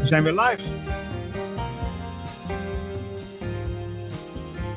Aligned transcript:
We 0.00 0.06
zijn 0.06 0.22
weer 0.22 0.32
live. 0.32 0.68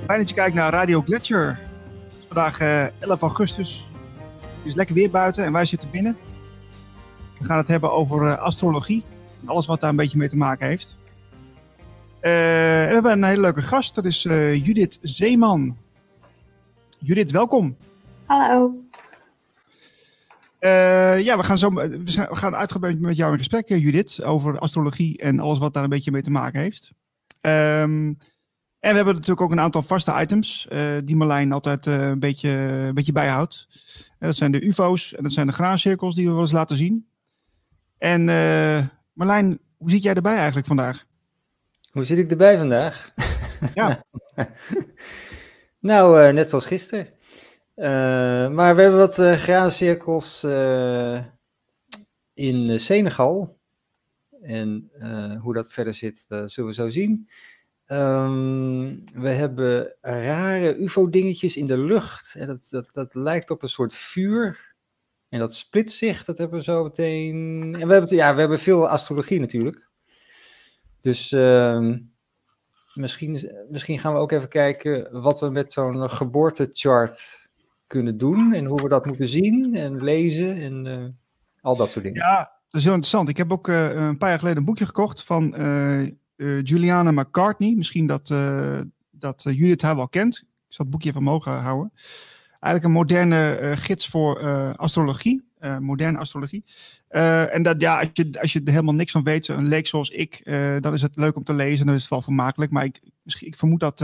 Fijn 0.05 0.19
dat 0.19 0.29
je 0.29 0.35
kijkt 0.35 0.55
naar 0.55 0.73
Radio 0.73 1.01
Gletscher. 1.01 1.47
Het 1.47 1.57
is 2.19 2.25
vandaag 2.27 2.59
eh, 2.59 2.85
11 2.99 3.21
augustus. 3.21 3.87
Het 4.39 4.71
is 4.71 4.75
lekker 4.75 4.95
weer 4.95 5.09
buiten 5.09 5.45
en 5.45 5.51
wij 5.51 5.65
zitten 5.65 5.89
binnen. 5.89 6.17
We 7.39 7.45
gaan 7.45 7.57
het 7.57 7.67
hebben 7.67 7.91
over 7.91 8.27
eh, 8.27 8.37
astrologie. 8.37 9.03
En 9.41 9.47
alles 9.47 9.67
wat 9.67 9.81
daar 9.81 9.89
een 9.89 9.95
beetje 9.95 10.17
mee 10.17 10.29
te 10.29 10.37
maken 10.37 10.67
heeft. 10.67 10.97
Eh, 12.19 12.31
we 12.31 12.89
hebben 12.93 13.11
een 13.11 13.23
hele 13.23 13.41
leuke 13.41 13.61
gast. 13.61 13.95
Dat 13.95 14.05
is 14.05 14.25
eh, 14.25 14.65
Judith 14.65 14.99
Zeeman. 15.01 15.77
Judith, 16.99 17.31
welkom. 17.31 17.77
Hallo. 18.25 18.82
Eh, 20.63 21.19
ja, 21.21 21.37
we 21.37 21.43
gaan, 21.43 21.57
zo, 21.57 21.73
we, 21.73 22.01
zijn- 22.03 22.29
we 22.29 22.35
gaan 22.35 22.55
uitgebreid 22.55 22.99
met 22.99 23.15
jou 23.15 23.31
in 23.31 23.37
gesprek, 23.37 23.69
eh, 23.69 23.83
Judith, 23.83 24.23
over 24.23 24.59
astrologie 24.59 25.17
en 25.17 25.39
alles 25.39 25.57
wat 25.59 25.73
daar 25.73 25.83
een 25.83 25.89
beetje 25.89 26.11
mee 26.11 26.21
te 26.21 26.31
maken 26.31 26.59
heeft. 26.61 26.91
Ehm, 27.41 28.13
en 28.79 28.89
we 28.89 28.95
hebben 28.95 29.13
natuurlijk 29.13 29.41
ook 29.41 29.51
een 29.51 29.59
aantal 29.59 29.81
vaste 29.81 30.13
items 30.19 30.67
eh, 30.67 30.97
die 31.03 31.15
Marlijn 31.15 31.51
altijd 31.51 31.85
een, 31.85 32.19
beetje, 32.19 32.49
een 32.49 32.93
beetje 32.93 33.11
bijhoudt. 33.11 33.67
En 34.19 34.27
dat 34.27 34.35
zijn 34.35 34.51
de 34.51 34.65
UFO's 34.65 35.13
en 35.13 35.23
dat 35.23 35.31
zijn 35.31 35.47
de 35.47 35.53
graancirkels 35.53 36.15
die 36.15 36.25
we 36.25 36.31
wel 36.31 36.41
eens 36.41 36.51
laten 36.51 36.77
zien. 36.77 37.07
En 37.97 38.23
Marlijn, 39.13 39.59
hoe 39.77 39.89
zit 39.89 40.03
jij 40.03 40.13
erbij 40.13 40.35
eigenlijk 40.35 40.67
vandaag? 40.67 41.05
Hoe 41.91 42.03
zit 42.03 42.17
ik 42.17 42.31
erbij 42.31 42.57
vandaag? 42.57 43.13
Ja. 43.73 44.03
nou, 45.79 46.33
net 46.33 46.49
zoals 46.49 46.65
gisteren. 46.65 47.07
Eh, 47.75 48.49
maar 48.49 48.75
we 48.75 48.81
hebben 48.81 48.99
wat 48.99 49.19
eh 49.19 49.33
graancirkels 49.33 50.43
eh, 50.43 51.25
in 52.33 52.79
Senegal. 52.79 53.57
En 54.41 54.91
hoe 55.41 55.53
dat 55.53 55.71
verder 55.71 55.93
zit, 55.93 56.25
zullen 56.27 56.69
we 56.69 56.73
zo 56.73 56.89
zien. 56.89 57.29
Ehm, 57.85 58.95
we 59.13 59.29
hebben 59.29 59.95
rare 60.01 60.75
UFO-dingetjes 60.75 61.57
in 61.57 61.67
de 61.67 61.77
lucht. 61.77 62.35
En 62.35 62.47
dat, 62.47 62.67
dat, 62.69 62.89
dat 62.93 63.15
lijkt 63.15 63.49
op 63.49 63.61
een 63.61 63.69
soort 63.69 63.93
vuur. 63.93 64.73
En 65.29 65.39
dat 65.39 65.55
splitst 65.55 65.97
zich, 65.97 66.23
dat 66.23 66.37
hebben 66.37 66.57
we 66.57 66.63
zo 66.63 66.83
meteen. 66.83 67.75
En 67.79 67.87
we 67.87 67.93
hebben, 67.93 68.15
ja, 68.15 68.33
we 68.33 68.39
hebben 68.39 68.59
veel 68.59 68.87
astrologie 68.87 69.39
natuurlijk. 69.39 69.87
Dus 71.01 71.31
ehm, 71.31 71.99
misschien, 72.93 73.51
misschien 73.69 73.99
gaan 73.99 74.13
we 74.13 74.19
ook 74.19 74.31
even 74.31 74.49
kijken 74.49 75.21
wat 75.21 75.39
we 75.39 75.49
met 75.49 75.73
zo'n 75.73 76.09
geboortechart 76.09 77.42
kunnen 77.93 78.17
doen. 78.17 78.53
En 78.53 78.65
hoe 78.65 78.81
we 78.81 78.89
dat 78.89 79.05
moeten 79.05 79.27
zien 79.27 79.75
en 79.75 80.03
lezen 80.03 80.61
en 80.61 80.87
eh, 80.87 81.05
al 81.61 81.75
dat 81.75 81.89
soort 81.89 82.05
dingen. 82.05 82.21
Ja, 82.21 82.61
dat 82.73 82.81
is 82.81 82.87
heel 82.87 82.97
interessant. 82.97 83.29
Ik 83.29 83.37
heb 83.37 83.51
ook 83.51 83.67
eh, 83.67 83.93
een 83.93 84.17
paar 84.17 84.29
jaar 84.29 84.39
geleden 84.39 84.57
een 84.57 84.65
boekje 84.65 84.85
gekocht 84.85 85.23
van 85.23 85.55
eh, 85.55 86.01
Juliana 86.61 87.11
McCartney. 87.11 87.73
Misschien 87.75 88.07
dat, 88.07 88.33
dat 89.11 89.43
Judith 89.43 89.81
haar 89.81 89.95
wel 89.95 90.09
kent. 90.09 90.37
Ik 90.37 90.45
zal 90.67 90.85
het 90.85 90.89
boekje 90.89 91.09
even 91.09 91.21
omhoog 91.21 91.45
eh, 91.45 91.63
houden. 91.63 91.91
Eigenlijk 92.59 92.83
een 92.83 92.99
moderne 92.99 93.73
gids 93.75 94.07
voor 94.07 94.39
astrologie. 94.77 95.43
moderne 95.79 96.17
astrologie. 96.17 96.63
En 97.07 97.63
dat 97.63 97.81
ja, 97.81 97.99
als 97.99 98.09
je, 98.13 98.29
als 98.41 98.53
je 98.53 98.61
er 98.63 98.71
helemaal 98.71 98.93
niks 98.93 99.11
van 99.11 99.23
weet, 99.23 99.47
een 99.47 99.67
leek 99.67 99.87
zoals 99.87 100.09
ik, 100.09 100.41
dan 100.79 100.93
is 100.93 101.01
het 101.01 101.15
leuk 101.15 101.35
om 101.35 101.43
te 101.43 101.53
lezen. 101.53 101.85
Dan 101.85 101.95
is 101.95 102.01
het 102.01 102.09
wel 102.09 102.21
vermakelijk. 102.21 102.71
Maar 102.71 102.83
ik, 102.83 103.01
misschien, 103.23 103.47
ik 103.47 103.55
vermoed 103.55 103.79
dat, 103.79 103.97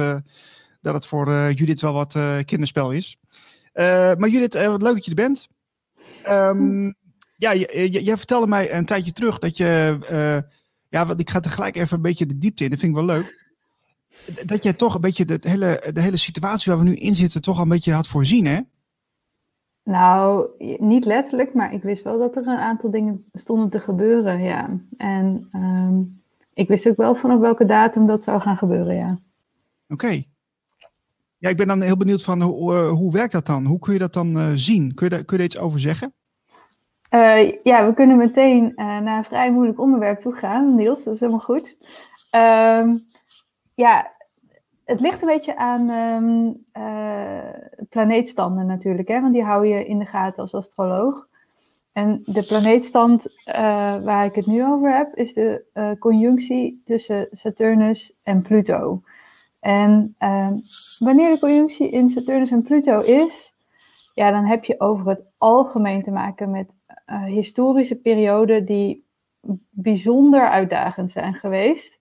dat 0.82 0.94
het 0.94 1.06
voor 1.06 1.52
Judith 1.52 1.82
wel 1.82 1.94
wat 1.94 2.18
kinderspel 2.46 2.92
is. 2.92 3.18
Eh, 3.74 4.16
maar 4.16 4.30
Judith, 4.30 4.56
eh, 4.56 4.68
wat 4.68 4.82
leuk 4.82 4.94
dat 4.94 5.04
je 5.06 5.10
er 5.12 5.16
bent. 5.16 5.48
Ehm, 6.24 6.86
ja, 7.38 7.54
j- 7.54 7.68
j- 7.72 8.00
jij 8.04 8.18
vertelde 8.18 8.48
mij 8.48 8.74
een 8.74 8.86
tijdje 8.86 9.12
terug 9.14 9.40
dat 9.40 9.58
je. 9.58 9.98
eh, 10.08 10.52
ja, 10.90 11.06
want 11.06 11.20
ik 11.20 11.30
ga 11.30 11.40
tegelijk 11.40 11.76
even 11.76 11.96
een 11.96 12.02
beetje 12.02 12.26
de 12.26 12.38
diepte 12.38 12.64
in. 12.64 12.70
Dat 12.70 12.80
vind 12.80 12.92
ik 12.98 13.06
wel 13.06 13.16
leuk. 13.16 13.38
Dat 14.46 14.64
je 14.64 14.76
toch 14.76 14.96
een 14.96 15.02
beetje 15.02 15.26
de 15.26 15.38
hele, 15.42 15.90
de 15.94 16.02
hele 16.02 16.18
situatie 16.18 16.72
waar 16.72 16.82
we 16.84 16.90
nu 16.90 16.96
in 16.96 17.16
zitten, 17.16 17.42
toch 17.42 17.56
al 17.58 17.64
een 17.64 17.70
beetje 17.70 17.94
had 17.94 18.08
voorzien, 18.08 18.46
hè? 18.46 18.60
Nou, 19.84 20.48
niet 20.80 21.06
letterlijk, 21.06 21.54
maar 21.54 21.74
ik 21.74 21.84
wist 21.84 22.04
wel 22.04 22.20
dat 22.20 22.36
er 22.36 22.48
een 22.48 22.58
aantal 22.58 22.92
dingen 22.92 23.26
stonden 23.34 23.70
te 23.70 23.80
gebeuren, 23.80 24.42
ja. 24.42 24.70
En 24.98 25.48
ehm, 25.52 26.02
ik 26.54 26.68
wist 26.68 26.88
ook 26.88 26.98
wel 26.98 27.16
vanaf 27.16 27.40
welke 27.40 27.66
datum 27.66 28.08
dat 28.08 28.24
zou 28.24 28.42
gaan 28.42 28.58
gebeuren, 28.58 28.96
ja. 28.96 29.20
Oké. 29.88 30.24
Ja, 31.40 31.50
ik 31.50 31.58
ben 31.58 31.68
dan 31.68 31.82
heel 31.82 31.98
benieuwd 31.98 32.24
van 32.24 32.42
hoe, 32.42 32.76
eh, 32.76 32.90
hoe 32.90 33.12
werkt 33.12 33.32
dat 33.32 33.46
dan? 33.46 33.66
Hoe 33.66 33.80
kun 33.80 33.94
je 33.94 34.00
dat 34.00 34.14
dan 34.14 34.38
eh, 34.38 34.52
zien? 34.56 34.94
Kun 34.94 35.10
je, 35.10 35.16
daar, 35.16 35.26
kun 35.26 35.38
je 35.38 35.44
iets 35.44 35.58
over 35.58 35.80
zeggen? 35.80 36.14
Eh, 37.10 37.64
ja, 37.64 37.88
we 37.88 37.94
kunnen 37.94 38.18
meteen 38.18 38.76
eh, 38.76 38.86
naar 38.86 39.18
een 39.18 39.24
vrij 39.24 39.52
moeilijk 39.52 39.80
onderwerp 39.80 40.22
toe 40.22 40.34
gaan, 40.34 40.76
Niels. 40.76 41.04
Dat 41.04 41.14
is 41.14 41.20
helemaal 41.20 41.42
goed. 41.42 41.78
Ehm, 42.30 42.98
ja, 43.76 44.12
het 44.86 45.00
ligt 45.00 45.22
een 45.22 45.28
beetje 45.28 45.58
aan 45.58 45.90
ehm, 45.90 46.52
eh, 46.72 47.86
planeetstanden 47.90 48.66
natuurlijk, 48.66 49.08
hè, 49.08 49.22
want 49.22 49.34
die 49.34 49.44
hou 49.44 49.68
je 49.68 49.86
in 49.86 50.00
de 50.00 50.06
gaten 50.06 50.42
als 50.42 50.54
astroloog. 50.54 51.28
En 51.94 52.22
de 52.26 52.44
planeetstand 52.44 53.44
eh, 53.46 54.04
waar 54.04 54.26
ik 54.26 54.34
het 54.34 54.46
nu 54.46 54.66
over 54.66 54.96
heb, 54.96 55.16
is 55.16 55.34
de 55.34 55.66
eh, 55.74 55.92
conjunctie 56.00 56.82
tussen 56.86 57.28
Saturnus 57.32 58.14
en 58.24 58.42
Pluto. 58.42 59.02
En 59.60 60.16
ehm, 60.18 60.54
wanneer 61.00 61.30
de 61.34 61.40
conjunctie 61.40 61.90
in 61.90 62.10
Saturnus 62.10 62.52
en 62.52 62.64
Pluto 62.64 63.00
is, 63.02 63.54
ja, 64.14 64.32
dan 64.32 64.46
heb 64.46 64.64
je 64.64 64.80
over 64.80 65.08
het 65.10 65.22
algemeen 65.38 66.04
te 66.04 66.12
maken 66.12 66.52
met 66.52 66.70
eh, 67.06 67.24
historische 67.24 67.96
perioden 67.96 68.66
die 68.66 69.06
bijzonder 69.70 70.50
uitdagend 70.50 71.12
zijn 71.12 71.34
geweest. 71.34 71.98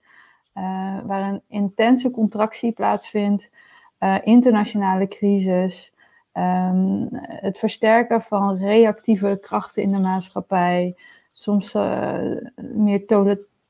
eh, 0.53 0.99
waar 1.05 1.29
een 1.33 1.43
intense 1.49 2.11
contractie 2.11 2.73
plaatsvindt, 2.73 3.51
eh, 3.99 4.17
internationale 4.25 5.09
crisis, 5.09 5.93
ehm, 6.33 7.07
het 7.21 7.59
versterken 7.59 8.23
van 8.23 8.57
reactieve 8.57 9.39
krachten 9.41 9.83
in 9.83 9.93
de 9.93 9.99
maatschappij, 9.99 10.97
soms 11.33 11.73
meer 12.57 13.07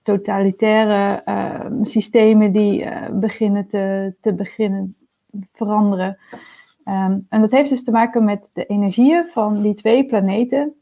totalitaire 0.08 1.22
eh, 1.24 1.70
systemen 1.82 2.52
die 2.52 2.84
eh, 2.84 3.10
beginnen 3.12 3.68
te, 3.68 4.14
te 4.20 4.32
beginnen 4.32 4.96
veranderen. 5.52 6.18
Ehm, 6.84 7.18
en 7.28 7.40
dat 7.40 7.50
heeft 7.50 7.70
dus 7.70 7.84
te 7.84 7.90
maken 7.90 8.24
met 8.24 8.50
de 8.52 8.66
energieën 8.66 9.26
van 9.32 9.62
die 9.62 9.74
twee 9.74 10.06
planeten. 10.06 10.74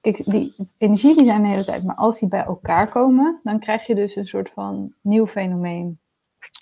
Kijk, 0.00 0.24
die 0.24 0.54
energieën 0.78 1.16
die 1.16 1.24
zijn 1.24 1.42
de 1.42 1.48
hele 1.48 1.64
tijd, 1.64 1.84
maar 1.84 1.96
als 1.96 2.18
die 2.18 2.28
bij 2.28 2.44
elkaar 2.44 2.88
komen, 2.88 3.40
dan 3.42 3.58
krijg 3.58 3.86
je 3.86 3.94
dus 3.94 4.16
een 4.16 4.28
soort 4.28 4.50
van 4.50 4.92
nieuw 5.00 5.26
fenomeen. 5.26 5.98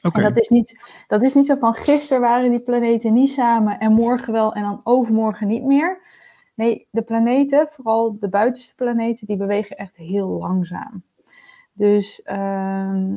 Oké. 0.03 0.19
En 0.19 0.23
dat 0.23 0.43
is, 0.43 0.49
niet, 0.49 0.81
dat 1.07 1.23
is 1.23 1.35
niet 1.35 1.47
zo 1.47 1.57
van 1.57 1.75
gisteren 1.75 2.21
waren 2.21 2.51
die 2.51 2.61
planeten 2.61 3.13
niet 3.13 3.31
samen 3.31 3.79
en 3.79 3.93
morgen 3.93 4.33
wel 4.33 4.53
en 4.55 4.63
dan 4.63 4.81
overmorgen 4.85 5.47
niet 5.47 5.65
meer. 5.65 6.01
Nee, 6.55 6.87
de 6.91 7.03
planeten, 7.03 7.69
vooral 7.71 8.17
de 8.21 8.29
buitenste 8.29 8.75
planeten, 8.75 9.27
die 9.27 9.37
bewegen 9.37 9.77
echt 9.77 9.97
heel 9.97 10.29
langzaam. 10.29 11.03
Dus 11.79 12.23
ehm, 12.23 13.17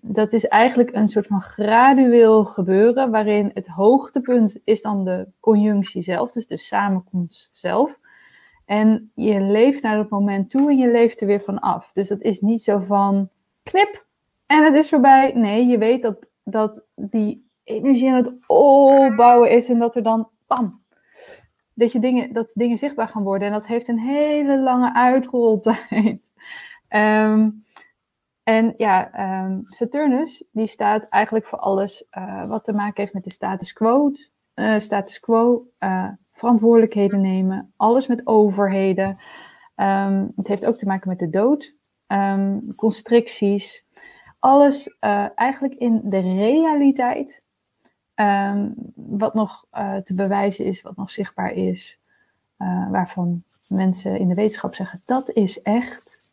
dat 0.00 0.32
is 0.32 0.46
eigenlijk 0.46 0.94
een 0.94 1.08
soort 1.08 1.26
van 1.26 1.42
gradueel 1.42 2.44
gebeuren, 2.44 3.10
waarin 3.10 3.50
het 3.54 3.66
hoogtepunt 3.66 4.60
is 4.64 4.82
dan 4.82 5.04
de 5.04 5.28
conjunctie 5.40 6.02
zelf, 6.02 6.32
dus 6.32 6.46
de 6.46 6.56
samenkomst 6.56 7.50
zelf. 7.52 7.98
En 8.64 9.10
je 9.14 9.40
leeft 9.40 9.82
naar 9.82 9.96
dat 9.96 10.08
moment 10.08 10.50
toe 10.50 10.70
en 10.70 10.78
je 10.78 10.90
leeft 10.90 11.20
er 11.20 11.26
weer 11.26 11.40
van 11.40 11.58
af. 11.58 11.90
Dus 11.92 12.08
dat 12.08 12.20
is 12.20 12.40
niet 12.40 12.62
zo 12.62 12.78
van 12.78 13.28
knip 13.62 14.06
en 14.46 14.64
het 14.64 14.74
is 14.74 14.88
voorbij. 14.88 15.32
Nee, 15.34 15.66
je 15.66 15.78
weet 15.78 16.02
dat, 16.02 16.26
dat 16.44 16.82
die 16.94 17.50
energie 17.64 18.10
aan 18.10 18.16
het 18.16 18.32
opbouwen 18.46 19.50
is 19.50 19.68
en 19.68 19.78
dat 19.78 19.96
er 19.96 20.02
dan 20.02 20.28
bam. 20.46 20.80
Dat, 21.74 21.92
je 21.92 21.98
dingen, 21.98 22.32
dat 22.32 22.52
dingen 22.54 22.78
zichtbaar 22.78 23.08
gaan 23.08 23.22
worden. 23.22 23.46
En 23.46 23.54
dat 23.54 23.66
heeft 23.66 23.88
een 23.88 23.98
hele 23.98 24.60
lange 24.60 24.94
uitroltijd. 24.94 26.20
Ehm, 26.88 27.48
en 28.42 28.74
ja, 28.76 29.12
ehm, 29.12 29.60
Saturnus, 29.64 30.44
die 30.50 30.66
staat 30.66 31.08
eigenlijk 31.08 31.46
voor 31.46 31.58
alles 31.58 32.06
eh, 32.10 32.46
wat 32.48 32.64
te 32.64 32.72
maken 32.72 33.02
heeft 33.02 33.14
met 33.14 33.24
de 33.24 33.30
status 33.30 33.72
quo. 33.72 34.12
eh, 34.54 34.78
status 34.78 35.20
quo, 35.20 35.66
eh, 35.78 36.08
verantwoordelijkheden 36.32 37.20
nemen, 37.20 37.72
alles 37.76 38.06
met 38.06 38.26
overheden. 38.26 39.18
Ehm, 39.74 40.26
het 40.36 40.46
heeft 40.46 40.66
ook 40.66 40.76
te 40.76 40.86
maken 40.86 41.08
met 41.08 41.18
de 41.18 41.30
dood, 41.30 41.72
ehm, 42.06 42.58
constricties. 42.76 43.84
Alles 44.38 44.96
eigenlijk 45.34 45.74
in 45.74 46.00
de 46.04 46.20
realiteit, 46.20 47.42
wat 48.94 49.34
nog 49.34 49.66
te 50.04 50.14
bewijzen 50.14 50.64
is, 50.64 50.82
wat 50.82 50.96
nog 50.96 51.10
zichtbaar 51.10 51.52
is, 51.52 51.98
waarvan 52.90 53.42
mensen 53.68 54.18
in 54.18 54.28
de 54.28 54.34
wetenschap 54.34 54.74
zeggen 54.74 55.02
dat 55.04 55.30
is 55.30 55.62
echt. 55.62 56.30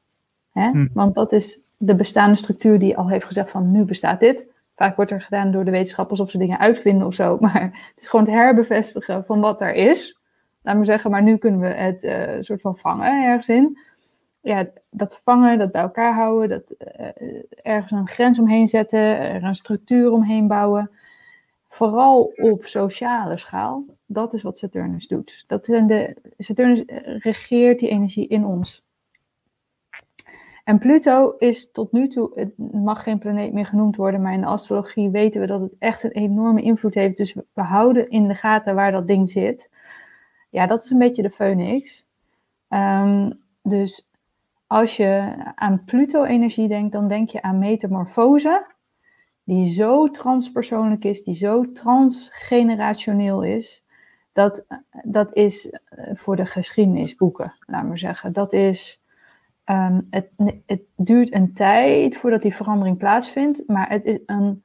Hè? 0.52 0.70
Hm. 0.70 0.88
Want 0.94 1.16
dat 1.16 1.32
is 1.32 1.60
de 1.82 1.96
bestaande 1.96 2.36
structuur 2.36 2.80
die 2.80 2.98
al 2.98 3.10
heeft 3.10 3.26
gezegd 3.26 3.50
van 3.50 3.72
nu 3.72 3.86
bestaat 3.86 4.20
dit. 4.20 4.48
Vaak 4.76 4.96
wordt 4.96 5.12
er 5.12 5.22
gedaan 5.22 5.52
door 5.52 5.66
de 5.66 5.72
wetenschap 5.72 6.10
alsof 6.10 6.30
ze 6.30 6.38
dingen 6.38 6.60
uitvinden 6.60 7.08
of 7.08 7.14
zo. 7.14 7.38
Maar 7.42 7.62
het 7.62 8.02
is 8.02 8.10
gewoon 8.10 8.26
het 8.26 8.34
herbevestigen 8.34 9.26
van 9.26 9.40
wat 9.40 9.62
er 9.62 9.74
is. 9.74 10.18
laat 10.62 10.76
maar 10.76 10.86
zeggen, 10.86 11.12
maar 11.12 11.24
nu 11.24 11.38
kunnen 11.38 11.60
we 11.60 11.68
het 11.68 12.04
uh, 12.04 12.38
soort 12.42 12.62
van 12.62 12.78
vangen 12.78 13.24
ergens 13.26 13.50
in. 13.50 13.80
Ja, 14.42 14.66
dat 14.90 15.22
vangen, 15.24 15.58
dat 15.58 15.72
bij 15.72 15.82
elkaar 15.82 16.14
houden, 16.14 16.50
dat 16.50 16.76
uh, 17.00 17.42
ergens 17.62 17.92
een 17.92 18.08
grens 18.08 18.40
omheen 18.40 18.68
zetten, 18.68 19.00
er 19.20 19.44
een 19.44 19.56
structuur 19.56 20.12
omheen 20.12 20.48
bouwen. 20.48 20.92
Vooral 21.70 22.22
op 22.36 22.66
sociale 22.66 23.38
schaal, 23.38 23.86
dat 24.06 24.34
is 24.34 24.42
wat 24.42 24.58
Saturnus 24.58 25.08
doet. 25.08 25.44
Dat 25.48 25.66
zijn 25.66 25.88
de, 25.88 26.16
Saturnus 26.38 26.84
regeert 27.20 27.80
die 27.80 27.90
energie 27.90 28.28
in 28.28 28.46
ons. 28.46 28.84
En 30.70 30.78
Pluto 30.78 31.36
is 31.38 31.72
tot 31.72 31.92
nu 31.92 32.08
toe, 32.08 32.32
het 32.36 32.58
mag 32.74 33.04
geen 33.04 33.20
planeet 33.20 33.54
meer 33.54 33.66
genoemd 33.66 33.96
worden, 33.96 34.22
maar 34.22 34.34
in 34.34 34.42
de 34.42 34.48
astrologie 34.48 35.10
weten 35.10 35.42
we 35.42 35.48
dat 35.48 35.62
het 35.62 35.76
echt 35.80 36.04
een 36.04 36.12
enorme 36.12 36.62
invloed 36.62 36.94
heeft. 36.94 37.18
Dus 37.18 37.34
we 37.34 37.62
houden 37.62 38.10
in 38.10 38.28
de 38.28 38.34
gaten 38.36 38.76
waar 38.76 38.92
dat 38.92 39.08
ding 39.08 39.30
zit. 39.30 39.72
Ja, 40.50 40.68
dat 40.68 40.84
is 40.84 40.90
een 40.90 40.98
beetje 40.98 41.22
de 41.22 41.30
phoenix. 41.30 42.08
Um, 42.70 43.40
dus 43.62 44.08
als 44.68 44.98
je 44.98 45.34
aan 45.56 45.84
Pluto-energie 45.86 46.68
denkt, 46.68 46.92
dan 46.92 47.08
denk 47.08 47.30
je 47.30 47.42
aan 47.42 47.60
metamorfose, 47.60 48.66
die 49.44 49.70
zo 49.72 50.10
transpersoonlijk 50.10 51.06
is, 51.06 51.24
die 51.24 51.36
zo 51.36 51.72
transgenerationeel 51.72 53.44
is. 53.44 53.84
Dat, 54.34 54.66
dat 55.04 55.36
is 55.36 55.70
eh, 55.70 56.16
voor 56.16 56.36
de 56.36 56.46
geschiedenisboeken, 56.46 57.54
laat 57.66 57.88
maar 57.88 57.98
zeggen. 57.98 58.34
Dat 58.34 58.54
is 58.54 58.99
Um, 59.72 60.08
het, 60.10 60.30
het, 60.66 60.82
duurt 60.96 61.34
een 61.34 61.54
tijd 61.54 62.18
voordat 62.18 62.42
die 62.42 62.56
verandering 62.56 62.98
plaatsvindt, 62.98 63.64
maar 63.68 63.90
het 63.90 64.06
is 64.06 64.20
een, 64.26 64.64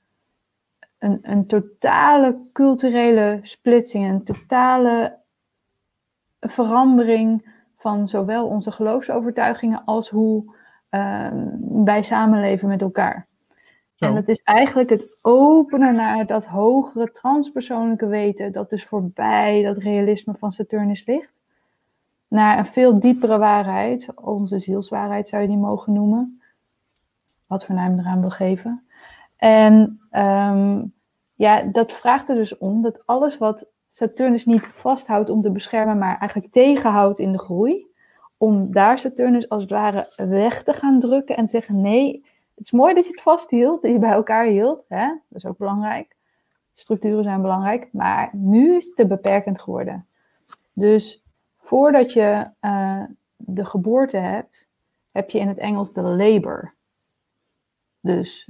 een, 0.99 1.19
een 1.23 1.47
totale 1.47 2.49
culturele 2.53 3.39
splitsing, 3.43 4.09
een 4.09 4.25
totale 4.25 5.19
verandering 6.41 7.53
van 7.77 8.09
zowel 8.09 8.47
onze 8.47 8.73
geloofsovertuigingen 8.73 9.85
als 9.85 10.11
hoe 10.11 10.55
um, 10.91 11.85
wij 11.85 12.03
samenleven 12.03 12.69
met 12.69 12.83
elkaar. 12.83 13.27
Zo. 13.95 14.05
En 14.07 14.15
dat 14.15 14.29
is 14.29 14.41
eigenlijk 14.43 14.91
het 14.91 15.19
openen 15.23 15.95
naar 15.95 16.27
dat 16.27 16.47
hogere 16.47 17.13
transpersoonlijke 17.13 18.07
weten, 18.07 18.53
dat 18.53 18.71
dus 18.71 18.85
voorbij 18.85 19.63
dat 19.63 19.77
realisme 19.77 20.35
van 20.39 20.53
Saturnus 20.53 21.07
ligt 21.07 21.34
naar 22.29 22.59
een 22.59 22.67
veel 22.67 23.01
diepere 23.01 23.39
waarheid, 23.39 24.09
onze 24.15 24.59
zielswaarheid 24.59 25.29
zou 25.29 25.43
je 25.43 25.49
die 25.49 25.57
mogen 25.57 25.93
noemen, 25.93 26.43
wat 27.47 27.65
voor 27.65 27.75
naam 27.75 27.99
eraan 27.99 28.21
wil 28.21 28.31
geven. 28.31 28.87
En 29.37 30.01
um, 30.13 30.93
ja, 31.35 31.63
dat 31.63 31.93
vraagt 31.93 32.29
er 32.29 32.35
dus 32.35 32.59
om 32.59 32.83
dat 32.83 33.07
alles 33.07 33.39
wat 33.39 33.73
Saturnus 33.89 34.45
niet 34.45 34.67
vasthoudt 34.67 35.31
om 35.31 35.43
te 35.43 35.51
beschermen, 35.51 35.99
maar 35.99 36.19
eigenlijk 36.19 36.53
tegenhoudt 36.53 37.19
in 37.19 37.33
de 37.33 37.39
groei, 37.39 37.87
om 38.37 38.73
daar 38.73 38.99
Saturnus 38.99 39.49
als 39.49 39.63
het 39.63 39.71
ware 39.71 40.13
weg 40.17 40.63
te 40.63 40.73
gaan 40.73 41.01
drukken 41.01 41.37
en 41.37 41.49
zeggen: 41.49 41.81
nee, 41.81 42.25
het 42.55 42.65
is 42.65 42.73
mooi 42.73 42.95
dat 42.95 43.05
je 43.05 43.11
het 43.11 43.21
vasthield, 43.21 43.83
dat 43.83 43.91
je 43.91 43.99
bij 43.99 44.11
elkaar 44.11 44.47
hield, 44.47 44.85
hè? 44.89 45.07
dat 45.07 45.39
is 45.39 45.47
ook 45.47 45.59
belangrijk. 45.59 46.17
Structuren 46.73 47.25
zijn 47.25 47.43
belangrijk, 47.43 47.89
maar 47.93 48.31
nu 48.33 48.77
is 48.77 48.87
het 48.87 48.97
te 48.97 49.07
beperkend 49.07 49.61
geworden. 49.61 50.07
Dus 50.73 51.24
Voordat 51.65 52.13
je 52.13 52.51
uh, 52.61 53.05
de 53.37 53.65
geboorte 53.65 54.17
hebt, 54.17 54.69
heb 55.13 55.31
je 55.31 55.39
in 55.39 55.49
het 55.49 55.59
Engels 55.59 55.93
de 55.93 56.03
labor. 56.03 56.75
Dus 58.01 58.49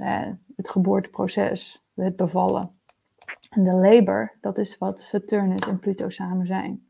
het 0.55 0.69
geboorteproces, 0.69 1.85
het 1.93 2.15
bevallen. 2.15 2.69
En 3.49 3.63
de 3.63 3.73
labor, 3.73 4.37
dat 4.41 4.57
is 4.57 4.77
wat 4.77 5.01
Saturnus 5.01 5.67
en 5.67 5.79
Pluto 5.79 6.09
samen 6.09 6.45
zijn. 6.45 6.89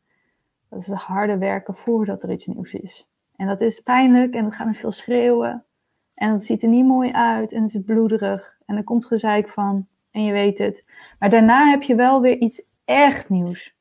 Dat 0.69 0.79
is 0.79 0.87
het 0.87 0.97
harde 0.97 1.37
werken 1.37 1.75
voordat 1.75 2.23
er 2.23 2.31
iets 2.31 2.45
nieuws 2.45 2.73
is. 2.73 3.07
En 3.35 3.47
dat 3.47 3.61
is 3.61 3.79
pijnlijk 3.79 4.33
en 4.33 4.43
dat 4.43 4.55
gaat 4.55 4.67
met 4.67 4.77
veel 4.77 4.91
schreeuwen. 4.91 5.65
En 6.13 6.31
het 6.31 6.45
ziet 6.45 6.63
er 6.63 6.69
niet 6.69 6.85
mooi 6.85 7.11
uit 7.11 7.51
en 7.51 7.63
het 7.63 7.73
is 7.73 7.83
bloederig. 7.83 8.57
En 8.65 8.75
er 8.75 8.83
komt 8.83 9.05
gezeik 9.05 9.49
van 9.49 9.87
en 10.11 10.23
je 10.23 10.31
weet 10.31 10.57
het. 10.57 10.85
Maar 11.19 11.29
daarna 11.29 11.69
heb 11.69 11.81
je 11.81 11.95
wel 11.95 12.21
weer 12.21 12.37
iets 12.37 12.69
echt 12.85 13.29
nieuws. 13.29 13.74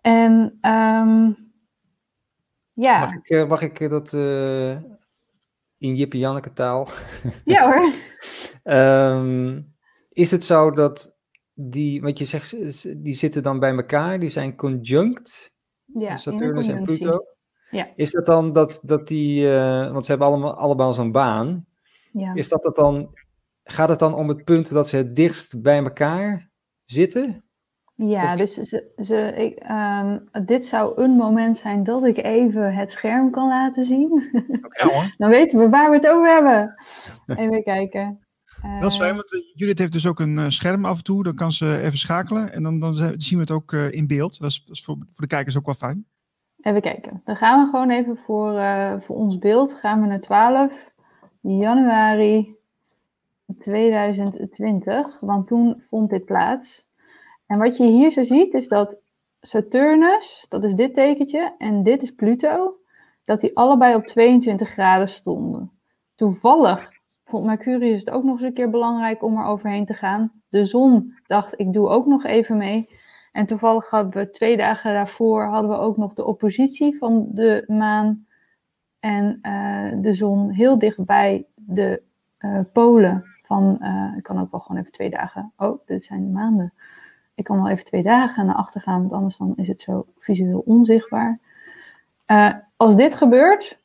En 0.00 0.58
um, 0.62 1.36
ja. 2.72 3.00
Mag 3.00 3.14
ik, 3.14 3.30
uh, 3.30 3.48
mag 3.48 3.62
ik 3.62 3.90
dat 3.90 4.12
uh, 4.12 4.70
in 5.78 5.96
Jippe 5.96 6.18
Janneke 6.18 6.52
taal? 6.52 6.88
Ja 7.44 7.64
hoor. 7.68 7.92
um, 8.74 9.66
is 10.08 10.30
het 10.30 10.44
zo 10.44 10.70
dat 10.70 11.16
die, 11.54 12.00
wat 12.02 12.18
je 12.18 12.24
zegt, 12.24 12.56
die 13.04 13.14
zitten 13.14 13.42
dan 13.42 13.58
bij 13.58 13.74
elkaar, 13.74 14.18
die 14.18 14.30
zijn 14.30 14.56
conjunct, 14.56 15.52
ja, 15.84 16.16
Saturnus 16.16 16.68
en 16.68 16.84
Pluto. 16.84 17.24
Ja. 17.70 17.88
Is 17.94 18.10
dat 18.10 18.26
dan 18.26 18.52
dat, 18.52 18.80
dat 18.82 19.08
die, 19.08 19.44
uh, 19.44 19.92
want 19.92 20.04
ze 20.04 20.10
hebben 20.10 20.28
allemaal, 20.28 20.54
allemaal 20.54 20.92
zo'n 20.92 21.12
baan. 21.12 21.66
Ja. 22.12 22.34
Is 22.34 22.48
dat, 22.48 22.62
dat 22.62 22.76
dan, 22.76 23.18
gaat 23.62 23.88
het 23.88 23.98
dan 23.98 24.14
om 24.14 24.28
het 24.28 24.44
punt 24.44 24.72
dat 24.72 24.88
ze 24.88 24.96
het 24.96 25.16
dichtst 25.16 25.62
bij 25.62 25.78
elkaar 25.78 26.50
zitten? 26.84 27.47
Ja, 28.06 28.36
dus 28.36 28.54
ze, 28.54 28.90
ze, 28.96 29.34
ik, 29.36 29.70
um, 29.70 30.28
dit 30.46 30.64
zou 30.64 31.02
een 31.02 31.10
moment 31.10 31.56
zijn 31.56 31.84
dat 31.84 32.04
ik 32.04 32.16
even 32.16 32.74
het 32.74 32.90
scherm 32.90 33.30
kan 33.30 33.48
laten 33.48 33.84
zien. 33.84 34.12
Okay, 34.62 34.92
hoor. 34.92 35.14
Dan 35.18 35.30
weten 35.30 35.58
we 35.58 35.68
waar 35.68 35.90
we 35.90 35.96
het 35.96 36.08
over 36.08 36.32
hebben. 36.32 36.74
Even 37.26 37.62
kijken. 37.62 38.26
Uh, 38.64 38.80
dat 38.80 38.90
is 38.90 38.96
fijn, 38.96 39.14
want 39.14 39.32
eh, 39.32 39.40
Judith 39.54 39.78
heeft 39.78 39.92
dus 39.92 40.06
ook 40.06 40.20
een 40.20 40.36
uh, 40.38 40.48
scherm 40.48 40.84
af 40.84 40.96
en 40.96 41.04
toe. 41.04 41.22
Dan 41.22 41.34
kan 41.34 41.52
ze 41.52 41.80
even 41.82 41.98
schakelen 41.98 42.52
en 42.52 42.62
dan, 42.62 42.80
dan 42.80 42.94
zien 42.96 43.38
we 43.38 43.44
het 43.44 43.50
ook 43.50 43.72
in 43.72 44.06
beeld. 44.06 44.38
Dat 44.38 44.50
is, 44.50 44.64
dat 44.64 44.76
is 44.76 44.84
voor, 44.84 44.96
voor, 44.96 45.20
de 45.20 45.26
kijkers 45.26 45.56
ook 45.56 45.66
wel 45.66 45.74
fijn. 45.74 46.06
Even 46.60 46.80
kijken. 46.80 47.20
Dan 47.24 47.36
gaan 47.36 47.64
we 47.64 47.70
gewoon 47.70 47.90
even 47.90 48.16
voor, 48.16 48.52
voor 49.02 49.16
ons 49.16 49.38
beeld. 49.38 49.74
Gaan 49.74 50.00
we 50.00 50.06
naar 50.06 50.20
12 50.20 50.94
januari 51.40 52.56
2020. 53.58 55.20
Want 55.20 55.46
toen 55.46 55.82
vond 55.88 56.10
dit 56.10 56.24
plaats. 56.24 56.87
En 57.48 57.58
wat 57.58 57.76
je 57.76 57.84
hier 57.84 58.10
zo 58.10 58.26
ziet 58.26 58.54
is 58.54 58.68
dat 58.68 58.96
Saturnus, 59.40 60.46
dat 60.48 60.64
is 60.64 60.74
dit 60.74 60.94
tekentje, 60.94 61.54
en 61.58 61.82
dit 61.82 62.02
is 62.02 62.14
Pluto, 62.14 62.76
dat 63.24 63.40
die 63.40 63.56
allebei 63.56 63.94
op 63.94 64.06
22 64.06 64.68
graden 64.68 65.08
stonden. 65.08 65.70
Toevallig 66.14 66.92
vond 67.24 67.44
Mercurius 67.44 68.00
het 68.00 68.10
ook 68.10 68.24
nog 68.24 68.34
eens 68.34 68.42
een 68.42 68.52
keer 68.52 68.70
belangrijk 68.70 69.22
om 69.22 69.38
er 69.38 69.44
overheen 69.44 69.86
te 69.86 69.94
gaan. 69.94 70.32
De 70.48 70.64
zon 70.64 71.14
dacht, 71.26 71.60
ik 71.60 71.72
doe 71.72 71.88
ook 71.88 72.06
nog 72.06 72.24
even 72.24 72.56
mee. 72.56 72.88
En 73.32 73.46
toevallig 73.46 73.90
hadden 73.90 74.12
we 74.12 74.30
twee 74.30 74.56
dagen 74.56 74.92
daarvoor 74.92 75.44
hadden 75.44 75.70
we 75.70 75.76
ook 75.76 75.96
nog 75.96 76.14
de 76.14 76.24
oppositie 76.24 76.98
van 76.98 77.26
de 77.30 77.64
maan 77.66 78.26
en 79.00 79.38
uh, 79.42 80.02
de 80.02 80.14
zon 80.14 80.50
heel 80.50 80.78
dichtbij 80.78 81.46
de 81.54 82.02
uh, 82.38 82.60
polen 82.72 83.24
van, 83.42 83.78
uh, 83.80 84.12
ik 84.16 84.22
kan 84.22 84.40
ook 84.40 84.50
wel 84.50 84.60
gewoon 84.60 84.80
even 84.80 84.92
twee 84.92 85.10
dagen, 85.10 85.52
oh, 85.56 85.78
dit 85.86 86.04
zijn 86.04 86.20
de 86.20 86.32
maanden 86.32 86.72
ik 87.38 87.44
kan 87.44 87.62
wel 87.62 87.68
even 87.68 87.84
twee 87.84 88.02
dagen 88.02 88.46
naar 88.46 88.54
achter 88.54 88.80
gaan, 88.80 89.00
want 89.00 89.12
anders 89.12 89.36
dan 89.36 89.52
is 89.56 89.68
het 89.68 89.80
zo 89.80 90.06
visueel 90.18 90.62
onzichtbaar. 90.66 91.38
Uh, 92.26 92.54
als 92.76 92.96
dit 92.96 93.14
gebeurt, 93.14 93.78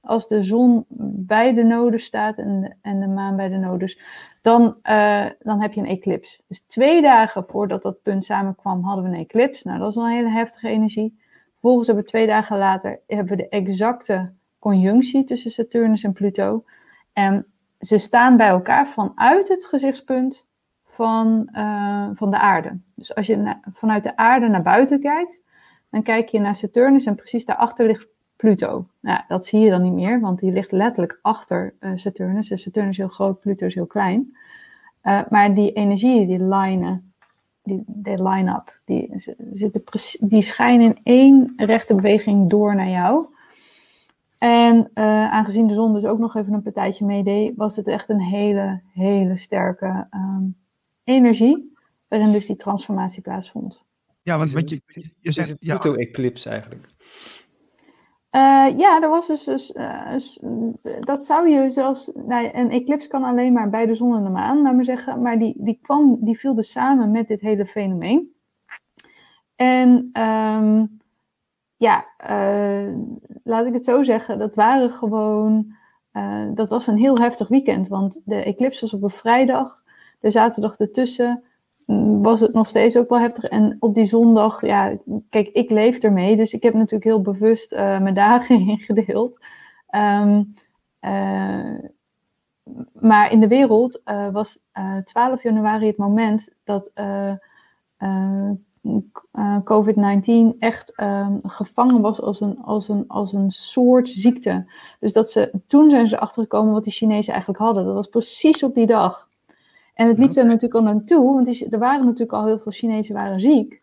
als 0.00 0.28
de 0.28 0.42
zon 0.42 0.84
bij 1.16 1.54
de 1.54 1.62
nodes 1.62 2.04
staat 2.04 2.38
en 2.38 2.60
de, 2.60 2.74
en 2.82 3.00
de 3.00 3.06
maan 3.06 3.36
bij 3.36 3.48
de 3.48 3.56
nodes, 3.56 4.00
dan, 4.42 4.76
uh, 4.82 5.26
dan 5.38 5.60
heb 5.60 5.72
je 5.72 5.80
een 5.80 5.86
eclips. 5.86 6.42
Dus 6.46 6.60
twee 6.60 7.02
dagen 7.02 7.44
voordat 7.46 7.82
dat 7.82 8.02
punt 8.02 8.24
samenkwam, 8.24 8.82
hadden 8.82 9.04
we 9.04 9.10
een 9.10 9.24
eclips. 9.24 9.62
Nou, 9.62 9.78
dat 9.78 9.88
is 9.88 9.94
wel 9.94 10.04
een 10.04 10.10
hele 10.10 10.30
heftige 10.30 10.68
energie. 10.68 11.18
Vervolgens 11.50 11.86
hebben 11.86 12.04
we 12.04 12.10
twee 12.10 12.26
dagen 12.26 12.58
later 12.58 13.00
hebben 13.06 13.36
we 13.36 13.42
de 13.42 13.48
exacte 13.48 14.32
conjunctie 14.58 15.24
tussen 15.24 15.50
Saturnus 15.50 16.02
en 16.02 16.12
Pluto. 16.12 16.64
En 17.12 17.46
ze 17.80 17.98
staan 17.98 18.36
bij 18.36 18.48
elkaar 18.48 18.88
vanuit 18.88 19.48
het 19.48 19.64
gezichtspunt 19.64 20.46
van, 20.94 21.48
uh, 21.52 22.08
van 22.14 22.30
de 22.30 22.38
aarde. 22.38 22.78
Dus 22.94 23.14
als 23.14 23.26
je 23.26 23.56
vanuit 23.72 24.02
de 24.02 24.16
aarde 24.16 24.48
naar 24.48 24.62
buiten 24.62 25.00
kijkt, 25.00 25.42
dan 25.90 26.02
kijk 26.02 26.28
je 26.28 26.40
naar 26.40 26.54
Saturnus 26.54 27.06
en 27.06 27.14
precies 27.14 27.44
daarachter 27.44 27.86
ligt 27.86 28.06
Pluto. 28.36 28.86
Nou, 29.00 29.20
dat 29.28 29.46
zie 29.46 29.60
je 29.60 29.70
dan 29.70 29.82
niet 29.82 29.92
meer, 29.92 30.20
want 30.20 30.40
die 30.40 30.52
ligt 30.52 30.72
letterlijk 30.72 31.18
achter 31.22 31.74
uh, 31.80 31.90
Saturnus. 31.94 32.48
Dus 32.48 32.62
Saturnus 32.62 32.90
is 32.90 32.96
heel 32.96 33.08
groot, 33.08 33.40
Pluto 33.40 33.66
is 33.66 33.74
heel 33.74 33.86
klein. 33.86 34.36
Uh, 35.02 35.20
maar 35.30 35.54
die 35.54 35.72
energieën, 35.72 36.26
die 36.26 36.38
lijnen, 36.38 37.12
die, 37.62 37.82
die 37.86 38.22
line-up, 38.22 38.78
die, 38.84 39.14
die 40.20 40.42
schijnen 40.42 40.86
in 40.86 41.00
één 41.02 41.52
rechte 41.56 41.94
beweging 41.94 42.50
door 42.50 42.74
naar 42.74 42.88
jou. 42.88 43.26
En 44.38 44.90
aangezien 45.30 45.66
de 45.66 45.74
zon 45.74 45.92
dus 45.92 46.04
ook 46.04 46.18
nog 46.18 46.36
even 46.36 46.52
een 46.52 46.62
partijtje 46.62 47.04
meedeed, 47.04 47.56
was 47.56 47.76
het 47.76 47.86
echt 47.86 48.08
een 48.08 48.20
hele, 48.20 48.80
hele 48.92 49.36
sterke 49.36 50.06
um, 50.10 50.56
energie, 51.04 51.72
waarin 52.08 52.32
dus 52.32 52.46
die 52.46 52.56
transformatie 52.56 53.22
plaatsvond. 53.22 53.82
Ja, 54.22 54.38
want 54.38 54.52
wat 54.52 54.70
je, 54.70 54.80
je 55.20 55.32
zegt... 55.32 55.50
Een 55.50 55.56
ja. 55.60 55.78
Pluto-eclips 55.78 56.46
eigenlijk. 56.46 56.86
Uh, 58.30 58.78
ja, 58.78 59.02
er 59.02 59.08
was 59.08 59.26
dus, 59.26 59.44
dus 59.44 59.72
uh, 59.72 60.16
dat 61.00 61.24
zou 61.24 61.48
je 61.48 61.70
zelfs, 61.70 62.10
nou, 62.14 62.50
een 62.52 62.70
eclips 62.70 63.06
kan 63.06 63.24
alleen 63.24 63.52
maar 63.52 63.70
bij 63.70 63.86
de 63.86 63.94
zon 63.94 64.16
en 64.16 64.24
de 64.24 64.30
maan, 64.30 64.62
laat 64.62 64.74
maar 64.74 64.84
zeggen, 64.84 65.22
maar 65.22 65.38
die, 65.38 65.54
die 65.58 65.78
kwam, 65.82 66.18
die 66.20 66.38
viel 66.38 66.54
dus 66.54 66.70
samen 66.70 67.10
met 67.10 67.28
dit 67.28 67.40
hele 67.40 67.66
fenomeen. 67.66 68.34
En 69.56 70.08
ehm, 70.12 70.86
ja, 71.76 72.06
uh, 72.30 72.96
laat 73.44 73.66
ik 73.66 73.72
het 73.72 73.84
zo 73.84 74.02
zeggen, 74.02 74.38
dat 74.38 74.54
waren 74.54 74.90
gewoon, 74.90 75.74
uh, 76.12 76.48
dat 76.54 76.68
was 76.68 76.86
een 76.86 76.98
heel 76.98 77.16
heftig 77.18 77.48
weekend. 77.48 77.88
Want 77.88 78.20
de 78.24 78.42
eclipse 78.42 78.80
was 78.80 78.92
op 78.92 79.02
een 79.02 79.10
vrijdag, 79.10 79.83
de 80.24 80.30
zaterdag 80.30 80.78
ertussen 80.78 81.42
mm, 81.86 82.22
was 82.22 82.40
het 82.40 82.52
nog 82.52 82.66
steeds 82.66 82.96
ook 82.96 83.08
wel 83.08 83.20
heftig. 83.20 83.44
En 83.44 83.76
op 83.80 83.94
die 83.94 84.06
zondag, 84.06 84.66
ja, 84.66 84.96
kijk, 85.30 85.48
ik 85.48 85.70
leef 85.70 85.98
ermee, 85.98 86.36
dus 86.36 86.52
ik 86.52 86.62
heb 86.62 86.74
natuurlijk 86.74 87.04
heel 87.04 87.20
bewust 87.20 87.72
uh, 87.72 87.78
mijn 88.00 88.14
dagen 88.14 88.68
ingedeeld. 88.68 89.38
Um, 89.90 90.54
maar 92.92 93.30
in 93.30 93.40
de 93.40 93.48
wereld 93.48 94.00
uh, 94.04 94.28
was 94.32 94.58
uh, 94.78 94.96
12 94.96 95.42
januari 95.42 95.86
het 95.86 95.96
moment 95.96 96.56
dat 96.64 96.90
uh, 96.94 97.32
COVID-19 99.64 100.58
echt 100.58 100.94
ehm, 100.94 101.38
gevangen 101.42 102.00
was 102.00 102.20
als 102.20 102.40
een, 102.40 102.62
als, 102.62 102.88
een, 102.88 103.04
als 103.08 103.32
een 103.32 103.50
soort 103.50 104.08
ziekte. 104.08 104.72
Dus 105.00 105.12
dat 105.12 105.30
ze, 105.30 105.50
toen 105.66 105.90
zijn 105.90 106.06
ze 106.06 106.18
achtergekomen 106.18 106.72
wat 106.72 106.84
die 106.84 106.92
Chinezen 106.92 107.32
eigenlijk 107.32 107.62
hadden. 107.62 107.84
Dat 107.84 107.94
was 107.94 108.06
precies 108.06 108.62
op 108.62 108.74
die 108.74 108.86
dag. 108.86 109.28
En 109.94 110.08
het 110.08 110.18
liep 110.18 110.36
er 110.36 110.44
natuurlijk 110.44 110.74
al 110.74 110.82
naartoe, 110.82 111.34
want 111.34 111.72
er 111.72 111.78
waren 111.78 112.04
natuurlijk 112.04 112.32
al 112.32 112.46
heel 112.46 112.58
veel 112.58 112.72
Chinezen 112.72 113.14
waren 113.14 113.40
ziek. 113.40 113.82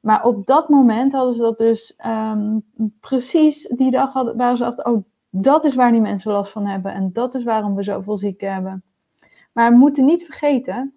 Maar 0.00 0.24
op 0.24 0.46
dat 0.46 0.68
moment 0.68 1.12
hadden 1.12 1.34
ze 1.34 1.42
dat 1.42 1.58
dus 1.58 1.98
um, 2.06 2.64
precies 3.00 3.68
die 3.68 3.90
dag 3.90 4.12
hadden, 4.12 4.36
waren 4.36 4.56
ze 4.56 4.64
achter, 4.64 4.84
oh, 4.84 5.04
dat 5.30 5.64
is 5.64 5.74
waar 5.74 5.92
die 5.92 6.00
mensen 6.00 6.32
last 6.32 6.52
van 6.52 6.66
hebben 6.66 6.92
en 6.92 7.12
dat 7.12 7.34
is 7.34 7.44
waarom 7.44 7.74
we 7.74 7.82
zoveel 7.82 8.16
zieken 8.16 8.52
hebben. 8.52 8.82
Maar 9.52 9.70
we 9.70 9.76
moeten 9.76 10.04
niet 10.04 10.24
vergeten 10.24 10.94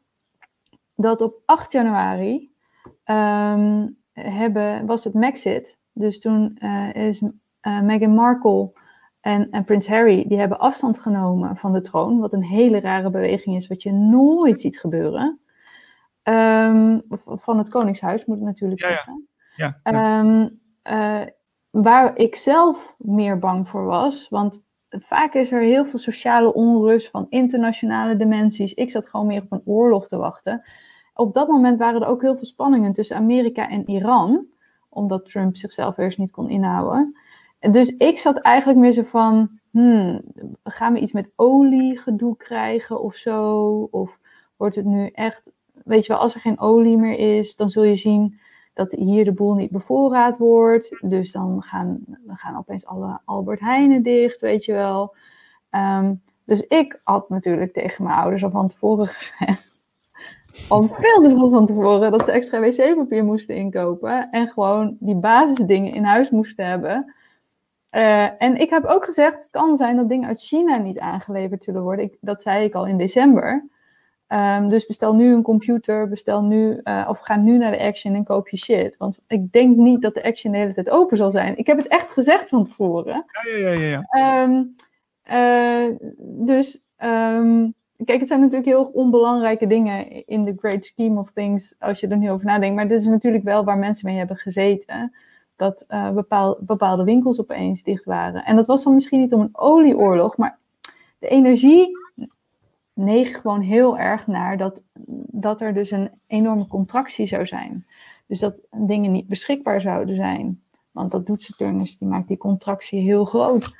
dat 0.95 1.21
op 1.21 1.41
8 1.45 1.71
januari 1.71 2.51
um, 3.05 3.97
hebben, 4.13 4.85
was 4.85 5.03
het 5.03 5.13
Maxit. 5.13 5.79
Dus 5.93 6.19
toen 6.19 6.57
uh, 6.59 6.93
is 6.93 7.21
uh, 7.21 7.81
Meghan 7.81 8.13
Markle 8.13 8.71
en, 9.25 9.51
en 9.51 9.63
Prins 9.63 9.87
Harry, 9.87 10.25
die 10.27 10.39
hebben 10.39 10.59
afstand 10.59 10.99
genomen 10.99 11.57
van 11.57 11.73
de 11.73 11.81
troon. 11.81 12.19
Wat 12.19 12.33
een 12.33 12.43
hele 12.43 12.79
rare 12.79 13.09
beweging 13.09 13.55
is, 13.55 13.67
wat 13.67 13.83
je 13.83 13.91
nooit 13.91 14.59
ziet 14.59 14.79
gebeuren. 14.79 15.39
Um, 16.23 17.01
van 17.25 17.57
het 17.57 17.69
Koningshuis, 17.69 18.25
moet 18.25 18.37
ik 18.37 18.43
natuurlijk 18.43 18.81
ja, 18.81 18.87
zeggen. 18.87 19.27
Ja, 19.55 19.79
ja. 19.83 20.19
Um, 20.19 20.59
uh, 20.83 21.27
waar 21.69 22.15
ik 22.17 22.35
zelf 22.35 22.95
meer 22.97 23.39
bang 23.39 23.67
voor 23.67 23.85
was, 23.85 24.29
want 24.29 24.63
vaak 24.89 25.33
is 25.33 25.51
er 25.51 25.61
heel 25.61 25.85
veel 25.85 25.99
sociale 25.99 26.53
onrust 26.53 27.09
van 27.09 27.25
internationale 27.29 28.15
dimensies. 28.15 28.73
Ik 28.73 28.91
zat 28.91 29.07
gewoon 29.07 29.27
meer 29.27 29.41
op 29.41 29.51
een 29.51 29.61
oorlog 29.65 30.07
te 30.07 30.17
wachten 30.17 30.63
op 31.15 31.33
dat 31.33 31.47
moment 31.47 31.79
waren 31.79 32.01
er 32.01 32.07
ook 32.07 32.21
heel 32.21 32.35
veel 32.35 32.45
spanningen 32.45 32.93
tussen 32.93 33.15
Amerika 33.15 33.69
en 33.69 33.89
Iran, 33.89 34.45
omdat 34.89 35.29
Trump 35.29 35.55
zichzelf 35.55 35.97
eerst 35.97 36.17
niet 36.17 36.31
kon 36.31 36.49
inhouden. 36.49 37.17
Dus 37.71 37.97
ik 37.97 38.19
zat 38.19 38.37
eigenlijk 38.37 38.79
meer 38.79 38.91
zo 38.91 39.03
van, 39.03 39.59
hmm, 39.71 40.21
gaan 40.63 40.93
we 40.93 40.99
iets 40.99 41.11
met 41.11 41.29
oliegedoe 41.35 42.37
krijgen 42.37 43.01
of 43.01 43.15
zo? 43.15 43.87
Of 43.91 44.19
wordt 44.57 44.75
het 44.75 44.85
nu 44.85 45.07
echt, 45.07 45.51
weet 45.83 46.05
je 46.05 46.13
wel, 46.13 46.21
als 46.21 46.35
er 46.35 46.41
geen 46.41 46.59
olie 46.59 46.97
meer 46.97 47.37
is, 47.37 47.55
dan 47.55 47.69
zul 47.69 47.83
je 47.83 47.95
zien 47.95 48.39
dat 48.73 48.91
hier 48.91 49.25
de 49.25 49.31
boel 49.31 49.53
niet 49.53 49.71
bevoorraad 49.71 50.37
wordt. 50.37 50.97
Dus 51.01 51.31
dan 51.31 51.63
gaan, 51.63 51.99
dan 52.05 52.37
gaan 52.37 52.57
opeens 52.57 52.85
alle 52.85 53.19
Albert 53.25 53.59
Heijnen 53.59 54.03
dicht, 54.03 54.41
weet 54.41 54.65
je 54.65 54.73
wel. 54.73 55.15
Um, 55.71 56.21
dus 56.45 56.61
ik 56.61 56.99
had 57.03 57.29
natuurlijk 57.29 57.73
tegen 57.73 58.03
mijn 58.03 58.17
ouders 58.17 58.43
al 58.43 58.49
van 58.49 58.67
tevoren 58.67 59.07
gezegd 59.07 59.73
al 60.69 60.83
veel 60.83 61.21
te 61.21 61.29
veel 61.29 61.49
van 61.49 61.65
tevoren 61.65 62.11
dat 62.11 62.25
ze 62.25 62.31
extra 62.31 62.59
wc-papier 62.59 63.23
moesten 63.23 63.55
inkopen 63.55 64.29
en 64.31 64.47
gewoon 64.47 64.97
die 64.99 65.15
basisdingen 65.15 65.93
in 65.93 66.03
huis 66.03 66.29
moesten 66.29 66.65
hebben. 66.65 67.13
Uh, 67.95 68.41
en 68.41 68.55
ik 68.57 68.69
heb 68.69 68.85
ook 68.85 69.05
gezegd, 69.05 69.37
het 69.37 69.49
kan 69.49 69.77
zijn 69.77 69.95
dat 69.95 70.09
dingen 70.09 70.27
uit 70.27 70.41
China 70.41 70.77
niet 70.77 70.99
aangeleverd 70.99 71.63
zullen 71.63 71.81
worden. 71.81 72.05
Ik, 72.05 72.17
dat 72.21 72.41
zei 72.41 72.63
ik 72.63 72.73
al 72.73 72.87
in 72.87 72.97
december. 72.97 73.65
Um, 74.27 74.69
dus 74.69 74.85
bestel 74.85 75.15
nu 75.15 75.33
een 75.33 75.41
computer, 75.41 76.09
bestel 76.09 76.43
nu, 76.43 76.79
uh, 76.83 77.05
of 77.09 77.19
ga 77.19 77.35
nu 77.35 77.57
naar 77.57 77.71
de 77.71 77.79
Action 77.79 78.15
en 78.15 78.23
koop 78.23 78.49
je 78.49 78.57
shit. 78.57 78.97
Want 78.97 79.19
ik 79.27 79.51
denk 79.51 79.75
niet 79.77 80.01
dat 80.01 80.13
de 80.13 80.23
Action 80.23 80.51
de 80.51 80.57
hele 80.57 80.73
tijd 80.73 80.89
open 80.89 81.17
zal 81.17 81.31
zijn. 81.31 81.57
Ik 81.57 81.67
heb 81.67 81.77
het 81.77 81.87
echt 81.87 82.11
gezegd 82.11 82.49
van 82.49 82.65
tevoren. 82.65 83.25
Ja, 83.45 83.57
ja, 83.57 83.71
ja. 83.71 84.07
ja. 84.11 84.43
Um, 84.43 84.75
uh, 85.31 85.95
dus 86.19 86.83
um, 87.03 87.73
Kijk, 88.05 88.19
het 88.19 88.27
zijn 88.27 88.39
natuurlijk 88.39 88.67
heel 88.67 88.91
onbelangrijke 88.93 89.67
dingen 89.67 90.25
in 90.27 90.45
the 90.45 90.53
great 90.57 90.85
scheme 90.85 91.19
of 91.19 91.31
things, 91.31 91.75
als 91.79 91.99
je 91.99 92.07
er 92.07 92.17
nu 92.17 92.31
over 92.31 92.45
nadenkt. 92.45 92.75
Maar 92.75 92.87
dit 92.87 93.01
is 93.01 93.07
natuurlijk 93.07 93.43
wel 93.43 93.63
waar 93.63 93.77
mensen 93.77 94.07
mee 94.07 94.17
hebben 94.17 94.37
gezeten. 94.37 95.15
Dat 95.55 95.85
uh, 95.89 96.11
bepaal, 96.11 96.57
bepaalde 96.59 97.03
winkels 97.03 97.39
opeens 97.39 97.83
dicht 97.83 98.05
waren. 98.05 98.45
En 98.45 98.55
dat 98.55 98.67
was 98.67 98.83
dan 98.83 98.93
misschien 98.93 99.19
niet 99.19 99.33
om 99.33 99.41
een 99.41 99.57
olieoorlog, 99.57 100.37
maar 100.37 100.57
de 101.19 101.27
energie 101.27 101.97
neeg 102.93 103.41
gewoon 103.41 103.61
heel 103.61 103.97
erg 103.97 104.27
naar 104.27 104.57
dat, 104.57 104.81
dat 105.31 105.61
er 105.61 105.73
dus 105.73 105.91
een 105.91 106.09
enorme 106.27 106.67
contractie 106.67 107.27
zou 107.27 107.45
zijn. 107.45 107.85
Dus 108.27 108.39
dat 108.39 108.61
dingen 108.71 109.11
niet 109.11 109.27
beschikbaar 109.27 109.81
zouden 109.81 110.15
zijn. 110.15 110.61
Want 110.91 111.11
dat 111.11 111.25
doet 111.25 111.41
Saturnus, 111.41 111.97
die 111.97 112.07
maakt 112.07 112.27
die 112.27 112.37
contractie 112.37 113.01
heel 113.01 113.25
groot. 113.25 113.75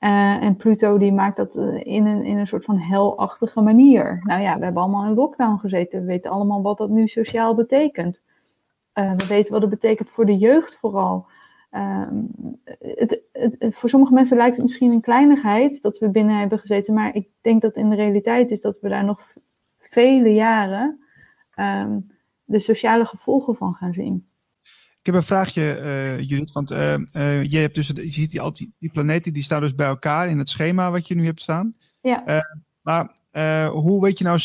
Uh, 0.00 0.42
en 0.42 0.56
Pluto 0.56 0.98
die 0.98 1.12
maakt 1.12 1.36
dat 1.36 1.56
uh, 1.56 1.80
in, 1.82 2.06
een, 2.06 2.24
in 2.24 2.38
een 2.38 2.46
soort 2.46 2.64
van 2.64 2.76
helachtige 2.76 3.60
manier. 3.60 4.20
Nou 4.24 4.42
ja, 4.42 4.58
we 4.58 4.64
hebben 4.64 4.82
allemaal 4.82 5.04
in 5.04 5.14
lockdown 5.14 5.58
gezeten. 5.58 6.00
We 6.00 6.06
weten 6.06 6.30
allemaal 6.30 6.62
wat 6.62 6.78
dat 6.78 6.88
nu 6.88 7.06
sociaal 7.06 7.54
betekent. 7.54 8.20
Uh, 8.94 9.12
we 9.16 9.26
weten 9.26 9.52
wat 9.52 9.60
het 9.60 9.70
betekent 9.70 10.10
voor 10.10 10.26
de 10.26 10.36
jeugd 10.36 10.76
vooral. 10.76 11.26
Ehm, 11.70 12.16
het, 12.78 13.26
het, 13.32 13.56
het, 13.58 13.74
voor 13.74 13.88
sommige 13.88 14.12
mensen 14.12 14.36
lijkt 14.36 14.56
het 14.56 14.64
misschien 14.64 14.92
een 14.92 15.00
kleinigheid 15.00 15.82
dat 15.82 15.98
we 15.98 16.10
binnen 16.10 16.38
hebben 16.38 16.58
gezeten. 16.58 16.94
Maar 16.94 17.14
ik 17.14 17.28
denk 17.40 17.62
dat 17.62 17.76
in 17.76 17.90
de 17.90 17.96
realiteit 17.96 18.50
is 18.50 18.60
dat 18.60 18.76
we 18.80 18.88
daar 18.88 19.04
nog 19.04 19.20
vele 19.78 20.28
jaren 20.28 21.00
um, 21.56 22.10
de 22.44 22.58
sociale 22.58 23.04
gevolgen 23.04 23.54
van 23.54 23.74
gaan 23.74 23.92
zien. 23.92 24.26
Ik 24.98 25.08
heb 25.08 25.14
een 25.14 25.22
vraagje, 25.22 25.80
uh, 25.80 26.28
Judith. 26.28 26.52
Want 26.52 26.72
uh, 26.72 26.96
uh, 27.16 27.44
je, 27.44 27.58
hebt 27.58 27.74
dus, 27.74 27.86
je 27.86 28.10
ziet 28.10 28.30
die, 28.30 28.72
die, 28.78 28.90
planeten, 28.92 29.32
die 29.32 29.42
staan 29.42 29.60
dus 29.60 29.74
bij 29.74 29.86
elkaar 29.86 30.28
in 30.28 30.38
het 30.38 30.48
schema 30.48 30.90
wat 30.90 31.08
je 31.08 31.14
nu 31.14 31.24
hebt 31.24 31.40
staan. 31.40 31.74
Ja. 32.00 32.42
maar 32.82 33.16
hoe 33.72 34.00
weet 34.02 34.18
je 34.18 34.24
nou, 34.24 34.40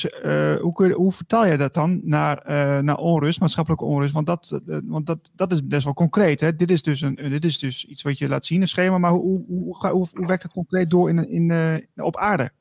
hoe, 0.61 0.73
kun 0.73 0.87
je, 0.87 0.93
hoe 0.93 1.11
vertaal 1.11 1.45
je 1.45 1.57
dat 1.57 1.73
dan 1.73 1.99
naar, 2.03 2.41
naar 2.83 2.97
onrust, 2.97 3.39
maatschappelijke 3.39 3.85
onrust? 3.85 4.13
Want, 4.13 4.25
dat, 4.25 4.61
want 4.85 5.05
dat, 5.05 5.31
dat 5.35 5.51
is 5.51 5.67
best 5.67 5.83
wel 5.83 5.93
concreet. 5.93 6.41
Hè? 6.41 6.55
Dit, 6.55 6.71
is 6.71 6.81
dus 6.81 7.01
een, 7.01 7.15
dit 7.15 7.45
is 7.45 7.59
dus 7.59 7.85
iets 7.85 8.01
wat 8.01 8.17
je 8.17 8.27
laat 8.27 8.45
zien, 8.45 8.61
een 8.61 8.67
schema. 8.67 8.97
Maar 8.97 9.11
hoe, 9.11 9.43
hoe, 9.47 9.63
hoe, 9.77 9.89
hoe, 9.89 10.07
hoe 10.13 10.27
werkt 10.27 10.43
het 10.43 10.51
concreet 10.51 10.89
door 10.89 11.09
in, 11.09 11.29
in, 11.29 11.87
op 11.95 12.17
aarde? 12.17 12.51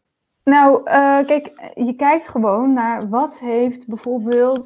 Nou, 0.44 0.82
kijk, 1.24 1.72
je 1.74 1.94
kijkt 1.96 2.28
gewoon 2.28 2.72
naar 2.72 3.08
wat 3.08 3.38
heeft 3.38 3.86
bijvoorbeeld 3.86 4.64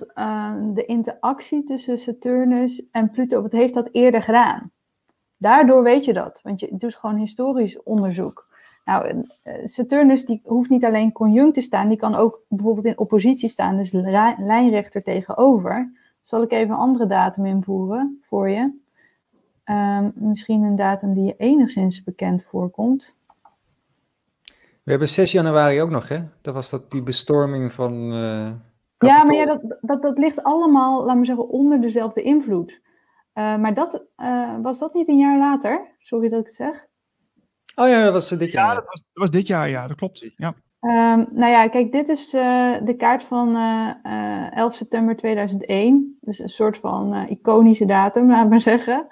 de 0.74 0.84
interactie 0.86 1.64
tussen 1.64 1.98
Saturnus 1.98 2.82
en 2.90 3.10
Pluto, 3.10 3.42
wat 3.42 3.52
heeft 3.52 3.74
dat 3.74 3.88
eerder 3.92 4.22
gedaan? 4.22 4.70
Daardoor 5.36 5.82
weet 5.82 6.04
je 6.04 6.12
dat, 6.12 6.40
want 6.42 6.60
je 6.60 6.68
doet 6.72 6.94
gewoon 6.94 7.16
historisch 7.16 7.82
onderzoek. 7.82 8.48
Nou, 8.90 9.24
uh, 9.44 9.54
Saturnus 9.64 10.24
die 10.26 10.40
hoeft 10.44 10.70
niet 10.70 10.84
alleen 10.84 11.12
conjunct 11.12 11.54
te 11.54 11.60
staan, 11.60 11.88
die 11.88 11.98
kan 11.98 12.14
ook 12.14 12.40
bijvoorbeeld 12.48 12.86
in 12.86 12.98
oppositie 12.98 13.48
staan, 13.48 13.76
dus 13.76 13.92
lijnrechter 14.36 15.02
tegenover. 15.02 15.92
Zal 16.22 16.42
ik 16.42 16.52
even 16.52 16.74
een 16.74 16.80
andere 16.80 17.06
datum 17.06 17.46
invoeren 17.46 18.22
voor 18.28 18.50
je? 18.50 18.78
Um, 19.64 20.12
misschien 20.14 20.62
een 20.62 20.76
datum 20.76 21.14
die 21.14 21.24
je 21.24 21.34
enigszins 21.36 22.04
bekend 22.04 22.44
voorkomt. 22.44 23.16
We 24.82 24.90
hebben 24.90 25.08
6 25.08 25.32
januari 25.32 25.80
ook 25.80 25.90
nog, 25.90 26.08
hè? 26.08 26.18
Dat 26.40 26.54
was 26.54 26.70
dat, 26.70 26.90
die 26.90 27.02
bestorming 27.02 27.72
van. 27.72 27.92
Uh, 28.12 28.50
ja, 28.98 29.24
maar 29.24 29.34
ja, 29.34 29.46
dat, 29.46 29.78
dat, 29.80 30.02
dat 30.02 30.18
ligt 30.18 30.42
allemaal, 30.42 31.04
laten 31.04 31.20
we 31.20 31.26
zeggen, 31.26 31.48
onder 31.48 31.80
dezelfde 31.80 32.22
invloed. 32.22 32.80
Uh, 33.34 33.56
maar 33.56 33.74
dat, 33.74 34.04
uh, 34.16 34.54
was 34.62 34.78
dat 34.78 34.94
niet 34.94 35.08
een 35.08 35.18
jaar 35.18 35.38
later? 35.38 35.86
Sorry 35.98 36.28
dat 36.28 36.40
ik 36.40 36.46
het 36.46 36.54
zeg. 36.54 36.88
Oh 37.74 37.88
ja, 37.88 38.02
dat 38.04 38.12
was 38.12 38.28
dit 38.28 38.52
jaar. 38.52 38.66
Ja, 38.66 38.74
dat 38.74 38.84
was, 38.84 39.02
dat 39.12 39.22
was 39.22 39.30
dit 39.30 39.46
jaar, 39.46 39.68
ja, 39.68 39.86
dat 39.86 39.96
klopt. 39.96 40.30
Ja. 40.36 40.54
Um, 40.80 41.26
nou 41.32 41.50
ja, 41.50 41.68
kijk, 41.68 41.92
dit 41.92 42.08
is 42.08 42.30
de 42.30 42.94
kaart 42.98 43.22
van 43.22 43.56
11 44.52 44.74
september 44.74 45.16
2001. 45.16 46.18
Dus 46.20 46.38
een 46.38 46.48
soort 46.48 46.78
van 46.78 47.14
iconische 47.14 47.86
datum, 47.86 48.30
laat 48.30 48.48
maar 48.48 48.60
zeggen. 48.60 49.06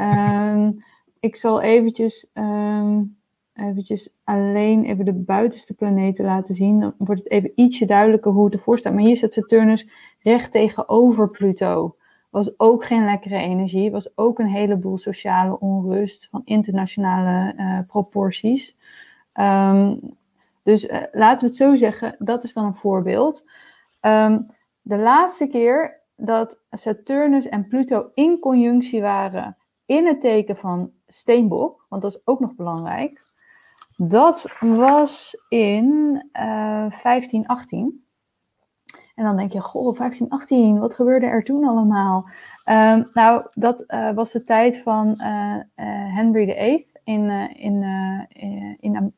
um, 0.00 0.84
ik 1.20 1.36
zal 1.36 1.60
eventjes. 1.60 2.30
Um, 2.34 3.20
eventjes 3.54 4.14
alleen 4.24 4.84
even 4.84 5.04
de 5.04 5.12
buitenste 5.12 5.74
planeten 5.74 6.24
laten 6.24 6.54
zien. 6.54 6.80
Dan 6.80 6.94
wordt 6.98 7.22
het 7.22 7.32
even 7.32 7.52
ietsje 7.54 7.86
duidelijker 7.86 8.32
hoe 8.32 8.44
het 8.44 8.54
ervoor 8.54 8.78
staat. 8.78 8.92
Maar 8.92 9.02
hier 9.02 9.16
staat 9.16 9.32
Saturnus 9.32 9.88
recht 10.22 10.52
tegenover 10.52 11.30
Pluto. 11.30 11.96
Was 12.32 12.58
ook 12.58 12.84
geen 12.84 13.04
lekkere 13.04 13.36
energie. 13.36 13.90
Was 13.90 14.16
ook 14.16 14.38
een 14.38 14.46
heleboel 14.46 14.98
sociale 14.98 15.60
onrust 15.60 16.28
van 16.30 16.42
internationale 16.44 17.54
uh, 17.56 17.78
proporties. 17.86 18.76
Um, 19.40 19.98
dus 20.62 20.88
uh, 20.88 21.02
laten 21.12 21.40
we 21.40 21.46
het 21.46 21.56
zo 21.56 21.74
zeggen, 21.74 22.16
dat 22.18 22.44
is 22.44 22.52
dan 22.52 22.64
een 22.64 22.74
voorbeeld. 22.74 23.44
Um, 24.00 24.46
de 24.80 24.96
laatste 24.96 25.46
keer 25.46 26.00
dat 26.16 26.60
Saturnus 26.70 27.48
en 27.48 27.68
Pluto 27.68 28.10
in 28.14 28.38
conjunctie 28.38 29.00
waren 29.00 29.56
in 29.86 30.06
het 30.06 30.20
teken 30.20 30.56
van 30.56 30.92
Steenbok, 31.06 31.86
want 31.88 32.02
dat 32.02 32.14
is 32.14 32.20
ook 32.24 32.40
nog 32.40 32.54
belangrijk. 32.54 33.30
Dat 33.96 34.56
was 34.60 35.36
in 35.48 35.86
uh, 36.32 36.42
1518. 37.02 38.04
En 39.22 39.28
dan 39.28 39.36
denk 39.36 39.52
je, 39.52 39.60
goh, 39.60 39.96
1518, 39.96 40.78
wat 40.78 40.94
gebeurde 40.94 41.26
er 41.26 41.44
toen 41.44 41.64
allemaal? 41.64 42.28
Um, 42.64 43.08
nou, 43.12 43.46
dat 43.54 43.84
uh, 43.88 44.10
was 44.14 44.32
de 44.32 44.44
tijd 44.44 44.78
van 44.78 45.14
uh, 45.16 45.56
Henry 46.14 46.44
VIII 46.44 46.86
in, 47.04 47.30
in, 47.56 47.84
in 48.80 49.14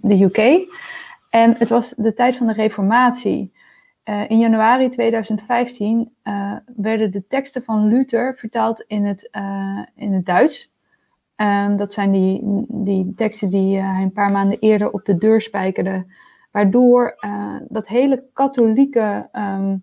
de 0.00 0.22
UK. 0.22 0.68
En 1.30 1.54
het 1.58 1.68
was 1.68 1.94
de 1.96 2.14
tijd 2.14 2.36
van 2.36 2.46
de 2.46 2.52
Reformatie. 2.52 3.52
In 4.28 4.38
januari 4.38 4.88
2015 4.88 6.14
uh, 6.24 6.56
werden 6.76 7.10
de 7.10 7.26
teksten 7.26 7.62
van 7.62 7.86
Luther 7.86 8.36
vertaald 8.36 8.84
in 8.86 9.04
het, 9.04 9.30
in 9.94 10.12
het 10.12 10.26
Duits. 10.26 10.72
dat 11.76 11.92
zijn 11.92 12.10
die, 12.12 12.40
die 12.68 13.12
teksten 13.16 13.50
die 13.50 13.78
hij 13.78 14.02
een 14.02 14.12
paar 14.12 14.32
maanden 14.32 14.58
eerder 14.58 14.90
op 14.90 15.04
de 15.04 15.16
deur 15.16 15.40
spijkerde, 15.40 16.06
waardoor 16.52 17.16
dat 17.68 17.86
hele 17.88 18.24
katholieke 18.32 19.28
um, 19.32 19.82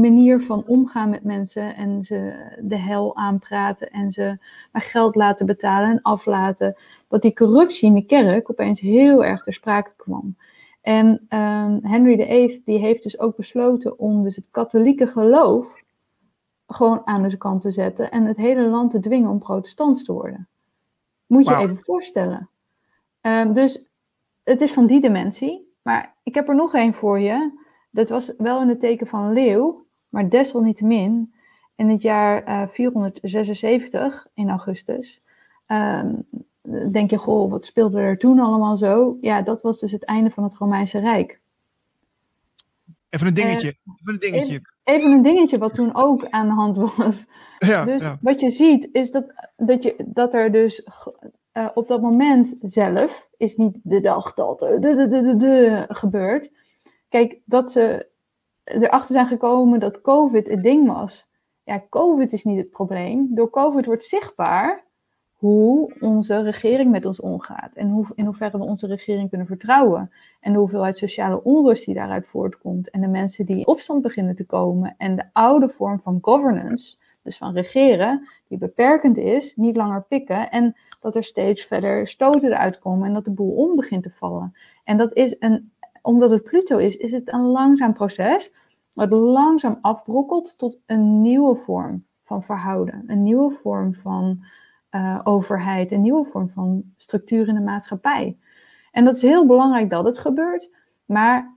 manier 0.00 0.40
van 0.40 0.64
omgaan 0.66 1.10
met 1.10 1.24
mensen 1.24 1.76
en 1.76 2.04
ze 2.04 2.34
de 2.60 2.76
hel 2.76 3.16
aanpraten 3.16 3.90
en 3.90 4.12
ze 4.12 4.38
maar 4.72 4.82
geld 4.82 5.14
laten 5.14 5.46
betalen 5.46 5.90
en 5.90 6.02
aflaten, 6.02 6.76
dat 7.08 7.22
die 7.22 7.34
corruptie 7.34 7.88
in 7.88 7.94
de 7.94 8.06
kerk 8.06 8.50
opeens 8.50 8.80
heel 8.80 9.24
erg 9.24 9.42
ter 9.42 9.54
sprake 9.54 9.90
kwam. 9.96 10.36
En 10.80 11.06
um, 11.06 11.78
Henry 11.82 12.16
VIII 12.16 12.62
die 12.64 12.78
heeft 12.78 13.02
dus 13.02 13.18
ook 13.18 13.36
besloten 13.36 13.98
om 13.98 14.22
dus 14.22 14.36
het 14.36 14.50
katholieke 14.50 15.06
geloof 15.06 15.82
gewoon 16.66 17.02
aan 17.04 17.28
de 17.28 17.36
kant 17.36 17.62
te 17.62 17.70
zetten 17.70 18.10
en 18.10 18.24
het 18.24 18.36
hele 18.36 18.68
land 18.68 18.90
te 18.90 19.00
dwingen 19.00 19.30
om 19.30 19.38
protestants 19.38 20.04
te 20.04 20.12
worden. 20.12 20.48
Moet 21.26 21.46
je 21.46 21.56
even 21.56 21.78
voorstellen. 21.78 22.48
Um, 23.20 23.52
dus 23.52 23.86
het 24.44 24.60
is 24.60 24.72
van 24.72 24.86
die 24.86 25.00
dimensie. 25.00 25.72
Maar 25.82 26.16
ik 26.22 26.34
heb 26.34 26.48
er 26.48 26.54
nog 26.54 26.74
één 26.74 26.94
voor 26.94 27.20
je. 27.20 27.62
Dat 27.90 28.08
was 28.08 28.34
wel 28.38 28.60
in 28.60 28.68
het 28.68 28.80
teken 28.80 29.06
van 29.06 29.32
leeuw, 29.32 29.86
maar 30.08 30.28
desalniettemin 30.28 31.34
in 31.76 31.88
het 31.88 32.02
jaar 32.02 32.48
uh, 32.48 32.68
476 32.68 34.26
in 34.34 34.50
augustus 34.50 35.22
um, 35.66 36.26
denk 36.92 37.10
je, 37.10 37.18
goh, 37.18 37.50
wat 37.50 37.64
speelde 37.64 38.00
er 38.00 38.18
toen 38.18 38.38
allemaal 38.38 38.76
zo? 38.76 39.18
Ja, 39.20 39.42
dat 39.42 39.62
was 39.62 39.78
dus 39.78 39.92
het 39.92 40.04
einde 40.04 40.30
van 40.30 40.42
het 40.42 40.54
Romeinse 40.54 40.98
Rijk. 40.98 41.40
Even 43.08 43.26
een 43.26 43.34
dingetje. 43.34 43.66
Uh, 43.66 43.94
even 43.94 44.12
een 44.12 44.18
dingetje. 44.18 44.60
Even, 44.84 45.12
een 45.12 45.22
dingetje 45.22 45.58
wat 45.58 45.74
toen 45.74 45.94
ook 45.94 46.28
aan 46.30 46.46
de 46.46 46.52
hand 46.52 46.76
was. 46.96 47.26
Ja, 47.58 47.84
dus 47.84 48.02
ja. 48.02 48.18
wat 48.20 48.40
je 48.40 48.50
ziet 48.50 48.88
is 48.92 49.10
dat, 49.10 49.50
dat, 49.56 49.82
je, 49.82 50.04
dat 50.06 50.34
er 50.34 50.52
dus 50.52 50.86
uh, 51.54 51.68
op 51.74 51.88
dat 51.88 52.00
moment 52.00 52.54
zelf, 52.62 53.28
is 53.36 53.56
niet 53.56 53.76
de 53.82 54.00
dag 54.00 54.34
dat 54.34 54.58
de, 54.58 54.78
de, 54.80 55.08
de, 55.08 55.36
de, 55.36 55.84
gebeurt. 55.88 56.50
Kijk, 57.08 57.40
dat 57.44 57.70
ze 57.70 58.08
erachter 58.64 59.14
zijn 59.14 59.26
gekomen 59.26 59.80
dat 59.80 60.00
COVID 60.00 60.48
het 60.48 60.62
ding 60.62 60.86
was. 60.86 61.30
Ja, 61.64 61.82
COVID 61.88 62.32
is 62.32 62.44
niet 62.44 62.58
het 62.58 62.70
probleem. 62.70 63.28
Door 63.34 63.50
COVID 63.50 63.86
wordt 63.86 64.04
zichtbaar 64.04 64.84
hoe 65.32 65.94
onze 66.00 66.42
regering 66.42 66.90
met 66.90 67.04
ons 67.04 67.20
omgaat. 67.20 67.70
En 67.74 67.88
hoe, 67.88 68.06
in 68.14 68.24
hoeverre 68.24 68.58
we 68.58 68.64
onze 68.64 68.86
regering 68.86 69.28
kunnen 69.28 69.46
vertrouwen. 69.46 70.10
En 70.40 70.52
de 70.52 70.58
hoeveelheid 70.58 70.96
sociale 70.96 71.42
onrust 71.42 71.84
die 71.84 71.94
daaruit 71.94 72.26
voortkomt. 72.26 72.90
En 72.90 73.00
de 73.00 73.08
mensen 73.08 73.46
die 73.46 73.56
in 73.56 73.66
opstand 73.66 74.02
beginnen 74.02 74.36
te 74.36 74.44
komen. 74.44 74.94
En 74.98 75.16
de 75.16 75.24
oude 75.32 75.68
vorm 75.68 76.00
van 76.00 76.18
governance, 76.20 76.96
dus 77.22 77.36
van 77.36 77.54
regeren, 77.54 78.28
die 78.48 78.58
beperkend 78.58 79.16
is, 79.16 79.56
niet 79.56 79.76
langer 79.76 80.02
pikken. 80.02 80.50
En 80.50 80.76
dat 81.04 81.16
er 81.16 81.24
steeds 81.24 81.64
verder 81.64 82.08
stoten 82.08 82.52
eruit 82.52 82.78
komen 82.78 83.08
en 83.08 83.14
dat 83.14 83.24
de 83.24 83.30
boel 83.30 83.54
om 83.54 83.76
begint 83.76 84.02
te 84.02 84.10
vallen. 84.10 84.54
En 84.84 84.96
dat 84.96 85.14
is 85.14 85.36
een, 85.38 85.72
omdat 86.02 86.30
het 86.30 86.42
Pluto 86.42 86.76
is, 86.76 86.96
is 86.96 87.12
het 87.12 87.32
een 87.32 87.46
langzaam 87.46 87.92
proces. 87.92 88.54
Wat 88.92 89.10
langzaam 89.10 89.78
afbrokkelt 89.80 90.54
tot 90.58 90.76
een 90.86 91.20
nieuwe 91.20 91.56
vorm 91.56 92.04
van 92.24 92.42
verhouden. 92.42 93.04
Een 93.06 93.22
nieuwe 93.22 93.54
vorm 93.62 93.94
van 93.94 94.44
uh, 94.90 95.20
overheid, 95.24 95.92
een 95.92 96.02
nieuwe 96.02 96.24
vorm 96.24 96.50
van 96.54 96.82
structuur 96.96 97.48
in 97.48 97.54
de 97.54 97.60
maatschappij. 97.60 98.36
En 98.92 99.04
dat 99.04 99.16
is 99.16 99.22
heel 99.22 99.46
belangrijk 99.46 99.90
dat 99.90 100.04
het 100.04 100.18
gebeurt, 100.18 100.70
maar 101.04 101.52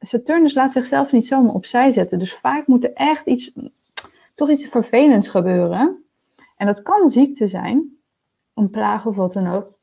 Saturnus 0.00 0.54
laat 0.54 0.72
zichzelf 0.72 1.12
niet 1.12 1.26
zomaar 1.26 1.54
opzij 1.54 1.92
zetten. 1.92 2.18
Dus 2.18 2.34
vaak 2.34 2.66
moet 2.66 2.84
er 2.84 2.92
echt 2.92 3.26
iets, 3.26 3.52
toch 4.34 4.50
iets 4.50 4.66
vervelends 4.66 5.28
gebeuren. 5.28 6.04
En 6.56 6.66
dat 6.66 6.82
kan 6.82 7.10
ziekte 7.10 7.48
zijn, 7.48 7.95
een 8.56 8.70
plaag 8.70 9.06
of 9.06 9.16
wat 9.16 9.32
dan 9.32 9.46
ook. 9.46 9.74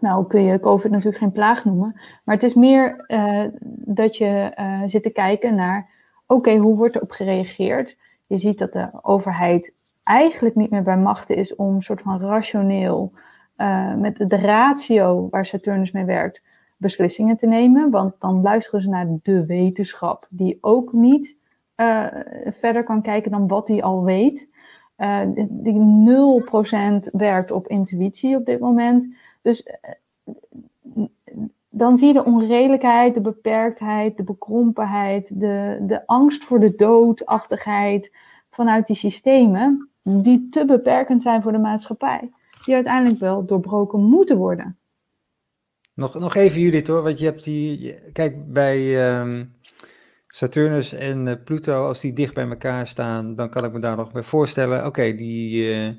Nou 0.00 0.26
kun 0.26 0.42
je 0.42 0.60
COVID 0.60 0.90
natuurlijk 0.90 1.18
geen 1.18 1.32
plaag 1.32 1.64
noemen, 1.64 2.00
maar 2.24 2.34
het 2.34 2.44
is 2.44 2.54
meer 2.54 3.04
uh, 3.08 3.44
dat 3.84 4.16
je 4.16 4.52
uh, 4.58 4.82
zit 4.86 5.02
te 5.02 5.10
kijken 5.10 5.54
naar, 5.54 5.90
oké, 6.26 6.56
hoe 6.56 6.76
wordt 6.76 6.94
er 6.94 7.00
op 7.00 7.10
gereageerd? 7.10 7.96
Je 8.26 8.38
ziet 8.38 8.58
dat 8.58 8.72
de 8.72 8.88
overheid 9.02 9.72
eigenlijk 10.02 10.54
niet 10.54 10.70
meer 10.70 10.82
bij 10.82 10.96
machten 10.96 11.36
is 11.36 11.54
om 11.54 11.80
soort 11.80 12.00
van 12.00 12.20
rationeel, 12.20 13.12
uh, 13.56 13.94
met 13.94 14.16
de 14.16 14.36
ratio 14.36 15.28
waar 15.30 15.46
Saturnus 15.46 15.90
mee 15.90 16.04
werkt, 16.04 16.42
beslissingen 16.76 17.36
te 17.36 17.46
nemen. 17.46 17.90
Want 17.90 18.14
dan 18.18 18.42
luisteren 18.42 18.82
ze 18.82 18.88
naar 18.88 19.06
de 19.22 19.46
wetenschap, 19.46 20.26
die 20.30 20.58
ook 20.60 20.92
niet 20.92 21.36
verder 22.46 22.84
kan 22.84 23.02
kijken 23.02 23.30
dan 23.30 23.48
wat 23.48 23.68
hij 23.68 23.82
al 23.82 24.04
weet. 24.04 24.48
Uh, 24.98 25.20
die 25.48 25.80
0% 27.04 27.10
werkt 27.12 27.50
op 27.50 27.68
intuïtie 27.68 28.36
op 28.36 28.46
dit 28.46 28.60
moment. 28.60 29.14
Dus 29.42 29.66
dan 31.68 31.96
zie 31.96 32.06
je 32.06 32.12
de 32.12 32.24
onredelijkheid, 32.24 33.14
de 33.14 33.20
beperktheid, 33.20 34.16
de 34.16 34.22
bekrompenheid, 34.22 35.40
de, 35.40 35.78
de 35.80 36.06
angst 36.06 36.44
voor 36.44 36.60
de 36.60 36.74
doodachtigheid 36.76 38.16
vanuit 38.50 38.86
die 38.86 38.96
systemen 38.96 39.90
die 40.02 40.48
te 40.50 40.64
beperkend 40.64 41.22
zijn 41.22 41.42
voor 41.42 41.52
de 41.52 41.58
maatschappij, 41.58 42.30
die 42.64 42.74
uiteindelijk 42.74 43.20
wel 43.20 43.44
doorbroken 43.44 44.02
moeten 44.02 44.36
worden. 44.36 44.76
Nog, 45.94 46.18
nog 46.18 46.34
even 46.34 46.60
Judith 46.60 46.86
hoor, 46.86 47.02
want 47.02 47.18
je 47.18 47.24
hebt 47.24 47.44
die, 47.44 47.94
kijk 48.12 48.52
bij 48.52 49.10
um, 49.20 49.54
Saturnus 50.36 50.92
en 50.92 51.26
uh, 51.26 51.34
Pluto, 51.44 51.86
als 51.86 52.00
die 52.00 52.12
dicht 52.12 52.34
bij 52.34 52.48
elkaar 52.48 52.86
staan, 52.86 53.34
dan 53.34 53.50
kan 53.50 53.64
ik 53.64 53.72
me 53.72 53.78
daar 53.78 53.96
nog 53.96 54.12
bij 54.12 54.22
voorstellen, 54.22 54.78
oké, 54.78 54.86
okay, 54.86 55.14
die, 55.14 55.74
uh, 55.74 55.90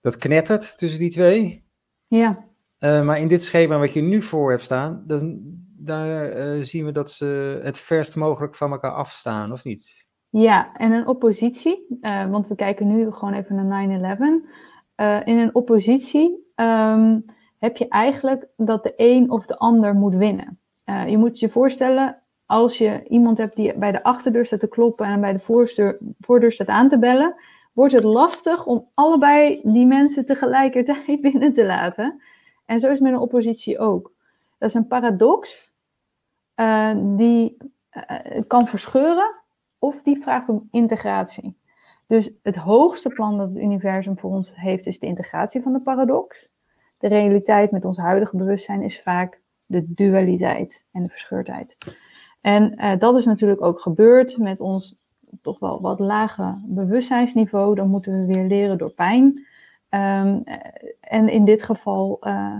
dat 0.00 0.18
knettert 0.18 0.78
tussen 0.78 0.98
die 0.98 1.10
twee. 1.10 1.64
Ja. 2.06 2.44
Uh, 2.80 3.04
maar 3.04 3.18
in 3.18 3.28
dit 3.28 3.42
schema 3.42 3.78
wat 3.78 3.92
je 3.92 4.00
nu 4.00 4.22
voor 4.22 4.50
hebt 4.50 4.62
staan, 4.62 5.04
dan, 5.06 5.40
daar 5.78 6.64
zien 6.64 6.84
we 6.84 6.92
dat 6.92 7.10
ze 7.10 7.60
het 7.62 7.78
verst 7.78 8.16
mogelijk 8.16 8.54
van 8.54 8.70
elkaar 8.70 8.92
afstaan, 8.92 9.52
of 9.52 9.64
niet? 9.64 10.06
Ja, 10.28 10.72
en 10.72 10.92
een 10.92 11.06
oppositie, 11.06 11.98
want 12.30 12.48
we 12.48 12.54
kijken 12.54 12.96
nu 12.96 13.12
gewoon 13.12 13.34
even 13.34 13.66
naar 13.66 14.16
9-11. 14.18 14.20
Uh, 14.96 15.20
in 15.24 15.38
een 15.38 15.54
oppositie 15.54 16.52
um, 16.56 17.24
heb 17.58 17.76
je 17.76 17.88
eigenlijk 17.88 18.48
dat 18.56 18.82
de 18.82 18.92
een 18.96 19.30
of 19.30 19.46
de 19.46 19.58
ander 19.58 19.94
moet 19.94 20.14
winnen. 20.14 20.60
Je 21.06 21.18
moet 21.18 21.38
je 21.38 21.48
voorstellen, 21.48 22.25
als 22.46 22.78
je 22.78 23.04
iemand 23.08 23.38
hebt 23.38 23.56
die 23.56 23.78
bij 23.78 23.92
de 23.92 24.02
achterdeur 24.02 24.46
staat 24.46 24.60
te 24.60 24.68
kloppen 24.68 25.06
en 25.06 25.20
bij 25.20 25.32
de 25.32 25.38
voordeur, 25.38 25.98
voordeur 26.20 26.52
staat 26.52 26.66
aan 26.66 26.88
te 26.88 26.98
bellen, 26.98 27.34
wordt 27.72 27.92
het 27.92 28.04
lastig 28.04 28.66
om 28.66 28.88
allebei 28.94 29.60
die 29.62 29.86
mensen 29.86 30.26
tegelijkertijd 30.26 31.20
binnen 31.30 31.52
te 31.52 31.64
laten. 31.64 32.22
En 32.66 32.80
zo 32.80 32.86
is 32.86 32.92
het 32.92 33.02
met 33.02 33.12
een 33.12 33.18
oppositie 33.18 33.78
ook. 33.78 34.12
Dat 34.58 34.68
is 34.68 34.74
een 34.74 34.86
paradox 34.86 35.72
die 36.96 37.56
kan 38.46 38.66
verscheuren 38.66 39.40
of 39.78 40.02
die 40.02 40.22
vraagt 40.22 40.48
om 40.48 40.68
integratie. 40.70 41.56
Dus 42.06 42.30
het 42.42 42.56
hoogste 42.56 43.08
plan 43.08 43.36
dat 43.38 43.48
het 43.48 43.58
universum 43.62 44.18
voor 44.18 44.30
ons 44.30 44.52
heeft, 44.54 44.86
is 44.86 44.98
de 44.98 45.06
integratie 45.06 45.62
van 45.62 45.72
de 45.72 45.80
paradox. 45.80 46.48
De 46.98 47.08
realiteit 47.08 47.70
met 47.70 47.84
ons 47.84 47.96
huidige 47.96 48.36
bewustzijn 48.36 48.82
is 48.82 49.00
vaak 49.02 49.40
de 49.66 49.94
dualiteit 49.94 50.84
en 50.92 51.02
de 51.02 51.08
verscheurdheid. 51.08 51.76
En 52.46 52.74
uh, 52.76 52.92
dat 52.98 53.16
is 53.16 53.24
natuurlijk 53.24 53.62
ook 53.62 53.80
gebeurd 53.80 54.38
met 54.38 54.60
ons 54.60 54.96
toch 55.42 55.58
wel 55.58 55.80
wat 55.80 55.98
lage 55.98 56.60
bewustzijnsniveau. 56.64 57.74
Dan 57.74 57.88
moeten 57.88 58.20
we 58.20 58.26
weer 58.26 58.46
leren 58.46 58.78
door 58.78 58.90
pijn. 58.90 59.24
Um, 59.90 60.44
en 61.00 61.28
in 61.28 61.44
dit 61.44 61.62
geval 61.62 62.18
uh, 62.20 62.56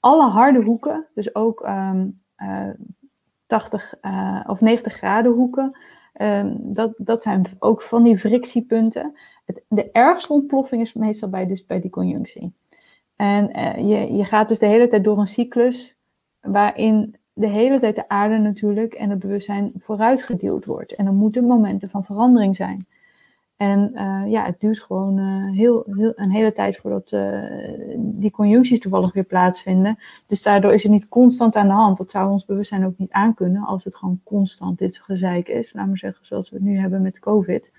alle 0.00 0.28
harde 0.28 0.62
hoeken, 0.62 1.06
dus 1.14 1.34
ook 1.34 1.66
um, 1.66 2.20
uh, 2.38 2.68
80 3.46 3.94
of 4.46 4.60
90 4.60 4.92
graden 4.92 5.32
hoeken, 5.32 5.78
Um, 6.20 6.58
dat, 6.60 6.94
dat 6.96 7.22
zijn 7.22 7.46
ook 7.58 7.82
van 7.82 8.02
die 8.02 8.18
frictiepunten. 8.18 9.14
Het, 9.44 9.62
de 9.68 9.90
ergste 9.90 10.32
ontploffing 10.32 10.82
is 10.82 10.92
meestal 10.92 11.28
bij, 11.28 11.46
dus 11.46 11.66
bij 11.66 11.80
die 11.80 11.90
conjunctie. 11.90 12.54
En 13.16 13.48
je, 13.86 14.12
je 14.12 14.24
gaat 14.24 14.48
dus 14.48 14.58
de 14.58 14.66
hele 14.66 14.88
tijd 14.88 15.04
door 15.04 15.18
een 15.18 15.26
cyclus 15.26 15.96
waarin 16.40 17.16
de 17.42 17.48
hele 17.48 17.80
tijd 17.80 17.94
de 17.94 18.08
aarde 18.08 18.38
natuurlijk 18.38 18.94
en 18.94 19.10
het 19.10 19.18
bewustzijn 19.18 19.72
vooruitgeduwd 19.78 20.64
wordt. 20.64 20.94
En 20.94 21.06
er 21.06 21.12
moeten 21.12 21.44
momenten 21.44 21.90
van 21.90 22.04
verandering 22.04 22.56
zijn. 22.56 22.86
En 23.56 23.90
uh, 23.94 24.22
ja, 24.26 24.44
het 24.44 24.60
duurt 24.60 24.80
gewoon 24.80 25.18
uh, 25.18 25.52
heel, 25.52 25.84
heel, 25.96 26.12
een 26.16 26.30
hele 26.30 26.52
tijd 26.52 26.76
voordat 26.76 27.12
uh, 27.12 27.42
die 27.96 28.30
conjuncties 28.30 28.80
toevallig 28.80 29.12
weer 29.12 29.24
plaatsvinden. 29.24 29.98
Dus 30.26 30.42
daardoor 30.42 30.72
is 30.72 30.82
het 30.82 30.92
niet 30.92 31.08
constant 31.08 31.56
aan 31.56 31.66
de 31.66 31.72
hand. 31.72 31.98
Dat 31.98 32.10
zou 32.10 32.30
ons 32.30 32.44
bewustzijn 32.44 32.86
ook 32.86 32.98
niet 32.98 33.12
aankunnen 33.12 33.62
als 33.62 33.84
het 33.84 33.96
gewoon 33.96 34.20
constant 34.24 34.78
dit 34.78 34.98
gezeik 34.98 35.48
is. 35.48 35.72
Laat 35.72 35.86
maar 35.86 35.96
zeggen, 35.96 36.26
zoals 36.26 36.50
we 36.50 36.56
het 36.56 36.64
nu 36.64 36.78
hebben 36.78 37.02
met 37.02 37.18
COVID. 37.18 37.72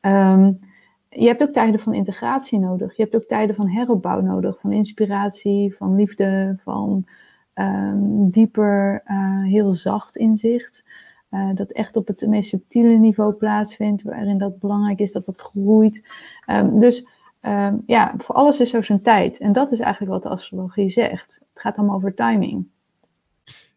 Um, 0.00 0.60
je 1.08 1.26
hebt 1.26 1.42
ook 1.42 1.52
tijden 1.52 1.80
van 1.80 1.94
integratie 1.94 2.58
nodig. 2.58 2.96
Je 2.96 3.02
hebt 3.02 3.14
ook 3.14 3.24
tijden 3.24 3.56
van 3.56 3.68
heropbouw 3.68 4.20
nodig. 4.20 4.60
Van 4.60 4.72
inspiratie, 4.72 5.74
van 5.76 5.96
liefde, 5.96 6.58
van 6.62 7.06
um, 7.54 8.30
dieper, 8.30 9.02
heel 9.44 9.74
zacht 9.74 10.16
inzicht. 10.16 10.84
Uh, 11.30 11.54
dat 11.54 11.70
echt 11.70 11.96
op 11.96 12.06
het 12.06 12.26
meest 12.26 12.48
subtiele 12.48 12.98
niveau 12.98 13.32
plaatsvindt, 13.32 14.02
waarin 14.02 14.38
dat 14.38 14.58
belangrijk 14.58 14.98
is 14.98 15.12
dat 15.12 15.24
dat 15.24 15.40
groeit. 15.40 16.08
Um, 16.46 16.80
dus 16.80 17.06
um, 17.40 17.82
ja, 17.86 18.14
voor 18.18 18.34
alles 18.34 18.60
is 18.60 18.70
zo 18.70 18.82
zijn 18.82 19.02
tijd. 19.02 19.38
En 19.38 19.52
dat 19.52 19.72
is 19.72 19.80
eigenlijk 19.80 20.12
wat 20.12 20.22
de 20.22 20.28
astrologie 20.28 20.90
zegt. 20.90 21.46
Het 21.52 21.62
gaat 21.62 21.76
allemaal 21.76 21.96
over 21.96 22.14
timing. 22.14 22.68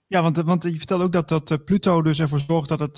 Ja, 0.07 0.21
want, 0.21 0.37
want 0.37 0.63
je 0.63 0.77
vertelt 0.77 1.01
ook 1.01 1.11
dat, 1.11 1.29
dat 1.29 1.65
Pluto 1.65 2.01
dus 2.01 2.19
ervoor 2.19 2.39
zorgt 2.39 2.69
dat 2.69 2.79
het, 2.79 2.97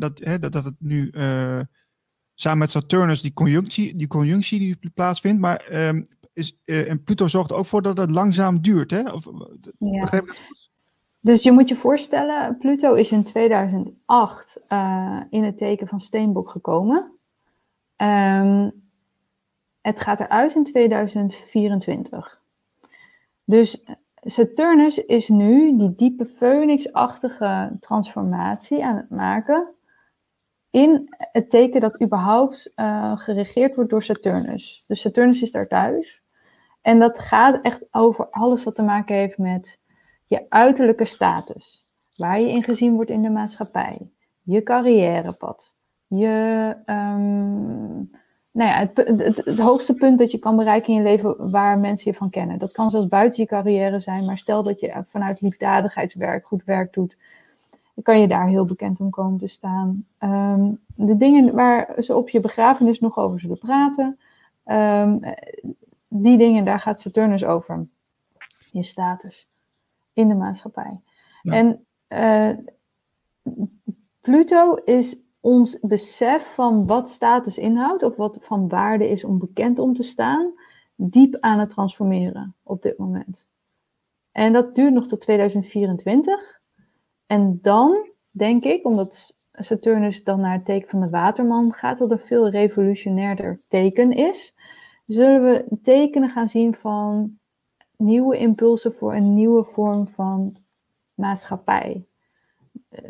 dat, 0.00 0.18
hè, 0.18 0.38
dat, 0.38 0.54
het 0.54 0.74
nu 0.78 1.10
samen 2.34 2.58
met 2.58 2.70
Saturnus 2.70 3.22
die 3.22 3.32
conjunctie 3.32 3.96
die, 3.96 4.06
conjunctie 4.06 4.58
die 4.58 4.90
plaatsvindt. 4.94 5.40
Maar 5.40 5.66
is, 6.36 6.56
en 6.64 7.04
Pluto 7.04 7.28
zorgt 7.28 7.52
ook 7.52 7.66
voor 7.66 7.82
dat 7.82 7.98
het 7.98 8.10
langzaam 8.10 8.62
duurt. 8.62 8.90
Hè? 8.90 9.12
Of, 9.12 9.28
ja. 9.78 10.22
Dus 11.20 11.42
je 11.42 11.52
moet 11.52 11.68
je 11.68 11.76
voorstellen, 11.76 12.56
Pluto 12.58 12.94
is 12.94 13.12
in 13.12 13.24
2008 13.24 14.58
uh, 14.68 15.20
in 15.30 15.44
het 15.44 15.58
teken 15.58 15.86
van 15.86 16.00
Steenbok 16.00 16.48
gekomen. 16.48 17.12
Um, 17.96 18.72
het 19.80 20.00
gaat 20.00 20.20
eruit 20.20 20.54
in 20.54 20.64
2024. 20.64 22.40
Dus 23.44 23.84
Saturnus 24.22 25.04
is 25.04 25.28
nu 25.28 25.78
die 25.78 25.94
diepe 25.94 26.26
phoenixachtige 26.26 27.76
transformatie 27.80 28.84
aan 28.84 28.96
het 28.96 29.10
maken 29.10 29.68
in 30.70 31.14
het 31.18 31.50
teken 31.50 31.80
dat 31.80 32.02
überhaupt 32.02 32.72
uh, 32.76 33.18
geregeerd 33.18 33.74
wordt 33.74 33.90
door 33.90 34.02
Saturnus. 34.02 34.84
Dus 34.86 35.00
Saturnus 35.00 35.42
is 35.42 35.50
daar 35.50 35.68
thuis. 35.68 36.20
En 36.86 36.98
dat 36.98 37.18
gaat 37.18 37.60
echt 37.62 37.84
over 37.90 38.30
alles 38.30 38.64
wat 38.64 38.74
te 38.74 38.82
maken 38.82 39.16
heeft 39.16 39.38
met 39.38 39.80
je 40.26 40.46
uiterlijke 40.48 41.04
status, 41.04 41.88
waar 42.16 42.40
je 42.40 42.50
in 42.50 42.62
gezien 42.62 42.94
wordt 42.94 43.10
in 43.10 43.22
de 43.22 43.30
maatschappij, 43.30 43.98
je 44.42 44.62
carrièrepad, 44.62 45.72
je, 46.06 46.76
um, 46.86 48.10
nou 48.50 48.70
ja, 48.70 48.78
het, 48.94 48.96
het, 49.44 49.58
hoogste 49.58 49.94
punt 49.94 50.18
dat 50.18 50.30
je 50.30 50.38
kan 50.38 50.56
bereiken 50.56 50.88
in 50.88 50.94
je 50.94 51.02
leven 51.02 51.50
waar 51.50 51.78
mensen 51.78 52.10
je 52.10 52.16
van 52.16 52.30
kennen. 52.30 52.58
Dat 52.58 52.72
kan 52.72 52.90
zelfs 52.90 53.08
buiten 53.08 53.42
je 53.42 53.48
carrière 53.48 54.00
zijn, 54.00 54.24
maar 54.24 54.38
stel 54.38 54.62
dat 54.62 54.80
je 54.80 55.02
vanuit 55.08 55.40
liefdadigheidswerk 55.40 56.46
goed 56.46 56.64
werk 56.64 56.92
doet, 56.92 57.16
dan 57.70 58.02
kan 58.02 58.20
je 58.20 58.28
daar 58.28 58.46
heel 58.46 58.64
bekend 58.64 59.00
om 59.00 59.10
komen 59.10 59.38
te 59.38 59.48
staan. 59.48 60.06
Um, 60.20 60.78
de 60.94 61.16
dingen 61.16 61.54
waar 61.54 61.94
ze 61.98 62.16
op 62.16 62.28
je 62.28 62.40
begrafenis 62.40 63.00
nog 63.00 63.18
over 63.18 63.40
zullen 63.40 63.58
praten, 63.58 64.18
um, 64.66 65.20
die 66.08 66.38
dingen, 66.38 66.64
daar 66.64 66.80
gaat 66.80 67.00
Saturnus 67.00 67.44
over. 67.44 67.86
Je 68.70 68.82
status 68.82 69.48
in 70.12 70.28
de 70.28 70.34
maatschappij. 70.34 71.00
En 71.42 71.86
uh, 72.08 72.56
Pluto 74.20 74.74
is 74.74 75.20
ons 75.40 75.80
besef 75.80 76.54
van 76.54 76.86
wat 76.86 77.08
status 77.08 77.58
inhoudt, 77.58 78.02
of 78.02 78.16
wat 78.16 78.38
van 78.40 78.68
waarde 78.68 79.08
is 79.08 79.24
om 79.24 79.38
bekend 79.38 79.78
om 79.78 79.94
te 79.94 80.02
staan, 80.02 80.52
diep 80.94 81.36
aan 81.40 81.58
het 81.58 81.70
transformeren 81.70 82.54
op 82.62 82.82
dit 82.82 82.98
moment. 82.98 83.46
En 84.32 84.52
dat 84.52 84.74
duurt 84.74 84.92
nog 84.92 85.06
tot 85.06 85.20
2024. 85.20 86.60
En 87.26 87.58
dan 87.62 88.08
denk 88.32 88.64
ik, 88.64 88.86
omdat 88.86 89.34
Saturnus 89.52 90.24
dan 90.24 90.40
naar 90.40 90.52
het 90.52 90.64
teken 90.64 90.88
van 90.88 91.00
de 91.00 91.10
waterman 91.10 91.72
gaat, 91.72 91.98
dat 91.98 92.10
een 92.10 92.18
veel 92.18 92.48
revolutionairder 92.48 93.60
teken 93.68 94.12
is, 94.12 94.54
zullen 95.06 95.42
we 95.42 95.78
tekenen 95.82 96.30
gaan 96.30 96.48
zien 96.48 96.74
van 96.74 97.38
nieuwe 97.96 98.38
impulsen 98.38 98.94
voor 98.94 99.14
een 99.14 99.34
nieuwe 99.34 99.64
vorm 99.64 100.06
van 100.06 100.56
maatschappij. 101.14 102.04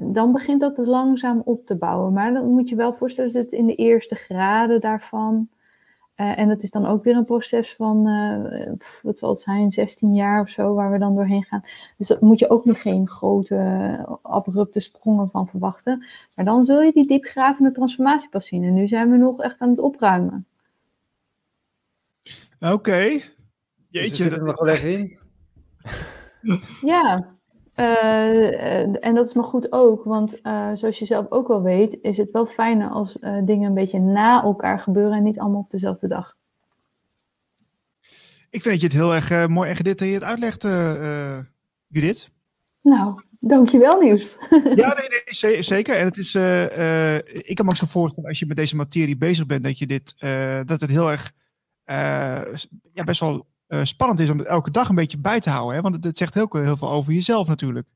Dan 0.00 0.32
begint 0.32 0.60
dat 0.60 0.76
langzaam 0.76 1.42
op 1.44 1.66
te 1.66 1.76
bouwen. 1.76 2.12
Maar 2.12 2.32
dan 2.32 2.50
moet 2.50 2.68
je 2.68 2.76
wel 2.76 2.94
voorstellen 2.94 3.32
dat 3.32 3.44
het 3.44 3.52
in 3.52 3.66
de 3.66 3.74
eerste 3.74 4.14
graden 4.14 4.80
daarvan. 4.80 5.48
Uh, 6.16 6.38
en 6.38 6.48
dat 6.48 6.62
is 6.62 6.70
dan 6.70 6.86
ook 6.86 7.04
weer 7.04 7.16
een 7.16 7.24
proces 7.24 7.74
van, 7.74 8.08
uh, 8.08 8.72
wat 9.02 9.18
zal 9.18 9.30
het 9.30 9.40
zijn, 9.40 9.70
16 9.70 10.14
jaar 10.14 10.40
of 10.40 10.48
zo, 10.48 10.74
waar 10.74 10.92
we 10.92 10.98
dan 10.98 11.14
doorheen 11.14 11.44
gaan. 11.44 11.62
Dus 11.96 12.08
daar 12.08 12.18
moet 12.20 12.38
je 12.38 12.50
ook 12.50 12.64
nog 12.64 12.82
geen 12.82 13.08
grote, 13.08 14.18
abrupte 14.22 14.80
sprongen 14.80 15.30
van 15.30 15.48
verwachten. 15.48 16.04
Maar 16.34 16.44
dan 16.44 16.64
zul 16.64 16.82
je 16.82 16.92
die 16.92 17.06
diepgravende 17.06 17.72
transformatie 17.72 18.28
pas 18.28 18.46
zien. 18.46 18.64
En 18.64 18.74
nu 18.74 18.88
zijn 18.88 19.10
we 19.10 19.16
nog 19.16 19.40
echt 19.40 19.60
aan 19.60 19.70
het 19.70 19.78
opruimen. 19.78 20.46
Oké, 22.60 23.20
Jeetje. 23.88 24.24
Dus 24.24 24.32
er 24.32 24.44
nog 24.44 24.60
wel 24.60 24.74
even 24.74 24.92
in. 24.92 25.18
Ja, 26.80 27.26
uh, 27.76 29.04
en 29.04 29.14
dat 29.14 29.26
is 29.26 29.34
maar 29.34 29.44
goed 29.44 29.72
ook, 29.72 30.04
want 30.04 30.38
uh, 30.42 30.70
zoals 30.74 30.98
je 30.98 31.04
zelf 31.04 31.30
ook 31.30 31.48
wel 31.48 31.62
weet, 31.62 31.98
is 32.02 32.16
het 32.16 32.30
wel 32.30 32.46
fijner 32.46 32.88
als 32.88 33.18
dingen 33.44 33.68
een 33.68 33.74
beetje 33.74 33.98
na 33.98 34.42
elkaar 34.42 34.78
gebeuren 34.78 35.16
en 35.16 35.22
niet 35.22 35.38
allemaal 35.38 35.60
op 35.60 35.70
dezelfde 35.70 36.08
dag. 36.08 36.36
Ik 38.50 38.62
vind 38.62 38.64
dat 38.64 38.80
je 38.80 38.86
het 38.86 38.96
heel 38.96 39.14
erg 39.14 39.48
mooi 39.48 39.70
en 39.70 39.76
gedetailleerd 39.76 40.22
uitlegt, 40.22 40.62
Judith. 41.86 42.28
Nou, 42.82 43.22
dankjewel 43.40 44.00
Nieuws. 44.00 44.36
ja, 44.74 44.96
nee, 44.98 45.08
nee, 45.40 45.62
zeker. 45.62 45.96
En 45.96 46.04
het 46.04 46.16
is, 46.16 46.34
ik 47.44 47.54
kan 47.56 47.64
me 47.64 47.70
ook 47.70 47.76
zo 47.76 47.86
voorstellen 47.86 48.28
als 48.28 48.38
je 48.38 48.46
met 48.46 48.56
deze 48.56 48.76
materie 48.76 49.16
bezig 49.16 49.46
bent, 49.46 49.64
dat 49.64 49.78
je 49.78 49.86
dit, 49.86 50.14
dat 50.66 50.80
het 50.80 50.90
heel 50.90 51.10
erg, 51.10 51.32
ja, 52.92 53.04
best 53.04 53.20
wel 53.20 53.46
uh, 53.68 53.84
spannend 53.84 54.20
is 54.20 54.30
om 54.30 54.38
het 54.38 54.46
elke 54.46 54.70
dag 54.70 54.88
een 54.88 54.94
beetje 54.94 55.20
bij 55.20 55.40
te 55.40 55.50
houden. 55.50 55.74
Hè? 55.74 55.80
Want 55.80 56.04
het, 56.04 56.18
zegt 56.18 56.34
heel, 56.34 56.48
heel 56.50 56.76
veel 56.76 56.90
over 56.90 57.12
jezelf 57.12 57.48
natuurlijk. 57.48 57.86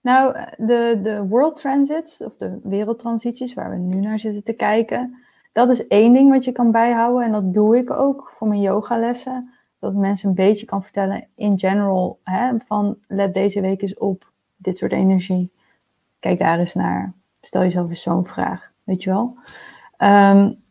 Nou, 0.00 0.34
de, 0.56 1.00
de 1.02 1.26
world 1.28 1.56
transits, 1.56 2.24
of 2.24 2.36
de 2.36 2.60
wereldtransities, 2.62 3.54
waar 3.54 3.70
we 3.70 3.76
nu 3.76 4.00
naar 4.00 4.18
zitten 4.18 4.44
te 4.44 4.52
kijken, 4.52 5.18
dat 5.52 5.70
is 5.70 5.86
één 5.86 6.12
ding 6.12 6.30
wat 6.30 6.44
je 6.44 6.52
kan 6.52 6.70
bijhouden. 6.70 7.26
En 7.26 7.32
dat 7.32 7.54
doe 7.54 7.76
ik 7.76 7.90
ook 7.90 8.32
voor 8.36 8.48
mijn 8.48 8.60
yogalessen. 8.60 9.54
Dat 9.78 9.94
mensen 9.94 10.28
een 10.28 10.34
beetje 10.34 10.66
kan 10.66 10.82
vertellen 10.82 11.28
in 11.34 11.58
general, 11.58 12.18
hè, 12.24 12.52
van 12.66 12.98
let 13.06 13.34
deze 13.34 13.60
week 13.60 13.82
eens 13.82 13.98
op 13.98 14.30
dit 14.56 14.78
soort 14.78 14.92
energie. 14.92 15.52
Kijk 16.20 16.38
daar 16.38 16.58
eens 16.58 16.74
naar. 16.74 17.12
Stel 17.40 17.62
jezelf 17.62 17.88
eens 17.88 18.02
zo'n 18.02 18.26
vraag, 18.26 18.72
weet 18.84 19.02
je 19.02 19.10
wel. 19.10 19.36
Um, 19.98 20.62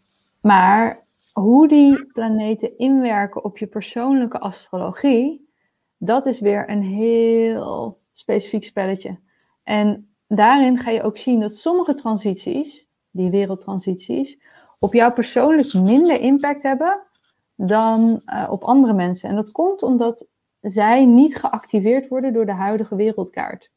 maar 0.42 1.01
hoe 1.34 1.68
die 1.68 2.06
planeten 2.06 2.78
inwerken 2.78 3.44
op 3.44 3.58
je 3.58 3.68
persoonlijke 3.68 4.40
astrologie, 4.40 5.50
dat 5.98 6.26
is 6.26 6.40
weer 6.40 6.70
een 6.70 6.84
heel 6.84 8.00
specifiek 8.14 8.64
spelletje. 8.64 9.20
En 9.64 10.16
daarin 10.28 10.80
ga 10.80 10.92
je 10.92 11.04
ook 11.04 11.18
zien 11.18 11.40
dat 11.40 11.56
sommige 11.56 11.96
transities, 11.96 12.88
die 13.12 13.30
wereldtransities, 13.30 14.40
op 14.80 14.94
jou 14.94 15.14
persoonlijk 15.14 15.74
minder 15.74 16.20
impact 16.20 16.64
hebben 16.64 17.02
dan 17.56 18.22
uh, 18.26 18.48
op 18.52 18.64
andere 18.64 18.94
mensen. 18.94 19.30
En 19.30 19.36
dat 19.36 19.52
komt 19.52 19.84
omdat 19.84 20.28
zij 20.62 21.06
niet 21.06 21.36
geactiveerd 21.36 22.08
worden 22.08 22.34
door 22.34 22.46
de 22.46 22.52
huidige 22.52 22.96
wereldkaart. 22.96 23.72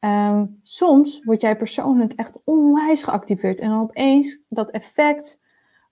Um, 0.00 0.58
soms 0.62 1.20
word 1.24 1.40
jij 1.40 1.56
persoonlijk 1.56 2.12
echt 2.12 2.38
onwijs 2.44 3.02
geactiveerd 3.02 3.60
en 3.60 3.68
dan 3.68 3.80
opeens 3.80 4.38
dat 4.48 4.70
effect 4.70 5.40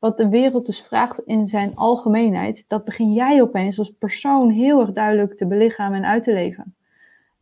wat 0.02 0.16
de 0.16 0.28
wereld 0.28 0.66
dus 0.66 0.82
vraagt 0.82 1.20
in 1.24 1.46
zijn 1.46 1.74
algemeenheid, 1.76 2.64
dat 2.68 2.84
begin 2.84 3.12
jij 3.12 3.42
opeens 3.42 3.78
als 3.78 3.90
persoon 3.98 4.50
heel 4.50 4.80
erg 4.80 4.92
duidelijk 4.92 5.36
te 5.36 5.46
belichamen 5.46 5.98
en 5.98 6.04
uit 6.04 6.22
te 6.22 6.32
leven. 6.32 6.74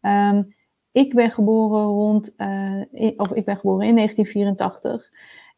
Um, 0.01 0.55
ik 0.93 1.15
ben 1.15 1.31
geboren 1.31 1.85
rond, 1.85 2.35
uh, 2.37 3.13
of 3.17 3.33
ik 3.33 3.45
ben 3.45 3.57
geboren 3.57 3.87
in 3.87 3.95
1984. 3.95 5.11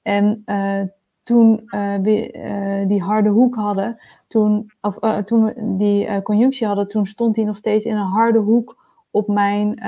En 0.02 0.42
uh, 0.46 0.80
toen 1.22 1.62
uh, 1.66 1.94
we 1.96 2.84
die 2.88 3.02
harde 3.02 3.28
hoek 3.28 3.54
hadden, 3.54 3.98
toen, 4.28 4.70
of, 4.80 4.98
toen 5.24 5.44
we 5.44 5.76
die 5.78 6.22
conjunctie 6.22 6.66
hadden, 6.66 6.88
toen 6.88 7.06
stond 7.06 7.36
hij 7.36 7.44
nog 7.44 7.56
steeds 7.56 7.84
in 7.84 7.96
een 7.96 8.06
harde 8.06 8.38
hoek 8.38 8.76
op 9.10 9.28
mijn, 9.28 9.82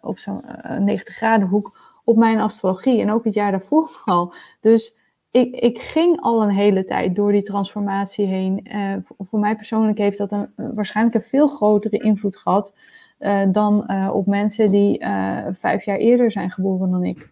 op 0.00 0.18
zo'n 0.18 0.42
90 0.78 1.14
graden 1.14 1.48
hoek, 1.48 1.78
op 2.04 2.16
mijn 2.16 2.40
astrologie. 2.40 3.00
En 3.00 3.10
ook 3.10 3.24
het 3.24 3.34
jaar 3.34 3.50
daarvoor 3.50 4.02
al. 4.04 4.34
Dus 4.60 4.98
ik, 5.30 5.54
ik 5.54 5.78
ging 5.78 6.20
al 6.20 6.42
een 6.42 6.50
hele 6.50 6.84
tijd 6.84 7.14
door 7.14 7.32
die 7.32 7.42
transformatie 7.42 8.26
heen. 8.26 8.66
Uh, 8.72 8.94
voor, 9.18 9.38
mij 9.38 9.56
persoonlijk 9.56 9.98
heeft 9.98 10.18
dat 10.18 10.32
een, 10.32 10.48
waarschijnlijk 10.56 11.16
een 11.16 11.30
veel 11.30 11.48
grotere 11.48 11.98
invloed 11.98 12.36
gehad 12.36 12.72
eh, 13.20 13.42
dan 13.52 13.86
eh, 13.86 14.10
op 14.12 14.26
mensen 14.26 14.70
die 14.70 14.98
eh, 14.98 15.46
vijf 15.52 15.84
jaar 15.84 15.96
eerder 15.96 16.30
zijn 16.30 16.50
geboren 16.50 16.90
dan 16.90 17.04
ik. 17.04 17.30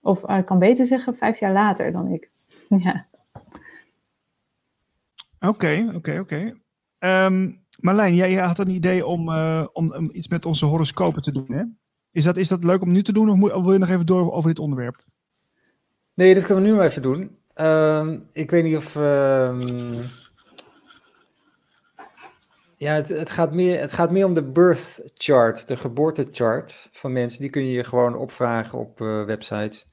Of 0.00 0.22
ik 0.30 0.46
kan 0.46 0.58
beter 0.58 0.86
zeggen, 0.86 1.16
vijf 1.16 1.40
jaar 1.40 1.52
later 1.52 1.92
dan 1.92 2.08
ik. 2.08 2.30
ja. 2.84 3.06
Oké, 5.40 5.90
oké, 5.94 6.18
oké. 6.18 6.54
Ehm, 6.98 7.52
Marlijn, 7.80 8.14
jij 8.14 8.34
had 8.34 8.58
een 8.58 8.70
idee 8.70 9.06
om, 9.06 9.28
om, 9.72 9.94
om, 9.94 10.10
iets 10.12 10.28
met 10.28 10.46
onze 10.46 10.66
horoscopen 10.66 11.22
te 11.22 11.32
doen, 11.32 11.52
hè? 11.52 11.62
Is 12.10 12.24
dat, 12.24 12.36
is 12.36 12.48
dat 12.48 12.64
leuk 12.64 12.82
om 12.82 12.92
nu 12.92 13.02
te 13.02 13.12
doen 13.12 13.30
of, 13.30 13.36
moet, 13.36 13.52
of 13.52 13.62
wil 13.62 13.72
je 13.72 13.78
nog 13.78 13.88
even 13.88 14.06
door 14.06 14.32
over 14.32 14.48
dit 14.48 14.58
onderwerp? 14.58 14.96
Nee, 16.18 16.34
dat 16.34 16.44
kunnen 16.44 16.64
we 16.64 16.70
nu 16.70 16.80
even 16.80 17.02
doen. 17.02 17.38
Ehm, 17.54 18.18
ik 18.32 18.50
weet 18.50 18.64
niet 18.64 18.76
of. 18.76 18.96
Ehm, 18.96 20.02
ja, 22.76 22.94
het, 22.94 23.08
het, 23.08 23.30
gaat 23.30 23.54
meer, 23.54 23.80
het 23.80 23.92
gaat 23.92 24.10
meer 24.10 24.24
om 24.24 24.34
de 24.34 24.42
birth 24.42 25.10
chart, 25.14 25.68
de 25.68 25.76
geboortechart 25.76 26.88
van 26.92 27.12
mensen. 27.12 27.40
Die 27.40 27.50
kun 27.50 27.64
je 27.64 27.72
je 27.72 27.84
gewoon 27.84 28.16
opvragen 28.16 28.78
op 28.78 29.00
uh, 29.00 29.24
websites. 29.24 29.88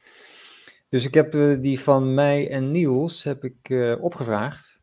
Dus 0.90 1.06
ik 1.06 1.14
heb 1.14 1.36
uh, 1.36 1.62
die 1.62 1.80
van 1.80 2.14
mij 2.14 2.50
en 2.50 2.72
Niels 2.72 3.24
heb 3.24 3.44
ik 3.44 3.70
uh, 3.70 4.04
opgevraagd. 4.04 4.82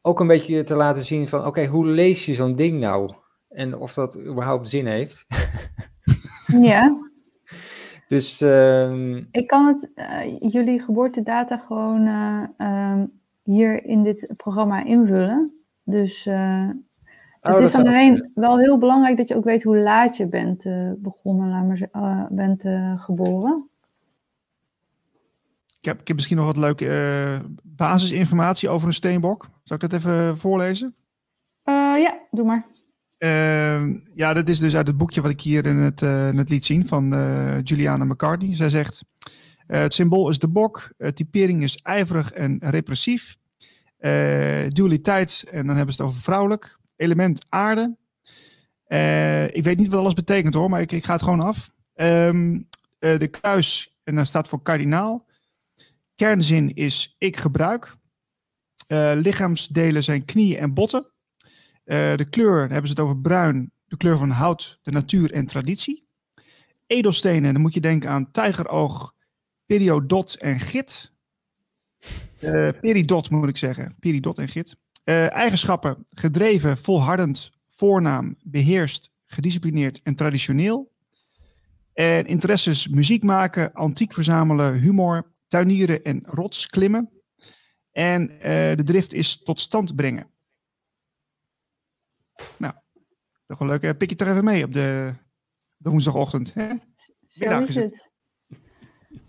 ook 0.00 0.20
een 0.20 0.26
beetje 0.26 0.62
te 0.62 0.74
laten 0.74 1.04
zien 1.04 1.28
van, 1.28 1.46
oké, 1.46 1.66
hoe 1.66 1.86
lees 1.86 2.26
je 2.26 2.34
zo'n 2.34 2.56
ding 2.56 2.80
nou? 2.80 3.14
En 3.48 3.76
of 3.76 3.94
dat 3.94 4.18
überhaupt 4.18 4.68
zin 4.68 4.86
heeft. 4.86 5.26
ja. 6.60 7.05
Dus. 8.08 8.42
Uh... 8.42 9.16
Ik 9.16 9.46
kan 9.46 9.66
het, 9.66 9.90
jullie 10.52 10.80
geboortedata 10.80 11.56
gewoon 11.56 12.06
ehm, 12.56 13.06
hier 13.42 13.84
in 13.84 14.02
dit 14.02 14.32
programma 14.36 14.84
invullen. 14.84 15.52
Dus 15.82 16.26
uh, 16.26 16.70
het 17.40 17.60
is 17.60 17.72
dan 17.72 17.86
alleen 17.86 18.30
wel 18.34 18.58
heel 18.58 18.78
belangrijk 18.78 19.16
dat 19.16 19.28
je 19.28 19.36
ook 19.36 19.44
weet 19.44 19.62
hoe 19.62 19.78
laat 19.78 20.16
je 20.16 20.26
bent 20.26 20.64
uh, 20.64 20.92
begonnen, 20.96 21.48
laat 21.48 21.66
maar, 21.66 21.88
uh, 22.02 22.26
bent 22.30 22.64
geboren. 23.00 23.68
Ik 25.78 25.84
heb, 25.84 26.00
ik 26.00 26.06
heb 26.06 26.16
misschien 26.16 26.36
nog 26.36 26.46
wat 26.46 26.56
leuke 26.56 27.40
basisinformatie 27.62 28.68
over 28.68 28.86
een 28.86 28.92
steenbok. 28.92 29.48
Zal 29.62 29.76
ik 29.76 29.82
dat 29.82 29.92
even 29.92 30.38
voorlezen? 30.38 30.94
ja, 31.96 32.18
doe 32.30 32.44
maar. 32.44 32.66
Ehm, 33.18 33.98
ja, 34.14 34.32
dat 34.32 34.48
is 34.48 34.58
dus 34.58 34.76
uit 34.76 34.86
het 34.86 34.96
boekje 34.96 35.20
wat 35.20 35.30
ik 35.30 35.40
hier 35.40 35.66
in 35.66 35.76
het, 35.76 36.02
in 36.02 36.36
het 36.36 36.48
liet 36.48 36.64
zien 36.64 36.86
van 36.86 37.08
Juliana 37.62 38.04
McCartney. 38.04 38.54
Zij 38.54 38.70
zegt... 38.70 39.04
Uh, 39.68 39.80
het 39.80 39.94
symbool 39.94 40.28
is 40.28 40.38
de 40.38 40.48
bok. 40.48 40.92
Typering 41.14 41.62
is 41.62 41.76
ijverig 41.76 42.32
en 42.32 42.58
repressief. 42.60 43.36
Dualiteit, 44.68 45.44
en 45.50 45.66
dan 45.66 45.76
hebben 45.76 45.94
ze 45.94 46.02
het 46.02 46.10
over 46.10 46.22
vrouwelijk. 46.22 46.78
Element 46.96 47.46
aarde. 47.48 47.96
ik 49.52 49.64
weet 49.64 49.78
niet 49.78 49.88
wat 49.88 50.00
alles 50.00 50.14
betekent 50.14 50.54
hoor, 50.54 50.70
maar 50.70 50.80
ik, 50.80 50.92
ik 50.92 51.04
ga 51.04 51.12
het 51.12 51.22
gewoon 51.22 51.40
af. 51.40 51.70
Um, 51.94 52.68
de 52.98 53.28
kruis, 53.30 53.98
en 54.04 54.14
dat 54.14 54.26
staat 54.26 54.48
voor 54.48 54.62
kardinaal. 54.62 55.26
Kernzin 56.14 56.74
is 56.74 57.14
ik 57.18 57.36
gebruik. 57.36 57.96
lichaamsdelen 59.14 60.04
zijn 60.04 60.24
knieën 60.24 60.58
en 60.58 60.74
botten. 60.74 61.06
De 61.86 62.26
kleur, 62.30 62.60
dan 62.60 62.70
hebben 62.70 62.86
ze 62.86 62.92
het 62.92 63.00
over 63.00 63.18
bruin. 63.18 63.70
De 63.88 63.96
kleur 63.96 64.18
van 64.18 64.30
hout, 64.30 64.78
de 64.82 64.90
natuur 64.90 65.32
en 65.32 65.46
traditie. 65.46 66.06
Edelstenen, 66.86 67.52
dan 67.52 67.62
moet 67.62 67.74
je 67.74 67.80
denken 67.80 68.10
aan 68.10 68.30
tijgeroog, 68.30 69.14
periodot 69.66 70.34
en 70.34 70.60
git. 70.60 71.12
Uh, 72.40 72.68
peridot 72.80 73.30
moet 73.30 73.48
ik 73.48 73.56
zeggen. 73.56 73.96
Peridot 73.98 74.38
en 74.38 74.48
git. 74.48 74.76
Uh, 75.04 75.32
eigenschappen: 75.32 76.06
gedreven, 76.10 76.78
volhardend, 76.78 77.50
voornaam, 77.68 78.36
beheerst, 78.42 79.10
gedisciplineerd 79.26 80.00
en 80.02 80.14
traditioneel. 80.14 80.92
En 81.92 82.26
interesses: 82.26 82.88
muziek 82.88 83.22
maken, 83.22 83.72
antiek 83.72 84.12
verzamelen, 84.12 84.74
humor, 84.74 85.32
tuinieren 85.48 86.04
en 86.04 86.22
rots 86.24 86.66
klimmen. 86.66 87.10
En 87.92 88.26
de 88.76 88.82
drift 88.84 89.12
is 89.12 89.42
tot 89.42 89.60
stand 89.60 89.96
brengen. 89.96 90.30
Nou, 92.58 92.74
toch 93.46 93.58
wel 93.58 93.68
leuk. 93.68 93.98
Pik 93.98 94.10
je 94.10 94.16
toch 94.16 94.28
even 94.28 94.44
mee 94.44 94.64
op 94.64 94.72
de, 94.72 95.14
de 95.76 95.90
woensdagochtend. 95.90 96.54
Hè? 96.54 96.68
Zo 97.26 97.60
is 97.60 97.74
het. 97.74 98.10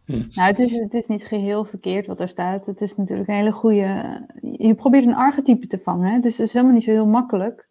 Nou, 0.05 0.47
het 0.47 0.59
is, 0.59 0.71
het 0.71 0.93
is 0.93 1.07
niet 1.07 1.25
geheel 1.25 1.65
verkeerd 1.65 2.07
wat 2.07 2.19
er 2.19 2.27
staat. 2.27 2.65
Het 2.65 2.81
is 2.81 2.95
natuurlijk 2.95 3.29
een 3.29 3.35
hele 3.35 3.51
goede. 3.51 4.25
Je 4.41 4.75
probeert 4.75 5.05
een 5.05 5.15
archetype 5.15 5.67
te 5.67 5.79
vangen, 5.79 6.21
dus 6.21 6.37
het 6.37 6.47
is 6.47 6.53
helemaal 6.53 6.73
niet 6.73 6.83
zo 6.83 6.91
heel 6.91 7.07
makkelijk. 7.07 7.67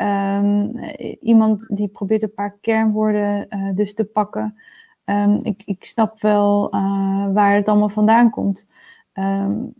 Um, 0.00 0.78
iemand 1.20 1.76
die 1.76 1.88
probeert 1.88 2.22
een 2.22 2.34
paar 2.34 2.58
kernwoorden 2.60 3.46
uh, 3.50 3.74
dus 3.74 3.94
te 3.94 4.04
pakken. 4.04 4.58
Um, 5.04 5.38
ik, 5.42 5.62
ik 5.64 5.84
snap 5.84 6.20
wel 6.20 6.74
uh, 6.74 7.32
waar 7.32 7.54
het 7.54 7.68
allemaal 7.68 7.88
vandaan 7.88 8.30
komt. 8.30 8.66
Um, 9.14 9.74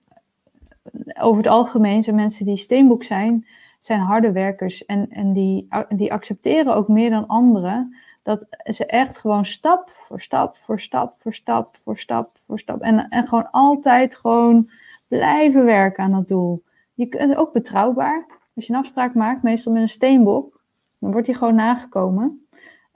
over 1.18 1.42
het 1.42 1.52
algemeen 1.52 2.02
zijn 2.02 2.16
mensen 2.16 2.46
die 2.46 2.56
steenboek 2.56 3.04
zijn, 3.04 3.46
zijn 3.80 4.00
harde 4.00 4.32
werkers 4.32 4.84
en, 4.84 5.10
en 5.10 5.32
die, 5.32 5.68
die 5.88 6.12
accepteren 6.12 6.74
ook 6.74 6.88
meer 6.88 7.10
dan 7.10 7.26
anderen 7.26 7.96
dat 8.22 8.46
ze 8.64 8.86
echt 8.86 9.18
gewoon 9.18 9.44
stap 9.44 9.90
voor 9.90 10.20
stap 10.20 10.56
voor 10.56 10.80
stap 10.80 11.14
voor 11.18 11.34
stap 11.34 11.76
voor 11.76 11.98
stap 11.98 12.30
voor 12.46 12.58
stap. 12.58 12.80
En, 12.80 13.08
en 13.08 13.26
gewoon 13.26 13.50
altijd 13.50 14.14
gewoon 14.14 14.68
blijven 15.08 15.64
werken 15.64 16.04
aan 16.04 16.12
dat 16.12 16.28
doel. 16.28 16.62
Je 16.94 17.06
kunt 17.06 17.36
ook 17.36 17.52
betrouwbaar. 17.52 18.26
Als 18.54 18.66
je 18.66 18.72
een 18.72 18.78
afspraak 18.78 19.14
maakt, 19.14 19.42
meestal 19.42 19.72
met 19.72 19.82
een 19.82 19.88
steenbok, 19.88 20.60
dan 20.98 21.12
wordt 21.12 21.26
die 21.26 21.36
gewoon 21.36 21.54
nagekomen. 21.54 22.46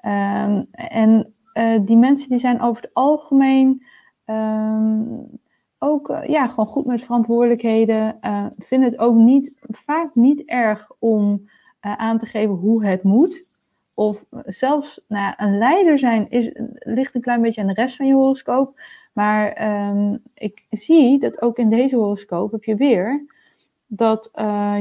Um, 0.04 0.66
en 0.70 1.34
uh, 1.54 1.78
die 1.82 1.96
mensen 1.96 2.28
die 2.28 2.38
zijn 2.38 2.60
over 2.60 2.82
het 2.82 2.94
algemeen 2.94 3.86
um, 4.26 5.26
ook 5.84 6.08
uh, 6.08 6.24
ja, 6.26 6.48
gewoon 6.48 6.66
goed 6.66 6.86
met 6.86 7.02
verantwoordelijkheden. 7.02 8.18
Uh, 8.22 8.46
vinden 8.58 8.90
het 8.90 8.98
ook 8.98 9.14
niet, 9.14 9.58
vaak 9.60 10.14
niet 10.14 10.42
erg 10.44 10.90
om 10.98 11.48
aan 11.80 12.18
te 12.18 12.26
geven 12.26 12.54
hoe 12.54 12.84
het 12.86 13.02
moet. 13.02 13.44
Of 13.94 14.24
zelfs 14.46 15.00
nou 15.08 15.34
een 15.36 15.58
leider 15.58 15.98
zijn 15.98 16.30
is, 16.30 16.50
ligt 16.78 17.14
een 17.14 17.20
klein 17.20 17.42
beetje 17.42 17.60
aan 17.60 17.66
de 17.66 17.72
rest 17.72 17.96
van 17.96 18.06
je 18.06 18.14
horoscoop. 18.14 18.80
Maar 19.12 19.68
um, 19.90 20.22
ik 20.34 20.66
zie 20.70 21.18
dat 21.18 21.42
ook 21.42 21.58
in 21.58 21.70
deze 21.70 21.96
horoscoop 21.96 22.52
heb 22.52 22.64
je 22.64 22.74
weer 22.74 23.26
dat 23.86 24.30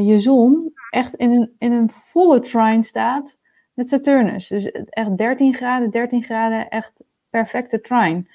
je 0.01 0.15
zon 0.19 0.73
echt 0.89 1.13
in 1.15 1.31
een, 1.31 1.55
in 1.57 1.71
een 1.71 1.89
volle 1.89 2.39
trine 2.39 2.83
staat 2.83 3.37
met 3.73 3.89
Saturnus. 3.89 4.47
Dus 4.47 4.71
echt 4.71 5.17
13 5.17 5.55
graden, 5.55 5.89
13 5.89 6.23
graden, 6.23 6.69
echt 6.69 6.93
perfecte 7.29 7.81
trine. 7.81 8.25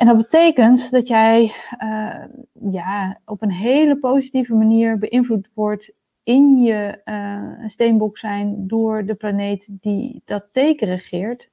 En 0.00 0.06
dat 0.06 0.16
betekent 0.16 0.90
dat 0.90 1.08
jij 1.08 1.54
uh, 1.82 2.24
ja, 2.72 3.18
op 3.24 3.42
een 3.42 3.52
hele 3.52 3.96
positieve 3.96 4.54
manier 4.54 4.98
beïnvloed 4.98 5.48
wordt 5.54 5.92
in 6.22 6.60
je 6.62 7.00
uh, 7.04 7.68
steenbok 7.68 8.18
zijn 8.18 8.66
door 8.66 9.04
de 9.04 9.14
planeet 9.14 9.68
die 9.70 10.22
dat 10.24 10.44
teken 10.52 10.86
regeert. 10.86 11.50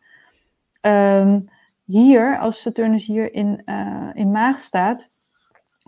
Um, 0.81 1.49
hier, 1.85 2.39
als 2.39 2.61
Saturnus 2.61 3.05
hier 3.05 3.33
in, 3.33 3.61
uh, 3.65 4.09
in 4.13 4.31
maag 4.31 4.59
staat, 4.59 5.09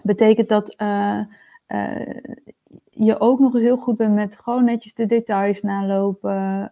betekent 0.02 0.50
dat 0.50 0.76
je 2.90 3.20
ook 3.20 3.40
nog 3.40 3.54
eens 3.54 3.64
heel 3.64 3.78
goed 3.78 3.98
bent 3.98 4.14
met 4.14 4.36
gewoon 4.36 4.64
netjes 4.64 4.94
de 4.94 5.06
details 5.06 5.62
nalopen. 5.62 6.70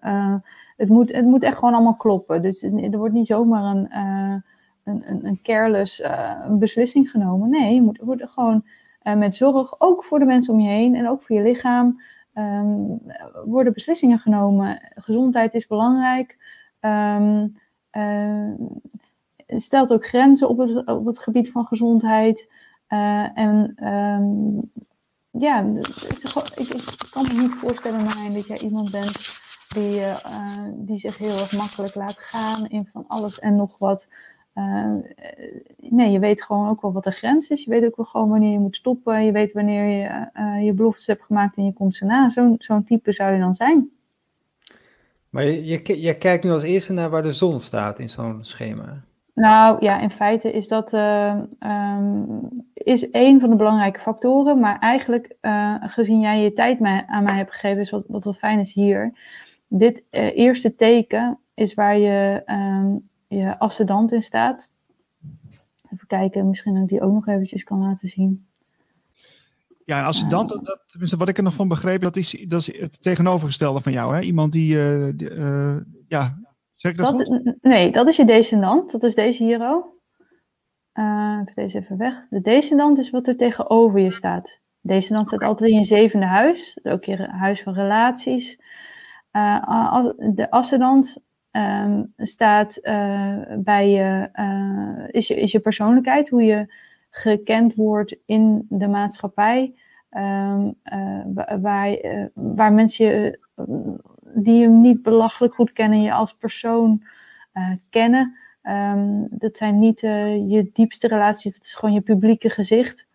het, 0.77 0.89
moet, 0.89 1.11
het 1.11 1.25
moet 1.25 1.43
echt 1.43 1.57
gewoon 1.57 1.73
allemaal 1.73 1.95
kloppen. 1.95 2.41
Dus 2.41 2.63
er 2.63 2.97
wordt 2.97 3.13
niet 3.13 3.27
zomaar 3.27 3.75
een, 3.75 4.43
een, 4.87 5.03
een, 5.05 5.25
een 5.25 5.39
careless 5.41 6.01
beslissing 6.49 7.09
genomen. 7.09 7.49
Nee, 7.49 7.73
je 7.73 7.81
moet, 7.81 7.99
gewoon 8.21 8.63
uh, 9.07 9.15
met 9.15 9.35
zorg, 9.35 9.79
ook 9.79 10.03
voor 10.03 10.19
de 10.19 10.25
mensen 10.25 10.53
om 10.53 10.59
je 10.59 10.69
heen 10.69 10.95
en 10.95 11.09
ook 11.09 11.21
voor 11.21 11.35
je 11.35 11.41
lichaam, 11.41 12.01
um, 12.33 13.01
worden 13.45 13.73
beslissingen 13.73 14.19
genomen. 14.19 14.81
Gezondheid 14.95 15.53
is 15.53 15.67
belangrijk. 15.67 16.37
Um, 16.79 17.57
uh, 17.91 18.51
stelt 19.47 19.91
ook 19.91 20.07
grenzen 20.07 20.49
op 20.49 20.57
het, 20.57 20.85
op 20.85 21.05
het 21.05 21.19
gebied 21.19 21.51
van 21.51 21.65
gezondheid. 21.65 22.51
En 22.87 23.75
um, 23.87 24.71
ja, 25.31 25.63
ik, 26.55 26.67
ik, 26.67 26.83
kan 27.11 27.23
me 27.23 27.41
niet 27.41 27.53
voorstellen, 27.53 28.03
Marijn, 28.03 28.33
dat 28.33 28.47
jij 28.47 28.59
iemand 28.59 28.91
bent 28.91 29.39
die, 29.67 30.01
die 30.75 30.99
zich 30.99 31.17
heel 31.17 31.37
erg 31.37 31.51
makkelijk 31.51 31.95
laat 31.95 32.17
gaan 32.17 32.65
in 32.67 32.89
van 32.91 33.05
alles 33.07 33.39
en 33.39 33.55
nog 33.55 33.77
wat. 33.77 34.07
Uh, 34.57 34.95
nee, 35.77 36.11
je 36.11 36.19
weet 36.19 36.43
gewoon 36.43 36.69
ook 36.69 36.81
wel 36.81 36.91
wat 36.91 37.03
de 37.03 37.11
grens 37.11 37.49
is. 37.49 37.63
Je 37.63 37.69
weet 37.69 37.85
ook 37.85 37.95
wel 37.95 38.05
gewoon 38.05 38.29
wanneer 38.29 38.51
je 38.51 38.59
moet 38.59 38.75
stoppen. 38.75 39.25
Je 39.25 39.31
weet 39.31 39.53
wanneer 39.53 39.85
je 39.85 40.27
uh, 40.33 40.65
je 40.65 40.73
beloftes 40.73 41.07
hebt 41.07 41.23
gemaakt 41.23 41.57
en 41.57 41.65
je 41.65 41.73
komt 41.73 41.95
ze 41.95 42.05
na. 42.05 42.29
Zo'n 42.29 42.55
zo'n 42.59 42.83
type 42.83 43.11
zou 43.11 43.33
je 43.33 43.39
dan 43.39 43.55
zijn. 43.55 43.89
Maar 45.29 45.43
je, 45.43 45.65
je, 45.65 46.01
je, 46.01 46.13
kijkt 46.13 46.43
nu 46.43 46.51
als 46.51 46.63
eerste 46.63 46.93
naar 46.93 47.09
waar 47.09 47.23
de 47.23 47.33
zon 47.33 47.59
staat 47.59 47.99
in 47.99 48.09
zo'n 48.09 48.37
schema. 48.41 49.03
Nou 49.33 49.77
ja, 49.79 49.99
in 49.99 50.09
feite 50.09 50.51
is 50.51 50.67
dat 50.67 50.93
uh, 50.93 51.35
um, 51.59 52.49
is 52.73 53.07
een 53.11 53.39
van 53.39 53.49
de 53.49 53.55
belangrijke 53.55 53.99
factoren. 53.99 54.59
Maar 54.59 54.79
eigenlijk, 54.79 55.35
gezien 55.81 56.19
jij 56.19 56.41
je 56.41 56.53
tijd 56.53 56.79
mij, 56.79 57.03
aan 57.07 57.23
mij 57.23 57.35
hebt 57.35 57.51
gegeven, 57.51 57.81
is 57.81 57.89
wat, 57.89 58.03
wat 58.07 58.23
wel 58.23 58.33
fijn 58.33 58.59
is 58.59 58.73
hier. 58.73 59.13
Dit 59.67 60.03
eerste 60.11 60.75
teken 60.75 61.39
is 61.53 61.73
waar 61.73 61.97
je 61.97 62.43
um, 62.45 63.06
je 63.27 63.59
ascendant 63.59 64.11
in 64.11 64.23
staat. 64.23 64.69
Even 65.93 66.07
kijken, 66.07 66.47
misschien 66.47 66.73
dat 66.73 66.83
ik 66.83 66.89
die 66.89 67.01
ook 67.01 67.13
nog 67.13 67.27
eventjes 67.27 67.63
kan 67.63 67.79
laten 67.79 68.09
zien. 68.09 68.47
Ja, 69.85 69.99
en 69.99 70.05
ascendant, 70.05 70.49
dat, 70.49 70.65
dat, 70.65 70.83
tenminste 70.85 71.17
wat 71.17 71.29
ik 71.29 71.37
er 71.37 71.43
nog 71.43 71.53
van 71.53 71.67
begreep, 71.67 72.01
dat 72.01 72.15
is, 72.15 72.45
dat 72.47 72.59
is 72.59 72.79
het 72.79 73.01
tegenovergestelde 73.01 73.81
van 73.81 73.91
jou. 73.91 74.15
Hè? 74.15 74.21
Iemand 74.21 74.51
die, 74.51 74.75
die 75.15 75.33
ja, 76.07 76.37
Zeg 76.77 76.91
ik 76.91 76.97
dat, 76.97 77.07
goed? 77.07 77.55
Nee, 77.61 77.91
dat 77.91 78.07
is 78.07 78.15
je 78.15 78.25
descendant. 78.25 78.91
Dat 78.91 79.03
is 79.03 79.15
deze 79.15 79.43
hier 79.43 79.69
ook. 79.69 79.95
Uh, 80.93 81.37
even 81.41 81.53
deze 81.55 81.77
even 81.77 81.97
weg. 81.97 82.25
De 82.29 82.41
descendant 82.41 82.97
is 82.97 83.09
wat 83.09 83.27
er 83.27 83.37
tegenover 83.37 83.99
je 83.99 84.11
staat. 84.11 84.59
Descendant 84.81 85.27
staat 85.27 85.43
altijd 85.43 85.71
in 85.71 85.77
je 85.77 85.83
zevende 85.83 86.25
huis. 86.25 86.79
Ook 86.83 87.03
je 87.03 87.17
huis 87.17 87.63
van 87.63 87.73
relaties. 87.73 88.59
Uh, 89.31 90.05
de 90.33 90.51
ascendant 90.51 91.17
um, 91.57 92.13
staat 92.17 92.79
uh, 92.81 93.37
bij 93.57 93.89
je, 93.89 94.29
is 95.11 95.27
je, 95.27 95.35
is 95.35 95.51
je 95.51 95.59
persoonlijkheid. 95.59 96.29
Hoe 96.29 96.43
je 96.43 96.73
gekend 97.09 97.75
wordt 97.75 98.15
in 98.25 98.65
de 98.69 98.87
maatschappij. 98.87 99.73
Um, 100.11 100.75
waar, 101.61 101.97
waar 102.33 102.73
mensen 102.73 103.39
die 104.21 104.59
je 104.59 104.67
niet 104.67 105.01
belachelijk 105.01 105.53
goed 105.53 105.73
kennen, 105.73 106.01
je 106.01 106.13
als 106.13 106.33
persoon 106.33 107.03
kennen. 107.89 108.35
Um, 108.63 109.27
dat 109.29 109.57
zijn 109.57 109.79
niet 109.79 109.99
je 109.99 110.69
diepste 110.73 111.07
relaties, 111.07 111.53
dat 111.53 111.63
is 111.65 111.73
gewoon 111.73 111.95
je 111.95 112.01
publieke 112.01 112.49
gezicht. 112.49 113.07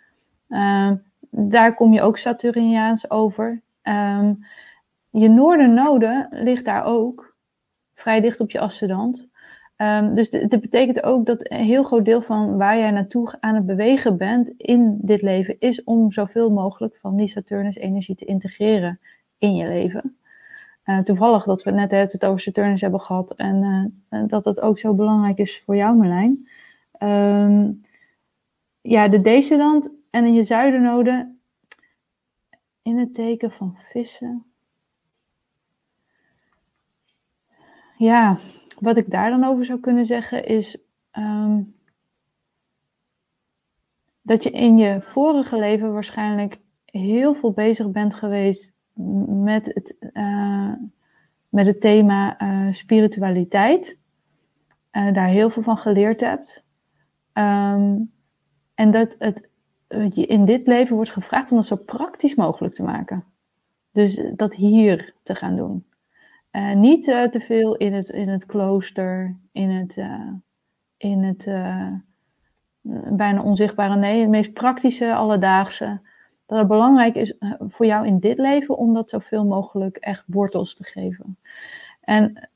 Daar 1.30 1.74
kom 1.74 1.92
je 1.92 2.02
ook 2.02 2.18
Saturniaans 2.18 3.10
over. 3.10 3.62
Je 5.10 5.28
noordernode 5.28 6.26
ligt 6.30 6.64
daar 6.64 6.84
ook, 6.84 7.31
vrij 8.02 8.20
dicht 8.20 8.40
op 8.40 8.50
je 8.50 8.60
ascendant. 8.60 9.28
Um, 9.76 10.14
dus 10.14 10.30
dat 10.30 10.60
betekent 10.60 11.02
ook 11.02 11.26
dat 11.26 11.50
een 11.50 11.64
heel 11.64 11.82
groot 11.82 12.04
deel 12.04 12.22
van 12.22 12.56
waar 12.56 12.78
jij 12.78 12.90
naartoe 12.90 13.34
aan 13.40 13.54
het 13.54 13.66
bewegen 13.66 14.16
bent 14.16 14.48
in 14.56 14.98
dit 15.00 15.22
leven, 15.22 15.56
is 15.58 15.84
om 15.84 16.12
zoveel 16.12 16.50
mogelijk 16.50 16.96
van 16.96 17.16
die 17.16 17.28
Saturnus-energie 17.28 18.14
te 18.14 18.24
integreren 18.24 19.00
in 19.38 19.54
je 19.54 19.68
leven. 19.68 20.16
Uh, 20.84 20.98
toevallig 20.98 21.44
dat 21.44 21.62
we 21.62 21.70
net 21.70 21.90
het 21.90 22.24
over 22.24 22.40
Saturnus 22.40 22.80
hebben 22.80 23.00
gehad 23.00 23.34
en 23.34 23.90
uh, 24.10 24.22
dat 24.26 24.44
dat 24.44 24.60
ook 24.60 24.78
zo 24.78 24.94
belangrijk 24.94 25.38
is 25.38 25.60
voor 25.60 25.76
jou, 25.76 25.96
Marlijn. 25.96 26.48
Um, 26.98 27.84
ja, 28.80 29.08
de 29.08 29.20
descendant 29.20 29.90
en 30.10 30.26
in 30.26 30.34
je 30.34 30.42
zuidernode 30.42 31.34
in 32.82 32.98
het 32.98 33.14
teken 33.14 33.50
van 33.50 33.76
vissen. 33.76 34.51
Ja, 38.02 38.38
wat 38.80 38.96
ik 38.96 39.10
daar 39.10 39.30
dan 39.30 39.44
over 39.44 39.64
zou 39.64 39.80
kunnen 39.80 40.06
zeggen 40.06 40.44
is 40.44 40.78
um, 41.12 41.74
dat 44.22 44.42
je 44.42 44.50
in 44.50 44.76
je 44.76 45.00
vorige 45.00 45.58
leven 45.58 45.92
waarschijnlijk 45.92 46.60
heel 46.84 47.34
veel 47.34 47.52
bezig 47.52 47.90
bent 47.90 48.14
geweest 48.14 48.74
met 49.26 49.66
het, 49.74 49.96
uh, 50.12 50.72
met 51.48 51.66
het 51.66 51.80
thema 51.80 52.42
uh, 52.42 52.72
spiritualiteit. 52.72 53.98
Uh, 54.92 55.12
daar 55.12 55.28
heel 55.28 55.50
veel 55.50 55.62
van 55.62 55.76
geleerd 55.76 56.20
hebt. 56.20 56.64
Um, 57.32 58.12
en 58.74 58.90
dat 58.90 59.16
het, 59.18 59.48
je 59.88 60.26
in 60.26 60.44
dit 60.44 60.66
leven 60.66 60.94
wordt 60.96 61.10
gevraagd 61.10 61.50
om 61.50 61.56
dat 61.56 61.66
zo 61.66 61.76
praktisch 61.76 62.34
mogelijk 62.34 62.74
te 62.74 62.82
maken. 62.82 63.24
Dus 63.92 64.22
dat 64.36 64.54
hier 64.54 65.14
te 65.22 65.34
gaan 65.34 65.56
doen. 65.56 65.84
Niet 66.74 67.04
te 67.04 67.40
veel 67.40 67.76
in 67.76 67.92
het, 67.92 68.08
in 68.08 68.28
het 68.28 68.46
klooster, 68.46 69.36
in 69.52 69.70
het, 69.70 69.96
in 70.96 71.22
het 71.22 71.44
bijna 73.16 73.42
onzichtbare. 73.42 73.96
Nee, 73.96 74.20
het 74.20 74.30
meest 74.30 74.52
praktische, 74.52 75.14
alledaagse 75.14 76.00
dat 76.46 76.58
het 76.58 76.68
belangrijk 76.68 77.14
is 77.14 77.38
eh, 77.38 77.52
voor 77.58 77.86
jou 77.86 78.06
in 78.06 78.18
dit 78.18 78.38
leven 78.38 78.76
om 78.76 78.94
dat 78.94 79.10
zoveel 79.10 79.44
mogelijk 79.44 79.96
echt 79.96 80.24
wortels 80.26 80.74
te 80.74 80.84
geven. 80.84 81.38
En 82.00 82.48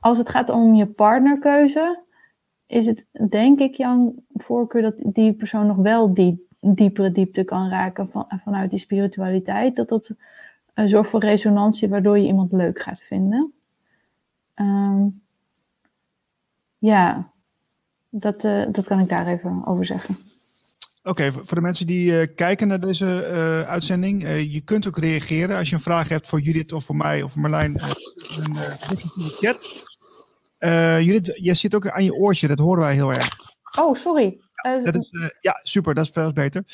als 0.00 0.18
het 0.18 0.28
gaat 0.28 0.50
om 0.50 0.74
je 0.74 0.86
partnerkeuze, 0.86 2.02
is 2.66 2.86
het 2.86 3.06
denk 3.28 3.60
ik 3.60 3.74
jouw 3.74 4.14
voorkeur 4.34 4.82
dat 4.82 4.94
die 4.98 5.32
persoon 5.32 5.66
nog 5.66 5.76
wel 5.76 6.14
die 6.14 6.46
diepere 6.60 7.12
diepte 7.12 7.44
kan 7.44 7.68
raken 7.68 8.10
van, 8.10 8.26
vanuit 8.44 8.70
die 8.70 8.78
spiritualiteit. 8.78 9.76
Dat 9.76 9.88
dat 9.88 10.10
uh, 10.76 10.86
zorgt 10.86 11.10
voor 11.10 11.20
resonantie 11.20 11.88
waardoor 11.88 12.18
je 12.18 12.26
iemand 12.26 12.52
leuk 12.52 12.80
gaat 12.80 13.00
vinden. 13.00 13.52
Um, 14.54 15.22
ja, 16.78 17.32
dat, 18.10 18.44
uh, 18.44 18.64
dat 18.72 18.84
kan 18.84 19.00
ik 19.00 19.08
daar 19.08 19.26
even 19.26 19.66
over 19.66 19.84
zeggen. 19.84 20.16
Oké, 21.02 21.32
voor 21.32 21.54
de 21.54 21.60
mensen 21.60 21.86
die 21.86 22.12
uh, 22.12 22.26
kijken 22.34 22.68
naar 22.68 22.80
deze 22.80 23.28
uh, 23.30 23.68
uitzending, 23.68 24.22
uh, 24.22 24.52
je 24.52 24.60
kunt 24.60 24.86
ook 24.86 24.98
reageren 24.98 25.56
als 25.56 25.68
je 25.68 25.74
een 25.74 25.80
vraag 25.80 26.08
hebt 26.08 26.28
voor 26.28 26.40
Judith 26.40 26.72
of 26.72 26.84
voor 26.84 26.96
mij 26.96 27.22
of 27.22 27.32
voor 27.32 27.40
Marlijn. 27.40 27.80
een 27.80 28.46
in 28.46 28.52
de 28.52 29.36
chat. 29.40 29.84
Judith, 31.04 31.30
jij 31.34 31.54
zit 31.54 31.74
ook 31.74 31.88
aan 31.88 32.04
je 32.04 32.14
oortje, 32.14 32.48
dat 32.48 32.58
horen 32.58 32.82
wij 32.82 32.94
heel 32.94 33.12
erg. 33.12 33.28
Oh, 33.78 33.94
sorry. 33.94 34.40
dat 34.84 34.94
is, 34.94 35.10
ja, 35.40 35.60
super, 35.62 35.94
dat 35.94 36.04
is 36.04 36.10
veel 36.10 36.32
beter. 36.32 36.64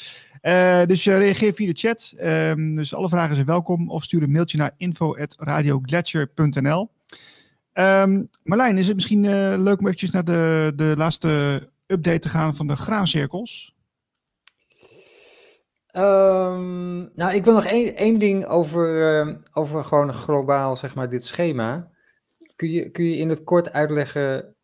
Dus 0.87 1.07
reageer 1.07 1.53
via 1.53 1.67
de 1.67 1.79
chat. 1.79 2.15
Ehm, 2.17 2.75
dus 2.75 2.95
alle 2.95 3.09
vragen 3.09 3.35
zijn 3.35 3.47
welkom 3.47 3.91
of 3.91 4.03
stuur 4.03 4.23
een 4.23 4.33
mailtje 4.33 4.59
naar 4.59 4.75
info.radioglacier.nl. 4.77 6.91
Um, 7.75 8.29
Marlijn, 8.43 8.79
is 8.79 8.87
het 8.87 8.95
misschien 8.95 9.21
leuk 9.63 9.79
om 9.79 9.87
eventjes 9.87 10.11
naar 10.11 10.25
de, 10.25 10.73
de 10.77 10.95
laatste 10.97 11.61
update 11.87 12.19
te 12.19 12.29
gaan 12.29 12.55
van 12.55 12.67
de 12.67 12.77
graancirkels? 12.77 13.73
Um, 15.97 17.11
nou, 17.15 17.35
ik 17.35 17.45
wil 17.45 17.55
nog 17.55 17.65
één, 17.65 17.97
één 17.97 18.19
ding 18.19 18.47
over, 18.47 19.27
uh, 19.27 19.35
over 19.53 19.85
gewoon 19.85 20.15
globaal, 20.15 20.77
zeg 20.77 20.95
maar, 20.95 21.11
dit 21.11 21.25
schema. 21.25 21.91
Kun 22.57 22.71
je, 22.71 22.91
kun 22.91 23.05
je 23.05 23.17
in 23.17 23.29
het 23.29 23.45
kort 23.45 23.73
uitleggen 23.73 24.55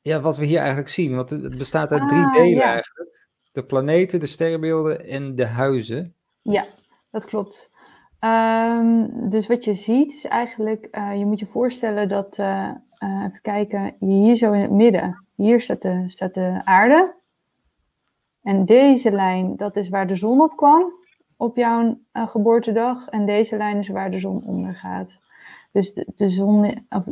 ja, 0.00 0.20
wat 0.20 0.36
we 0.36 0.44
hier 0.44 0.58
eigenlijk 0.58 0.88
zien? 0.88 1.14
Want 1.14 1.30
het 1.30 1.58
bestaat 1.58 1.92
uit 1.92 2.08
drie 2.08 2.24
ah, 2.24 2.32
delen 2.32 2.56
ja. 2.56 2.72
eigenlijk. 2.72 3.15
De 3.56 3.64
planeten, 3.64 4.20
de 4.20 4.26
sterrenbeelden 4.26 5.08
en 5.08 5.34
de 5.34 5.46
huizen. 5.46 6.14
Ja, 6.42 6.64
dat 7.10 7.24
klopt. 7.24 7.70
Um, 8.20 9.30
dus 9.30 9.46
wat 9.46 9.64
je 9.64 9.74
ziet 9.74 10.14
is 10.14 10.24
eigenlijk, 10.24 10.88
uh, 10.92 11.18
je 11.18 11.26
moet 11.26 11.38
je 11.38 11.46
voorstellen 11.46 12.08
dat, 12.08 12.38
uh, 12.38 12.70
even 12.98 13.38
kijken, 13.42 13.94
hier 13.98 14.36
zo 14.36 14.52
in 14.52 14.60
het 14.60 14.70
midden, 14.70 15.24
hier 15.34 15.60
staat 15.60 15.82
de, 15.82 16.04
staat 16.06 16.34
de 16.34 16.60
aarde. 16.64 17.14
En 18.42 18.64
deze 18.64 19.10
lijn, 19.10 19.56
dat 19.56 19.76
is 19.76 19.88
waar 19.88 20.06
de 20.06 20.16
zon 20.16 20.40
op 20.40 20.56
kwam 20.56 20.92
op 21.36 21.56
jouw 21.56 21.98
geboortedag. 22.12 23.08
En 23.08 23.26
deze 23.26 23.56
lijn 23.56 23.78
is 23.78 23.88
waar 23.88 24.10
de 24.10 24.18
zon 24.18 24.42
ondergaat. 24.46 25.18
Dus 25.72 25.94
de, 25.94 26.06
de 26.16 26.28
zon, 26.28 26.86
of, 26.88 27.04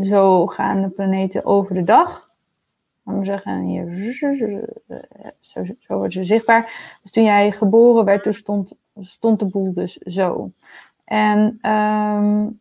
zo 0.00 0.46
gaan 0.46 0.82
de 0.82 0.90
planeten 0.90 1.44
over 1.44 1.74
de 1.74 1.84
dag. 1.84 2.29
We 3.18 3.24
zeggen, 3.24 3.60
hier, 3.60 4.14
zo, 5.40 5.64
zo 5.78 5.96
wordt 5.96 6.12
ze 6.12 6.24
zichtbaar. 6.24 6.96
Dus 7.02 7.10
toen 7.10 7.24
jij 7.24 7.50
geboren 7.52 8.04
werd, 8.04 8.22
toen 8.22 8.34
stond, 8.34 8.74
stond 9.00 9.38
de 9.38 9.46
boel 9.46 9.72
dus 9.72 9.96
zo. 9.96 10.50
En 11.04 11.58
um, 11.70 12.60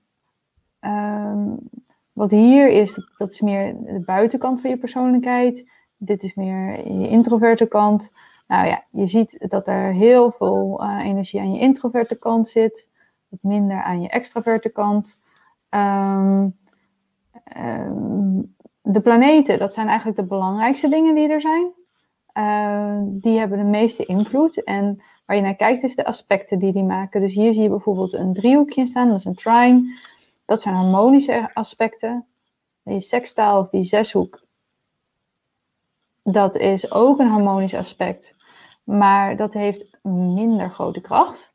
um, 0.80 1.58
wat 2.14 2.32
hier 2.32 2.70
is, 2.70 3.08
dat 3.18 3.34
is 3.34 3.42
meer 3.42 3.76
de 3.84 4.04
buitenkant 4.06 4.62
van 4.62 4.70
je 4.70 4.78
persoonlijkheid 4.78 5.66
dit 6.00 6.24
is 6.24 6.34
meer 6.34 6.92
je 6.92 7.08
introverte 7.08 7.66
kant. 7.66 8.12
Nou 8.48 8.68
ja, 8.68 8.84
je 8.92 9.08
ziet 9.08 9.46
dat 9.50 9.68
er 9.68 9.94
heel 9.94 10.32
veel 10.32 10.84
uh, 10.84 11.06
energie 11.06 11.40
aan 11.40 11.54
je 11.54 11.60
introverte 11.60 12.20
kant 12.20 12.48
zit, 12.48 12.90
wat 13.28 13.40
minder 13.42 13.84
aan 13.84 14.02
je 14.02 14.10
extraverte 14.10 14.70
kant. 14.70 15.18
Um, 15.70 16.58
de 18.92 19.02
planeten, 19.02 19.60
dat 19.60 19.74
zijn 19.74 19.88
eigenlijk 19.88 20.18
de 20.18 20.26
belangrijkste 20.26 20.90
dingen 20.90 21.16
die 21.16 21.30
er 21.30 21.42
zijn. 21.42 21.72
Uh, 22.34 22.98
die 23.04 23.40
hebben 23.40 23.58
de 23.58 23.64
meeste 23.64 24.06
invloed. 24.06 24.64
En 24.64 25.02
waar 25.26 25.36
je 25.36 25.42
naar 25.42 25.56
kijkt, 25.56 25.84
is 25.84 25.96
de 25.96 26.06
aspecten 26.06 26.60
die 26.60 26.72
die 26.72 26.84
maken. 26.84 27.22
Dus 27.22 27.34
hier 27.34 27.54
zie 27.54 27.64
je 27.64 27.70
bijvoorbeeld 27.70 28.14
een 28.14 28.34
driehoekje 28.34 28.88
staan, 28.88 29.10
dat 29.10 29.18
is 29.18 29.26
een 29.26 29.36
trine. 29.36 29.98
Dat 30.46 30.62
zijn 30.62 30.76
harmonische 30.76 31.50
aspecten. 31.54 32.26
Die 32.84 33.02
sextaal 33.02 33.60
of 33.60 33.70
die 33.70 33.84
zeshoek, 33.84 34.44
dat 36.24 36.58
is 36.58 36.92
ook 36.92 37.20
een 37.20 37.28
harmonisch 37.28 37.76
aspect, 37.76 38.36
maar 38.84 39.36
dat 39.36 39.54
heeft 39.54 39.98
minder 40.02 40.70
grote 40.70 41.02
kracht. 41.02 41.54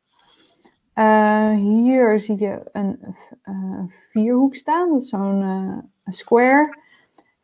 Uh, 0.95 1.49
hier 1.49 2.19
zie 2.19 2.39
je 2.39 2.69
een, 2.71 3.15
uh, 3.45 3.83
vierhoek 4.11 4.55
staan, 4.55 4.89
dat 4.91 5.01
is 5.01 5.09
zo'n 5.09 5.91
square. 6.05 6.83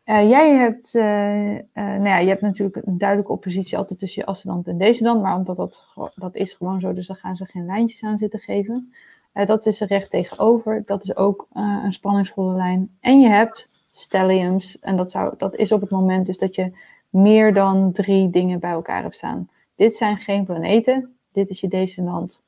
Uh, 0.06 0.30
jij 0.30 0.56
hebt, 0.56 0.94
uh, 0.94 1.52
uh, 1.56 1.62
nou 1.74 2.08
ja, 2.08 2.18
je 2.18 2.28
hebt 2.28 2.42
natuurlijk 2.42 2.86
een 2.86 2.98
duidelijke 2.98 3.32
oppositie 3.32 3.78
altijd 3.78 4.00
tussen 4.00 4.22
je 4.22 4.28
ascendant 4.28 4.68
en 4.68 4.78
decedent, 4.78 5.22
maar 5.22 5.36
omdat 5.36 5.58
dat, 5.58 5.88
dat 6.16 6.36
is 6.36 6.54
gewoon 6.54 6.80
zo, 6.80 6.94
dus 6.94 7.08
daar 7.08 7.18
gaan 7.18 7.36
ze 7.36 7.46
geen 7.46 7.66
lijntjes 7.66 8.04
aan 8.04 8.18
zitten 8.18 8.40
geven. 8.40 8.94
dat 9.34 9.66
is 9.66 9.82
er 9.82 9.88
recht 9.88 10.10
tegenover, 10.10 10.84
dat 10.86 11.04
is 11.04 11.16
ook 11.16 11.48
een 11.54 11.94
spanningsvolle 11.94 12.56
lijn. 12.56 12.98
En 13.00 13.20
je 13.22 13.28
hebt 13.28 13.70
stelliums, 13.92 14.80
en 14.80 14.98
dat, 14.98 15.12
zou, 15.12 15.34
dat 15.38 15.56
is 15.56 15.72
op 15.72 15.82
het 15.82 15.90
moment 15.90 16.26
dus 16.26 16.38
dat 16.38 16.56
je 16.56 16.72
meer 17.10 17.54
dan 17.54 17.92
drie 17.92 18.30
dingen 18.30 18.60
bij 18.60 18.72
elkaar 18.72 19.02
hebt 19.02 19.16
staan. 19.16 19.50
Dit 19.76 19.96
zijn 19.96 20.18
geen 20.18 20.46
planeten, 20.46 21.16
dit 21.32 21.50
is 21.50 21.62
je 21.62 21.68
descendant. 21.68 22.42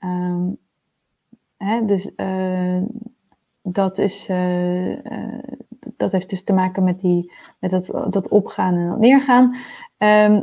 Um, 0.00 0.58
hè, 1.56 1.84
dus 1.84 2.10
dat 3.62 3.98
is 3.98 4.28
dat 6.00 6.12
heeft 6.12 6.30
dus 6.30 6.44
te 6.44 6.52
maken 6.52 6.84
met, 6.84 7.00
die, 7.00 7.32
met 7.58 7.70
dat, 7.70 8.12
dat 8.12 8.28
opgaan 8.28 8.74
en 8.74 8.88
dat 8.88 8.98
neergaan. 8.98 9.56
Ehm, 9.96 10.42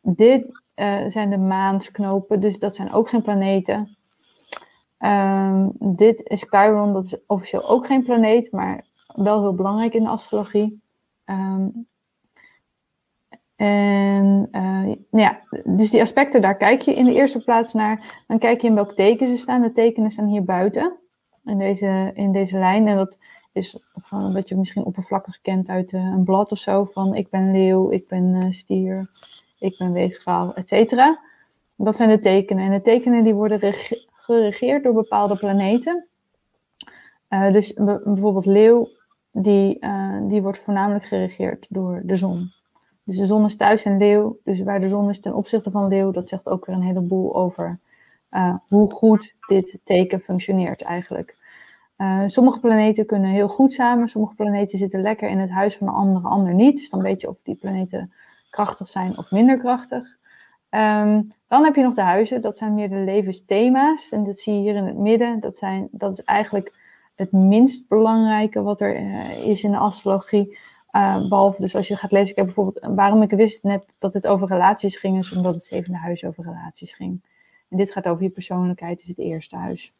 dit 0.00 0.62
uh, 0.76 0.96
zijn 1.06 1.30
de 1.30 1.38
maansknopen, 1.38 2.40
dus 2.40 2.58
dat 2.58 2.76
zijn 2.76 2.92
ook 2.92 3.08
geen 3.08 3.22
planeten. 3.22 3.96
Um, 4.98 5.72
dit 5.78 6.20
is 6.24 6.44
Chiron, 6.48 6.92
dat 6.92 7.04
is 7.04 7.16
officieel 7.26 7.68
ook 7.68 7.86
geen 7.86 8.04
planeet, 8.04 8.52
maar 8.52 8.84
wel 9.14 9.40
heel 9.40 9.54
belangrijk 9.54 9.94
in 9.94 10.02
de 10.02 10.08
astrologie. 10.08 10.82
Um, 11.24 11.86
en 13.56 14.48
uh, 14.52 14.82
nou 14.82 14.98
ja, 15.10 15.40
dus 15.64 15.90
die 15.90 16.00
aspecten, 16.00 16.42
daar 16.42 16.56
kijk 16.56 16.80
je 16.80 16.94
in 16.94 17.04
de 17.04 17.14
eerste 17.14 17.44
plaats 17.44 17.72
naar. 17.72 18.22
Dan 18.26 18.38
kijk 18.38 18.60
je 18.60 18.68
in 18.68 18.74
welk 18.74 18.92
teken 18.92 19.28
ze 19.28 19.36
staan. 19.36 19.62
De 19.62 19.72
tekenen 19.72 20.10
staan 20.10 20.26
hier 20.26 20.44
buiten, 20.44 20.92
in 21.44 21.58
deze, 21.58 22.10
in 22.14 22.32
deze 22.32 22.58
lijn. 22.58 22.88
En 22.88 22.96
dat 22.96 23.18
is 23.54 23.78
gewoon 24.02 24.32
wat 24.32 24.48
je 24.48 24.56
misschien 24.56 24.84
oppervlakkig 24.84 25.40
kent 25.42 25.68
uit 25.68 25.92
uh, 25.92 26.00
een 26.00 26.24
blad 26.24 26.52
of 26.52 26.58
zo. 26.58 26.84
Van 26.84 27.14
ik 27.14 27.30
ben 27.30 27.52
leeuw, 27.52 27.90
ik 27.90 28.08
ben 28.08 28.24
uh, 28.24 28.44
stier, 28.50 29.10
ik 29.58 29.78
ben 29.78 29.92
weegschaal, 29.92 30.54
et 30.54 30.68
cetera. 30.68 31.18
Dat 31.76 31.96
zijn 31.96 32.08
de 32.08 32.18
tekenen. 32.18 32.64
En 32.64 32.70
de 32.70 32.80
tekenen 32.80 33.24
die 33.24 33.34
worden 33.34 33.74
geregeerd 34.12 34.82
door 34.82 34.92
bepaalde 34.92 35.36
planeten. 35.36 36.06
Uh, 37.28 37.52
dus 37.52 37.74
bijvoorbeeld 37.74 38.46
leeuw, 38.46 38.88
die, 39.32 39.78
die 40.22 40.42
wordt 40.42 40.58
voornamelijk 40.58 41.04
geregeerd 41.04 41.66
door 41.68 42.00
de 42.04 42.16
zon. 42.16 42.52
Dus 43.04 43.16
de 43.16 43.26
zon 43.26 43.44
is 43.44 43.56
thuis 43.56 43.84
in 43.84 43.96
leeuw. 43.96 44.38
Dus 44.44 44.62
waar 44.62 44.80
de 44.80 44.88
zon 44.88 45.10
is 45.10 45.20
ten 45.20 45.34
opzichte 45.34 45.70
van 45.70 45.88
leeuw, 45.88 46.10
dat 46.10 46.28
zegt 46.28 46.46
ook 46.46 46.66
weer 46.66 46.76
een 46.76 46.82
heleboel 46.82 47.34
over 47.34 47.78
hoe 48.68 48.90
goed 48.90 49.34
dit 49.48 49.78
teken 49.84 50.20
functioneert 50.20 50.82
eigenlijk. 50.82 51.36
Uh, 51.98 52.22
sommige 52.26 52.60
planeten 52.60 53.06
kunnen 53.06 53.30
heel 53.30 53.48
goed 53.48 53.72
samen, 53.72 54.08
sommige 54.08 54.34
planeten 54.34 54.78
zitten 54.78 55.00
lekker 55.00 55.28
in 55.28 55.38
het 55.38 55.50
huis 55.50 55.76
van 55.76 55.88
een 55.88 55.94
andere, 55.94 56.28
ander 56.28 56.54
niet. 56.54 56.76
Dus 56.76 56.90
dan 56.90 57.02
weet 57.02 57.20
je 57.20 57.28
of 57.28 57.40
die 57.42 57.54
planeten 57.54 58.12
krachtig 58.50 58.88
zijn 58.88 59.18
of 59.18 59.30
minder 59.30 59.58
krachtig. 59.58 60.16
Um, 60.70 61.32
dan 61.48 61.64
heb 61.64 61.74
je 61.74 61.82
nog 61.82 61.94
de 61.94 62.02
huizen, 62.02 62.42
dat 62.42 62.58
zijn 62.58 62.74
meer 62.74 62.88
de 62.88 62.96
levensthema's. 62.96 64.10
En 64.10 64.24
dat 64.24 64.38
zie 64.38 64.54
je 64.54 64.60
hier 64.60 64.74
in 64.74 64.84
het 64.84 64.96
midden. 64.96 65.40
Dat, 65.40 65.56
zijn, 65.56 65.88
dat 65.90 66.12
is 66.12 66.24
eigenlijk 66.24 66.72
het 67.14 67.32
minst 67.32 67.88
belangrijke 67.88 68.62
wat 68.62 68.80
er 68.80 69.00
uh, 69.00 69.46
is 69.46 69.62
in 69.62 69.70
de 69.70 69.76
astrologie. 69.76 70.58
Uh, 70.92 71.28
behalve 71.28 71.60
dus 71.60 71.76
als 71.76 71.88
je 71.88 71.96
gaat 71.96 72.12
lezen, 72.12 72.30
ik 72.30 72.36
heb 72.36 72.44
bijvoorbeeld, 72.44 72.94
waarom 72.94 73.22
ik 73.22 73.30
wist 73.30 73.62
net 73.62 73.86
dat 73.98 74.12
het 74.12 74.26
over 74.26 74.48
relaties 74.48 74.96
ging, 74.96 75.18
is 75.18 75.36
omdat 75.36 75.54
het 75.54 75.64
zevende 75.64 75.98
huis 75.98 76.24
over 76.24 76.44
relaties 76.44 76.92
ging. 76.92 77.22
En 77.68 77.76
dit 77.76 77.92
gaat 77.92 78.06
over 78.06 78.22
je 78.22 78.30
persoonlijkheid, 78.30 79.02
is 79.02 79.08
het 79.08 79.18
eerste 79.18 79.56
huis. 79.56 79.92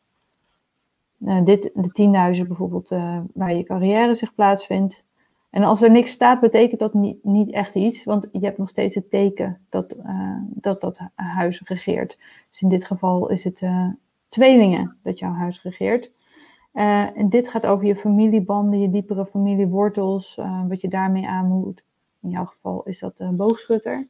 Uh, 1.19 1.45
dit, 1.45 1.71
de 1.75 1.93
tienduizend 1.93 2.49
bijvoorbeeld, 2.49 2.91
uh, 2.91 3.19
waar 3.35 3.55
je 3.55 3.63
carrière 3.63 4.15
zich 4.15 4.35
plaatsvindt. 4.35 5.05
En 5.51 5.63
als 5.63 5.83
er 5.83 5.91
niks 5.91 6.13
staat, 6.13 6.41
betekent 6.41 6.81
dat 6.81 6.95
niet, 6.95 7.25
niet 7.25 7.51
echt 7.51 7.75
iets, 7.75 8.05
want 8.05 8.29
je 8.33 8.45
hebt 8.45 8.59
nog 8.59 8.69
steeds 8.69 8.95
het 8.95 9.11
teken 9.11 9.61
dat 9.69 9.95
uh, 10.07 10.37
dat, 10.49 10.81
dat 10.81 10.99
huis 11.15 11.63
regeert. 11.65 12.19
Dus 12.51 12.63
in 12.63 12.69
dit 12.69 12.85
geval 12.85 13.29
is 13.29 13.45
het 13.45 13.63
tweelingen 14.29 14.97
dat 15.03 15.19
jouw 15.19 15.33
huis 15.33 15.63
regeert. 15.63 16.11
en 16.73 17.29
dit 17.29 17.49
gaat 17.49 17.67
over 17.67 17.87
je 17.87 17.97
familiebanden, 17.97 18.81
je 18.81 18.91
diepere 18.91 19.27
familiewortels, 19.27 20.41
wat 20.69 20.81
je 20.81 20.89
daarmee 20.89 21.29
aan 21.29 21.47
moet. 21.47 21.85
In 22.21 22.31
jouw 22.31 22.45
geval 22.45 22.83
is 22.83 22.99
dat 22.99 23.21
een 23.21 23.37
boogschutter. 23.37 24.07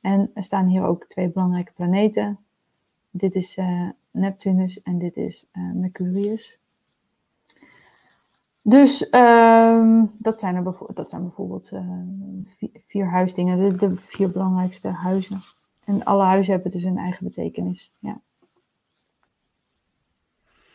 En 0.00 0.30
er 0.34 0.44
staan 0.44 0.66
hier 0.66 0.84
ook 0.84 1.04
twee 1.08 1.28
belangrijke 1.28 1.72
planeten. 1.72 2.38
Dit 3.10 3.34
is 3.34 3.58
Neptunus 4.18 4.82
en 4.82 4.98
dit 4.98 5.16
is 5.16 5.46
uh, 5.52 5.72
Mercurius. 5.72 6.58
Dus 8.62 9.08
uh, 9.10 10.02
dat, 10.18 10.40
zijn 10.40 10.56
er 10.56 10.74
dat 10.94 11.10
zijn 11.10 11.22
bijvoorbeeld 11.22 11.72
uh, 11.72 11.80
vier, 12.86 13.06
huisdingen, 13.06 13.78
de, 13.78 13.96
vier 13.96 14.32
belangrijkste 14.32 14.88
huizen. 14.88 15.36
En 15.84 16.04
alle 16.04 16.24
huizen 16.24 16.52
hebben 16.54 16.70
dus 16.70 16.82
een 16.82 16.98
eigen 16.98 17.24
betekenis. 17.24 17.92
Ja. 17.98 18.20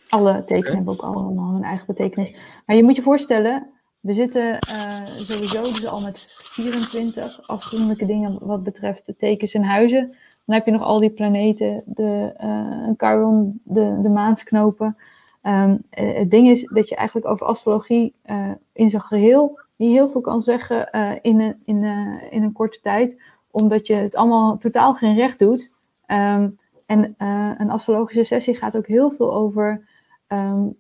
Alle 0.09 0.43
tekenen 0.45 0.75
hebben 0.75 0.93
ook 0.93 1.01
allemaal 1.01 1.55
een 1.55 1.63
eigen 1.63 1.85
betekenis. 1.85 2.35
Maar 2.65 2.75
je 2.75 2.83
moet 2.83 2.95
je 2.95 3.01
voorstellen, 3.01 3.69
we 3.99 4.13
zitten 4.13 4.57
uh, 4.69 5.05
sowieso 5.05 5.61
dus 5.61 5.85
al 5.85 6.01
met 6.01 6.25
24 6.29 7.47
afzonderlijke 7.47 8.05
dingen 8.05 8.47
wat 8.47 8.63
betreft 8.63 9.05
de 9.05 9.15
tekens 9.15 9.53
en 9.53 9.63
huizen. 9.63 10.15
Dan 10.45 10.55
heb 10.55 10.65
je 10.65 10.71
nog 10.71 10.81
al 10.81 10.99
die 10.99 11.09
planeten, 11.09 11.83
de 11.85 12.33
uh, 12.43 12.89
Chiron, 12.97 13.61
de, 13.63 13.99
de 14.01 14.09
maansknopen. 14.09 14.97
Um, 15.43 15.83
het 15.89 16.31
ding 16.31 16.49
is 16.49 16.69
dat 16.73 16.89
je 16.89 16.95
eigenlijk 16.95 17.27
over 17.27 17.45
astrologie 17.45 18.13
uh, 18.25 18.51
in 18.73 18.89
zijn 18.89 19.01
geheel 19.01 19.59
niet 19.77 19.91
heel 19.91 20.09
veel 20.09 20.21
kan 20.21 20.41
zeggen 20.41 20.91
in, 21.21 21.39
een, 21.39 21.55
in, 21.65 21.83
in 22.29 22.43
een 22.43 22.51
korte 22.51 22.79
tijd, 22.81 23.21
omdat 23.51 23.87
je 23.87 23.93
het 23.93 24.15
allemaal 24.15 24.57
totaal 24.57 24.93
geen 24.93 25.15
recht 25.15 25.39
doet. 25.39 25.71
Um, 26.07 26.57
en 26.85 27.15
een 27.57 27.69
astrologische 27.69 28.23
sessie 28.23 28.55
gaat 28.55 28.77
ook 28.77 28.87
heel 28.87 29.11
veel 29.11 29.33
over 29.33 29.87
um, 30.27 30.75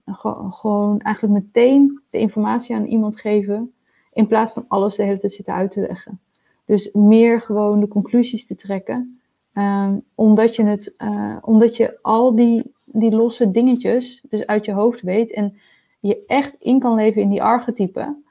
gewoon 0.49 0.99
eigenlijk 0.99 1.43
meteen 1.43 2.01
de 2.09 2.17
informatie 2.17 2.75
aan 2.75 2.85
iemand 2.85 3.19
geven, 3.19 3.73
in 4.13 4.27
plaats 4.27 4.51
van 4.51 4.65
alles 4.67 4.95
de 4.95 5.03
hele 5.03 5.19
tijd 5.19 5.33
zitten 5.33 5.53
uit 5.53 5.71
te 5.71 5.81
leggen. 5.81 6.19
Dus 6.65 6.91
meer 6.91 7.41
gewoon 7.41 7.79
de 7.79 7.87
conclusies 7.87 8.47
te 8.47 8.55
trekken. 8.55 9.21
Um, 9.53 10.03
omdat, 10.15 10.55
je 10.55 10.63
het, 10.63 10.93
uh, 10.97 11.37
omdat 11.41 11.77
je 11.77 11.99
al 12.01 12.35
die, 12.35 12.73
die 12.85 13.11
losse 13.11 13.51
dingetjes 13.51 14.23
dus 14.29 14.45
uit 14.45 14.65
je 14.65 14.71
hoofd 14.71 15.01
weet 15.01 15.33
en 15.33 15.57
je 15.99 16.25
echt 16.25 16.55
in 16.59 16.79
kan 16.79 16.95
leven 16.95 17.21
in 17.21 17.29
die 17.29 17.43
archetypen. 17.43 18.23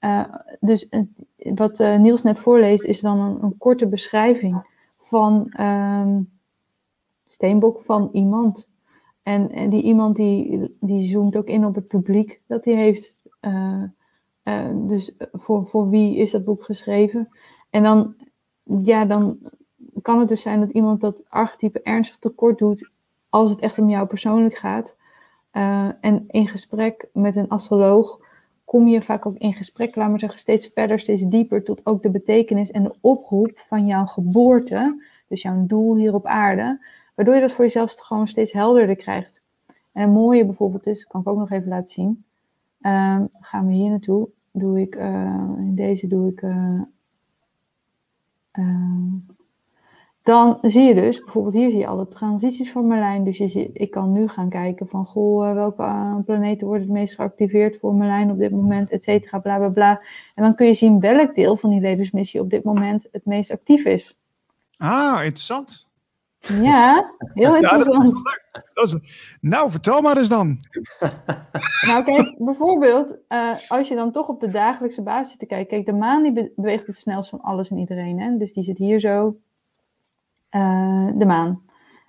Uh, 0.00 0.24
dus 0.60 0.88
wat 1.54 1.78
Niels 1.78 2.22
net 2.22 2.38
voorleest 2.38 2.84
is 2.84 3.00
dan 3.00 3.20
een, 3.20 3.42
een 3.42 3.58
korte 3.58 3.86
beschrijving 3.86 4.64
van 4.98 5.52
um, 5.60 6.30
Steenbok 7.28 7.80
van 7.80 8.08
iemand. 8.12 8.68
En, 9.22 9.50
en 9.50 9.70
die 9.70 9.82
iemand 9.82 10.16
die, 10.16 10.76
die 10.80 11.08
zoomt 11.08 11.36
ook 11.36 11.48
in 11.48 11.66
op 11.66 11.74
het 11.74 11.88
publiek 11.88 12.40
dat 12.46 12.64
hij 12.64 12.74
heeft. 12.74 13.12
dus 14.72 15.12
voor, 15.32 15.66
voor 15.66 15.88
wie 15.88 16.16
is 16.16 16.30
dat 16.30 16.44
boek 16.44 16.64
geschreven? 16.64 17.28
En 17.70 17.82
dan, 17.82 18.14
ja, 18.62 19.04
dan 19.04 19.38
kan 20.02 20.18
het 20.18 20.28
dus 20.28 20.42
zijn 20.42 20.60
dat 20.60 20.70
iemand 20.70 21.00
dat 21.00 21.22
archetype 21.28 21.82
ernstig 21.82 22.18
tekort 22.18 22.58
doet 22.58 22.90
als 23.28 23.50
het 23.50 23.60
echt 23.60 23.78
om 23.78 23.88
jou 23.88 24.06
persoonlijk 24.06 24.56
gaat. 24.56 24.96
Uh, 25.52 25.88
en 26.00 26.24
in 26.28 26.48
gesprek 26.48 27.08
met 27.12 27.36
een 27.36 27.48
astroloog 27.48 28.20
kom 28.64 28.88
je 28.88 29.02
vaak 29.02 29.26
ook 29.26 29.36
in 29.36 29.54
gesprek, 29.54 29.96
laat 29.96 30.10
maar 30.10 30.18
zeggen, 30.18 30.38
steeds 30.38 30.70
verder, 30.74 31.00
steeds 31.00 31.22
dieper 31.22 31.64
tot 31.64 31.86
ook 31.86 32.02
de 32.02 32.10
betekenis 32.10 32.70
en 32.70 32.82
de 32.82 32.94
oproep 33.00 33.62
van 33.66 33.86
jouw 33.86 34.06
geboorte, 34.06 35.02
dus 35.28 35.42
jouw 35.42 35.66
doel 35.66 35.96
hier 35.96 36.14
op 36.14 36.26
aarde, 36.26 36.84
waardoor 37.14 37.34
je 37.34 37.40
dat 37.40 37.52
voor 37.52 37.64
jezelf 37.64 37.94
gewoon 37.94 38.28
steeds 38.28 38.52
helderder 38.52 38.96
krijgt. 38.96 39.42
En 39.92 40.02
een 40.02 40.10
mooie 40.10 40.44
bijvoorbeeld 40.44 40.86
is, 40.86 41.06
kan 41.06 41.20
ik 41.20 41.28
ook 41.28 41.38
nog 41.38 41.50
even 41.50 41.68
laten 41.68 41.88
zien, 41.88 42.24
uh, 42.80 43.20
gaan 43.40 43.66
we 43.66 43.72
hier 43.72 43.90
naartoe, 43.90 44.28
doe 44.50 44.80
ik, 44.80 44.94
uh, 44.94 45.04
in 45.58 45.74
deze 45.74 46.06
doe 46.06 46.30
ik 46.30 46.42
dan 50.22 50.58
zie 50.62 50.82
je 50.82 50.94
dus, 50.94 51.18
bijvoorbeeld 51.18 51.54
hier 51.54 51.70
zie 51.70 51.78
je 51.78 51.86
alle 51.86 52.08
transities 52.08 52.72
van 52.72 52.86
Merlijn. 52.86 53.24
Dus 53.24 53.38
je 53.38 53.48
ziet, 53.48 53.70
ik 53.72 53.90
kan 53.90 54.12
nu 54.12 54.28
gaan 54.28 54.48
kijken 54.48 54.88
van, 54.88 55.04
goh, 55.04 55.48
eh, 55.48 55.54
welke 55.54 55.82
uh, 55.82 56.16
planeten 56.24 56.66
worden 56.66 56.86
het 56.86 56.96
meest 56.96 57.14
geactiveerd 57.14 57.78
voor 57.78 57.94
Merlijn 57.94 58.30
op 58.30 58.38
dit 58.38 58.50
moment, 58.50 58.90
et 58.90 59.04
cetera, 59.04 59.38
bla 59.38 59.58
bla 59.58 59.68
bla. 59.68 60.02
En 60.34 60.42
dan 60.42 60.54
kun 60.54 60.66
je 60.66 60.74
zien 60.74 61.00
welk 61.00 61.34
deel 61.34 61.56
van 61.56 61.70
die 61.70 61.80
levensmissie 61.80 62.40
op 62.40 62.50
dit 62.50 62.64
moment 62.64 63.06
het 63.12 63.24
meest 63.24 63.50
actief 63.50 63.84
is. 63.84 64.18
Ah, 64.76 65.20
interessant. 65.24 65.88
Ja, 66.40 67.12
heel 67.34 67.56
interessant. 67.56 68.18
Ja, 68.52 68.62
dat 68.72 68.86
is, 68.86 68.92
dat 68.92 69.02
is, 69.02 69.36
nou, 69.40 69.70
vertel 69.70 70.00
maar 70.00 70.16
eens 70.16 70.28
dan. 70.28 70.58
nou, 71.86 72.04
kijk, 72.04 72.34
bijvoorbeeld, 72.38 73.16
uh, 73.28 73.50
als 73.68 73.88
je 73.88 73.94
dan 73.94 74.12
toch 74.12 74.28
op 74.28 74.40
de 74.40 74.50
dagelijkse 74.50 75.02
basis 75.02 75.30
zit 75.30 75.38
te 75.38 75.46
kijken. 75.46 75.68
Kijk, 75.68 75.86
de 75.86 75.92
maan 75.92 76.22
die 76.22 76.52
beweegt 76.56 76.86
het 76.86 76.96
snelst 76.96 77.30
van 77.30 77.40
alles 77.40 77.70
en 77.70 77.78
iedereen. 77.78 78.20
Hè? 78.20 78.36
Dus 78.36 78.52
die 78.52 78.64
zit 78.64 78.78
hier 78.78 79.00
zo, 79.00 79.36
uh, 80.50 81.08
de 81.14 81.26
maan. 81.26 81.62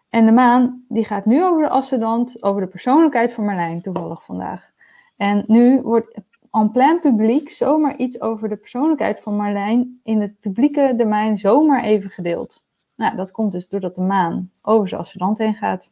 En 0.10 0.26
de 0.26 0.32
maan 0.32 0.86
die 0.88 1.06
gaat 1.06 1.26
nu 1.26 1.44
over 1.44 1.64
de 1.64 1.70
ascendant, 1.70 2.44
over 2.44 2.62
de 2.62 2.68
persoonlijkheid 2.68 3.34
van 3.34 3.46
Marlijn 3.46 3.82
toevallig 3.82 4.26
vandaag. 4.26 4.72
En 5.18 5.44
nu 5.48 5.82
wordt 5.82 6.22
en 6.52 6.72
plein 6.72 7.00
publiek 7.00 7.50
zomaar 7.50 7.96
iets 7.96 8.22
over 8.22 8.50
de 8.50 8.56
persoonlijkheid 8.56 9.20
van 9.20 9.36
Marlijn 9.36 10.00
in 10.04 10.22
het 10.22 10.40
publieke 10.40 10.94
domein 10.98 11.38
zomaar 11.38 11.84
even 11.84 12.10
gedeeld. 12.10 12.64
Nou, 12.96 13.16
dat 13.16 13.32
komt 13.32 13.52
dus 13.52 13.68
doordat 13.68 13.96
de 13.96 14.02
maan 14.02 14.52
over 14.62 14.90
zijn 14.90 15.02
ascendant 15.02 15.38
heen 15.38 15.56
gaat. 15.56 15.90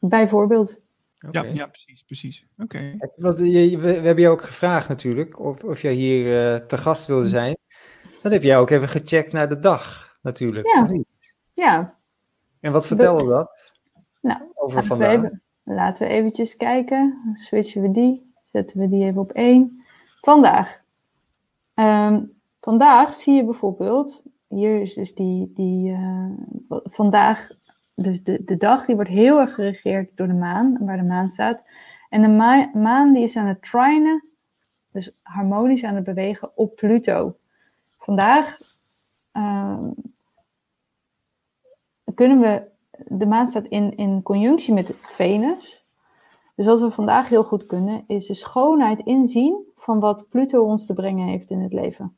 Bijvoorbeeld. 0.00 0.80
Ja, 1.30 1.42
ja, 1.42 1.66
precies, 1.66 2.02
precies. 2.02 2.46
Oké. 2.58 2.96
We, 3.16 3.36
we, 3.78 3.88
hebben 3.88 4.20
jou 4.20 4.34
ook 4.34 4.42
gevraagd 4.42 4.88
natuurlijk 4.88 5.40
of, 5.40 5.64
of 5.64 5.82
jij 5.82 5.92
hier 5.92 6.52
uh, 6.54 6.66
te 6.66 6.78
gast 6.78 7.06
wilde 7.06 7.28
zijn. 7.28 7.56
Dan 8.24 8.32
heb 8.32 8.42
jij 8.42 8.58
ook 8.58 8.70
even 8.70 8.88
gecheckt 8.88 9.32
naar 9.32 9.48
de 9.48 9.58
dag 9.58 10.16
natuurlijk. 10.22 10.66
Ja. 10.66 11.04
ja. 11.52 11.94
En 12.60 12.72
wat 12.72 12.86
vertelde 12.86 13.28
dat? 13.28 13.72
Nou, 14.20 14.40
over 14.54 14.84
vandaag? 14.84 15.30
laten 15.62 16.06
we 16.06 16.12
eventjes 16.12 16.56
kijken. 16.56 17.20
Dan 17.24 17.34
switchen 17.34 17.82
we 17.82 17.90
die. 17.90 18.34
Zetten 18.46 18.78
we 18.78 18.88
die 18.88 19.04
even 19.04 19.20
op 19.20 19.32
één. 19.32 19.84
Vandaag. 20.20 20.82
Um, 21.74 22.32
vandaag 22.60 23.14
zie 23.14 23.34
je 23.34 23.44
bijvoorbeeld, 23.44 24.22
hier 24.48 24.80
is 24.80 24.94
dus 24.94 25.14
die, 25.14 25.52
die 25.54 25.90
uh, 25.90 26.30
vandaag, 26.68 27.48
dus 27.94 28.22
de, 28.22 28.44
de 28.44 28.56
dag, 28.56 28.86
die 28.86 28.94
wordt 28.94 29.10
heel 29.10 29.40
erg 29.40 29.54
geregeerd 29.54 30.16
door 30.16 30.26
de 30.26 30.34
maan, 30.34 30.76
waar 30.80 30.96
de 30.96 31.02
maan 31.02 31.30
staat. 31.30 31.62
En 32.08 32.22
de 32.22 32.28
ma 32.28 32.70
maan 32.74 33.12
die 33.12 33.22
is 33.22 33.36
aan 33.36 33.46
het 33.46 33.62
trinen, 33.62 34.24
dus 34.92 35.18
harmonisch 35.22 35.84
aan 35.84 35.94
het 35.94 36.04
bewegen 36.04 36.50
op 36.54 36.76
Pluto. 36.76 37.36
Vandaag 38.04 38.56
uh, 39.32 39.86
kunnen 42.14 42.40
we 42.40 42.62
de 43.06 43.26
maan 43.26 43.48
staat 43.48 43.64
in, 43.64 43.96
in 43.96 44.22
conjunctie 44.22 44.74
met 44.74 44.96
Venus. 45.02 45.82
Dus 46.56 46.66
wat 46.66 46.80
we 46.80 46.90
vandaag 46.90 47.28
heel 47.28 47.44
goed 47.44 47.66
kunnen, 47.66 48.04
is 48.06 48.26
de 48.26 48.34
schoonheid 48.34 49.00
inzien 49.00 49.72
van 49.76 50.00
wat 50.00 50.28
Pluto 50.28 50.64
ons 50.64 50.86
te 50.86 50.94
brengen 50.94 51.26
heeft 51.26 51.50
in 51.50 51.60
het 51.60 51.72
leven. 51.72 52.16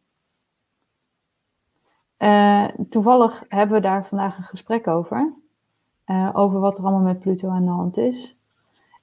Uh, 2.18 2.68
toevallig 2.90 3.44
hebben 3.48 3.76
we 3.76 3.82
daar 3.82 4.06
vandaag 4.06 4.38
een 4.38 4.44
gesprek 4.44 4.86
over. 4.86 5.32
Uh, 6.06 6.30
over 6.32 6.60
wat 6.60 6.78
er 6.78 6.84
allemaal 6.84 7.02
met 7.02 7.20
Pluto 7.20 7.48
aan 7.48 7.64
de 7.64 7.70
hand 7.70 7.96
is. 7.96 8.36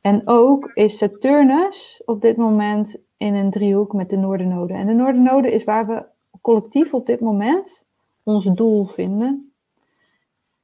En 0.02 0.28
ook 0.28 0.72
is 0.74 0.98
Saturnus 0.98 2.02
op 2.06 2.22
dit 2.22 2.38
moment 2.38 2.98
in 3.18 3.36
een 3.36 3.52
driehoek 3.52 3.94
met 3.94 4.10
de 4.10 4.18
Noordernode. 4.18 4.74
En 4.74 4.88
de 4.88 4.94
Noordernode 4.94 5.52
is 5.52 5.64
waar 5.64 5.88
we 5.88 6.12
collectief 6.44 6.94
op 6.94 7.06
dit 7.06 7.20
moment 7.20 7.84
ons 8.24 8.46
doel 8.46 8.86
vinden. 8.86 9.52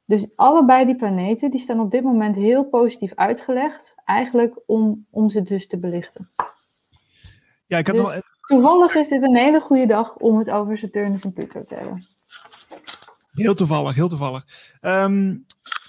Dus 0.05 0.29
allebei 0.35 0.85
die 0.85 0.95
planeten 0.95 1.51
die 1.51 1.59
staan 1.59 1.79
op 1.79 1.91
dit 1.91 2.03
moment 2.03 2.35
heel 2.35 2.63
positief 2.63 3.11
uitgelegd, 3.15 3.95
eigenlijk 4.05 4.59
om, 4.65 5.05
om 5.09 5.29
ze 5.29 5.41
dus 5.41 5.67
te 5.67 5.77
belichten. 5.77 6.29
Ja, 7.67 7.77
ik 7.77 7.87
had 7.87 7.95
dus 7.95 8.05
nog... 8.05 8.21
Toevallig 8.47 8.95
is 8.95 9.07
dit 9.07 9.23
een 9.23 9.35
hele 9.35 9.59
goede 9.59 9.85
dag 9.85 10.15
om 10.15 10.37
het 10.37 10.49
over 10.49 10.77
Saturnus 10.77 11.23
en 11.23 11.33
Pluto 11.33 11.63
te 11.63 11.75
hebben. 11.75 12.05
Heel 13.31 13.55
toevallig, 13.55 13.95
heel 13.95 14.09
toevallig. 14.09 14.45
Ehm, 14.81 15.37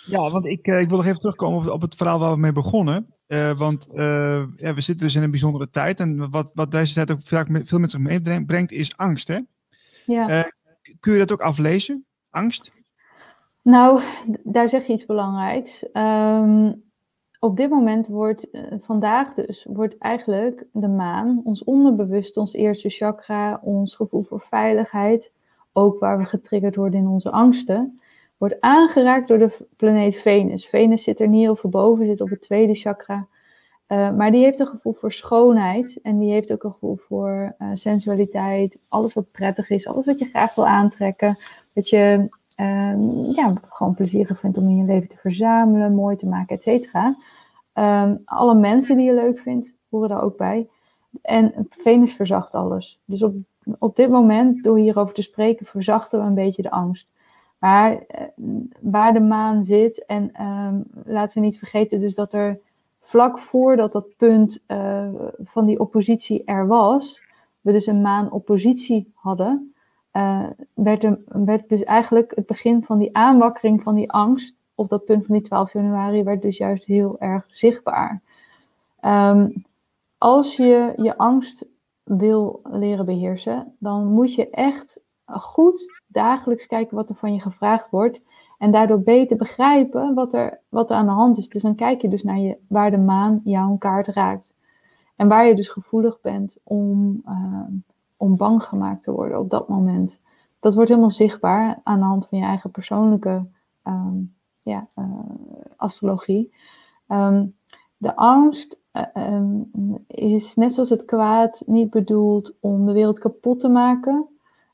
ja, 0.07 0.31
want 0.31 0.47
ik, 0.47 0.67
eh, 0.67 0.81
ik 0.81 0.89
wil 0.89 0.97
nog 0.97 1.07
even 1.07 1.21
terugkomen 1.21 1.59
op, 1.59 1.73
op 1.73 1.81
het 1.81 1.95
verhaal 1.95 2.19
waar 2.19 2.33
we 2.33 2.41
mee 2.41 2.53
begonnen. 2.53 3.15
Uh, 3.29 3.59
want 3.59 3.89
uh, 3.93 4.43
ja, 4.57 4.75
we 4.75 4.81
zitten 4.81 5.07
dus 5.07 5.15
in 5.15 5.23
een 5.23 5.31
bijzondere 5.31 5.71
tijd. 5.71 6.01
En 6.01 6.31
wat, 6.31 6.51
wat 6.55 6.71
deze 6.71 6.95
tijd 6.95 7.11
ook 7.11 7.21
vaak 7.23 7.49
veel 7.65 7.79
met 7.79 7.91
zich 7.91 8.01
meebrengt, 8.01 8.73
is 8.73 8.97
angst. 8.97 9.29
Hè? 9.29 9.39
Ja. 10.07 10.51
kun 11.01 11.13
je 11.13 11.19
dat 11.19 11.33
ook 11.33 11.41
aflezen? 11.41 12.07
Angst? 12.31 12.73
Nou, 13.63 14.03
daar 14.43 14.69
zeg 14.69 14.87
je 14.87 14.93
iets 14.93 15.07
belangrijks. 15.07 15.85
Um, 15.93 16.83
op 17.39 17.57
dit 17.57 17.71
moment 17.71 18.07
wordt, 18.07 18.47
uh, 18.53 18.63
vandaag 18.81 19.35
dus, 19.35 19.67
wordt 19.69 19.99
eigenlijk 19.99 20.65
de 20.73 20.89
maan, 20.89 21.41
ons 21.45 21.65
onderbewust, 21.65 22.37
ons 22.37 22.53
eerste 22.53 22.89
chakra, 22.89 23.61
ons 23.63 23.95
gevoel 23.95 24.23
voor 24.23 24.41
veiligheid, 24.41 25.33
ook 25.73 25.99
waar 25.99 26.19
we 26.19 26.25
getriggerd 26.25 26.77
worden 26.77 27.01
in 27.01 27.07
onze 27.07 27.31
angsten, 27.31 28.01
wordt 28.37 28.61
aangeraakt 28.61 29.29
door 29.29 29.39
de 29.39 29.57
planeet 29.77 30.17
Venus. 30.17 30.67
Venus 30.67 31.03
zit 31.03 31.21
er 31.21 31.29
niet 31.29 31.43
heel 31.43 31.57
veel 31.57 31.71
boven, 31.71 32.07
zit 32.07 32.21
op 32.21 32.31
het 32.31 32.43
tweede 32.43 32.75
chakra. 32.75 33.27
Uh, 33.93 34.13
maar 34.13 34.31
die 34.31 34.45
heeft 34.45 34.59
een 34.59 34.67
gevoel 34.67 34.93
voor 34.93 35.13
schoonheid 35.13 35.99
en 36.03 36.19
die 36.19 36.33
heeft 36.33 36.53
ook 36.53 36.65
een 36.65 36.73
gevoel 36.73 36.97
voor 36.97 37.55
uh, 37.59 37.69
sensualiteit, 37.73 38.79
alles 38.89 39.15
wat 39.15 39.31
prettig 39.31 39.71
is, 39.71 39.87
alles 39.87 40.07
wat 40.07 40.19
je 40.19 40.25
graag 40.25 40.55
wil 40.55 40.67
aantrekken, 40.67 41.37
wat 41.75 41.89
je 41.89 42.29
um, 42.57 43.25
ja, 43.25 43.55
gewoon 43.69 43.95
plezierig 43.95 44.39
vindt 44.39 44.59
om 44.59 44.69
in 44.69 44.77
je 44.77 44.85
leven 44.85 45.09
te 45.09 45.17
verzamelen, 45.17 45.95
mooi 45.95 46.17
te 46.17 46.27
maken, 46.27 46.57
et 46.57 46.63
cetera. 46.63 47.15
Um, 47.75 48.23
alle 48.25 48.55
mensen 48.55 48.97
die 48.97 49.07
je 49.07 49.15
leuk 49.15 49.39
vindt, 49.39 49.75
horen 49.89 50.09
daar 50.09 50.23
ook 50.23 50.37
bij. 50.37 50.69
En 51.23 51.67
Venus 51.71 52.15
verzacht 52.15 52.53
alles. 52.53 53.01
Dus 53.05 53.23
op, 53.23 53.35
op 53.79 53.97
dit 53.97 54.11
moment, 54.11 54.65
door 54.65 54.79
hierover 54.79 55.15
te 55.15 55.23
spreken, 55.23 55.67
verzachten 55.67 56.21
we 56.21 56.27
een 56.27 56.35
beetje 56.35 56.63
de 56.63 56.71
angst. 56.71 57.09
Maar 57.59 57.93
uh, 57.93 57.99
waar 58.81 59.13
de 59.13 59.21
maan 59.21 59.65
zit, 59.65 60.05
en 60.07 60.43
um, 60.43 60.85
laten 61.05 61.39
we 61.39 61.45
niet 61.45 61.59
vergeten 61.59 62.01
dus 62.01 62.15
dat 62.15 62.33
er 62.33 62.61
vlak 63.11 63.39
voordat 63.39 63.93
dat 63.93 64.17
punt 64.17 64.63
uh, 64.69 65.09
van 65.45 65.67
die 65.67 65.81
oppositie 65.81 66.45
er 66.45 66.67
was, 66.67 67.23
we 67.61 67.73
dus 67.73 67.87
een 67.87 68.01
maan 68.01 68.31
oppositie 68.31 69.13
hadden, 69.15 69.75
uh, 70.13 70.47
werd, 70.75 71.05
er, 71.05 71.21
werd 71.27 71.69
dus 71.69 71.85
eigenlijk 71.85 72.33
het 72.35 72.47
begin 72.47 72.83
van 72.83 72.99
die 72.99 73.17
aanwakkering 73.17 73.83
van 73.83 73.95
die 73.95 74.13
angst 74.13 74.55
op 74.75 74.89
dat 74.89 75.05
punt 75.05 75.27
van 75.27 75.35
die 75.35 75.45
12 75.45 75.73
januari 75.73 76.23
werd 76.23 76.43
dus 76.43 76.57
juist 76.57 76.85
heel 76.85 77.19
erg 77.19 77.45
zichtbaar. 77.49 78.21
Um, 79.05 79.65
als 80.19 80.57
je 80.57 80.93
je 80.97 81.17
angst 81.19 81.65
wil 82.03 82.61
leren 82.65 83.05
beheersen, 83.05 83.75
dan 83.79 84.07
moet 84.07 84.35
je 84.35 84.51
echt 84.51 85.01
goed 85.27 86.03
dagelijks 86.07 86.67
kijken 86.67 86.97
wat 86.97 87.09
er 87.09 87.15
van 87.15 87.35
je 87.35 87.41
gevraagd 87.41 87.91
wordt. 87.91 88.23
En 88.61 88.71
daardoor 88.71 89.03
beter 89.03 89.37
begrijpen 89.37 90.15
wat 90.15 90.33
er, 90.33 90.61
wat 90.69 90.91
er 90.91 90.97
aan 90.97 91.07
de 91.07 91.13
hand 91.13 91.39
is. 91.39 91.49
Dus 91.49 91.63
dan 91.63 91.75
kijk 91.75 92.03
je 92.03 92.09
dus 92.09 92.23
naar 92.23 92.39
je, 92.39 92.59
waar 92.69 92.91
de 92.91 92.99
maan 92.99 93.41
jouw 93.45 93.77
kaart 93.77 94.07
raakt. 94.07 94.55
En 95.17 95.29
waar 95.29 95.47
je 95.47 95.55
dus 95.55 95.69
gevoelig 95.69 96.21
bent 96.21 96.57
om, 96.63 97.23
uh, 97.27 97.65
om 98.17 98.37
bang 98.37 98.63
gemaakt 98.63 99.03
te 99.03 99.11
worden 99.11 99.39
op 99.39 99.51
dat 99.51 99.69
moment. 99.69 100.19
Dat 100.59 100.75
wordt 100.75 100.89
helemaal 100.89 101.11
zichtbaar 101.11 101.81
aan 101.83 101.99
de 101.99 102.05
hand 102.05 102.27
van 102.27 102.39
je 102.39 102.45
eigen 102.45 102.71
persoonlijke 102.71 103.47
um, 103.85 104.35
ja, 104.63 104.87
uh, 104.97 105.05
astrologie. 105.77 106.55
Um, 107.09 107.55
de 107.97 108.17
angst 108.17 108.77
um, 109.17 109.71
is 110.07 110.57
net 110.57 110.75
zoals 110.75 110.91
het 110.91 111.05
kwaad 111.05 111.63
niet 111.67 111.91
bedoeld 111.91 112.53
om 112.61 112.87
de 112.87 112.93
wereld 112.93 113.19
kapot 113.19 113.61
te 113.61 113.69
maken, 113.69 114.27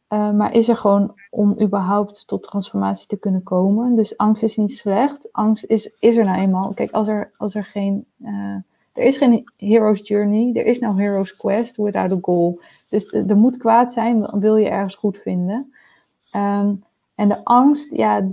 uh, 0.09 0.31
maar 0.31 0.55
is 0.55 0.69
er 0.69 0.77
gewoon 0.77 1.15
om 1.31 1.61
überhaupt 1.61 2.27
tot 2.27 2.43
transformatie 2.43 3.07
te 3.07 3.17
kunnen 3.17 3.43
komen. 3.43 3.97
Dus 3.97 4.17
angst 4.17 4.43
is 4.43 4.57
niet 4.57 4.77
slecht. 4.77 5.29
Angst 5.33 5.65
is, 5.65 5.91
is 5.99 6.17
er 6.17 6.25
nou 6.25 6.39
eenmaal. 6.39 6.75
Kijk, 6.75 6.91
als 6.91 7.09
er, 7.09 7.31
als 7.37 7.55
er 7.55 7.65
geen 7.65 8.07
er 8.97 9.05
is 9.05 9.17
geen 9.17 9.45
hero's 9.57 10.09
journey, 10.09 10.55
er 10.55 10.65
is 10.65 10.79
nou 10.79 11.01
hero's 11.01 11.37
quest 11.37 11.77
without 11.77 12.13
a 12.13 12.19
goal. 12.21 12.61
Dus 12.91 13.13
er 13.13 13.37
moet 13.37 13.57
kwaad 13.57 13.93
zijn, 13.93 14.41
wil 14.41 14.57
je 14.57 14.69
ergens 14.69 14.95
goed 14.95 15.17
vinden. 15.17 15.73
Um, 16.33 16.85
en 17.15 17.29
de 17.29 17.45
angst, 17.45 17.93
ja, 17.93 18.29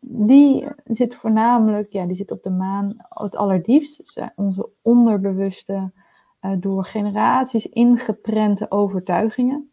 die 0.00 0.66
zit 0.84 1.14
voornamelijk, 1.14 1.92
ja, 1.92 2.06
die 2.06 2.16
zit 2.16 2.30
op 2.30 2.42
de 2.42 2.50
maan 2.50 2.96
het 3.08 3.36
allerdiepst. 3.36 4.20
Onze 4.36 4.68
onderbewuste, 4.82 5.90
uh, 6.42 6.52
door 6.56 6.84
generaties 6.84 7.66
ingeprente 7.66 8.70
overtuigingen. 8.70 9.70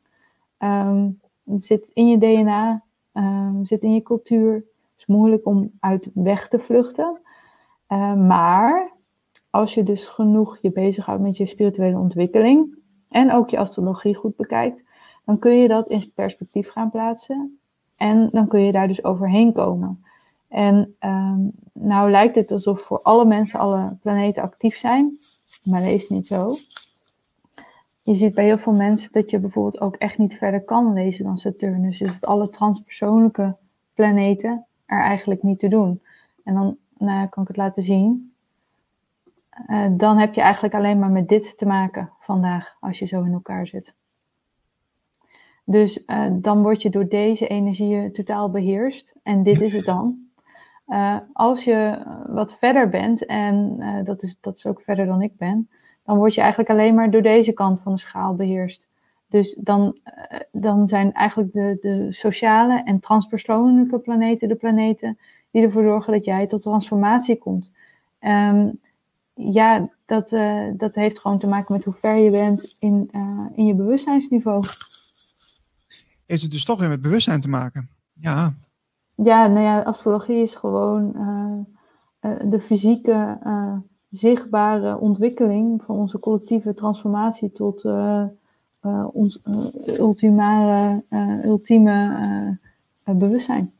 Um, 0.65 1.19
het 1.45 1.65
zit 1.65 1.85
in 1.93 2.07
je 2.07 2.17
DNA, 2.17 2.83
um, 3.13 3.65
zit 3.65 3.81
in 3.81 3.93
je 3.93 4.01
cultuur. 4.01 4.53
Het 4.53 4.63
is 4.97 5.05
moeilijk 5.05 5.45
om 5.45 5.71
uit 5.79 6.11
weg 6.13 6.47
te 6.47 6.59
vluchten. 6.59 7.19
Uh, 7.89 8.13
maar 8.13 8.91
als 9.49 9.73
je 9.73 9.83
dus 9.83 10.07
genoeg 10.07 10.57
je 10.61 10.71
bezighoudt 10.71 11.21
met 11.21 11.37
je 11.37 11.45
spirituele 11.45 11.97
ontwikkeling 11.97 12.77
en 13.09 13.31
ook 13.31 13.49
je 13.49 13.57
astrologie 13.57 14.15
goed 14.15 14.35
bekijkt, 14.35 14.83
dan 15.25 15.39
kun 15.39 15.57
je 15.57 15.67
dat 15.67 15.87
in 15.87 16.11
perspectief 16.15 16.69
gaan 16.69 16.91
plaatsen. 16.91 17.59
En 17.97 18.29
dan 18.31 18.47
kun 18.47 18.61
je 18.61 18.71
daar 18.71 18.87
dus 18.87 19.03
overheen 19.03 19.53
komen. 19.53 20.03
En 20.47 20.95
nou 21.73 22.11
lijkt 22.11 22.35
het 22.35 22.51
alsof 22.51 22.81
voor 22.81 23.01
alle 23.01 23.25
mensen 23.25 23.59
alle 23.59 23.97
planeten 24.01 24.43
actief 24.43 24.77
zijn, 24.77 25.17
maar 25.63 25.81
dat 25.81 25.89
is 25.89 26.09
niet 26.09 26.27
zo. 26.27 26.55
Je 28.05 28.15
ziet 28.15 28.33
bij 28.33 28.45
heel 28.45 28.57
veel 28.57 28.73
mensen 28.73 29.11
dat 29.11 29.29
je 29.29 29.39
bijvoorbeeld 29.39 29.81
ook 29.81 29.95
echt 29.95 30.17
niet 30.17 30.37
verder 30.37 30.61
kan 30.61 30.93
lezen 30.93 31.25
dan 31.25 31.37
Saturnus. 31.37 31.97
Dus 31.97 32.19
dat 32.19 32.29
alle 32.29 32.49
transpersoonlijke 32.49 33.55
planeten 33.93 34.65
er 34.85 35.01
eigenlijk 35.01 35.43
niet 35.43 35.59
te 35.59 35.67
doen. 35.67 36.01
En 36.43 36.53
dan 36.53 36.77
nou, 36.97 37.27
kan 37.27 37.41
ik 37.41 37.47
het 37.47 37.57
laten 37.57 37.83
zien. 37.83 38.33
Uh, 39.69 39.85
dan 39.91 40.17
heb 40.17 40.33
je 40.33 40.41
eigenlijk 40.41 40.73
alleen 40.73 40.99
maar 40.99 41.09
met 41.09 41.29
dit 41.29 41.57
te 41.57 41.65
maken 41.65 42.09
vandaag, 42.19 42.77
als 42.79 42.99
je 42.99 43.05
zo 43.05 43.23
in 43.23 43.33
elkaar 43.33 43.67
zit. 43.67 43.93
Dus 45.63 46.03
uh, 46.07 46.25
dan 46.31 46.61
word 46.61 46.81
je 46.81 46.89
door 46.89 47.07
deze 47.07 47.47
energieën 47.47 48.11
totaal 48.11 48.49
beheerst. 48.49 49.15
En 49.23 49.43
dit 49.43 49.61
is 49.61 49.73
het 49.73 49.85
dan. 49.85 50.17
Uh, 50.87 51.17
als 51.33 51.63
je 51.63 52.05
wat 52.27 52.53
verder 52.57 52.89
bent, 52.89 53.25
en 53.25 53.79
dat, 54.03 54.23
is, 54.23 54.37
dat 54.41 54.55
is 54.57 54.65
ook 54.65 54.81
verder 54.81 55.05
dan 55.05 55.21
ik 55.21 55.37
ben, 55.37 55.69
dan 56.05 56.17
word 56.17 56.33
je 56.33 56.41
eigenlijk 56.41 56.69
alleen 56.69 56.95
maar 56.95 57.11
door 57.11 57.21
deze 57.21 57.51
kant 57.51 57.79
van 57.79 57.93
de 57.93 57.99
schaal 57.99 58.35
beheerst. 58.35 58.85
Dus 59.27 59.55
dan, 59.59 59.97
uh, 60.05 60.39
dan 60.51 60.87
zijn 60.87 61.13
eigenlijk 61.13 61.53
de, 61.53 61.77
de 61.81 62.11
sociale 62.11 62.83
en 62.83 62.99
transpersoonlijke 62.99 63.99
planeten 63.99 64.47
de 64.47 64.55
planeten 64.55 65.17
die 65.51 65.63
ervoor 65.63 65.83
zorgen 65.83 66.13
dat 66.13 66.25
jij 66.25 66.47
tot 66.47 66.61
transformatie 66.61 67.37
komt. 67.37 67.71
Um, 68.19 68.79
ja, 69.33 69.89
dat, 70.05 70.29
dat 70.77 70.95
heeft 70.95 71.19
gewoon 71.19 71.39
te 71.39 71.47
maken 71.47 71.75
met 71.75 71.83
hoe 71.83 71.93
ver 71.93 72.15
je 72.15 72.29
bent 72.29 72.75
in, 72.79 73.09
in 73.55 73.65
je 73.65 73.73
bewustzijnsniveau. 73.73 74.63
Heeft 76.25 76.41
het 76.41 76.51
dus 76.51 76.65
toch 76.65 76.79
weer 76.79 76.89
met 76.89 77.01
bewustzijn 77.01 77.41
te 77.41 77.49
maken? 77.49 77.89
Ja, 78.13 78.55
ja, 79.15 79.47
nou 79.47 79.61
ja, 79.61 79.81
astrologie 79.81 80.41
is 80.41 80.55
gewoon 80.55 81.13
uh, 81.15 82.35
de 82.49 82.59
fysieke, 82.59 83.39
zichtbare 84.15 84.97
ontwikkeling 84.97 85.83
van 85.83 85.95
onze 85.95 86.19
collectieve 86.19 86.73
transformatie 86.73 87.51
tot 87.51 87.85
ons 89.11 89.39
ultimare, 89.85 91.03
ultieme 91.43 92.57
bewustzijn. 93.03 93.71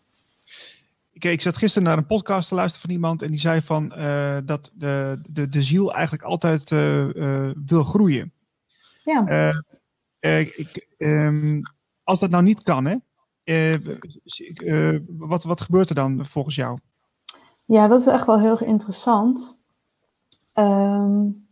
Ik, 1.12 1.24
ik 1.24 1.42
zat 1.42 1.58
gisteren 1.58 1.88
naar 1.88 1.98
een 1.98 2.06
podcast 2.06 2.48
te 2.48 2.56
luisteren 2.56 2.88
van 2.88 2.96
iemand 2.96 3.22
en 3.22 3.30
die 3.30 3.40
zei 3.40 3.62
van 3.62 3.90
dat 4.46 4.72
de, 4.74 5.22
de, 5.30 5.50
de 5.50 5.64
ziel 5.64 5.94
eigenlijk 5.94 6.24
altijd 6.24 6.70
wil 7.66 7.84
groeien. 7.84 8.32
Ja. 9.04 9.54
ik, 10.20 10.88
um, 10.98 11.62
als 12.04 12.20
dat 12.20 12.30
nou 12.30 12.44
niet 12.44 12.64
kan, 12.64 12.86
hè, 12.86 12.96
uh, 13.46 15.00
wat, 15.18 15.44
wat 15.44 15.62
gebeurt 15.62 15.90
er 15.90 15.96
dan 15.96 16.26
volgens 16.26 16.56
jou? 16.56 16.80
Ja, 17.66 17.88
dat 17.88 18.02
is 18.02 18.08
echt 18.08 18.26
wel 18.26 18.40
heel 18.40 18.60
interessant. 18.60 19.55
Um, 20.56 21.48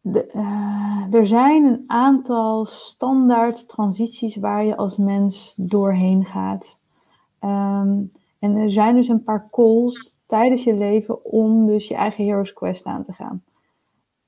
de, 0.00 0.30
uh, 0.34 1.14
er 1.14 1.26
zijn 1.26 1.64
een 1.64 1.84
aantal 1.86 2.66
standaard 2.66 3.68
transities 3.68 4.36
waar 4.36 4.64
je 4.64 4.76
als 4.76 4.96
mens 4.96 5.54
doorheen 5.56 6.24
gaat. 6.24 6.76
Um, 7.40 8.10
en 8.38 8.56
er 8.56 8.72
zijn 8.72 8.94
dus 8.94 9.08
een 9.08 9.24
paar 9.24 9.48
calls 9.50 10.16
tijdens 10.26 10.64
je 10.64 10.74
leven 10.74 11.24
om 11.24 11.66
dus 11.66 11.88
je 11.88 11.94
eigen 11.94 12.24
Hero's 12.24 12.52
Quest 12.52 12.84
aan 12.84 13.04
te 13.04 13.12
gaan. 13.12 13.42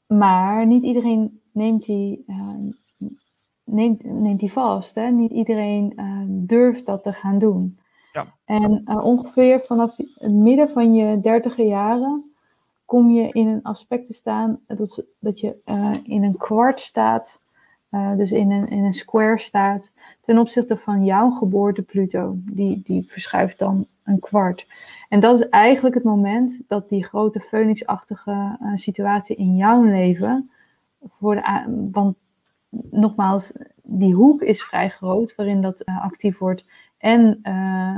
Maar 0.07 0.67
niet 0.67 0.83
iedereen 0.83 1.41
neemt 1.53 1.85
die, 1.85 2.25
uh, 2.27 2.73
neemt, 3.65 4.05
neemt 4.05 4.41
die 4.41 4.53
vast. 4.53 4.95
Hè? 4.95 5.11
Niet 5.11 5.31
iedereen 5.31 5.93
uh, 5.97 6.23
durft 6.29 6.87
dat 6.87 7.03
te 7.03 7.13
gaan 7.13 7.39
doen. 7.39 7.79
Ja. 8.13 8.27
En 8.45 8.83
uh, 8.85 9.05
ongeveer 9.05 9.61
vanaf 9.61 9.97
het 9.97 10.33
midden 10.33 10.69
van 10.69 10.95
je 10.95 11.21
dertiger 11.21 11.67
jaren 11.67 12.30
kom 12.91 13.11
je 13.11 13.29
in 13.33 13.47
een 13.47 13.63
aspect 13.63 14.07
te 14.07 14.13
staan 14.13 14.61
dat, 14.67 15.05
dat 15.19 15.41
je 15.41 15.63
uh, 15.67 15.97
in 16.03 16.25
een 16.25 16.37
kwart 16.37 16.81
staat, 16.81 17.41
dus 18.17 18.33
in 18.33 18.51
een, 18.51 18.69
in 18.69 18.85
een 18.85 18.95
square 18.95 19.39
staat, 19.39 19.93
ten 20.25 20.39
opzichte 20.39 20.77
van 20.77 21.05
jouw 21.05 21.31
geboorte 21.31 21.83
Pluto. 21.83 22.35
Die, 22.37 22.83
die 22.85 23.03
verschuift 23.03 23.59
dan 23.59 23.87
een 24.05 24.19
kwart. 24.19 24.67
En 25.09 25.21
dat 25.21 25.41
is 25.41 25.49
eigenlijk 25.49 25.95
het 25.95 26.05
moment 26.05 26.61
dat 26.69 26.89
die 26.89 27.05
grote 27.05 27.41
phoenixachtige 27.41 28.59
situatie 28.75 29.37
in 29.37 29.57
jouw 29.57 29.83
leven, 29.83 30.51
voor 31.19 31.35
de, 31.35 31.89
want 31.93 32.17
nogmaals, 32.91 33.53
die 33.83 34.15
hoek 34.15 34.43
is 34.43 34.63
vrij 34.63 34.89
groot 34.89 35.35
waarin 35.35 35.61
dat 35.61 35.83
uh, 35.85 36.05
actief 36.05 36.39
wordt. 36.39 36.65
En 36.99 37.41
uh, 37.43 37.97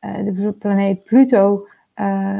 de 0.00 0.54
planeet 0.58 1.04
Pluto 1.04 1.66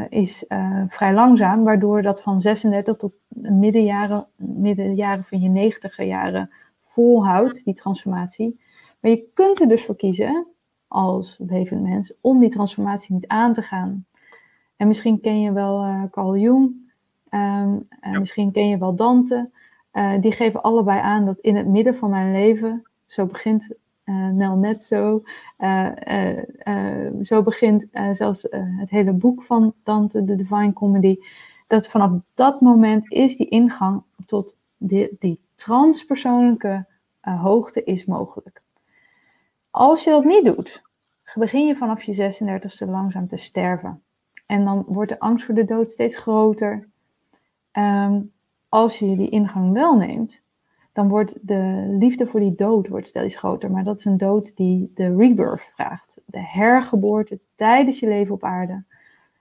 is 0.09 0.45
vrij 0.89 1.15
langzaam, 1.15 1.65
waardoor 1.65 2.03
dat 2.03 2.23
van 2.23 2.41
36 2.41 2.97
tot 2.97 3.13
middenjaren, 3.29 4.27
middenjaren 4.37 5.25
van 5.25 5.41
je 5.41 5.49
90 5.49 5.97
jaren 5.97 6.51
volhoudt, 6.85 7.65
die 7.65 7.75
transformatie. 7.75 8.61
Maar 9.01 9.11
je 9.11 9.29
kunt 9.35 9.61
er 9.61 9.69
dus 9.69 9.85
voor 9.85 9.97
kiezen, 9.97 10.47
als 10.89 11.37
levend 11.39 11.83
mens, 11.83 12.13
om 12.21 12.41
die 12.41 12.51
transformatie 12.51 13.15
niet 13.15 13.27
aan 13.27 13.55
te 13.55 13.63
gaan. 13.63 14.07
En 14.77 14.89
misschien 14.89 15.21
ken 15.21 15.41
je 15.41 15.53
wel 15.53 16.09
Carl 16.11 16.37
Jung, 16.37 16.89
um, 17.31 17.89
ja. 18.01 18.19
misschien 18.19 18.53
ken 18.53 18.69
je 18.69 18.79
wel 18.79 18.95
Dante. 18.95 19.51
Uh, 19.93 20.13
die 20.21 20.33
geven 20.33 20.63
allebei 20.63 21.01
aan 21.01 21.25
dat 21.25 21.39
in 21.39 21.57
het 21.57 21.67
midden 21.67 21.95
van 21.95 22.11
mijn 22.11 22.33
leven, 22.33 22.87
zo 23.07 23.27
begint 23.27 23.69
uh, 24.09 24.29
Nel 24.29 24.57
net 24.57 24.85
zo, 24.85 25.23
uh, 25.59 25.89
zo 27.23 27.43
begint 27.43 27.87
zelfs 28.13 28.47
het 28.51 28.91
hele 28.91 29.13
boek 29.13 29.43
van 29.43 29.75
Dante, 29.85 30.25
de 30.25 30.37
Divine 30.37 30.73
Comedy, 30.73 31.17
dat 31.67 31.89
vanaf 31.89 32.21
dat 32.35 32.61
moment 32.61 33.13
is 33.13 33.37
die 33.37 33.49
ingang 33.49 34.03
tot 34.27 34.57
die, 34.77 35.41
transpersoonlijke 35.55 36.87
hoogte 37.21 37.85
is 37.85 38.05
mogelijk. 38.05 38.63
Als 39.71 40.05
je 40.05 40.11
dat 40.11 40.25
niet 40.25 40.45
doet, 40.45 40.83
begin 41.35 41.67
je 41.67 41.77
vanaf 41.77 42.03
je 42.03 42.33
36e 42.33 42.89
langzaam 42.89 43.29
te 43.29 43.37
sterven. 43.37 44.03
En 44.47 44.65
dan 44.65 44.85
wordt 44.87 45.11
de 45.11 45.19
angst 45.19 45.45
voor 45.45 45.55
de 45.55 45.65
dood 45.65 45.91
steeds 45.91 46.17
groter. 46.17 46.89
Um, 47.73 48.33
als 48.69 48.99
je 48.99 49.17
die 49.17 49.29
ingang 49.29 49.73
wel 49.73 49.97
neemt, 49.97 50.43
dan 50.99 51.09
wordt 51.09 51.39
de 51.43 51.97
liefde 51.99 52.27
voor 52.27 52.41
die 52.41 52.55
dood 52.55 52.89
wordt 52.89 53.09
steeds 53.09 53.37
groter. 53.37 53.71
Maar 53.71 53.85
dat 53.85 53.99
is 53.99 54.05
een 54.05 54.17
dood 54.17 54.57
die 54.57 54.91
de 54.95 55.17
rebirth 55.17 55.71
vraagt. 55.75 56.21
De 56.25 56.41
hergeboorte 56.41 57.39
tijdens 57.55 58.01
je 58.01 58.09
leven 58.09 58.35
op 58.35 58.45
aarde. 58.45 58.85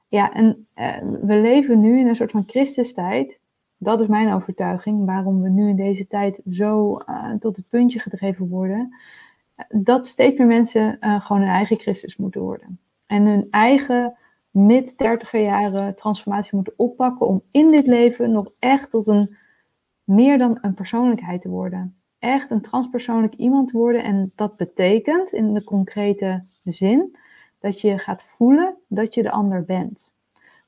Ja, 0.08 0.34
en 0.34 0.68
eh, 0.74 0.98
we 1.02 1.36
leven 1.36 1.80
nu 1.80 2.00
in 2.00 2.08
een 2.08 2.16
soort 2.16 2.32
van 2.32 2.44
Christustijd. 2.48 3.40
Dat 3.78 4.02
is 4.02 4.08
mijn 4.08 4.34
overtuiging, 4.34 5.06
waarom 5.06 5.42
we 5.42 5.50
nu 5.50 5.70
in 5.70 5.76
deze 5.76 6.08
tijd 6.08 6.42
zo 6.50 7.02
uh, 7.10 7.34
tot 7.34 7.56
het 7.56 7.70
puntje 7.70 8.00
gedreven 8.00 8.48
worden. 8.48 8.96
Dat 9.70 10.08
steeds 10.08 10.38
meer 10.38 10.48
mensen 10.48 10.98
uh, 11.02 11.22
gewoon 11.26 11.42
hun 11.42 11.52
eigen 11.52 11.78
Christus 11.78 12.18
moeten 12.18 12.42
worden. 12.42 12.80
En 13.06 13.26
hun 13.26 13.48
eigen 13.50 14.18
mid 14.52 14.98
30 14.98 15.32
jaren 15.32 15.96
transformatie 15.96 16.56
moeten 16.56 16.74
oppakken 16.78 17.28
om 17.28 17.42
in 17.52 17.72
dit 17.72 17.88
leven 17.88 18.32
nog 18.32 18.52
echt 18.60 18.92
tot 18.92 19.08
een 19.08 19.36
meer 20.08 20.38
dan 20.38 20.58
een 20.62 20.74
persoonlijkheid 20.74 21.42
te 21.42 21.50
worden. 21.50 21.96
Echt 22.20 22.52
een 22.52 22.62
transpersoonlijk 22.62 23.34
iemand 23.34 23.70
te 23.70 23.78
worden. 23.78 24.04
En 24.04 24.32
dat 24.36 24.58
betekent 24.58 25.32
in 25.32 25.54
de 25.54 25.64
concrete 25.64 26.44
zin 26.64 27.18
dat 27.60 27.82
je 27.82 27.98
gaat 27.98 28.24
voelen 28.24 28.76
dat 28.88 29.14
je 29.14 29.24
de 29.24 29.32
ander 29.32 29.64
bent. 29.64 30.12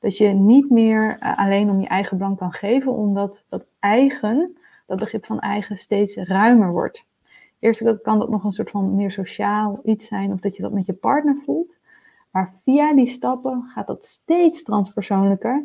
Dat 0.00 0.16
je 0.16 0.28
niet 0.28 0.70
meer 0.70 1.18
uh, 1.22 1.38
alleen 1.38 1.70
om 1.70 1.80
je 1.80 1.88
eigen 1.88 2.18
belang 2.18 2.36
kan 2.36 2.52
geven, 2.52 2.92
omdat 2.92 3.44
dat 3.48 3.64
eigen, 3.78 4.56
dat 4.86 4.98
begrip 4.98 5.26
van 5.26 5.40
eigen, 5.40 5.78
steeds 5.78 6.16
ruimer 6.16 6.70
wordt. 6.70 7.04
Eerst 7.58 8.00
kan 8.02 8.18
dat 8.18 8.30
nog 8.30 8.44
een 8.44 8.52
soort 8.52 8.70
van 8.70 8.94
meer 8.94 9.10
sociaal 9.10 9.80
iets 9.84 10.06
zijn, 10.06 10.32
of 10.32 10.40
dat 10.40 10.56
je 10.56 10.62
dat 10.62 10.72
met 10.72 10.86
je 10.86 10.92
partner 10.92 11.36
voelt. 11.44 11.78
Maar 12.30 12.52
via 12.62 12.94
die 12.94 13.08
stappen 13.08 13.62
gaat 13.74 13.86
dat 13.86 14.04
steeds 14.04 14.62
transpersoonlijker, 14.62 15.64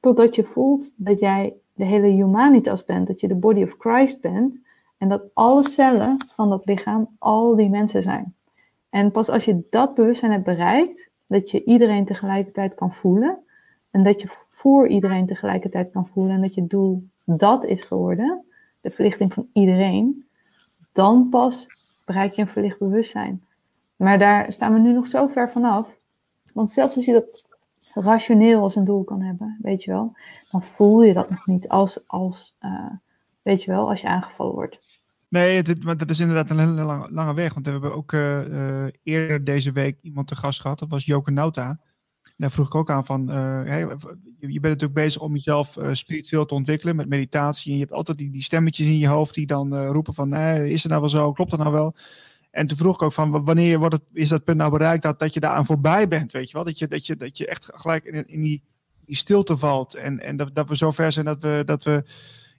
totdat 0.00 0.34
je 0.34 0.44
voelt 0.44 0.92
dat 0.96 1.20
jij 1.20 1.54
de 1.80 1.86
hele 1.86 2.06
humanitas 2.06 2.84
bent, 2.84 3.06
dat 3.06 3.20
je 3.20 3.28
de 3.28 3.34
body 3.34 3.62
of 3.62 3.74
Christ 3.78 4.20
bent 4.20 4.60
en 4.98 5.08
dat 5.08 5.24
alle 5.32 5.68
cellen 5.68 6.24
van 6.26 6.48
dat 6.48 6.66
lichaam 6.66 7.08
al 7.18 7.56
die 7.56 7.68
mensen 7.68 8.02
zijn. 8.02 8.34
En 8.90 9.10
pas 9.10 9.28
als 9.28 9.44
je 9.44 9.66
dat 9.70 9.94
bewustzijn 9.94 10.32
hebt 10.32 10.44
bereikt, 10.44 11.10
dat 11.26 11.50
je 11.50 11.64
iedereen 11.64 12.04
tegelijkertijd 12.04 12.74
kan 12.74 12.92
voelen 12.92 13.38
en 13.90 14.02
dat 14.02 14.20
je 14.20 14.28
voor 14.48 14.88
iedereen 14.88 15.26
tegelijkertijd 15.26 15.90
kan 15.90 16.06
voelen 16.06 16.34
en 16.34 16.40
dat 16.40 16.54
je 16.54 16.66
doel 16.66 17.04
dat 17.24 17.64
is 17.64 17.84
geworden, 17.84 18.44
de 18.80 18.90
verlichting 18.90 19.32
van 19.32 19.48
iedereen, 19.52 20.24
dan 20.92 21.28
pas 21.28 21.66
bereik 22.04 22.32
je 22.32 22.42
een 22.42 22.48
verlicht 22.48 22.78
bewustzijn. 22.78 23.44
Maar 23.96 24.18
daar 24.18 24.52
staan 24.52 24.72
we 24.72 24.78
nu 24.78 24.92
nog 24.92 25.06
zo 25.06 25.26
ver 25.26 25.50
vanaf 25.50 25.98
want 26.52 26.70
zelfs 26.70 26.96
als 26.96 27.04
je 27.04 27.12
dat 27.12 27.58
rationeel 27.94 28.62
als 28.62 28.76
een 28.76 28.84
doel 28.84 29.04
kan 29.04 29.20
hebben, 29.20 29.58
weet 29.62 29.84
je 29.84 29.90
wel, 29.90 30.16
dan 30.50 30.62
voel 30.62 31.02
je 31.02 31.12
dat 31.12 31.30
nog 31.30 31.46
niet 31.46 31.68
als, 31.68 32.08
als 32.08 32.56
uh, 32.60 32.90
weet 33.42 33.62
je 33.62 33.70
wel, 33.70 33.88
als 33.88 34.00
je 34.00 34.08
aangevallen 34.08 34.54
wordt. 34.54 34.78
Nee, 35.28 35.62
dit, 35.62 35.84
maar 35.84 35.96
dat 35.96 36.10
is 36.10 36.20
inderdaad 36.20 36.50
een 36.50 36.58
hele 36.58 36.82
lange, 36.82 37.10
lange 37.10 37.34
weg. 37.34 37.54
Want 37.54 37.66
we 37.66 37.72
hebben 37.72 37.94
ook 37.94 38.12
uh, 38.12 38.48
uh, 38.48 38.86
eerder 39.02 39.44
deze 39.44 39.72
week 39.72 39.98
iemand 40.02 40.26
te 40.26 40.36
gast 40.36 40.60
gehad. 40.60 40.78
Dat 40.78 40.90
was 40.90 41.04
Joke 41.04 41.30
Nauta. 41.30 41.68
En 42.22 42.34
daar 42.36 42.50
vroeg 42.50 42.66
ik 42.66 42.74
ook 42.74 42.90
aan 42.90 43.04
van, 43.04 43.26
je 44.38 44.60
bent 44.60 44.62
natuurlijk 44.62 44.94
bezig 44.94 45.22
om 45.22 45.32
jezelf 45.32 45.76
spiritueel 45.92 46.46
te 46.46 46.54
ontwikkelen 46.54 46.96
met 46.96 47.08
meditatie. 47.08 47.70
En 47.70 47.78
je 47.78 47.84
hebt 47.84 47.96
altijd 47.96 48.18
die, 48.18 48.30
die 48.30 48.42
stemmetjes 48.42 48.86
in 48.86 48.98
je 48.98 49.08
hoofd 49.08 49.34
die 49.34 49.46
dan 49.46 49.86
roepen 49.86 50.14
van, 50.14 50.34
is 50.34 50.82
het 50.82 50.90
nou 50.90 51.00
wel 51.00 51.10
zo? 51.10 51.32
Klopt 51.32 51.50
dat 51.50 51.60
nou 51.60 51.72
wel? 51.72 51.94
En 52.50 52.66
toen 52.66 52.76
vroeg 52.76 52.94
ik 52.94 53.02
ook 53.02 53.12
van 53.12 53.44
wanneer 53.44 53.78
wordt 53.78 53.94
het, 53.94 54.04
is 54.12 54.28
dat 54.28 54.44
punt 54.44 54.56
nou 54.56 54.70
bereikt 54.70 55.02
dat, 55.02 55.18
dat 55.18 55.34
je 55.34 55.40
daaraan 55.40 55.64
voorbij 55.64 56.08
bent, 56.08 56.32
weet 56.32 56.46
je 56.50 56.52
wel? 56.52 56.64
Dat 56.64 56.78
je, 56.78 56.88
dat 56.88 57.06
je, 57.06 57.16
dat 57.16 57.38
je 57.38 57.46
echt 57.46 57.70
gelijk 57.74 58.04
in, 58.04 58.28
in 58.28 58.42
die, 58.42 58.62
die 59.04 59.16
stilte 59.16 59.56
valt. 59.56 59.94
En, 59.94 60.20
en 60.20 60.36
dat, 60.36 60.54
dat 60.54 60.68
we 60.68 60.76
zo 60.76 60.90
ver 60.90 61.12
zijn 61.12 61.24
dat 61.24 61.42
we, 61.42 61.62
dat 61.66 61.84
we, 61.84 62.04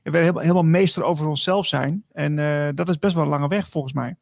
we 0.03 0.17
helemaal, 0.17 0.41
helemaal 0.41 0.63
meester 0.63 1.03
over 1.03 1.27
onszelf 1.27 1.65
zijn. 1.65 2.03
En 2.11 2.37
uh, 2.37 2.69
dat 2.75 2.89
is 2.89 2.99
best 2.99 3.15
wel 3.15 3.23
een 3.23 3.29
lange 3.29 3.47
weg 3.47 3.69
volgens 3.69 3.93
mij. 3.93 4.15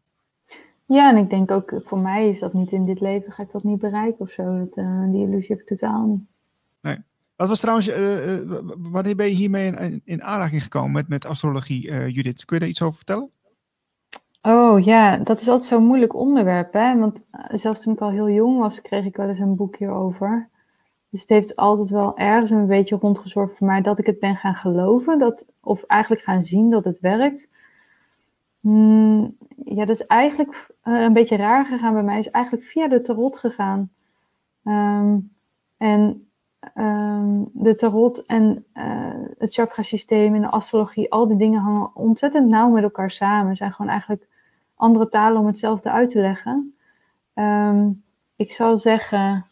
Ja, 0.86 1.10
en 1.10 1.18
ik 1.18 1.30
denk 1.30 1.52
ook, 1.52 1.82
voor 1.86 2.00
mij 2.00 2.30
is 2.30 2.40
dat 2.40 2.54
niet 2.54 2.72
in 2.72 2.86
dit 2.86 3.00
leven, 3.00 3.32
ga 3.32 3.44
ik 3.44 3.52
dat 3.52 3.64
niet 3.64 3.80
bereiken 3.80 4.20
of 4.20 4.32
zo. 4.32 4.58
Dat, 4.58 4.78
uh, 4.78 5.12
die 5.12 5.28
illusie 5.28 5.50
heb 5.50 5.60
ik 5.60 5.66
totaal 5.66 6.06
niet. 6.06 6.22
Nee. 6.82 6.98
Wat 7.36 7.48
was 7.48 7.60
trouwens, 7.60 7.88
uh, 7.88 8.40
wanneer 8.78 9.16
ben 9.16 9.28
je 9.28 9.36
hiermee 9.36 9.72
in, 9.76 10.02
in 10.06 10.24
aanraking 10.24 10.64
gekomen 10.64 10.92
met, 10.92 11.08
met 11.08 11.26
astrologie, 11.26 12.12
Judith? 12.12 12.46
Kun 12.46 12.56
je 12.56 12.62
daar 12.62 12.72
iets 12.72 12.82
over 12.82 12.96
vertellen? 12.96 13.30
Oh 14.42 14.84
ja, 14.84 15.18
dat 15.18 15.42
is 15.42 15.48
altijd 15.48 15.68
zo'n 15.68 15.86
moeilijk 15.86 16.16
onderwerp. 16.16 16.74
Hè? 16.74 16.98
Want 16.98 17.20
zelfs 17.48 17.82
toen 17.82 17.94
ik 17.94 18.02
al 18.02 18.10
heel 18.10 18.30
jong 18.30 18.60
was, 18.60 18.82
kreeg 18.82 19.06
ik 19.06 19.16
wel 19.16 19.28
eens 19.30 19.40
een 19.40 19.56
boekje 19.56 19.90
over. 19.90 20.50
Dus 21.10 21.22
het 21.22 21.30
heeft 21.30 21.56
altijd 21.56 21.90
wel 21.90 22.18
ergens 22.18 22.52
een 22.52 22.68
beetje 22.68 22.98
rondgezorgd 23.02 23.58
voor 23.58 23.68
mij 23.68 23.82
dat 23.82 24.00
ik 24.00 24.06
het 24.06 24.20
ben 24.20 24.36
gaan 24.36 24.56
geloven. 24.56 25.20
Dat, 25.20 25.46
of 25.62 25.84
eigenlijk 25.84 26.22
gaan 26.22 26.44
zien 26.44 26.70
dat 26.70 26.84
het 26.84 27.00
werkt. 27.00 27.48
Hmm, 28.60 29.38
ja, 29.66 29.86
dat 29.86 30.00
is 30.00 30.06
eigenlijk 30.06 30.68
uh, 30.84 31.02
een 31.02 31.14
beetje 31.14 31.36
raar 31.36 31.66
gegaan 31.66 31.94
bij 31.94 32.04
mij. 32.04 32.20
Is 32.20 32.30
eigenlijk 32.30 32.66
via 32.66 32.88
de 32.88 33.02
tarot 33.02 33.38
gegaan. 33.38 33.90
Um, 34.64 35.32
en 35.78 36.29
um, 36.76 37.50
de 37.54 37.76
tarot 37.76 38.26
en 38.26 38.66
uh, 38.74 38.84
het 39.38 39.54
chakrasysteem 39.54 40.36
en 40.36 40.42
de 40.42 40.50
astrologie, 40.50 41.12
al 41.12 41.28
die 41.28 41.38
dingen 41.38 41.62
hangen 41.62 41.96
ontzettend 41.96 42.48
nauw 42.48 42.70
met 42.70 42.84
elkaar 42.84 43.12
samen. 43.12 43.56
Zijn 43.56 43.74
gewoon 43.74 43.92
eigenlijk 43.92 44.28
andere 44.76 45.10
talen 45.10 45.40
om 45.40 45.48
hetzelfde 45.48 45.92
uit 45.92 46.10
te 46.10 46.20
leggen. 46.20 46.76
Um, 47.36 48.04
ik 48.36 48.52
zal 48.52 48.78
zeggen 48.78 49.46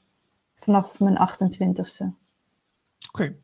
vanaf 0.60 1.00
mijn 1.00 1.18
28ste. 1.18 2.06
Oké. 3.08 3.36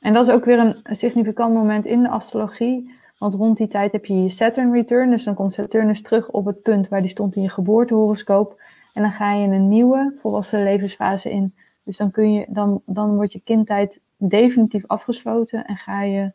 En 0.00 0.12
dat 0.12 0.26
is 0.26 0.34
ook 0.34 0.44
weer 0.44 0.58
een 0.58 0.96
significant 0.96 1.54
moment 1.54 1.84
in 1.84 2.02
de 2.02 2.08
astrologie. 2.08 2.94
Want 3.18 3.34
rond 3.34 3.56
die 3.56 3.68
tijd 3.68 3.92
heb 3.92 4.04
je 4.04 4.22
je 4.22 4.28
Saturn 4.28 4.72
return. 4.72 5.10
Dus 5.10 5.24
dan 5.24 5.34
komt 5.34 5.52
Saturnus 5.52 6.02
terug 6.02 6.30
op 6.30 6.44
het 6.44 6.62
punt 6.62 6.88
waar 6.88 7.00
die 7.00 7.10
stond 7.10 7.36
in 7.36 7.42
je 7.42 7.50
geboortehoroscoop. 7.50 8.60
En 8.94 9.02
dan 9.02 9.12
ga 9.12 9.32
je 9.32 9.46
een 9.46 9.68
nieuwe 9.68 10.14
volwassen 10.20 10.62
levensfase 10.62 11.30
in. 11.30 11.54
Dus 11.86 11.96
dan, 11.96 12.10
kun 12.10 12.32
je, 12.32 12.46
dan, 12.48 12.82
dan 12.86 13.14
wordt 13.14 13.32
je 13.32 13.40
kindtijd 13.40 14.00
definitief 14.16 14.86
afgesloten. 14.86 15.64
En 15.64 15.76
ga 15.76 16.02
je, 16.02 16.32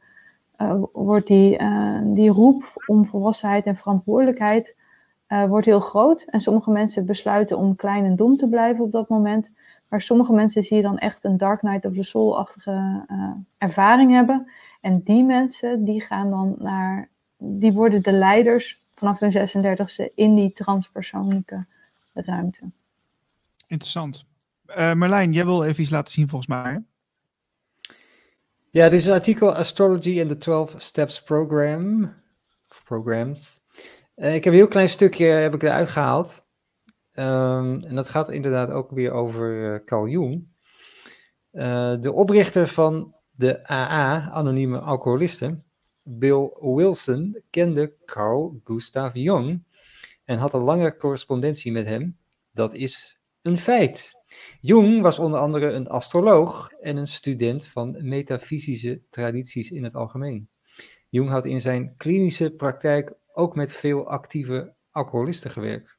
uh, 0.58 0.84
wordt 0.92 1.28
die, 1.28 1.60
uh, 1.60 2.00
die 2.04 2.30
roep 2.30 2.84
om 2.86 3.06
volwassenheid 3.06 3.66
en 3.66 3.76
verantwoordelijkheid 3.76 4.76
uh, 5.28 5.46
wordt 5.46 5.66
heel 5.66 5.80
groot. 5.80 6.22
En 6.22 6.42
sommige 6.42 6.72
mensen 6.72 7.06
besluiten 7.06 7.58
om 7.58 7.76
klein 7.76 8.06
en 8.06 8.16
dom 8.16 8.38
te 8.38 8.50
blijven 8.50 8.84
op 8.84 8.92
dat 8.92 9.10
moment. 9.10 9.52
Maar 9.90 10.02
sommige 10.02 10.34
mensen 10.34 10.64
zie 10.64 10.78
je 10.78 10.84
dan 10.84 10.98
echt 10.98 11.24
een 11.24 11.38
Dark 11.38 11.62
Night 11.62 11.86
of 11.86 11.94
the 11.94 12.04
Soul-achtige 12.04 13.06
ervaring 13.58 14.12
hebben. 14.12 14.52
En 14.82 15.02
die 15.04 15.24
mensen, 15.24 15.84
die 15.84 16.02
gaan 16.02 16.30
dan 16.30 16.56
naar, 16.60 17.10
die 17.38 17.72
worden 17.72 18.02
de 18.02 18.12
leiders 18.12 18.80
vanaf 18.96 19.20
hun 19.20 19.32
36e 19.32 20.14
in 20.16 20.36
die 20.36 20.54
transpersoonlijke 20.54 21.66
ruimte. 22.14 22.72
Interessant. 23.68 24.30
Uh, 24.78 25.32
jij 25.32 25.46
wil 25.46 25.64
even 25.64 25.82
iets 25.82 25.92
laten 25.92 26.14
zien 26.14 26.30
volgens 26.30 26.50
mij. 26.50 26.72
Hè? 26.72 26.78
Ja, 28.70 28.90
dit 28.90 29.00
is 29.00 29.06
een 29.06 29.14
artikel 29.14 29.56
Astrology 29.56 30.20
and 30.22 30.30
the 30.30 30.38
12 30.38 30.74
Steps 30.78 31.24
Program. 31.24 32.14
Programs. 32.84 33.62
Uh, 34.16 34.36
ik 34.36 34.44
heb 34.44 34.54
een 34.54 34.60
heel 34.60 34.68
klein 34.68 34.90
stukje 34.90 35.26
heb 35.26 35.54
ik 35.54 35.64
eruit 35.64 35.90
gehaald. 35.90 36.44
Um, 37.14 37.84
en 37.84 37.96
dat 37.96 38.10
gaat 38.10 38.30
inderdaad 38.30 38.70
ook 38.70 38.92
weer 38.92 39.12
over 39.12 39.74
uh, 39.74 39.86
Carl 39.86 40.08
Jung. 40.08 40.50
De 42.02 42.12
oprichter 42.14 42.68
van 42.68 43.16
de 43.32 43.72
AA, 43.72 44.30
Anonieme 44.30 44.80
Alcoholisten, 44.80 45.64
Bill 46.04 46.50
Wilson, 46.60 47.42
kende 47.50 47.96
Carl 48.06 48.62
Gustav 48.64 49.14
Jung 49.14 49.64
en 50.26 50.38
had 50.38 50.54
een 50.54 50.62
lange 50.62 50.98
correspondentie 50.98 51.72
met 51.72 51.88
hem. 51.88 52.18
Dat 52.52 52.74
is 52.74 53.20
een 53.42 53.58
feit. 53.58 54.21
Jung 54.62 55.02
was 55.02 55.20
onder 55.20 55.40
andere 55.40 55.72
een 55.72 55.88
astroloog 55.88 56.72
en 56.82 56.98
een 56.98 57.08
student 57.08 57.68
van 57.68 57.98
metafysische 58.00 59.02
tradities 59.10 59.72
in 59.72 59.84
het 59.84 59.96
algemeen. 59.96 60.50
Jung 61.10 61.30
had 61.30 61.46
in 61.46 61.62
zijn 61.62 61.94
klinische 61.98 62.52
praktijk 62.52 63.14
ook 63.34 63.56
met 63.56 63.74
veel 63.74 64.08
actieve 64.08 64.74
alcoholisten 64.92 65.52
gewerkt. 65.52 65.98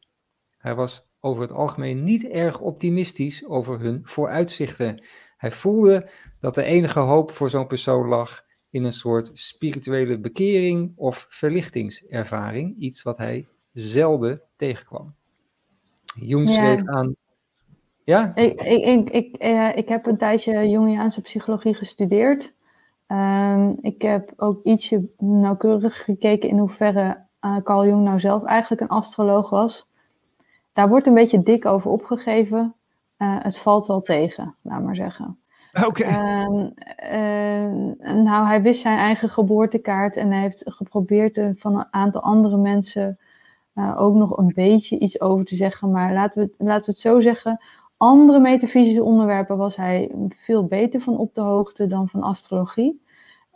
Hij 0.59 0.75
was 0.75 1.07
over 1.21 1.43
het 1.43 1.53
algemeen 1.53 2.05
niet 2.05 2.29
erg 2.29 2.61
optimistisch 2.61 3.47
over 3.47 3.81
hun 3.81 4.01
vooruitzichten. 4.03 5.05
Hij 5.37 5.53
voelde 5.53 6.11
dat 6.41 6.55
de 6.55 6.63
enige 6.63 6.99
hoop 6.99 7.31
voor 7.31 7.51
zo'n 7.51 7.67
persoon 7.67 8.09
lag 8.09 8.45
in 8.71 8.85
een 8.85 8.93
soort 8.93 9.31
spirituele 9.33 10.19
bekering 10.19 10.93
of 10.97 11.27
verlichtingservaring, 11.29 12.79
iets 12.79 13.03
wat 13.03 13.17
hij 13.17 13.49
zelden 13.73 14.43
tegenkwam. 14.57 15.15
Jung 16.15 16.49
ja. 16.49 16.55
schreef 16.55 16.87
aan. 16.87 17.15
Ja? 18.05 18.33
Ik, 18.35 18.63
ik, 18.63 18.85
ik, 18.85 19.11
ik, 19.11 19.45
uh, 19.45 19.77
ik 19.77 19.89
heb 19.89 20.07
een 20.07 20.17
tijdje 20.17 20.69
Jungiaanse 20.69 21.21
psychologie 21.21 21.75
gestudeerd. 21.75 22.53
Um, 23.07 23.79
ik 23.81 24.03
heb 24.03 24.33
ook 24.37 24.63
ietsje 24.63 25.09
nauwkeurig 25.19 26.05
gekeken 26.05 26.49
in 26.49 26.59
hoeverre 26.59 27.17
uh, 27.41 27.57
Carl 27.65 27.87
Jung 27.87 28.05
nou 28.05 28.21
zelf 28.21 28.45
eigenlijk 28.45 28.83
een 28.83 28.89
astroloog 28.89 29.51
was. 29.51 29.87
Daar 30.73 30.89
wordt 30.89 31.07
een 31.07 31.15
beetje 31.15 31.43
dik 31.43 31.67
over 31.67 31.91
opgegeven. 31.91 32.75
Uh, 33.19 33.37
het 33.39 33.59
valt 33.59 33.87
wel 33.87 34.01
tegen, 34.01 34.55
laat 34.63 34.83
maar 34.83 34.95
zeggen. 34.95 35.39
Oké. 35.73 35.87
Okay. 35.87 36.45
Uh, 37.13 37.67
nou, 38.15 38.47
hij 38.47 38.63
wist 38.63 38.81
zijn 38.81 38.99
eigen 38.99 39.29
geboortekaart 39.29 40.17
en 40.17 40.31
hij 40.31 40.41
heeft 40.41 40.63
geprobeerd 40.65 41.37
er 41.37 41.55
van 41.59 41.79
een 41.79 41.87
aantal 41.91 42.21
andere 42.21 42.57
mensen 42.57 43.19
uh, 43.75 44.01
ook 44.01 44.15
nog 44.15 44.37
een 44.37 44.53
beetje 44.55 44.99
iets 44.99 45.21
over 45.21 45.45
te 45.45 45.57
zeggen. 45.57 45.91
Maar 45.91 46.13
laten 46.13 46.43
we, 46.43 46.65
laten 46.65 46.85
we 46.85 46.91
het 46.91 47.01
zo 47.01 47.21
zeggen. 47.21 47.61
Andere 48.03 48.41
metafysische 48.41 49.03
onderwerpen 49.03 49.57
was 49.57 49.77
hij 49.77 50.11
veel 50.29 50.67
beter 50.67 51.01
van 51.01 51.17
op 51.17 51.35
de 51.35 51.41
hoogte 51.41 51.87
dan 51.87 52.09
van 52.09 52.23
astrologie. 52.23 53.03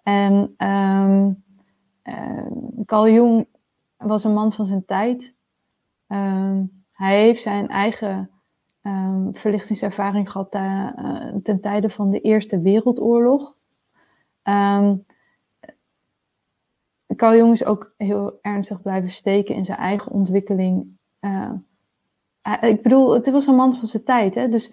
En 0.03 0.55
um, 0.59 1.44
Carl 2.84 3.09
Jung 3.09 3.47
was 3.97 4.24
een 4.24 4.32
man 4.32 4.53
van 4.53 4.66
zijn 4.66 4.84
tijd. 4.84 5.34
Um, 6.09 6.84
hij 6.92 7.20
heeft 7.20 7.42
zijn 7.42 7.68
eigen 7.68 8.30
verlichtingservaring 9.32 10.30
gehad 10.30 10.55
uh, 10.55 10.88
ten 11.42 11.61
tijde 11.61 11.90
van 11.90 12.11
de 12.11 12.20
Eerste 12.20 12.61
Wereldoorlog. 12.61 13.57
Carl 17.16 17.36
Jung 17.36 17.53
is 17.53 17.64
ook 17.64 17.94
heel 17.97 18.38
ernstig 18.42 18.82
blijven 18.82 19.11
steken 19.11 19.55
in 19.55 19.64
zijn 19.64 19.78
eigen 19.78 20.12
ontwikkeling. 20.12 20.97
Uh, 21.20 21.51
ik 22.61 22.82
bedoel, 22.82 23.14
het 23.14 23.30
was 23.30 23.47
een 23.47 23.55
man 23.55 23.74
van 23.74 23.88
zijn 23.88 24.05
tijd. 24.05 24.34
Hè? 24.34 24.49
Dus 24.49 24.72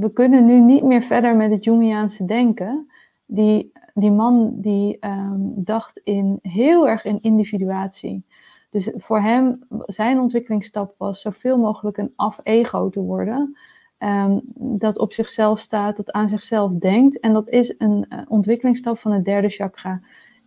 we 0.00 0.10
kunnen 0.12 0.46
nu 0.46 0.60
niet 0.60 0.82
meer 0.82 1.02
verder 1.02 1.36
met 1.36 1.50
het 1.50 1.64
Jungiaanse 1.64 2.24
denken. 2.24 2.90
Die, 3.26 3.72
die 3.94 4.10
man 4.10 4.52
die 4.56 4.96
um, 5.00 5.52
dacht 5.56 6.00
in, 6.04 6.38
heel 6.42 6.88
erg 6.88 7.04
in 7.04 7.18
individuatie. 7.20 8.24
Dus 8.70 8.90
voor 8.96 9.20
hem, 9.20 9.64
zijn 9.86 10.20
ontwikkelingsstap 10.20 10.94
was 10.98 11.20
zoveel 11.20 11.58
mogelijk 11.58 11.96
een 11.96 12.12
af-ego 12.16 12.88
te 12.88 13.00
worden. 13.00 13.56
Um, 13.98 14.40
dat 14.54 14.98
op 14.98 15.12
zichzelf 15.12 15.60
staat, 15.60 15.96
dat 15.96 16.12
aan 16.12 16.28
zichzelf 16.28 16.72
denkt. 16.72 17.20
En 17.20 17.32
dat 17.32 17.48
is 17.48 17.74
een 17.78 18.06
uh, 18.08 18.18
ontwikkelingsstap 18.28 18.98
van 18.98 19.12
het 19.12 19.24
derde 19.24 19.48
chakra. 19.48 20.00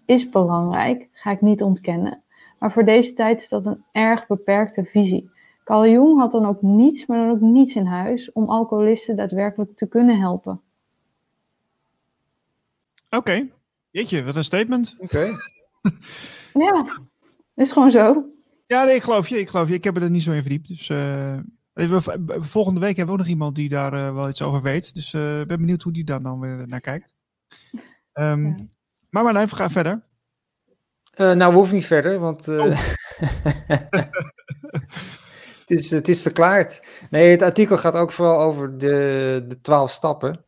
Is 0.06 0.30
belangrijk, 0.30 1.08
ga 1.12 1.32
ik 1.32 1.42
niet 1.42 1.62
ontkennen. 1.62 2.22
Maar 2.60 2.72
voor 2.72 2.86
deze 2.86 3.14
tijd 3.14 3.42
is 3.42 3.50
dat 3.50 3.66
een 3.66 3.84
erg 3.92 4.28
beperkte 4.28 4.84
visie. 4.84 5.30
Carl 5.64 5.88
Jung 5.88 6.20
had 6.20 6.32
dan 6.32 6.46
ook 6.46 6.62
niets, 6.62 7.06
maar 7.06 7.18
dan 7.18 7.30
ook 7.30 7.42
niets 7.42 7.76
in 7.76 7.86
huis 7.86 8.32
om 8.32 8.50
alcoholisten 8.50 9.16
daadwerkelijk 9.16 9.78
te 9.78 9.88
kunnen 9.88 10.20
helpen. 10.20 10.62
Oké, 13.06 13.18
okay. 13.18 13.52
jeetje, 13.92 14.24
wat 14.24 14.36
een 14.36 14.44
statement. 14.44 14.96
Oké. 15.00 15.16
Okay. 15.16 15.32
ja, 16.66 17.00
is 17.56 17.72
gewoon 17.72 17.92
zo. 17.92 18.26
Ja, 18.68 18.84
nee, 18.84 18.96
ik 18.96 19.04
geloof 19.04 19.28
je. 19.28 19.40
Ik 19.40 19.50
geloof 19.50 19.68
je. 19.68 19.74
Ik 19.74 19.84
heb 19.84 19.98
er 19.98 20.10
niet 20.10 20.24
zo 20.24 20.32
in 20.32 20.42
verdiept. 20.42 20.68
Dus 20.68 20.90
uh, 20.90 21.38
volgende 22.28 22.80
week 22.80 22.96
hebben 22.96 23.06
we 23.06 23.12
ook 23.12 23.26
nog 23.26 23.28
iemand 23.28 23.56
die 23.56 23.70
daar 23.70 23.94
uh, 23.94 24.14
wel 24.14 24.30
iets 24.30 24.42
over 24.42 24.62
weet. 24.62 24.94
Dus 24.94 25.14
uh, 25.14 25.40
ik 25.40 25.48
ben 25.48 25.58
benieuwd 25.58 25.82
hoe 25.82 25.94
die 25.94 26.04
daar 26.04 26.22
dan 26.22 26.40
weer 26.40 26.68
naar 26.68 26.82
kijkt. 26.82 27.14
Um, 28.14 28.46
ja. 28.46 28.56
Maar 29.10 29.24
Marlijn, 29.24 29.48
we 29.48 29.56
gaan 29.56 29.72
verder. 29.72 30.04
nou, 31.16 31.52
we 31.52 31.58
hoeven 31.58 31.76
niet 31.76 31.86
verder, 31.86 32.20
want 32.20 32.48
oh. 32.48 32.66
het, 35.66 35.80
is, 35.80 35.92
het 35.92 36.10
is 36.10 36.22
verklaard. 36.22 36.84
Nee, 37.10 37.32
het 37.32 37.42
artikel 37.42 37.78
gaat 37.78 37.96
ook 37.96 38.12
vooral 38.12 38.40
over 38.40 38.78
de, 38.78 39.46
de 39.48 39.62
twaalf 39.62 39.92
stappen. 39.92 40.46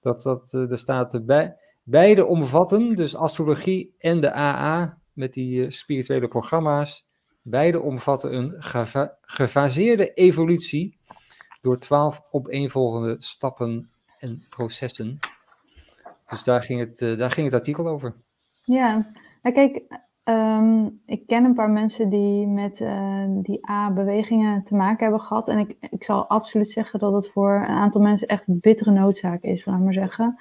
Dat, 0.00 0.22
dat, 0.22 0.52
er 0.52 0.78
staat 0.78 1.26
bij, 1.26 1.56
beide 1.82 2.26
omvatten, 2.26 2.96
dus 2.96 3.16
astrologie 3.16 3.94
en 3.98 4.20
de 4.20 4.34
AA, 4.34 4.98
met 5.12 5.32
die 5.32 5.64
uh, 5.64 5.70
spirituele 5.70 6.28
programma's. 6.28 7.06
Beide 7.42 7.80
omvatten 7.80 8.34
een 8.34 8.54
gefaseerde 9.20 10.12
evolutie 10.12 10.98
door 11.60 11.78
twaalf 11.78 12.22
opeenvolgende 12.30 13.16
stappen 13.18 13.88
en 14.18 14.42
processen. 14.50 15.18
Dus 16.26 16.44
daar 16.44 16.60
ging 16.60 16.80
het, 16.80 17.00
uh, 17.00 17.18
daar 17.18 17.30
ging 17.30 17.46
het 17.46 17.54
artikel 17.54 17.88
over. 17.88 18.14
Ja, 18.64 19.10
nou 19.42 19.54
kijk, 19.54 19.82
Ehm, 20.28 20.88
ik 21.06 21.26
ken 21.26 21.44
een 21.44 21.54
paar 21.54 21.70
mensen 21.70 22.08
die 22.08 22.46
met 22.46 22.80
uh, 22.80 23.24
die 23.28 23.70
A-bewegingen 23.70 24.64
te 24.64 24.74
maken 24.74 25.02
hebben 25.02 25.20
gehad. 25.20 25.48
En 25.48 25.58
ik, 25.58 25.76
ik 25.90 26.04
zal 26.04 26.26
absoluut 26.26 26.70
zeggen 26.70 26.98
dat 26.98 27.12
het 27.12 27.28
voor 27.28 27.54
een 27.54 27.74
aantal 27.74 28.00
mensen 28.00 28.28
echt 28.28 28.44
bittere 28.46 28.90
noodzaak 28.90 29.42
is, 29.42 29.64
laat 29.64 29.80
maar 29.80 29.92
zeggen. 29.92 30.38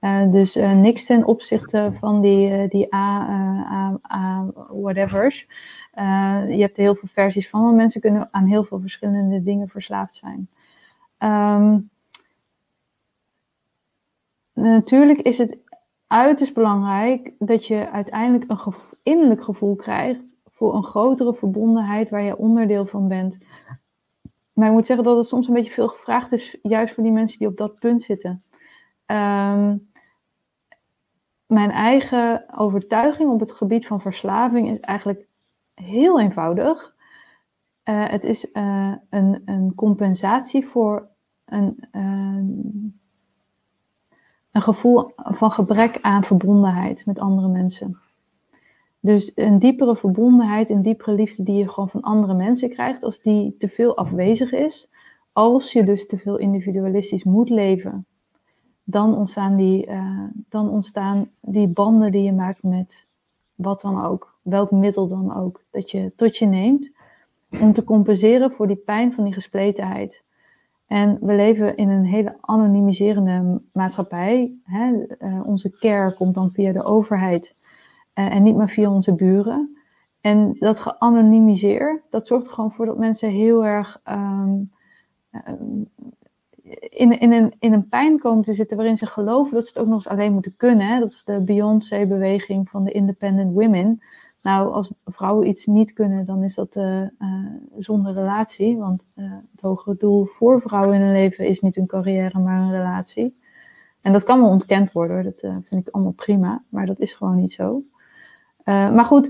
Uh, 0.00 0.30
dus 0.30 0.56
uh, 0.56 0.72
niks 0.72 1.06
ten 1.06 1.24
opzichte 1.24 1.92
van 1.98 2.20
die, 2.20 2.68
die 2.68 2.94
A, 2.94 3.28
A, 3.70 3.98
A 4.12 4.46
whatevers. 4.70 5.46
je 6.48 6.60
hebt 6.60 6.76
er 6.76 6.82
heel 6.82 6.94
veel 6.94 7.08
versies 7.12 7.48
van, 7.48 7.62
maar 7.62 7.74
mensen 7.74 8.00
kunnen 8.00 8.28
aan 8.30 8.46
heel 8.46 8.64
veel 8.64 8.80
verschillende 8.80 9.42
dingen 9.42 9.68
verslaafd 9.68 10.14
zijn. 10.14 10.48
Um, 11.18 11.90
natuurlijk 14.52 15.18
is 15.18 15.38
het 15.38 15.58
uiterst 16.12 16.54
belangrijk 16.54 17.32
dat 17.38 17.66
je 17.66 17.90
uiteindelijk 17.90 18.50
een 18.50 18.74
innerlijk 19.02 19.44
gevoel 19.44 19.76
krijgt 19.76 20.34
voor 20.52 20.74
een 20.74 20.84
grotere 20.84 21.34
verbondenheid 21.34 22.10
waar 22.10 22.22
je 22.22 22.36
onderdeel 22.36 22.86
van 22.86 23.08
bent. 23.08 23.38
Maar 24.52 24.68
ik 24.68 24.74
moet 24.74 24.86
zeggen 24.86 25.04
dat 25.04 25.16
het 25.16 25.26
soms 25.26 25.48
een 25.48 25.54
beetje 25.54 25.72
veel 25.72 25.88
gevraagd 25.88 26.32
is, 26.32 26.58
juist 26.62 26.94
voor 26.94 27.02
die 27.02 27.12
mensen 27.12 27.38
die 27.38 27.48
op 27.48 27.56
dat 27.56 27.78
punt 27.78 28.02
zitten. 28.02 28.42
Um, 29.06 29.90
mijn 31.46 31.70
eigen 31.70 32.44
overtuiging 32.56 33.30
op 33.30 33.40
het 33.40 33.52
gebied 33.52 33.86
van 33.86 34.00
verslaving 34.00 34.70
is 34.70 34.80
eigenlijk 34.80 35.26
heel 35.74 36.20
eenvoudig. 36.20 36.94
Uh, 37.84 38.08
het 38.08 38.24
is 38.24 38.50
uh, 38.52 38.94
een, 39.10 39.42
een, 39.44 39.74
compensatie 39.74 40.66
voor 40.66 41.08
een, 41.44 41.88
uh, 41.92 42.90
een 44.52 44.62
gevoel 44.62 45.12
van 45.16 45.50
gebrek 45.50 45.98
aan 46.00 46.24
verbondenheid 46.24 47.06
met 47.06 47.18
andere 47.18 47.48
mensen. 47.48 48.00
Dus 49.00 49.32
een 49.34 49.58
diepere 49.58 49.96
verbondenheid, 49.96 50.70
een 50.70 50.82
diepere 50.82 51.12
liefde 51.12 51.42
die 51.42 51.56
je 51.56 51.68
gewoon 51.68 51.88
van 51.88 52.00
andere 52.00 52.34
mensen 52.34 52.70
krijgt, 52.70 53.02
als 53.02 53.20
die 53.20 53.56
te 53.58 53.68
veel 53.68 53.96
afwezig 53.96 54.52
is, 54.52 54.88
als 55.32 55.72
je 55.72 55.84
dus 55.84 56.06
te 56.06 56.18
veel 56.18 56.36
individualistisch 56.36 57.24
moet 57.24 57.50
leven, 57.50 58.06
dan 58.84 59.16
ontstaan 59.16 59.56
die, 59.56 59.86
uh, 59.86 60.24
dan 60.48 60.68
ontstaan 60.68 61.30
die 61.40 61.68
banden 61.68 62.12
die 62.12 62.22
je 62.22 62.32
maakt 62.32 62.62
met 62.62 63.06
wat 63.54 63.80
dan 63.80 64.04
ook, 64.04 64.38
welk 64.42 64.70
middel 64.70 65.08
dan 65.08 65.36
ook, 65.36 65.62
dat 65.70 65.90
je 65.90 66.12
tot 66.16 66.36
je 66.36 66.46
neemt 66.46 66.90
om 67.60 67.72
te 67.72 67.84
compenseren 67.84 68.52
voor 68.52 68.66
die 68.66 68.76
pijn 68.76 69.12
van 69.12 69.24
die 69.24 69.32
gespletenheid. 69.32 70.24
En 70.90 71.18
we 71.20 71.34
leven 71.34 71.76
in 71.76 71.88
een 71.88 72.04
hele 72.04 72.36
anonimiserende 72.40 73.60
maatschappij. 73.72 74.52
Hè? 74.64 75.06
Uh, 75.18 75.46
onze 75.46 75.70
care 75.70 76.14
komt 76.14 76.34
dan 76.34 76.50
via 76.50 76.72
de 76.72 76.82
overheid 76.82 77.54
uh, 78.14 78.34
en 78.34 78.42
niet 78.42 78.56
meer 78.56 78.68
via 78.68 78.90
onze 78.90 79.14
buren. 79.14 79.76
En 80.20 80.56
dat 80.58 80.80
geanonimiseer, 80.80 82.02
dat 82.10 82.26
zorgt 82.26 82.46
er 82.46 82.52
gewoon 82.52 82.72
voor 82.72 82.86
dat 82.86 82.98
mensen 82.98 83.30
heel 83.30 83.66
erg 83.66 84.00
um, 84.08 84.70
in, 86.88 87.20
in, 87.20 87.32
een, 87.32 87.54
in 87.58 87.72
een 87.72 87.88
pijn 87.88 88.18
komen 88.18 88.44
te 88.44 88.54
zitten 88.54 88.76
waarin 88.76 88.96
ze 88.96 89.06
geloven 89.06 89.54
dat 89.54 89.64
ze 89.64 89.68
het 89.68 89.78
ook 89.78 89.88
nog 89.88 89.96
eens 89.96 90.08
alleen 90.08 90.32
moeten 90.32 90.56
kunnen. 90.56 91.00
Dat 91.00 91.10
is 91.10 91.24
de 91.24 91.40
Beyoncé-beweging 91.44 92.68
van 92.70 92.84
de 92.84 92.92
Independent 92.92 93.52
Women. 93.52 94.02
Nou, 94.42 94.72
als 94.72 94.90
vrouwen 95.06 95.48
iets 95.48 95.66
niet 95.66 95.92
kunnen, 95.92 96.26
dan 96.26 96.42
is 96.42 96.54
dat 96.54 96.76
uh, 96.76 97.00
uh, 97.00 97.08
zonder 97.78 98.12
relatie. 98.12 98.76
Want 98.76 99.02
uh, 99.16 99.32
het 99.52 99.60
hogere 99.60 99.96
doel 99.98 100.24
voor 100.24 100.60
vrouwen 100.60 100.94
in 100.94 101.00
hun 101.00 101.12
leven 101.12 101.46
is 101.46 101.60
niet 101.60 101.76
een 101.76 101.86
carrière, 101.86 102.38
maar 102.38 102.60
een 102.60 102.70
relatie. 102.70 103.38
En 104.00 104.12
dat 104.12 104.24
kan 104.24 104.40
wel 104.40 104.50
ontkend 104.50 104.92
worden, 104.92 105.24
dat 105.24 105.40
vind 105.40 105.86
ik 105.86 105.94
allemaal 105.94 106.12
prima. 106.12 106.62
Maar 106.68 106.86
dat 106.86 107.00
is 107.00 107.12
gewoon 107.12 107.36
niet 107.36 107.52
zo. 107.52 107.82
maar 108.64 109.04
goed, 109.04 109.26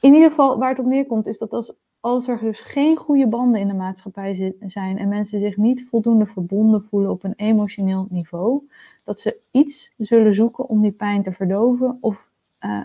in 0.00 0.14
ieder 0.14 0.28
geval 0.28 0.58
waar 0.58 0.68
het 0.68 0.78
op 0.78 0.86
neerkomt, 0.86 1.26
is 1.26 1.38
dat 1.38 1.50
als, 1.50 1.72
als 2.00 2.28
er 2.28 2.38
dus 2.38 2.60
geen 2.60 2.96
goede 2.96 3.28
banden 3.28 3.60
in 3.60 3.68
de 3.68 3.74
maatschappij 3.74 4.54
zijn 4.66 4.98
en 4.98 5.08
mensen 5.08 5.40
zich 5.40 5.56
niet 5.56 5.84
voldoende 5.88 6.26
verbonden 6.26 6.86
voelen 6.90 7.10
op 7.10 7.24
een 7.24 7.34
emotioneel 7.36 8.06
niveau, 8.10 8.68
dat 9.04 9.20
ze 9.20 9.36
iets 9.50 9.92
zullen 9.96 10.34
zoeken 10.34 10.68
om 10.68 10.82
die 10.82 10.92
pijn 10.92 11.22
te 11.22 11.32
verdoven 11.32 11.98
of 12.00 12.26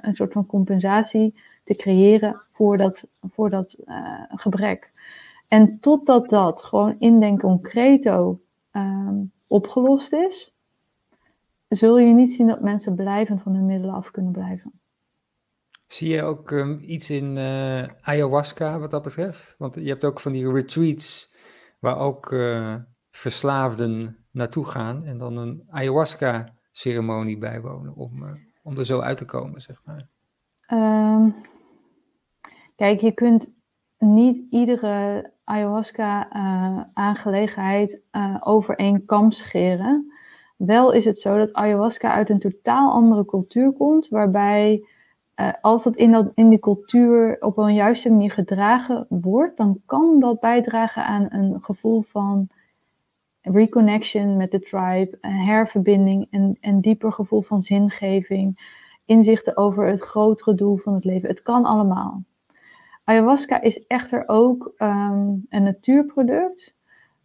een 0.02 0.16
soort 0.16 0.32
van 0.32 0.46
compensatie 0.46 1.34
te 1.68 1.76
creëren 1.76 2.42
voor 2.52 2.78
dat, 2.78 3.08
voor 3.22 3.50
dat 3.50 3.76
uh, 3.86 4.24
gebrek. 4.28 4.92
En 5.48 5.80
totdat 5.80 6.30
dat 6.30 6.64
gewoon 6.64 6.96
in 7.00 7.20
den 7.20 7.40
concreto 7.40 8.40
um, 8.72 9.32
opgelost 9.48 10.14
is, 10.14 10.54
zul 11.68 12.00
je 12.00 12.14
niet 12.14 12.34
zien 12.34 12.48
dat 12.48 12.62
mensen 12.62 12.96
blijvend 12.96 13.42
van 13.42 13.54
hun 13.54 13.66
middelen 13.66 13.96
af 13.96 14.12
kunnen 14.12 14.32
blijven. 14.32 14.72
Zie 15.88 16.10
je 16.10 16.24
ook 16.24 16.52
um, 16.52 16.84
iets 16.86 17.10
in 17.10 17.36
uh, 17.36 17.84
ayahuasca 18.02 18.80
wat 18.80 18.92
dat 18.92 19.04
betreft? 19.04 19.56
Want 19.58 19.76
je 19.76 19.88
hebt 19.88 20.06
ook 20.06 20.20
van 20.20 20.32
die 20.32 20.52
retreats 20.52 21.36
waar 21.80 21.98
ook 21.98 22.32
uh, 22.32 22.76
verslaafden 23.12 24.18
naartoe 24.32 24.66
gaan 24.66 25.06
en 25.06 25.18
dan 25.18 25.38
een 25.38 25.64
ayahuasca-ceremonie 25.70 27.38
bijwonen 27.38 27.96
om, 27.96 28.24
uh, 28.24 28.32
om 28.64 28.78
er 28.78 28.86
zo 28.86 29.00
uit 29.00 29.18
te 29.18 29.26
komen, 29.26 29.62
zeg 29.62 29.82
maar. 29.86 30.08
Um, 30.72 31.36
Kijk, 32.78 33.02
je 33.02 33.12
kunt 33.12 33.52
niet 33.98 34.44
iedere 34.50 35.32
ayahuasca-aangelegenheid 35.44 38.00
uh, 38.12 38.22
uh, 38.22 38.38
over 38.40 38.76
één 38.76 39.06
kam 39.06 39.32
scheren. 39.32 40.14
Wel 40.58 40.92
is 40.92 41.06
het 41.06 41.20
zo 41.20 41.38
dat 41.38 41.54
ayahuasca 41.54 42.12
uit 42.12 42.30
een 42.30 42.40
totaal 42.40 42.92
andere 42.92 43.26
cultuur 43.26 43.72
komt, 43.72 44.08
waarbij 44.08 44.86
uh, 45.36 45.52
als 45.62 45.84
dat 45.84 45.96
in, 45.96 46.12
dat 46.12 46.32
in 46.36 46.50
die 46.50 46.60
cultuur 46.60 47.38
op 47.40 47.58
een 47.58 47.74
juiste 47.74 48.10
manier 48.10 48.32
gedragen 48.32 49.06
wordt, 49.10 49.58
dan 49.58 49.82
kan 49.86 50.20
dat 50.20 50.40
bijdragen 50.40 51.06
aan 51.06 51.28
een 51.30 51.64
gevoel 51.64 52.02
van 52.02 52.48
reconnection 53.42 54.38
met 54.38 54.52
de 54.52 54.60
tribe, 54.60 55.18
een 55.22 55.32
herverbinding, 55.32 56.28
en 56.30 56.58
een 56.62 56.82
dieper 56.82 57.12
gevoel 57.12 57.42
van 57.42 57.62
zingeving, 57.62 58.76
inzichten 59.06 59.58
over 59.58 59.88
het 59.88 60.02
grotere 60.02 60.56
doel 60.56 60.78
van 60.78 60.94
het 60.94 61.06
leven. 61.06 61.30
Het 61.30 61.42
kan 61.42 61.66
allemaal. 61.66 62.24
Ayahuasca 63.08 63.62
is 63.62 63.86
echter 63.88 64.24
ook 64.26 64.74
um, 64.78 65.46
een 65.50 65.64
natuurproduct, 65.64 66.74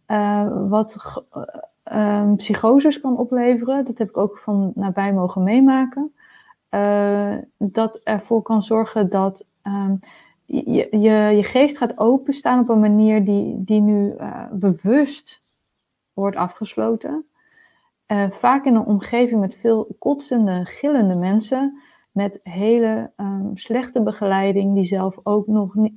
uh, 0.07 0.69
wat 0.69 1.23
um, 1.93 2.35
psychoses 2.35 2.99
kan 2.99 3.17
opleveren. 3.17 3.85
Dat 3.85 3.97
heb 3.97 4.09
ik 4.09 4.17
ook 4.17 4.37
van 4.37 4.71
nabij 4.75 5.13
mogen 5.13 5.43
meemaken. 5.43 6.13
Uh, 6.69 7.35
dat 7.57 7.99
ervoor 8.03 8.41
kan 8.41 8.63
zorgen 8.63 9.09
dat 9.09 9.45
um, 9.63 9.99
je, 10.45 10.99
je, 10.99 11.43
geest 11.43 11.77
gaat 11.77 11.97
openstaan 11.97 12.59
op 12.59 12.69
een 12.69 12.79
manier 12.79 13.25
die, 13.25 13.63
die 13.63 13.81
nu 13.81 14.15
bewust 14.51 15.41
wordt 16.13 16.37
afgesloten. 16.37 17.25
vaak 18.31 18.65
in 18.65 18.75
een 18.75 18.85
omgeving 18.85 19.39
met 19.39 19.55
veel 19.55 19.87
kotsende, 19.99 20.65
gillende 20.65 21.15
mensen 21.15 21.81
met 22.13 22.39
hele 22.43 23.11
um, 23.17 23.51
slechte 23.57 24.01
begeleiding, 24.01 24.73
die 24.73 24.85
zelf 24.85 25.19
ook 25.23 25.47
nog 25.47 25.75
niet, 25.75 25.93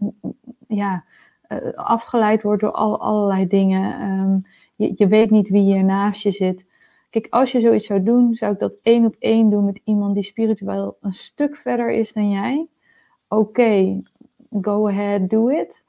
ja, 0.68 1.04
uh, 1.48 1.72
afgeleid 1.74 2.42
wordt 2.42 2.60
door 2.60 2.70
al, 2.70 3.00
allerlei 3.00 3.46
dingen. 3.46 4.02
Um, 4.02 4.42
je, 4.76 5.06
weet 5.06 5.30
niet 5.30 5.48
wie 5.48 5.62
hier 5.62 5.84
naast 5.84 6.22
je 6.22 6.30
zit. 6.30 6.64
Kijk, 7.10 7.26
als 7.30 7.52
je 7.52 7.60
zoiets 7.60 7.86
zou 7.86 8.02
doen, 8.02 8.34
zou 8.34 8.52
ik 8.52 8.58
dat 8.58 8.76
één 8.82 9.04
op 9.04 9.16
één 9.18 9.50
doen 9.50 9.64
met 9.64 9.80
iemand 9.84 10.14
die 10.14 10.24
spiritueel 10.24 10.96
een 11.00 11.12
stuk 11.12 11.56
verder 11.56 11.90
is 11.90 12.12
dan 12.12 12.30
jij. 12.30 12.66
Oké, 13.28 14.02
go 14.60 14.88
ahead, 14.88 15.30
do 15.30 15.48
it. 15.48 15.84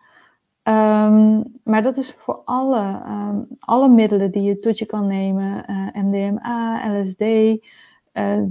Um, 0.63 1.43
maar 1.63 1.83
dat 1.83 1.97
is 1.97 2.11
voor 2.11 2.41
alle, 2.45 3.01
alle 3.59 3.89
middelen 3.89 4.31
die 4.31 4.41
je 4.41 4.59
tot 4.59 4.79
je 4.79 4.85
kan 4.85 5.07
nemen, 5.07 5.63
uh, 5.69 6.03
MDMA, 6.03 6.91
LSD, 6.99 7.21
uh, 7.21 8.43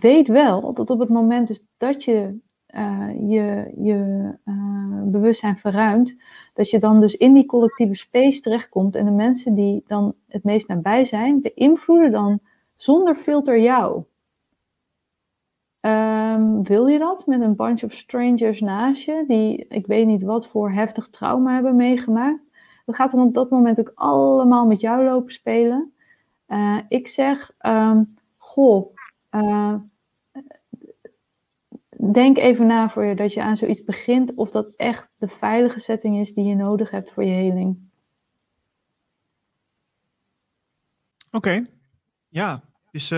weet 0.00 0.28
wel 0.28 0.74
dat 0.74 0.90
op 0.90 0.98
het 0.98 1.08
moment 1.08 1.48
dus 1.48 1.60
dat 1.76 2.04
je 2.04 2.38
uh, 2.76 3.08
je, 3.28 3.72
je 3.76 4.30
uh, 4.44 5.02
bewustzijn 5.04 5.56
verruimt, 5.56 6.16
dat 6.54 6.70
je 6.70 6.78
dan 6.78 7.00
dus 7.00 7.14
in 7.14 7.34
die 7.34 7.46
collectieve 7.46 7.94
space 7.94 8.40
terechtkomt 8.40 8.94
en 8.96 9.04
de 9.04 9.10
mensen 9.10 9.54
die 9.54 9.84
dan 9.86 10.14
het 10.28 10.44
meest 10.44 10.68
nabij 10.68 11.04
zijn, 11.04 11.40
beïnvloeden 11.40 12.10
dan 12.10 12.40
zonder 12.76 13.14
filter 13.14 13.60
jou. 13.60 14.04
Um, 15.80 16.62
wil 16.62 16.86
je 16.86 16.98
dat 16.98 17.26
met 17.26 17.40
een 17.40 17.56
bunch 17.56 17.82
of 17.82 17.92
strangers 17.92 18.60
naast 18.60 19.02
je, 19.02 19.24
die 19.26 19.66
ik 19.68 19.86
weet 19.86 20.06
niet 20.06 20.22
wat 20.22 20.46
voor 20.46 20.70
heftig 20.70 21.08
trauma 21.08 21.54
hebben 21.54 21.76
meegemaakt? 21.76 22.40
Dat 22.84 22.94
gaat 22.94 23.10
dan 23.10 23.26
op 23.26 23.34
dat 23.34 23.50
moment 23.50 23.80
ook 23.80 23.92
allemaal 23.94 24.66
met 24.66 24.80
jou 24.80 25.04
lopen 25.04 25.32
spelen. 25.32 25.92
Uh, 26.48 26.78
ik 26.88 27.08
zeg, 27.08 27.50
um, 27.66 28.14
goh, 28.36 28.95
uh, 29.44 29.74
denk 32.12 32.38
even 32.38 32.66
na 32.66 32.90
voor 32.90 33.04
je 33.04 33.14
dat 33.14 33.32
je 33.32 33.42
aan 33.42 33.56
zoiets 33.56 33.84
begint, 33.84 34.34
of 34.34 34.50
dat 34.50 34.74
echt 34.74 35.10
de 35.16 35.28
veilige 35.28 35.80
setting 35.80 36.20
is 36.20 36.34
die 36.34 36.44
je 36.44 36.54
nodig 36.54 36.90
hebt 36.90 37.12
voor 37.12 37.24
je 37.24 37.32
heling. 37.32 37.78
Oké, 41.30 41.66
ja. 42.28 42.62
Dus 42.90 43.10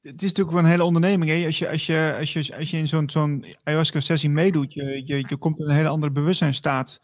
het 0.00 0.22
is 0.22 0.28
natuurlijk 0.28 0.50
wel 0.50 0.58
een 0.58 0.70
hele 0.70 0.84
onderneming. 0.84 1.30
Hè? 1.30 1.46
Als, 1.46 1.58
je, 1.58 1.68
als, 1.68 1.86
je, 1.86 2.14
als, 2.18 2.32
je, 2.32 2.56
als 2.56 2.70
je 2.70 2.76
in 2.76 2.88
zo'n 2.88 3.10
zo'n 3.10 3.44
ayahuasca-sessie 3.62 4.30
meedoet, 4.30 4.72
je, 4.72 5.02
je, 5.04 5.16
je 5.28 5.36
komt 5.36 5.60
in 5.60 5.68
een 5.68 5.74
hele 5.76 5.88
andere 5.88 6.12
bewustzijnstaat. 6.12 7.00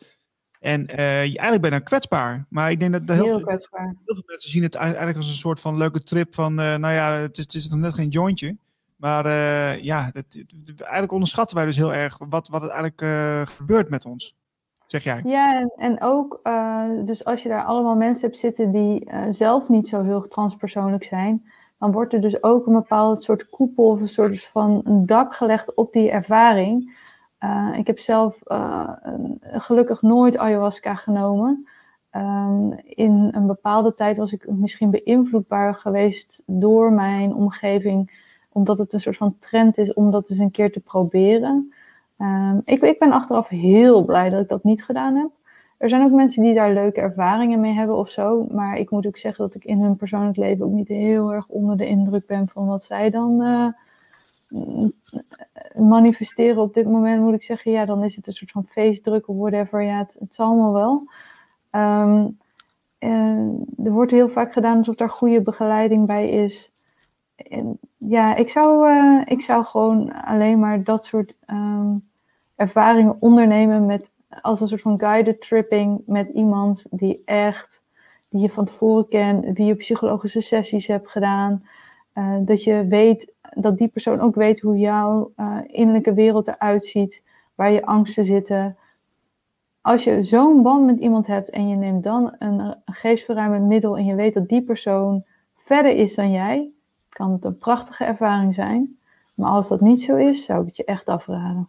En 0.60 0.80
uh, 0.80 0.96
je, 0.96 1.38
eigenlijk 1.38 1.60
ben 1.60 1.70
je 1.70 1.76
dan 1.76 1.86
kwetsbaar. 1.86 2.46
Maar 2.48 2.70
ik 2.70 2.80
denk 2.80 2.92
dat 2.92 3.16
heel, 3.16 3.24
heel, 3.24 3.40
kwetsbaar. 3.40 3.94
heel 4.04 4.14
veel 4.14 4.22
mensen 4.26 4.50
zien 4.50 4.62
het 4.62 4.74
eigenlijk 4.74 5.16
als 5.16 5.28
een 5.28 5.34
soort 5.34 5.60
van 5.60 5.76
leuke 5.76 6.02
trip 6.02 6.34
van, 6.34 6.52
uh, 6.52 6.74
nou 6.74 6.94
ja, 6.94 7.12
het 7.12 7.38
is, 7.38 7.44
het 7.44 7.54
is 7.54 7.68
nog 7.68 7.80
net 7.80 7.94
geen 7.94 8.08
jointje. 8.08 8.56
Maar 8.96 9.26
uh, 9.26 9.82
ja, 9.82 10.10
dat, 10.12 10.24
eigenlijk 10.78 11.12
onderschatten 11.12 11.56
wij 11.56 11.66
dus 11.66 11.76
heel 11.76 11.94
erg 11.94 12.18
wat, 12.28 12.48
wat 12.48 12.62
het 12.62 12.70
eigenlijk 12.70 13.50
gebeurt 13.50 13.88
met 13.88 14.04
ons. 14.04 14.34
Zeg 14.86 15.04
jij? 15.04 15.20
Ja, 15.24 15.60
en, 15.60 15.72
en 15.76 16.02
ook, 16.02 16.40
dus 17.04 17.24
als 17.24 17.42
je 17.42 17.48
daar 17.48 17.64
allemaal 17.64 17.96
mensen 17.96 18.26
hebt 18.26 18.38
zitten 18.38 18.72
die 18.72 19.10
zelf 19.30 19.68
niet 19.68 19.88
zo 19.88 20.02
heel 20.02 20.28
transpersoonlijk 20.28 21.04
zijn, 21.04 21.44
dan 21.78 21.92
wordt 21.92 22.12
er 22.12 22.20
dus 22.20 22.42
ook 22.42 22.66
een 22.66 22.72
bepaald 22.72 23.22
soort 23.22 23.48
koepel 23.48 23.84
of 23.84 24.00
een 24.00 24.08
soort 24.08 24.44
van 24.44 24.80
een 24.84 25.06
dak 25.06 25.34
gelegd 25.34 25.74
op 25.74 25.92
die 25.92 26.10
ervaring. 26.10 26.96
Uh, 27.44 27.74
ik 27.76 27.86
heb 27.86 27.98
zelf 27.98 28.40
uh, 28.46 28.90
gelukkig 29.42 30.02
nooit 30.02 30.36
ayahuasca 30.36 30.94
genomen. 30.94 31.66
Um, 32.12 32.72
in 32.84 33.28
een 33.32 33.46
bepaalde 33.46 33.94
tijd 33.94 34.16
was 34.16 34.32
ik 34.32 34.48
misschien 34.50 34.90
beïnvloedbaar 34.90 35.74
geweest 35.74 36.42
door 36.46 36.92
mijn 36.92 37.34
omgeving, 37.34 38.24
omdat 38.52 38.78
het 38.78 38.92
een 38.92 39.00
soort 39.00 39.16
van 39.16 39.36
trend 39.38 39.78
is 39.78 39.94
om 39.94 40.10
dat 40.10 40.30
eens 40.30 40.38
een 40.38 40.50
keer 40.50 40.72
te 40.72 40.80
proberen. 40.80 41.72
Um, 42.18 42.62
ik, 42.64 42.82
ik 42.82 42.98
ben 42.98 43.12
achteraf 43.12 43.48
heel 43.48 44.04
blij 44.04 44.30
dat 44.30 44.42
ik 44.42 44.48
dat 44.48 44.64
niet 44.64 44.84
gedaan 44.84 45.14
heb. 45.14 45.30
Er 45.78 45.88
zijn 45.88 46.02
ook 46.02 46.12
mensen 46.12 46.42
die 46.42 46.54
daar 46.54 46.72
leuke 46.72 47.00
ervaringen 47.00 47.60
mee 47.60 47.72
hebben 47.72 47.96
of 47.96 48.08
zo. 48.08 48.46
Maar 48.50 48.76
ik 48.76 48.90
moet 48.90 49.06
ook 49.06 49.16
zeggen 49.16 49.44
dat 49.44 49.54
ik 49.54 49.64
in 49.64 49.80
hun 49.80 49.96
persoonlijk 49.96 50.36
leven 50.36 50.64
ook 50.64 50.72
niet 50.72 50.88
heel 50.88 51.32
erg 51.32 51.48
onder 51.48 51.76
de 51.76 51.86
indruk 51.86 52.26
ben 52.26 52.48
van 52.48 52.66
wat 52.66 52.84
zij 52.84 53.10
dan 53.10 53.42
uh, 53.42 53.68
manifesteren 55.76 56.62
op 56.62 56.74
dit 56.74 56.86
moment. 56.86 57.22
Moet 57.22 57.34
ik 57.34 57.42
zeggen, 57.42 57.72
ja, 57.72 57.84
dan 57.84 58.04
is 58.04 58.16
het 58.16 58.26
een 58.26 58.32
soort 58.32 58.50
van 58.50 58.66
feestdruk 58.68 59.28
of 59.28 59.36
whatever. 59.36 59.82
Ja, 59.82 59.98
het, 59.98 60.16
het 60.18 60.34
zal 60.34 60.46
allemaal 60.46 60.72
wel. 60.72 61.08
Um, 61.70 62.38
er 63.84 63.92
wordt 63.92 64.10
heel 64.10 64.28
vaak 64.28 64.52
gedaan 64.52 64.78
alsof 64.78 64.94
daar 64.94 65.10
goede 65.10 65.40
begeleiding 65.40 66.06
bij 66.06 66.28
is. 66.28 66.72
En 67.36 67.78
ja, 67.96 68.34
ik 68.34 68.48
zou, 68.48 68.90
uh, 68.90 69.22
ik 69.24 69.42
zou 69.42 69.64
gewoon 69.64 70.12
alleen 70.12 70.58
maar 70.58 70.84
dat 70.84 71.04
soort 71.04 71.34
um, 71.46 72.08
ervaringen 72.54 73.16
ondernemen 73.20 73.86
met 73.86 74.10
als 74.42 74.60
een 74.60 74.68
soort 74.68 74.80
van 74.80 74.98
guided 74.98 75.40
tripping 75.40 76.02
met 76.06 76.28
iemand 76.28 76.84
die 76.90 77.22
echt, 77.24 77.82
die 78.28 78.40
je 78.40 78.50
van 78.50 78.64
tevoren 78.64 79.08
kent, 79.08 79.56
wie 79.56 79.66
je 79.66 79.74
psychologische 79.74 80.40
sessies 80.40 80.86
hebt 80.86 81.10
gedaan. 81.10 81.62
Uh, 82.14 82.36
dat 82.40 82.64
je 82.64 82.86
weet, 82.86 83.32
dat 83.56 83.78
die 83.78 83.88
persoon 83.88 84.20
ook 84.20 84.34
weet 84.34 84.60
hoe 84.60 84.78
jouw 84.78 85.32
uh, 85.36 85.58
innerlijke 85.66 86.14
wereld 86.14 86.48
eruit 86.48 86.84
ziet, 86.84 87.22
waar 87.54 87.70
je 87.70 87.86
angsten 87.86 88.24
zitten. 88.24 88.76
Als 89.80 90.04
je 90.04 90.22
zo'n 90.22 90.62
band 90.62 90.86
met 90.86 90.98
iemand 90.98 91.26
hebt 91.26 91.50
en 91.50 91.68
je 91.68 91.76
neemt 91.76 92.02
dan 92.02 92.34
een, 92.38 92.76
geestverruimend 92.84 93.66
middel 93.66 93.96
en 93.96 94.04
je 94.04 94.14
weet 94.14 94.34
dat 94.34 94.48
die 94.48 94.62
persoon 94.62 95.24
verder 95.56 95.96
is 95.96 96.14
dan 96.14 96.30
jij, 96.30 96.70
kan 97.08 97.32
het 97.32 97.44
een 97.44 97.58
prachtige 97.58 98.04
ervaring 98.04 98.54
zijn. 98.54 98.98
Maar 99.34 99.50
als 99.50 99.68
dat 99.68 99.80
niet 99.80 100.02
zo 100.02 100.16
is, 100.16 100.44
zou 100.44 100.60
ik 100.60 100.66
het 100.66 100.76
je 100.76 100.84
echt 100.84 101.06
afraden. 101.06 101.68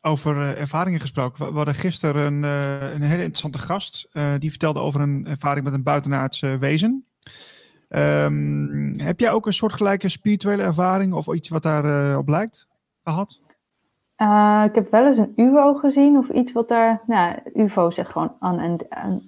Over 0.00 0.36
uh, 0.36 0.60
ervaringen 0.60 1.00
gesproken. 1.00 1.46
We 1.50 1.56
hadden 1.56 1.74
gisteren 1.74 2.26
een, 2.26 2.42
uh, 2.42 2.92
een 2.92 3.02
hele 3.02 3.22
interessante 3.22 3.58
gast. 3.58 4.10
Die 4.38 4.50
vertelde 4.50 4.80
over 4.80 5.00
een 5.00 5.26
ervaring 5.26 5.64
met 5.64 5.74
een 5.74 5.82
buitenaardse 5.82 6.58
wezen. 6.58 7.04
Um, 7.96 8.94
heb 8.96 9.20
jij 9.20 9.32
ook 9.32 9.46
een 9.46 9.52
soortgelijke 9.52 10.08
spirituele 10.08 10.62
ervaring 10.62 11.12
of 11.12 11.34
iets 11.34 11.48
wat 11.48 11.62
daar 11.62 12.18
op 12.18 12.28
lijkt 12.28 12.66
gehad? 13.04 13.40
ik 14.66 14.74
heb 14.74 14.90
wel 14.90 15.06
eens 15.06 15.16
een 15.16 15.32
UFO 15.36 15.74
gezien 15.74 16.16
of 16.16 16.28
iets 16.28 16.52
wat 16.52 16.68
daar. 16.68 17.00
Nou, 17.06 17.38
UFO 17.54 17.90
zegt 17.90 18.10
gewoon 18.10 18.34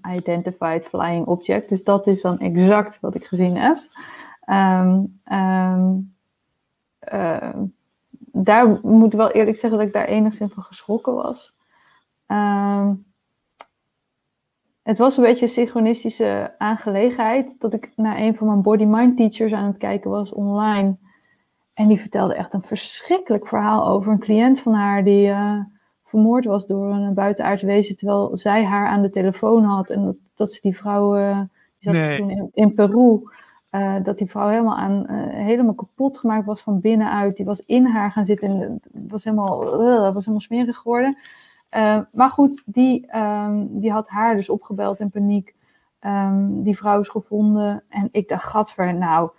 unidentified 0.02 0.84
flying 0.84 1.26
object. 1.26 1.68
Dus 1.68 1.84
dat 1.84 2.06
is 2.06 2.20
dan 2.20 2.38
exact 2.38 3.00
wat 3.00 3.14
ik 3.14 3.24
gezien 3.24 3.56
heb. 3.56 3.76
Um, 4.48 5.20
um, 5.32 6.14
daar 8.32 8.78
moet 8.82 9.12
ik 9.12 9.18
wel 9.18 9.30
eerlijk 9.30 9.56
zeggen 9.56 9.78
dat 9.78 9.88
ik 9.88 9.94
daar 9.94 10.06
enigszins 10.06 10.52
van 10.52 10.62
geschrokken 10.62 11.14
was. 11.14 11.52
Het 14.84 14.98
was 14.98 15.16
een 15.16 15.22
beetje 15.22 15.44
een 15.44 15.52
synchronistische 15.52 16.54
aangelegenheid. 16.58 17.54
Dat 17.58 17.72
ik 17.72 17.92
naar 17.96 18.18
een 18.18 18.36
van 18.36 18.46
mijn 18.46 18.62
body-mind 18.62 19.16
teachers 19.16 19.52
aan 19.52 19.66
het 19.66 19.76
kijken 19.76 20.10
was 20.10 20.32
online. 20.32 20.96
En 21.74 21.88
die 21.88 22.00
vertelde 22.00 22.34
echt 22.34 22.52
een 22.52 22.62
verschrikkelijk 22.62 23.48
verhaal 23.48 23.88
over 23.88 24.12
een 24.12 24.18
cliënt 24.18 24.60
van 24.60 24.72
haar 24.72 25.04
die 25.04 25.28
uh, 25.28 25.58
vermoord 26.04 26.44
was 26.44 26.66
door 26.66 26.90
een 26.90 27.14
buitenaards 27.14 27.62
wezen. 27.62 27.96
Terwijl 27.96 28.30
zij 28.36 28.64
haar 28.64 28.86
aan 28.88 29.02
de 29.02 29.10
telefoon 29.10 29.64
had. 29.64 29.90
En 29.90 30.04
dat, 30.04 30.16
dat 30.34 30.52
ze 30.52 30.60
die 30.60 30.76
vrouw, 30.76 31.16
uh, 31.18 31.38
die 31.38 31.48
zat 31.78 31.92
nee. 31.92 32.18
toen 32.18 32.30
in, 32.30 32.50
in 32.52 32.74
Peru. 32.74 33.22
Uh, 33.70 33.96
dat 34.02 34.18
die 34.18 34.30
vrouw 34.30 34.48
helemaal, 34.48 34.76
aan, 34.76 35.06
helemaal 35.30 35.74
kapot 35.74 36.18
gemaakt 36.18 36.46
was 36.46 36.60
van 36.60 36.80
binnenuit. 36.80 37.36
Die 37.36 37.46
was 37.46 37.60
in 37.66 37.86
haar 37.86 38.10
gaan 38.10 38.24
zitten 38.24 38.48
en 38.48 38.80
was 39.08 39.24
helemaal, 39.24 39.58
was 40.12 40.24
helemaal 40.24 40.40
smerig 40.40 40.76
geworden. 40.76 41.16
Maar 42.12 42.30
goed, 42.30 42.62
die, 42.64 43.16
um, 43.16 43.80
die 43.80 43.92
had 43.92 44.08
haar 44.08 44.36
dus 44.36 44.48
opgebeld 44.48 45.00
in 45.00 45.10
paniek. 45.10 45.54
Um, 46.00 46.62
die 46.62 46.76
vrouw 46.76 47.00
is 47.00 47.08
gevonden. 47.08 47.82
En 47.88 48.08
ik 48.12 48.28
dacht, 48.28 48.44
gadver, 48.44 48.94
nou... 48.94 49.30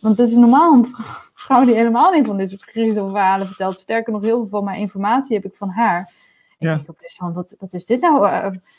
Want 0.00 0.16
het 0.16 0.28
is 0.28 0.36
normaal 0.36 0.72
een 0.72 0.94
vrouw 1.44 1.64
die 1.64 1.74
helemaal 1.74 2.12
niet 2.12 2.26
van 2.26 2.36
dit 2.36 2.50
soort 2.50 2.62
griezelverhalen 2.62 3.46
vertelt. 3.46 3.80
Sterker 3.80 4.12
nog, 4.12 4.22
heel 4.22 4.38
veel 4.38 4.46
van 4.46 4.64
mijn 4.64 4.80
informatie 4.80 5.36
heb 5.36 5.44
ik 5.44 5.54
van 5.54 5.68
haar. 5.68 6.12
Ja. 6.58 6.74
Ik 6.74 6.84
denk 6.86 7.12
van, 7.16 7.32
wat, 7.32 7.54
wat 7.58 7.72
is 7.72 7.86
dit 7.86 8.00
nou? 8.00 8.30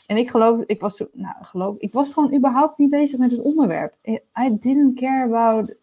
En 0.07 0.17
ik 0.17 0.29
geloof, 0.29 0.63
ik 0.65 0.81
was, 0.81 1.03
nou, 1.13 1.35
geloof, 1.41 1.77
ik 1.77 1.93
was 1.93 2.13
gewoon 2.13 2.33
überhaupt 2.33 2.77
niet 2.77 2.89
bezig 2.89 3.19
met 3.19 3.31
het 3.31 3.41
onderwerp. 3.41 3.93
I 4.05 4.57
didn't 4.59 4.95
care 4.95 5.23
about 5.23 5.75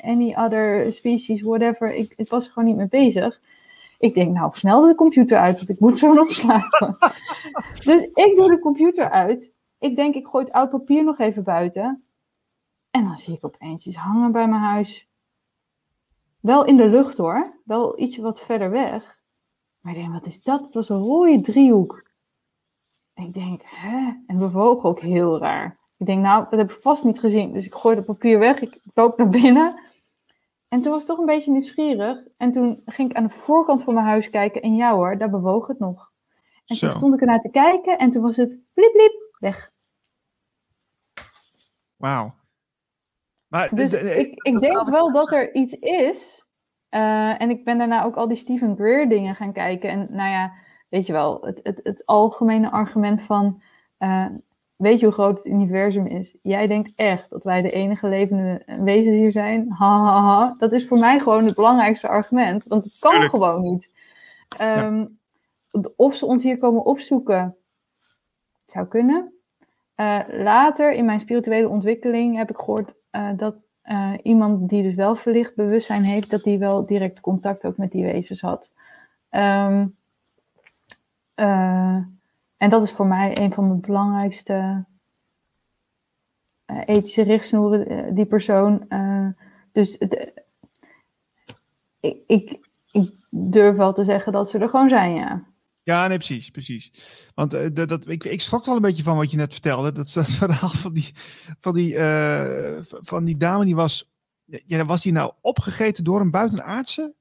any 0.00 0.34
other 0.34 0.92
species, 0.92 1.42
whatever. 1.42 1.94
Ik, 1.94 2.12
ik 2.16 2.28
was 2.28 2.44
er 2.44 2.52
gewoon 2.52 2.68
niet 2.68 2.76
mee 2.76 2.88
bezig. 2.88 3.40
Ik 4.02 4.14
denk, 4.14 4.34
nou, 4.34 4.50
snel 4.54 4.80
de 4.80 4.94
computer 4.94 5.38
uit, 5.38 5.56
want 5.56 5.68
ik 5.68 5.80
moet 5.80 5.98
zo 5.98 6.12
nog 6.12 6.32
slapen. 6.32 6.96
dus 7.84 8.02
ik 8.02 8.32
doe 8.36 8.48
de 8.48 8.58
computer 8.58 9.10
uit. 9.10 9.52
Ik 9.78 9.96
denk, 9.96 10.14
ik 10.14 10.26
gooi 10.26 10.44
het 10.44 10.54
oud 10.54 10.70
papier 10.70 11.04
nog 11.04 11.18
even 11.18 11.42
buiten. 11.44 12.02
En 12.90 13.04
dan 13.04 13.16
zie 13.16 13.34
ik 13.34 13.44
opeens 13.44 13.86
iets 13.86 13.96
hangen 13.96 14.32
bij 14.32 14.48
mijn 14.48 14.62
huis. 14.62 15.08
Wel 16.40 16.64
in 16.64 16.76
de 16.76 16.88
lucht 16.88 17.16
hoor, 17.16 17.60
wel 17.64 18.00
iets 18.00 18.16
wat 18.16 18.40
verder 18.40 18.70
weg. 18.70 19.20
Maar 19.80 19.92
ik 19.92 19.98
denk, 19.98 20.12
wat 20.12 20.26
is 20.26 20.42
dat? 20.42 20.60
Het 20.60 20.74
was 20.74 20.88
een 20.88 21.00
rode 21.00 21.40
driehoek. 21.40 22.10
En 23.14 23.24
ik 23.24 23.34
denk, 23.34 23.60
hè? 23.64 24.12
En 24.26 24.38
bewoog 24.38 24.84
ook 24.84 25.00
heel 25.00 25.38
raar. 25.38 25.76
Ik 25.96 26.06
denk, 26.06 26.22
nou, 26.22 26.46
dat 26.50 26.58
heb 26.58 26.70
ik 26.70 26.82
vast 26.82 27.04
niet 27.04 27.20
gezien. 27.20 27.52
Dus 27.52 27.66
ik 27.66 27.74
gooi 27.74 27.96
het 27.96 28.06
papier 28.06 28.38
weg, 28.38 28.60
ik 28.60 28.80
loop 28.94 29.18
naar 29.18 29.28
binnen. 29.28 29.80
En 30.72 30.82
toen 30.82 30.92
was 30.92 31.00
ik 31.00 31.08
toch 31.08 31.18
een 31.18 31.26
beetje 31.26 31.50
nieuwsgierig. 31.50 32.18
En 32.36 32.52
toen 32.52 32.82
ging 32.86 33.10
ik 33.10 33.16
aan 33.16 33.26
de 33.26 33.32
voorkant 33.32 33.82
van 33.82 33.94
mijn 33.94 34.06
huis 34.06 34.30
kijken. 34.30 34.62
En 34.62 34.76
ja 34.76 34.94
hoor, 34.94 35.18
daar 35.18 35.30
bewoog 35.30 35.66
het 35.66 35.78
nog. 35.78 36.12
En 36.66 36.76
Zo. 36.76 36.86
toen 36.86 36.96
stond 36.96 37.14
ik 37.14 37.20
ernaar 37.20 37.40
te 37.40 37.50
kijken. 37.50 37.98
En 37.98 38.10
toen 38.10 38.22
was 38.22 38.36
het 38.36 38.58
bliep 38.74 38.92
bliep, 38.92 39.12
weg. 39.38 39.70
Wauw. 41.96 42.34
Dus 43.70 43.92
ik, 43.92 44.42
ik 44.42 44.60
denk 44.60 44.88
wel 44.88 45.12
dat 45.12 45.32
er 45.32 45.54
iets 45.54 45.72
is 45.74 46.46
uh, 46.90 47.40
en 47.40 47.50
ik 47.50 47.64
ben 47.64 47.78
daarna 47.78 48.04
ook 48.04 48.16
al 48.16 48.28
die 48.28 48.36
Stephen 48.36 48.76
Greer 48.76 49.08
dingen 49.08 49.34
gaan 49.34 49.52
kijken. 49.52 49.90
En 49.90 50.06
nou 50.10 50.30
ja, 50.30 50.52
weet 50.88 51.06
je 51.06 51.12
wel, 51.12 51.42
het, 51.42 51.60
het, 51.62 51.80
het 51.82 52.06
algemene 52.06 52.70
argument 52.70 53.22
van... 53.22 53.62
Uh, 53.98 54.26
weet 54.82 55.00
je 55.00 55.06
hoe 55.06 55.14
groot 55.14 55.36
het 55.36 55.46
universum 55.46 56.06
is? 56.06 56.36
Jij 56.42 56.66
denkt 56.66 56.92
echt 56.96 57.30
dat 57.30 57.42
wij 57.42 57.60
de 57.60 57.70
enige 57.70 58.08
levende 58.08 58.62
wezens 58.80 59.16
hier 59.16 59.30
zijn? 59.30 59.72
Ha, 59.72 60.04
ha, 60.04 60.20
ha. 60.20 60.54
Dat 60.58 60.72
is 60.72 60.86
voor 60.86 60.98
mij 60.98 61.18
gewoon 61.18 61.44
het 61.44 61.54
belangrijkste 61.54 62.08
argument. 62.08 62.64
Want 62.66 62.84
het 62.84 62.98
kan 62.98 63.28
gewoon 63.28 63.62
niet. 63.62 63.94
Um, 64.60 65.18
ja. 65.70 65.80
Of 65.96 66.14
ze 66.14 66.26
ons 66.26 66.42
hier 66.42 66.58
komen 66.58 66.84
opzoeken, 66.84 67.56
zou 68.66 68.86
kunnen. 68.86 69.32
Uh, 69.96 70.20
later 70.28 70.92
in 70.92 71.04
mijn 71.04 71.20
spirituele 71.20 71.68
ontwikkeling 71.68 72.36
heb 72.36 72.50
ik 72.50 72.56
gehoord 72.56 72.94
dat 73.36 73.64
uh, 73.84 74.12
iemand 74.22 74.68
die 74.68 74.82
dus 74.82 74.94
wel 74.94 75.14
verlicht 75.14 75.54
bewustzijn 75.54 76.02
heeft, 76.02 76.30
dat 76.30 76.42
die 76.42 76.58
wel 76.58 76.86
direct 76.86 77.20
contact 77.20 77.64
ook 77.64 77.76
met 77.76 77.90
die 77.90 78.04
wezens 78.04 78.40
had. 78.40 78.72
Um, 79.30 79.96
en 82.62 82.70
dat 82.70 82.82
is 82.82 82.90
voor 82.90 83.06
mij 83.06 83.38
een 83.38 83.52
van 83.52 83.66
mijn 83.66 83.80
belangrijkste 83.80 84.84
uh, 86.66 86.82
ethische 86.86 87.22
richtsnoeren, 87.22 88.14
die 88.14 88.26
persoon. 88.26 88.86
dus 89.72 89.98
de, 89.98 90.44
ik, 92.00 92.58
ik, 92.90 93.20
durf 93.30 93.76
wel 93.76 93.92
te 93.92 94.04
zeggen 94.04 94.32
dat 94.32 94.50
ze 94.50 94.58
er 94.58 94.68
gewoon 94.68 94.88
zijn, 94.88 95.14
ja. 95.14 95.42
Ja, 95.82 96.06
nee, 96.06 96.16
precies, 96.16 96.50
precies. 96.50 96.90
Want 97.34 97.76
dat, 97.76 98.08
ik, 98.08 98.24
ik 98.24 98.40
schrok 98.40 98.64
wel 98.64 98.76
een 98.76 98.82
beetje 98.82 99.02
van 99.02 99.16
wat 99.16 99.30
je 99.30 99.36
net 99.36 99.52
vertelde. 99.52 99.92
Dat, 99.92 100.12
dat 100.12 100.28
verhaal 100.44 100.70
van 100.70 100.92
die, 100.92 101.10
van, 101.58 101.74
die, 101.74 101.98
van 102.84 103.24
die 103.24 103.36
dame 103.36 103.64
die 103.64 103.74
was 103.74 104.12
ja, 104.66 104.84
was 104.84 105.02
die 105.02 105.12
nou 105.12 105.32
opgegeten 105.40 106.04
door 106.04 106.20
een 106.20 106.30
buitenaardse? 106.30 107.14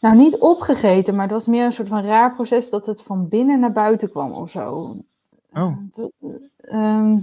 Nou, 0.00 0.16
niet 0.16 0.38
opgegeten, 0.38 1.14
maar 1.14 1.24
het 1.24 1.32
was 1.32 1.46
meer 1.46 1.64
een 1.64 1.72
soort 1.72 1.88
van 1.88 2.04
raar 2.04 2.34
proces 2.34 2.70
dat 2.70 2.86
het 2.86 3.02
van 3.02 3.28
binnen 3.28 3.60
naar 3.60 3.72
buiten 3.72 4.10
kwam 4.10 4.32
of 4.32 4.50
zo. 4.50 4.94
Oh. 5.52 5.78
Ehm, 6.60 7.18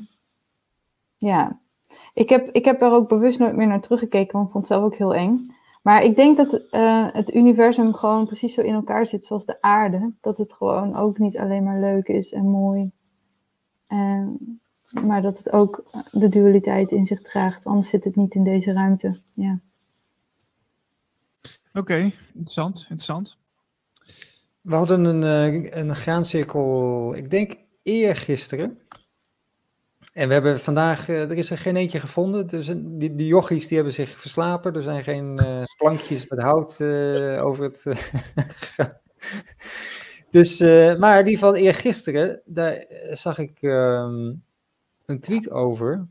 ja, 1.18 1.60
ik 2.14 2.30
heb, 2.30 2.50
ik 2.52 2.66
heb 2.66 2.82
er 2.82 2.92
ook 2.92 3.10
bewust 3.10 3.40
nooit 3.40 3.56
meer 3.56 3.68
naar 3.68 3.82
teruggekeken, 3.82 4.34
want 4.34 4.46
ik 4.46 4.52
vond 4.52 4.68
het 4.68 4.74
zelf 4.74 4.86
ook 4.86 4.96
heel 4.96 5.16
eng. 5.16 5.56
Maar 5.82 6.04
ik 6.04 6.16
denk 6.16 6.38
dat 6.38 6.54
uh, 6.72 7.08
het 7.12 7.34
universum 7.34 7.94
gewoon 7.94 8.26
precies 8.26 8.54
zo 8.54 8.62
in 8.62 8.74
elkaar 8.74 9.08
zit 9.08 9.26
zoals 9.26 9.46
de 9.46 9.62
aarde. 9.62 10.14
Dat 10.22 10.38
het 10.38 10.54
gewoon 10.54 10.96
ook 10.96 11.18
niet 11.18 11.38
alleen 11.38 11.64
maar 11.64 11.80
leuk 11.80 12.08
is 12.08 12.32
en 12.32 12.50
mooi. 12.50 12.92
Uh, 13.90 14.28
maar 14.90 15.22
dat 15.22 15.38
het 15.38 15.52
ook 15.52 15.84
de 16.12 16.30
dualiteit 16.30 16.92
in 16.92 17.06
zich 17.06 17.22
draagt. 17.22 17.66
Anders 17.66 17.90
zit 17.90 18.04
het 18.04 18.16
niet 18.16 18.36
in 18.36 18.44
deze 18.44 18.74
ruimte. 18.74 19.20
Ja. 19.34 19.60
Oké, 21.74 21.80
okay, 21.80 22.14
interessant, 22.28 22.80
interessant. 22.80 23.38
We 24.62 24.76
hadden 24.76 25.04
een, 25.04 25.54
uh, 25.54 25.72
een 25.72 25.96
graancirkel, 25.96 27.16
ik 27.16 27.30
denk 27.30 27.56
eergisteren. 27.84 28.80
En 30.14 30.28
we 30.28 30.34
hebben 30.34 30.60
vandaag, 30.60 31.08
uh, 31.08 31.22
er 31.22 31.32
is 31.32 31.52
er 31.52 31.58
geen 31.58 31.76
eentje 31.76 32.00
gevonden. 32.00 32.48
Dus 32.48 32.66
die, 32.76 33.16
die 33.16 33.28
jochies 33.28 33.68
die 33.68 33.76
hebben 33.76 33.94
zich 33.94 34.10
verslapen. 34.10 34.76
Er 34.76 34.82
zijn 34.82 35.04
geen 35.04 35.42
uh, 35.42 35.64
plankjes 35.78 36.28
met 36.28 36.42
hout 36.42 36.80
uh, 36.80 37.46
over 37.46 37.64
het. 37.64 37.86
dus, 40.32 40.60
maar 40.98 41.24
die 41.24 41.40
van 41.40 41.56
eergisteren, 41.56 42.42
daar 42.46 42.86
zag 43.12 43.38
ik 43.38 43.62
um, 43.62 44.44
een 45.06 45.20
tweet 45.20 45.50
over. 45.50 46.08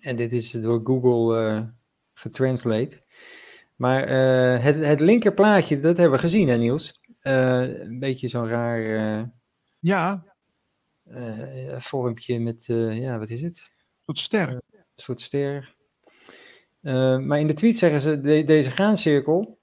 En 0.00 0.16
dit 0.16 0.32
is 0.32 0.50
door 0.50 0.80
Google 0.84 1.72
getranslate. 2.12 3.01
Maar 3.76 4.08
het, 4.60 4.78
het 4.78 5.00
linkerplaatje, 5.00 5.80
dat 5.80 5.96
hebben 5.96 6.16
we 6.16 6.22
gezien, 6.24 6.48
hè 6.48 6.56
Niels? 6.56 7.00
een 7.20 7.98
beetje 7.98 8.28
zo'n 8.28 8.48
raar. 8.48 8.80
ja, 9.78 10.24
uh, 11.10 11.76
vormpje 11.78 12.38
met, 12.38 12.64
ja, 12.90 13.18
wat 13.18 13.30
is 13.30 13.42
het? 13.42 13.58
Een 13.58 14.02
soort 14.04 14.18
ster. 14.18 14.48
een 14.48 14.82
soort 14.96 15.20
ster. 15.20 15.74
Maar 17.20 17.40
in 17.40 17.46
de 17.46 17.54
tweet 17.54 17.76
zeggen 17.76 18.00
ze, 18.00 18.20
de, 18.20 18.44
deze 18.44 18.70
graancirkel 18.70 19.58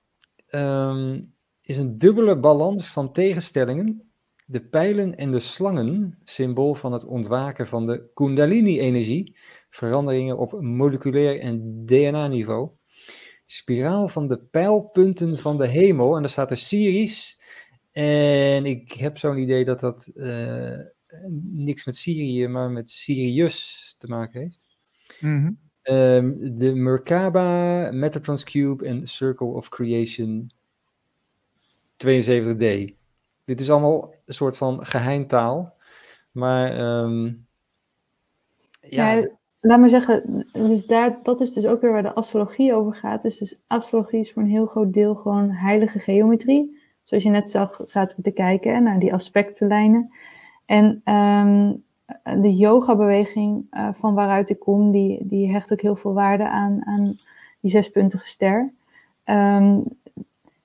um, 0.51 1.33
is 1.61 1.77
een 1.77 1.97
dubbele 1.97 2.39
balans 2.39 2.87
van 2.87 3.11
tegenstellingen. 3.11 4.11
De 4.45 4.61
pijlen 4.61 5.15
en 5.15 5.31
de 5.31 5.39
slangen, 5.39 6.19
symbool 6.23 6.73
van 6.73 6.91
het 6.91 7.05
ontwaken 7.05 7.67
van 7.67 7.85
de 7.85 8.09
kundalini-energie, 8.13 9.37
veranderingen 9.69 10.37
op 10.37 10.61
moleculair 10.61 11.39
en 11.39 11.85
DNA-niveau. 11.85 12.69
Spiraal 13.51 14.07
van 14.07 14.27
de 14.27 14.37
pijlpunten 14.37 15.37
van 15.37 15.57
de 15.57 15.67
hemel, 15.67 16.15
en 16.15 16.21
daar 16.21 16.31
staat 16.31 16.51
er 16.51 16.57
Sirius. 16.57 17.41
En 17.91 18.65
ik 18.65 18.91
heb 18.91 19.17
zo'n 19.17 19.37
idee 19.37 19.65
dat 19.65 19.79
dat 19.79 20.11
niks 21.51 21.85
met 21.85 21.95
Syrië, 21.95 22.47
maar 22.47 22.69
met 22.71 22.89
Sirius 22.91 23.95
te 23.97 24.07
maken 24.07 24.41
heeft. 24.41 24.67
Mm 25.19 25.57
um, 25.89 26.57
de 26.57 26.75
Merkaba, 26.75 27.91
Metatrons 27.91 28.43
Cube 28.43 28.85
en 28.85 29.07
Circle 29.07 29.47
of 29.47 29.69
Creation 29.69 30.51
72D. 31.97 32.93
Dit 33.45 33.61
is 33.61 33.69
allemaal 33.69 34.13
een 34.25 34.33
soort 34.33 34.57
van 34.57 34.85
geheimtaal. 34.85 35.77
Maar 36.31 37.01
um, 37.03 37.47
ja, 38.81 39.11
ja, 39.11 39.29
laat 39.59 39.79
maar 39.79 39.89
zeggen, 39.89 40.45
dus 40.51 40.85
daar, 40.85 41.19
dat 41.23 41.41
is 41.41 41.53
dus 41.53 41.65
ook 41.65 41.81
weer 41.81 41.91
waar 41.91 42.03
de 42.03 42.13
astrologie 42.13 42.73
over 42.73 42.93
gaat. 42.93 43.21
Dus, 43.21 43.37
dus 43.37 43.61
astrologie 43.67 44.19
is 44.19 44.31
voor 44.31 44.41
een 44.41 44.49
heel 44.49 44.65
groot 44.65 44.93
deel 44.93 45.15
gewoon 45.15 45.49
heilige 45.49 45.99
geometrie. 45.99 46.77
Zoals 47.03 47.23
je 47.23 47.29
net 47.29 47.51
zag, 47.51 47.81
zaten 47.85 48.15
we 48.15 48.23
te 48.23 48.31
kijken 48.31 48.83
naar 48.83 48.99
die 48.99 49.13
aspectenlijnen. 49.13 50.11
En 50.65 50.85
um, 50.85 51.83
de 52.41 52.55
yoga-beweging 52.55 53.65
uh, 53.71 53.89
van 53.93 54.13
waaruit 54.13 54.49
ik 54.49 54.59
kom, 54.59 54.91
die, 54.91 55.27
die 55.27 55.51
hecht 55.51 55.71
ook 55.71 55.81
heel 55.81 55.95
veel 55.95 56.13
waarde 56.13 56.47
aan, 56.47 56.85
aan 56.85 57.13
die 57.59 57.71
zespuntige 57.71 58.27
ster. 58.27 58.71
Um, 59.25 59.83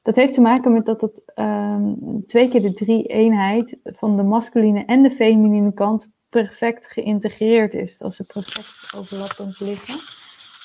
dat 0.02 0.14
heeft 0.14 0.34
te 0.34 0.40
maken 0.40 0.72
met 0.72 0.86
dat 0.86 1.00
het 1.00 1.22
um, 1.34 2.22
twee 2.26 2.48
keer 2.48 2.62
de 2.62 2.74
drie 2.74 3.04
eenheid 3.04 3.78
van 3.84 4.16
de 4.16 4.22
masculine 4.22 4.84
en 4.84 5.02
de 5.02 5.10
feminine 5.10 5.72
kant 5.72 6.10
perfect 6.40 6.86
geïntegreerd 6.86 7.74
is. 7.74 7.98
Dat 7.98 8.14
ze 8.14 8.24
perfect 8.24 8.94
overlappend 8.96 9.60
liggen. 9.60 9.94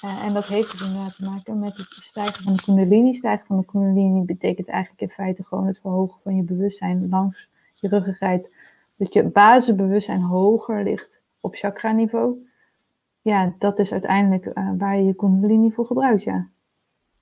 Uh, 0.06 0.26
en 0.26 0.34
dat 0.34 0.46
heeft 0.46 0.72
dus 0.72 0.82
inderdaad 0.82 1.16
te 1.16 1.24
maken 1.24 1.60
met 1.60 1.78
het 1.78 1.88
stijgen 1.90 2.44
van 2.44 2.54
de 2.54 2.62
kundalini. 2.64 3.14
Stijgen 3.14 3.46
van 3.46 3.58
de 3.58 3.66
kundalini 3.66 4.26
betekent 4.26 4.68
eigenlijk 4.68 5.02
in 5.02 5.10
feite 5.10 5.44
gewoon 5.44 5.68
het 5.68 5.80
verhogen 5.80 6.20
van 6.24 6.36
je 6.36 6.44
bewustzijn 6.44 7.10
langs 7.10 7.50
je 7.74 7.88
ruggengraat 7.88 8.50
dat 8.96 9.14
je 9.14 9.24
basisbewustzijn 9.24 10.22
hoger 10.22 10.84
ligt 10.84 11.22
op 11.40 11.56
chakra-niveau. 11.56 12.48
Ja, 13.22 13.54
dat 13.60 13.80
is 13.80 13.92
uiteindelijk 13.92 14.46
uh, 14.46 14.70
waar 14.78 14.98
je 14.98 15.04
je 15.04 15.16
kundalini 15.16 15.72
voor 15.72 15.86
gebruikt, 15.86 16.24
ja. 16.24 16.48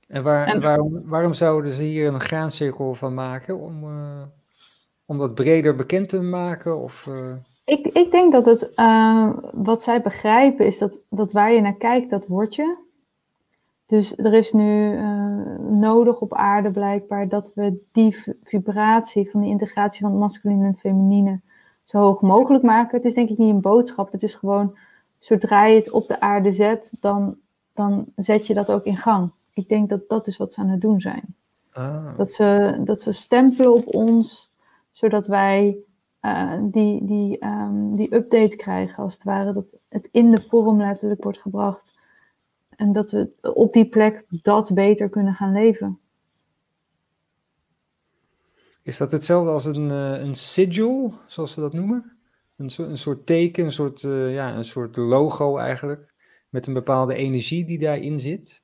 En, 0.08 0.24
waar, 0.24 0.48
en 0.48 0.62
waarom, 0.62 1.02
waarom 1.06 1.34
zouden 1.34 1.72
ze 1.72 1.82
hier 1.82 2.08
een 2.08 2.20
graancirkel 2.20 2.94
van 2.94 3.14
maken? 3.14 3.60
Om, 3.60 3.84
uh, 3.84 4.22
om 5.06 5.18
dat 5.18 5.34
breder 5.34 5.76
bekend 5.76 6.10
te 6.10 6.22
maken? 6.22 6.82
Of. 6.82 7.08
Ik, 7.68 7.88
ik 7.88 8.12
denk 8.12 8.32
dat 8.32 8.46
het, 8.46 8.72
wat 9.52 9.84
zij 9.84 10.02
begrijpen 10.02 10.66
is 10.66 10.78
dat, 10.78 11.00
dat 11.10 11.32
waar 11.32 11.52
je 11.52 11.62
naar 11.62 11.76
kijkt, 11.76 12.10
dat 12.10 12.28
word 12.28 12.56
je. 12.56 12.78
Dus 13.86 14.18
er 14.18 14.34
is 14.34 14.54
nu 14.54 15.00
nodig 15.70 16.20
op 16.20 16.34
aarde 16.34 16.72
blijkbaar 16.72 17.28
dat 17.28 17.52
we 17.56 17.84
die 17.92 18.24
vibratie 18.44 19.30
van 19.32 19.42
die 19.42 19.50
integratie 19.50 20.02
van 20.02 20.12
het 20.12 20.20
masculine 20.20 20.66
en 20.66 20.78
feminine 20.78 21.40
zo 21.84 21.98
hoog 21.98 22.22
mogelijk 22.22 22.64
maken. 22.64 22.98
Het 22.98 23.06
is 23.06 23.14
denk 23.14 23.30
ik 23.30 23.38
niet 23.38 23.54
een 23.54 23.62
boodschap. 23.62 24.12
Het 24.12 24.24
is 24.24 24.34
gewoon, 24.34 24.78
zodra 25.20 25.66
je 25.66 25.76
het 25.76 25.92
op 25.92 26.08
de 26.08 26.20
aarde 26.20 26.54
zet, 26.54 26.94
dan, 27.02 27.38
dan 27.74 28.06
zet 28.16 28.48
je 28.48 28.54
dat 28.54 28.72
ook 28.72 28.84
in 28.84 28.98
gang. 28.98 29.32
Ik 29.54 29.70
denk 29.70 29.90
dat 29.90 30.02
dat 30.08 30.28
is 30.28 30.38
wat 30.38 30.54
ze 30.54 30.62
aan 30.62 30.70
het 30.70 30.82
doen 30.82 31.02
zijn. 31.02 31.36
Ah. 31.72 32.18
Dat, 32.18 32.32
ze, 32.32 32.78
dat 32.84 33.02
ze 33.02 33.12
stempelen 33.12 33.74
op 33.74 33.96
ons, 33.96 34.50
zodat 34.92 35.28
wij 35.28 35.78
uh, 36.28 36.60
die, 36.62 37.06
die, 37.06 37.46
um, 37.46 37.96
die 37.96 38.16
update 38.16 38.56
krijgen, 38.56 39.04
als 39.04 39.14
het 39.14 39.24
ware. 39.24 39.54
Dat 39.54 39.80
het 39.90 40.08
in 40.12 40.32
de 40.32 40.42
vorm 40.42 40.78
letterlijk 40.78 41.24
wordt 41.24 41.42
gebracht. 41.42 42.00
En 42.70 42.94
dat 42.94 43.12
we 43.12 43.36
op 43.54 43.74
die 43.74 43.90
plek 43.90 44.26
dat 44.42 44.74
beter 44.74 45.10
kunnen 45.10 45.34
gaan 45.34 45.52
leven. 45.52 46.00
Is 48.84 48.98
dat 48.98 49.12
hetzelfde 49.12 49.52
als 49.52 49.66
een, 49.66 49.90
uh, 49.90 50.22
een 50.22 50.36
sigil, 50.36 51.14
zoals 51.26 51.52
ze 51.52 51.60
dat 51.60 51.74
noemen? 51.74 52.18
Een, 52.56 52.70
so 52.70 52.84
een 52.84 52.98
soort 52.98 53.26
teken, 53.26 53.66
een 53.66 53.72
soort, 53.72 54.04
uh, 54.04 54.34
ja, 54.34 54.56
een 54.56 54.66
soort 54.66 54.96
logo 54.96 55.58
eigenlijk, 55.58 56.14
met 56.50 56.68
een 56.68 56.74
bepaalde 56.74 57.16
energie 57.16 57.66
die 57.66 57.80
daarin 57.80 58.20
zit? 58.20 58.62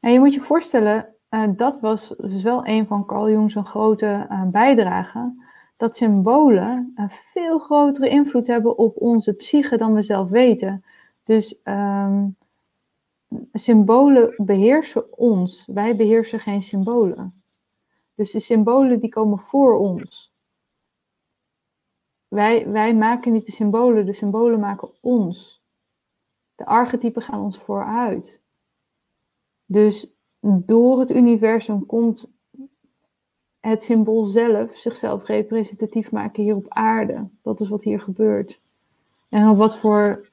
Nou, 0.00 0.14
je 0.14 0.20
moet 0.20 0.34
je 0.34 0.40
voorstellen, 0.40 1.14
uh, 1.30 1.48
dat 1.56 1.80
was 1.80 2.14
dus 2.18 2.42
wel 2.42 2.66
een 2.66 2.86
van 2.86 3.06
Carl 3.06 3.30
Jung's 3.30 3.56
grote 3.62 4.26
bijdragen, 4.50 5.44
dat 5.82 5.96
symbolen 5.96 6.92
een 6.94 7.10
veel 7.10 7.58
grotere 7.58 8.08
invloed 8.08 8.46
hebben 8.46 8.78
op 8.78 8.96
onze 8.96 9.32
psyche 9.32 9.76
dan 9.76 9.94
we 9.94 10.02
zelf 10.02 10.28
weten. 10.28 10.84
Dus 11.24 11.60
um, 11.64 12.36
symbolen 13.52 14.34
beheersen 14.36 15.18
ons, 15.18 15.66
wij 15.66 15.96
beheersen 15.96 16.40
geen 16.40 16.62
symbolen. 16.62 17.42
Dus 18.14 18.30
de 18.30 18.40
symbolen 18.40 19.00
die 19.00 19.10
komen 19.10 19.38
voor 19.38 19.78
ons. 19.78 20.32
Wij, 22.28 22.68
wij 22.68 22.94
maken 22.94 23.32
niet 23.32 23.46
de 23.46 23.52
symbolen, 23.52 24.06
de 24.06 24.12
symbolen 24.12 24.60
maken 24.60 24.90
ons. 25.00 25.62
De 26.54 26.66
archetypen 26.66 27.22
gaan 27.22 27.40
ons 27.40 27.58
vooruit. 27.58 28.40
Dus 29.64 30.16
door 30.40 31.00
het 31.00 31.10
universum 31.10 31.86
komt 31.86 32.31
het 33.62 33.82
symbool 33.82 34.24
zelf 34.24 34.76
zichzelf 34.76 35.26
representatief 35.26 36.10
maken 36.10 36.42
hier 36.42 36.54
op 36.54 36.66
aarde. 36.68 37.28
Dat 37.42 37.60
is 37.60 37.68
wat 37.68 37.82
hier 37.82 38.00
gebeurt. 38.00 38.58
En 39.28 39.48
op 39.48 39.56
wat 39.56 39.78
voor 39.78 40.28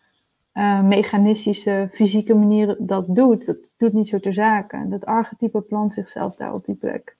uh, 0.54 0.82
mechanistische, 0.82 1.90
fysieke 1.94 2.34
manieren 2.34 2.86
dat 2.86 3.16
doet, 3.16 3.46
dat 3.46 3.58
doet 3.78 3.94
niet 3.94 4.08
zo 4.08 4.20
ter 4.20 4.34
zake. 4.34 4.86
Dat 4.90 5.06
archetype 5.06 5.62
plant 5.62 5.94
zichzelf 5.94 6.36
daar 6.36 6.54
op 6.54 6.66
die 6.66 6.76
plek. 6.76 7.16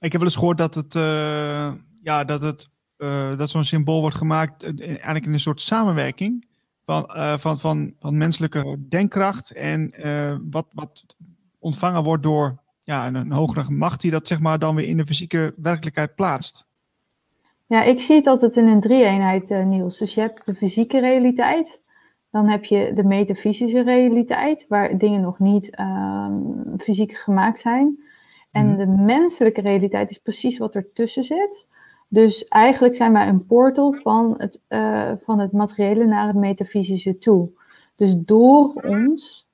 Ik 0.00 0.12
heb 0.12 0.20
wel 0.20 0.22
eens 0.22 0.36
gehoord 0.36 0.58
dat 0.58 0.74
het, 0.74 0.94
uh, 0.94 1.72
ja, 2.02 2.24
dat 2.24 2.40
het, 2.40 2.68
uh, 2.98 3.38
dat 3.38 3.50
zo'n 3.50 3.64
symbool 3.64 4.00
wordt 4.00 4.16
gemaakt 4.16 4.64
eigenlijk 4.80 5.26
in 5.26 5.32
een 5.32 5.40
soort 5.40 5.60
samenwerking 5.60 6.46
van, 6.84 7.06
van, 7.38 7.58
van, 7.58 7.94
van 8.00 8.16
menselijke 8.16 8.76
denkkracht 8.88 9.50
en 9.50 9.94
wat, 10.50 10.66
wat 10.72 11.16
ontvangen 11.58 12.02
wordt 12.02 12.22
door 12.22 12.58
ja, 12.90 13.06
een, 13.06 13.14
een 13.14 13.32
hogere 13.32 13.70
macht 13.70 14.00
die 14.00 14.10
dat 14.10 14.26
zeg 14.26 14.40
maar 14.40 14.58
dan 14.58 14.74
weer 14.74 14.88
in 14.88 14.96
de 14.96 15.06
fysieke 15.06 15.54
werkelijkheid 15.56 16.14
plaatst. 16.14 16.66
Ja, 17.66 17.82
ik 17.82 18.00
zie 18.00 18.16
het 18.16 18.26
altijd 18.26 18.56
in 18.56 18.66
een 18.66 18.80
drie-eenheid, 18.80 19.48
Niels. 19.48 19.98
Dus 19.98 20.14
je 20.14 20.20
hebt 20.20 20.46
de 20.46 20.54
fysieke 20.54 21.00
realiteit, 21.00 21.78
Dan 22.30 22.48
heb 22.48 22.64
je 22.64 22.92
de 22.94 23.04
metafysische 23.04 23.82
realiteit, 23.82 24.64
waar 24.68 24.98
dingen 24.98 25.20
nog 25.20 25.38
niet 25.38 25.70
ehm, 25.74 26.32
fysiek 26.78 27.12
gemaakt 27.12 27.58
zijn. 27.58 27.98
En 28.50 28.66
Mhm. 28.66 28.76
de 28.76 28.86
menselijke 28.86 29.60
realiteit 29.60 30.10
is 30.10 30.18
precies 30.18 30.58
wat 30.58 30.74
ertussen 30.74 31.24
zit. 31.24 31.66
Dus 32.08 32.48
eigenlijk 32.48 32.94
zijn 32.94 33.12
wij 33.12 33.28
een 33.28 33.46
portal 33.46 33.92
van 33.92 34.34
het, 34.36 34.60
eh, 34.68 35.12
van 35.24 35.38
het 35.38 35.52
materiële 35.52 36.04
naar 36.06 36.26
het 36.26 36.36
metafysische 36.36 37.18
toe. 37.18 37.50
Dus 37.96 38.14
door 38.16 38.72
ons 38.86 39.48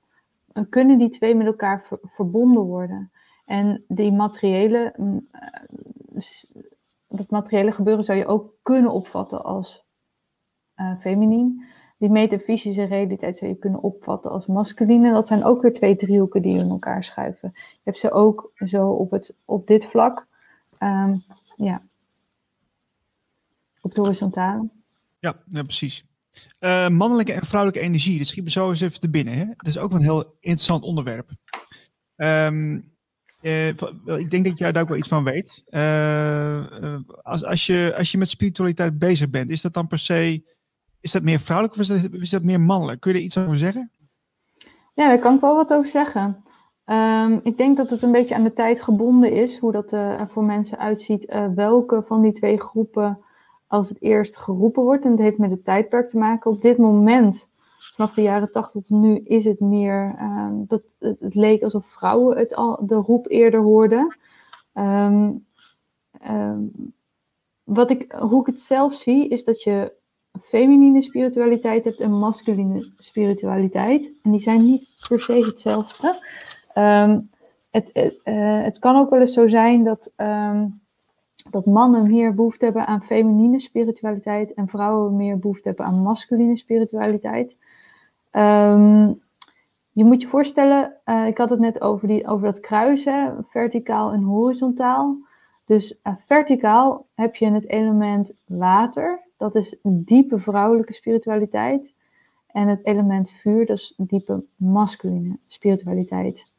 eh, 0.53 0.63
kunnen 0.69 0.97
die 0.97 1.09
twee 1.09 1.35
met 1.35 1.47
elkaar 1.47 1.83
ver- 1.87 1.99
verbonden 2.03 2.61
worden. 2.63 3.11
En 3.47 3.83
die 3.87 4.11
materiële, 4.11 4.93
mm, 4.97 5.27
eh, 5.31 6.21
dat 7.07 7.29
materiële 7.29 7.71
gebeuren 7.71 8.03
zou 8.03 8.17
je 8.17 8.27
ook 8.27 8.53
kunnen 8.61 8.91
opvatten 8.91 9.43
als 9.43 9.85
eh 10.73 10.99
feminien. 10.99 11.65
Die 11.97 12.09
metafysische 12.09 12.83
realiteit 12.83 13.37
zou 13.37 13.51
je 13.51 13.57
kunnen 13.57 13.81
opvatten 13.81 14.31
als 14.31 14.45
masculine. 14.45 15.11
Dat 15.11 15.27
zijn 15.27 15.43
ook 15.43 15.61
weer 15.61 15.73
twee 15.73 15.95
driehoeken 15.95 16.41
die 16.41 16.57
in 16.59 16.69
elkaar 16.69 17.03
schuiven. 17.03 17.51
Je 17.53 17.79
hebt 17.83 17.99
ze 17.99 18.11
ook 18.11 18.51
zo 18.55 18.89
op, 18.89 19.11
het, 19.11 19.33
op 19.45 19.67
dit 19.67 19.85
vlak. 19.85 20.27
ehm, 20.77 21.15
ja. 21.55 21.81
Op 23.81 23.93
de 23.93 24.01
horizontale. 24.01 24.69
Ja, 25.19 25.35
ja 25.49 25.63
precies. 25.63 26.05
Eh, 26.59 26.89
mannelijke 26.89 27.33
en 27.33 27.45
vrouwelijke 27.45 27.85
energie, 27.85 28.17
dat 28.17 28.27
schiet 28.27 28.43
me 28.43 28.49
zo 28.49 28.69
eens 28.69 28.81
even 28.81 28.99
te 28.99 29.09
binnen. 29.09 29.33
Hè? 29.33 29.45
Dat 29.45 29.67
is 29.67 29.77
ook 29.77 29.91
een 29.91 30.01
heel 30.01 30.35
interessant 30.39 30.83
onderwerp. 30.83 31.29
Ehm, 32.15 32.79
eh, 33.47 34.19
ik 34.19 34.31
denk 34.31 34.45
dat 34.45 34.57
jij 34.57 34.71
daar 34.71 34.81
ook 34.81 34.89
wel 34.89 34.97
iets 34.97 35.07
van 35.07 35.23
weet. 35.23 35.63
Eh, 35.65 36.57
eh, 36.57 36.99
als, 37.21 37.45
als, 37.45 37.65
je, 37.65 37.93
als 37.97 38.11
je 38.11 38.17
met 38.17 38.29
spiritualiteit 38.29 38.99
bezig 38.99 39.29
bent, 39.29 39.49
is 39.49 39.61
dat 39.61 39.73
dan 39.73 39.87
per 39.87 39.99
se, 39.99 40.43
is 41.01 41.11
dat 41.11 41.23
meer 41.23 41.39
vrouwelijk 41.39 41.75
of 41.75 41.81
is 41.81 41.87
dat, 41.87 42.29
dat 42.29 42.43
meer 42.43 42.61
mannelijk? 42.61 42.99
Kun 42.99 43.11
je 43.11 43.17
er 43.17 43.23
iets 43.23 43.37
over 43.37 43.57
zeggen? 43.57 43.91
Ja, 44.93 45.07
daar 45.07 45.19
kan 45.19 45.35
ik 45.35 45.41
wel 45.41 45.55
wat 45.55 45.73
over 45.73 45.89
zeggen. 45.89 46.43
Ehm, 46.85 47.39
ik 47.43 47.57
denk 47.57 47.77
dat 47.77 47.89
het 47.89 48.01
een 48.01 48.11
beetje 48.11 48.35
aan 48.35 48.43
de 48.43 48.53
tijd 48.53 48.81
gebonden 48.81 49.31
is, 49.31 49.57
hoe 49.57 49.71
dat 49.71 49.91
er 49.91 50.27
voor 50.27 50.43
mensen 50.43 50.77
uitziet, 50.77 51.37
welke 51.55 52.03
van 52.07 52.21
die 52.21 52.31
twee 52.31 52.59
groepen 52.59 53.19
als 53.67 53.89
het 53.89 54.01
eerst 54.01 54.37
geroepen 54.37 54.83
wordt. 54.83 55.05
En 55.05 55.11
het 55.11 55.19
heeft 55.19 55.37
met 55.37 55.51
het 55.51 55.63
tijdperk 55.63 56.09
te 56.09 56.17
maken. 56.17 56.51
Op 56.51 56.61
dit 56.61 56.77
moment, 56.77 57.47
vanaf 57.97 58.13
de 58.13 58.21
jaren 58.21 58.51
80 58.51 58.81
tot 58.81 58.99
nu, 58.99 59.17
is 59.17 59.45
het 59.45 59.59
meer 59.59 60.15
ehm, 60.17 60.53
dat 60.67 60.95
het, 60.99 61.35
leek 61.35 61.63
alsof 61.63 61.85
vrouwen 61.85 62.37
het 62.37 62.55
al, 62.55 62.85
de 62.85 62.95
roep 62.95 63.29
eerder 63.29 63.61
hoorden. 63.61 64.17
Ehm, 64.73 65.31
ehm, 66.19 66.59
wat 67.63 67.91
ik, 67.91 68.11
hoe 68.19 68.41
ik 68.41 68.45
het 68.45 68.59
zelf 68.59 68.93
zie, 68.93 69.27
is 69.27 69.43
dat 69.43 69.63
je 69.63 69.93
feminine 70.41 71.01
spiritualiteit 71.01 71.83
hebt 71.83 71.99
en 71.99 72.11
masculine 72.11 72.91
spiritualiteit. 72.97 74.11
En 74.21 74.31
die 74.31 74.41
zijn 74.41 74.65
niet 74.65 75.05
per 75.07 75.21
se 75.21 75.33
hetzelfde. 75.33 76.19
Het, 77.71 77.89
het, 77.93 78.19
eh, 78.23 78.61
het 78.61 78.79
kan 78.79 78.95
ook 78.95 79.09
wel 79.09 79.19
eens 79.19 79.33
zo 79.33 79.47
zijn 79.47 79.83
dat, 79.83 80.11
dat 81.49 81.65
mannen 81.65 82.07
meer 82.07 82.33
behoefte 82.35 82.65
hebben 82.65 82.87
aan 82.87 83.03
feminine 83.03 83.59
spiritualiteit 83.59 84.53
en 84.53 84.67
vrouwen 84.67 85.15
meer 85.15 85.39
behoefte 85.39 85.67
hebben 85.67 85.85
aan 85.85 86.01
masculine 86.01 86.57
spiritualiteit. 86.57 87.57
Ehm, 88.31 89.13
je 89.91 90.05
moet 90.05 90.21
je 90.21 90.27
voorstellen, 90.27 90.93
eh, 91.03 91.27
ik 91.27 91.37
had 91.37 91.49
het 91.49 91.59
net 91.59 91.81
over, 91.81 92.07
die, 92.07 92.27
over 92.27 92.45
dat 92.45 92.59
kruisen, 92.59 93.45
verticaal 93.49 94.11
en 94.11 94.21
horizontaal. 94.21 95.17
Dus 95.65 96.01
eh, 96.01 96.13
verticaal 96.25 97.05
heb 97.15 97.35
je 97.35 97.51
het 97.51 97.67
element 97.69 98.33
water, 98.45 99.21
dat 99.37 99.55
is 99.55 99.75
diepe 99.83 100.39
vrouwelijke 100.39 100.93
spiritualiteit. 100.93 101.95
En 102.47 102.67
het 102.67 102.85
element 102.85 103.31
vuur, 103.31 103.65
dat 103.65 103.77
is 103.77 103.93
diepe 103.97 104.43
masculine 104.55 105.37
spiritualiteit. 105.47 106.51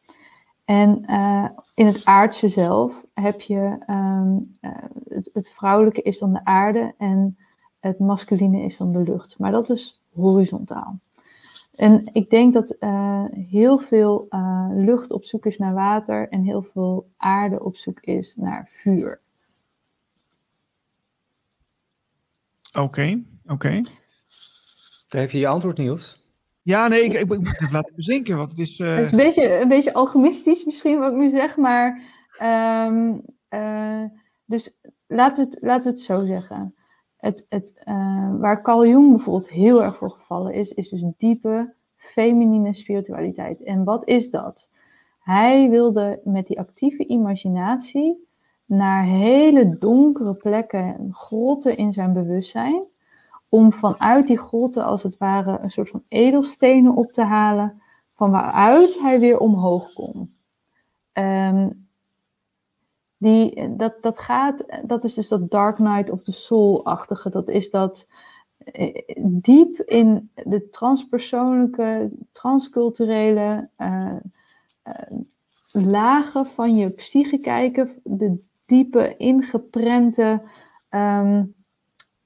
En 0.68 1.04
eh, 1.04 1.44
in 1.74 1.86
het 1.86 2.04
aardse 2.04 2.48
zelf 2.48 3.04
heb 3.14 3.40
je 3.40 3.76
ehm, 3.86 4.38
eh, 4.60 4.70
het, 5.08 5.30
het 5.32 5.48
vrouwelijke 5.48 6.02
is 6.02 6.18
dan 6.18 6.32
de 6.32 6.44
aarde 6.44 6.94
en 6.98 7.38
het 7.80 7.98
masculine 7.98 8.62
is 8.62 8.76
dan 8.76 8.92
de 8.92 9.02
lucht. 9.02 9.38
Maar 9.38 9.50
dat 9.50 9.70
is 9.70 10.02
horizontaal. 10.14 10.98
En 11.78 12.10
ik 12.12 12.30
denk 12.30 12.52
dat 12.54 12.70
eh, 12.70 13.24
heel 13.30 13.78
veel 13.78 14.26
eh, 14.28 14.66
lucht 14.70 15.10
op 15.12 15.24
zoek 15.24 15.46
is 15.46 15.58
naar 15.58 15.74
water 15.74 16.28
en 16.28 16.42
heel 16.42 16.62
veel 16.62 17.10
aarde 17.16 17.64
op 17.64 17.76
zoek 17.76 18.00
is 18.00 18.36
naar 18.36 18.66
vuur. 18.70 19.20
Oké, 22.78 23.22
oké. 23.46 23.82
Daar 25.08 25.20
heb 25.20 25.30
je 25.30 25.38
je 25.38 25.46
antwoord, 25.46 25.76
Niels. 25.78 26.26
Ja, 26.62 26.88
nee, 26.88 27.02
ik, 27.04 27.12
ik, 27.12 27.20
ik 27.20 27.28
moet 27.38 27.48
het 27.48 27.60
even 27.60 27.72
laten 27.72 27.94
bezinken, 27.94 28.36
want 28.36 28.50
het 28.50 28.58
is... 28.58 28.78
eh, 28.78 28.94
Het 28.96 29.04
is 29.04 29.10
een 29.10 29.16
beetje, 29.16 29.60
een 29.60 29.68
beetje 29.68 29.92
alchemistisch 29.94 30.64
misschien 30.64 30.98
wat 30.98 31.12
ik 31.12 31.18
nu 31.18 31.30
zeg, 31.30 31.56
maar 31.56 32.02
ehm, 32.38 33.18
eh, 33.48 34.04
dus 34.44 34.78
laten 35.06 35.44
we, 35.44 35.50
het, 35.50 35.62
laten 35.62 35.84
we 35.84 35.90
het 35.90 36.00
zo 36.00 36.24
zeggen. 36.26 36.74
Het, 37.18 37.46
het, 37.48 37.72
eh, 37.84 38.30
waar 38.38 38.62
Carl 38.62 38.86
Jung 38.86 39.08
bijvoorbeeld 39.10 39.48
heel 39.48 39.82
erg 39.82 39.96
voor 39.96 40.10
gevallen 40.10 40.54
is, 40.54 40.70
is 40.72 40.88
dus 40.88 41.04
diepe 41.18 41.74
feminine 41.96 42.74
spiritualiteit. 42.74 43.62
En 43.62 43.84
wat 43.84 44.06
is 44.06 44.30
dat? 44.30 44.68
Hij 45.18 45.70
wilde 45.70 46.20
met 46.24 46.46
die 46.46 46.58
actieve 46.58 47.06
imaginatie 47.06 48.26
naar 48.64 49.04
hele 49.04 49.78
donkere 49.78 50.34
plekken, 50.34 51.08
grotten 51.12 51.76
in 51.76 51.92
zijn 51.92 52.12
bewustzijn, 52.12 52.82
om 53.48 53.72
vanuit 53.72 54.26
die 54.26 54.38
grotten 54.38 54.84
als 54.84 55.02
het 55.02 55.18
ware 55.18 55.58
een 55.62 55.70
soort 55.70 55.90
van 55.90 56.02
edelstenen 56.08 56.94
op 56.94 57.12
te 57.12 57.22
halen, 57.22 57.82
van 58.14 58.30
waaruit 58.30 59.00
hij 59.00 59.20
weer 59.20 59.38
omhoog 59.38 59.92
kon. 59.92 60.32
Ehm, 61.12 61.68
die, 63.18 63.76
dat, 63.76 63.94
dat 64.00 64.18
gaat, 64.18 64.64
dat 64.82 65.04
is 65.04 65.14
dus 65.14 65.28
dat 65.28 65.50
Dark 65.50 65.78
Night 65.78 66.10
of 66.10 66.22
the 66.22 66.32
Soul-achtige. 66.32 67.30
Dat 67.30 67.48
is 67.48 67.70
dat 67.70 68.06
eh, 68.72 69.02
diep 69.18 69.80
in 69.80 70.30
de 70.34 70.68
transpersoonlijke, 70.70 72.10
transculturele 72.32 73.68
eh, 73.76 74.16
eh, 74.82 75.18
lagen 75.72 76.46
van 76.46 76.76
je 76.76 76.90
psyche 76.90 77.38
kijken. 77.38 77.90
De 78.04 78.44
diepe, 78.66 79.16
ingeprente 79.16 80.42
ehm, 80.88 81.44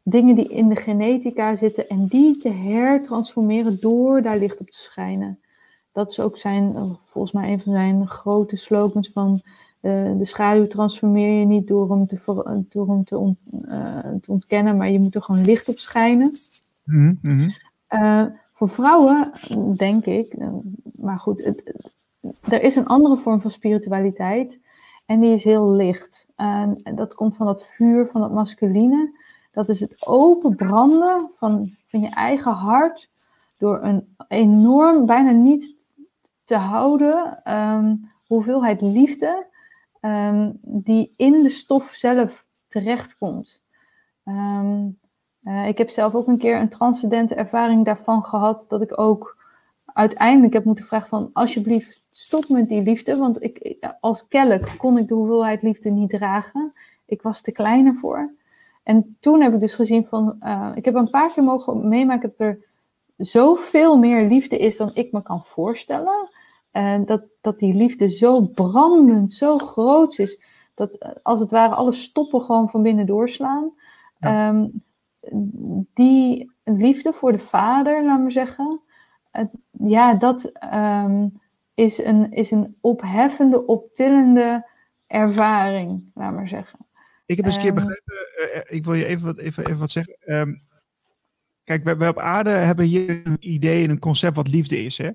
dingen 0.02 0.34
die 0.34 0.48
in 0.48 0.68
de 0.68 0.76
genetica 0.76 1.56
zitten. 1.56 1.88
En 1.88 2.06
die 2.06 2.36
te 2.36 2.50
hertransformeren 2.50 3.80
door 3.80 4.22
daar 4.22 4.38
licht 4.38 4.60
op 4.60 4.70
te 4.70 4.78
schijnen. 4.78 5.40
Dat 5.92 6.10
is 6.10 6.20
ook 6.20 6.36
zijn, 6.36 6.74
volgens 7.04 7.32
mij 7.32 7.52
een 7.52 7.60
van 7.60 7.72
zijn 7.72 8.06
grote 8.06 8.56
slogans 8.56 9.10
van 9.10 9.42
de 9.82 10.24
schaduw 10.24 10.66
transformeer 10.66 11.38
je 11.38 11.44
niet 11.44 11.66
door 11.66 11.90
hem 11.90 12.06
te, 12.06 12.18
door 12.68 12.88
hem 12.88 13.04
te, 13.04 13.18
ont, 13.18 13.38
uh, 13.64 13.98
te, 14.20 14.32
ontkennen, 14.32 14.76
maar 14.76 14.90
je 14.90 15.00
moet 15.00 15.14
er 15.14 15.22
gewoon 15.22 15.44
licht 15.44 15.68
op 15.68 15.78
schijnen. 15.78 16.36
Mm 16.84 17.18
-hmm. 17.22 17.50
uh, 17.90 18.24
voor 18.54 18.68
vrouwen, 18.68 19.32
denk 19.76 20.06
ik, 20.06 20.36
maar 20.96 21.18
goed, 21.18 21.44
het, 21.44 21.74
er 22.40 22.62
is 22.62 22.76
een 22.76 22.86
andere 22.86 23.16
vorm 23.16 23.40
van 23.40 23.50
spiritualiteit 23.50 24.58
en 25.06 25.20
die 25.20 25.34
is 25.34 25.44
heel 25.44 25.70
licht. 25.70 26.26
En 26.36 26.82
dat 26.94 27.14
komt 27.14 27.36
van 27.36 27.46
dat 27.46 27.64
vuur, 27.64 28.06
van 28.06 28.22
het 28.22 28.32
masculine. 28.32 29.20
Dat 29.52 29.68
is 29.68 29.80
het 29.80 30.06
open 30.06 30.56
branden 30.56 31.30
van, 31.34 31.70
van 31.86 32.00
je 32.00 32.08
eigen 32.08 32.52
hart 32.52 33.10
door 33.58 33.82
een 33.82 34.14
enorm, 34.28 35.06
bijna 35.06 35.30
niet 35.30 35.74
te 36.44 36.56
houden 36.56 37.40
um, 37.52 38.10
hoeveelheid 38.26 38.80
liefde 38.80 39.46
um, 40.04 40.58
die 40.62 41.12
in 41.16 41.42
de 41.42 41.48
stof 41.48 41.90
zelf 41.94 42.46
terechtkomt. 42.68 43.60
Um, 44.24 45.00
ik 45.66 45.78
heb 45.78 45.90
zelf 45.90 46.14
ook 46.14 46.26
een 46.26 46.38
keer 46.38 46.60
een 46.60 46.68
transcendente 46.68 47.34
ervaring 47.34 47.84
daarvan 47.84 48.24
gehad, 48.24 48.64
dat 48.68 48.82
ik 48.82 48.98
ook 48.98 49.36
uiteindelijk 49.86 50.52
heb 50.52 50.64
moeten 50.64 50.84
vragen 50.84 51.08
van 51.08 51.30
alsjeblieft 51.32 52.02
stop 52.10 52.48
met 52.48 52.68
die 52.68 52.82
liefde, 52.82 53.16
want 53.16 53.42
ik, 53.42 53.86
als 54.00 54.28
kelk 54.28 54.68
kon 54.78 54.98
ik 54.98 55.08
de 55.08 55.14
hoeveelheid 55.14 55.62
liefde 55.62 55.90
niet 55.90 56.10
dragen. 56.10 56.72
Ik 57.06 57.22
was 57.22 57.40
te 57.40 57.52
klein 57.52 57.86
ervoor. 57.86 58.32
En 58.82 59.16
toen 59.20 59.42
heb 59.42 59.54
ik 59.54 59.60
dus 59.60 59.74
gezien 59.74 60.06
van, 60.06 60.36
uh, 60.42 60.70
ik 60.74 60.84
heb 60.84 60.94
een 60.94 61.10
paar 61.10 61.32
keer 61.32 61.44
mogen 61.44 61.88
meemaken 61.88 62.28
dat 62.36 62.48
er 62.48 62.58
zoveel 63.16 63.98
meer 63.98 64.28
liefde 64.28 64.56
is 64.56 64.76
dan 64.76 64.90
ik 64.94 65.12
me 65.12 65.22
kan 65.22 65.42
voorstellen. 65.42 66.28
En 66.72 67.04
dat, 67.04 67.24
dat 67.40 67.58
die 67.58 67.74
liefde 67.74 68.10
zo 68.10 68.40
brandend, 68.40 69.32
zo 69.32 69.58
groot 69.58 70.18
is, 70.18 70.42
dat 70.74 70.96
uh, 71.02 71.10
als 71.22 71.40
het 71.40 71.50
ware 71.50 71.74
alle 71.74 71.92
stoppen 71.92 72.40
gewoon 72.40 72.68
van 72.68 72.82
binnen 72.82 73.06
doorslaan. 73.06 73.72
Ja. 74.18 74.48
Um, 74.48 74.82
die 75.94 76.52
liefde 76.64 77.12
voor 77.12 77.32
de 77.32 77.38
vader, 77.38 78.04
laat 78.04 78.20
maar 78.20 78.32
zeggen, 78.32 78.80
uh, 79.32 79.44
ja, 79.70 80.14
dat 80.14 80.52
um, 80.74 81.40
is, 81.74 81.98
een, 81.98 82.32
is 82.32 82.50
een 82.50 82.76
opheffende, 82.80 83.66
optillende 83.66 84.68
ervaring, 85.06 86.10
laat 86.14 86.32
maar 86.32 86.48
zeggen. 86.48 86.78
Ik 87.26 87.36
heb 87.36 87.46
eens 87.46 87.56
een 87.56 87.62
keer 87.62 87.74
begrepen, 87.74 88.14
uh, 88.54 88.76
ik 88.76 88.84
wil 88.84 88.94
je 88.94 89.06
even 89.06 89.26
wat, 89.26 89.38
even, 89.38 89.66
even 89.66 89.78
wat 89.78 89.90
zeggen. 89.90 90.16
Um, 90.26 90.58
kijk, 91.64 91.84
wij, 91.84 91.96
wij 91.96 92.08
op 92.08 92.18
aarde 92.18 92.50
hebben 92.50 92.84
hier 92.84 93.20
een 93.26 93.36
idee 93.40 93.84
en 93.84 93.90
een 93.90 93.98
concept 93.98 94.36
wat 94.36 94.48
liefde 94.48 94.84
is. 94.84 94.98
Hè? 94.98 95.10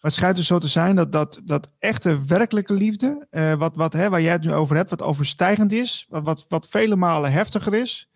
Het 0.00 0.12
schijnt 0.12 0.36
dus 0.36 0.46
zo 0.46 0.58
te 0.58 0.68
zijn 0.68 0.96
dat, 0.96 1.12
dat, 1.12 1.40
dat 1.44 1.70
echte 1.78 2.24
werkelijke 2.26 2.72
liefde, 2.72 3.26
eh, 3.30 3.54
wat, 3.54 3.74
wat, 3.74 3.92
hè, 3.92 4.08
waar 4.10 4.22
jij 4.22 4.32
het 4.32 4.44
nu 4.44 4.52
over 4.52 4.76
hebt, 4.76 4.90
wat 4.90 5.02
overstijgend 5.02 5.72
is, 5.72 6.06
wat, 6.08 6.22
wat, 6.22 6.44
wat 6.48 6.68
vele 6.68 6.96
malen 6.96 7.32
heftiger 7.32 7.74
is, 7.74 8.10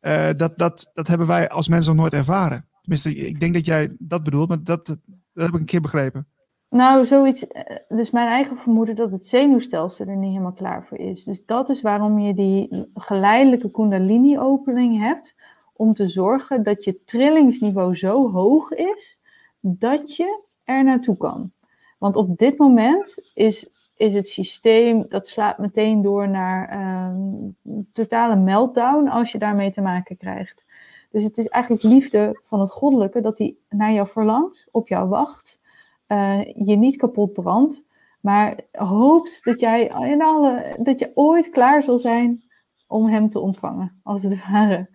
eh, 0.00 0.28
dat, 0.36 0.58
dat, 0.58 0.90
dat 0.94 1.06
hebben 1.06 1.26
wij 1.26 1.48
als 1.48 1.68
mensen 1.68 1.92
nog 1.92 2.00
nooit 2.00 2.12
ervaren. 2.12 2.68
Tenminste, 2.80 3.14
ik 3.14 3.40
denk 3.40 3.54
dat 3.54 3.64
jij 3.66 3.96
dat 3.98 4.22
bedoelt, 4.24 4.48
maar 4.48 4.62
dat, 4.64 4.86
dat 4.86 4.98
heb 5.34 5.48
ik 5.48 5.54
een 5.54 5.64
keer 5.64 5.80
begrepen. 5.80 6.26
Nou, 6.70 7.06
zoiets. 7.06 7.46
eh, 7.46 7.76
Dus 7.88 8.10
mijn 8.10 8.28
eigen 8.28 8.56
vermoeden 8.56 8.96
dat 8.96 9.10
het 9.10 9.26
zenuwstelsel 9.26 10.06
er 10.06 10.16
niet 10.16 10.30
helemaal 10.30 10.52
klaar 10.52 10.86
voor 10.88 10.98
is. 10.98 11.24
Dus 11.24 11.44
dat 11.44 11.68
is 11.68 11.80
waarom 11.80 12.18
je 12.18 12.34
die 12.34 12.86
geleidelijke 12.94 13.70
Kundalini-opening 13.70 14.98
hebt. 14.98 15.36
Om 15.72 15.94
te 15.94 16.08
zorgen 16.08 16.62
dat 16.62 16.84
je 16.84 17.04
trillingsniveau 17.04 17.96
zo 17.96 18.30
hoog 18.30 18.70
is 18.70 19.18
dat 19.60 20.16
je 20.16 20.46
er 20.68 20.84
naartoe 20.84 21.16
kan. 21.16 21.52
Want 21.98 22.16
op 22.16 22.38
dit 22.38 22.58
moment 22.58 23.30
is, 23.34 23.68
is 23.96 24.14
het 24.14 24.28
systeem 24.28 25.04
dat 25.08 25.28
slaat 25.28 25.58
meteen 25.58 26.02
door 26.02 26.28
naar 26.28 26.68
ehm, 26.68 27.82
totale 27.92 28.36
meltdown 28.36 29.08
als 29.08 29.32
je 29.32 29.38
daarmee 29.38 29.70
te 29.70 29.80
maken 29.80 30.16
krijgt. 30.16 30.64
Dus 31.10 31.24
het 31.24 31.38
is 31.38 31.48
eigenlijk 31.48 31.82
liefde 31.82 32.40
van 32.44 32.60
het 32.60 32.70
goddelijke 32.70 33.20
dat 33.20 33.36
die 33.36 33.58
naar 33.68 33.92
jou 33.92 34.08
verlangt, 34.08 34.68
op 34.70 34.88
jou 34.88 35.08
wacht 35.08 35.58
eh, 36.06 36.44
je 36.44 36.76
niet 36.76 36.96
kapot 36.96 37.32
brandt, 37.32 37.84
maar 38.20 38.60
hoopt 38.72 39.44
dat 39.44 39.60
jij 39.60 39.84
in 39.84 40.22
alle, 40.22 40.76
dat 40.82 40.98
je 40.98 41.10
ooit 41.14 41.50
klaar 41.50 41.82
zal 41.82 41.98
zijn 41.98 42.42
om 42.86 43.06
hem 43.06 43.30
te 43.30 43.40
ontvangen, 43.40 44.00
als 44.02 44.22
het 44.22 44.46
ware. 44.50 44.88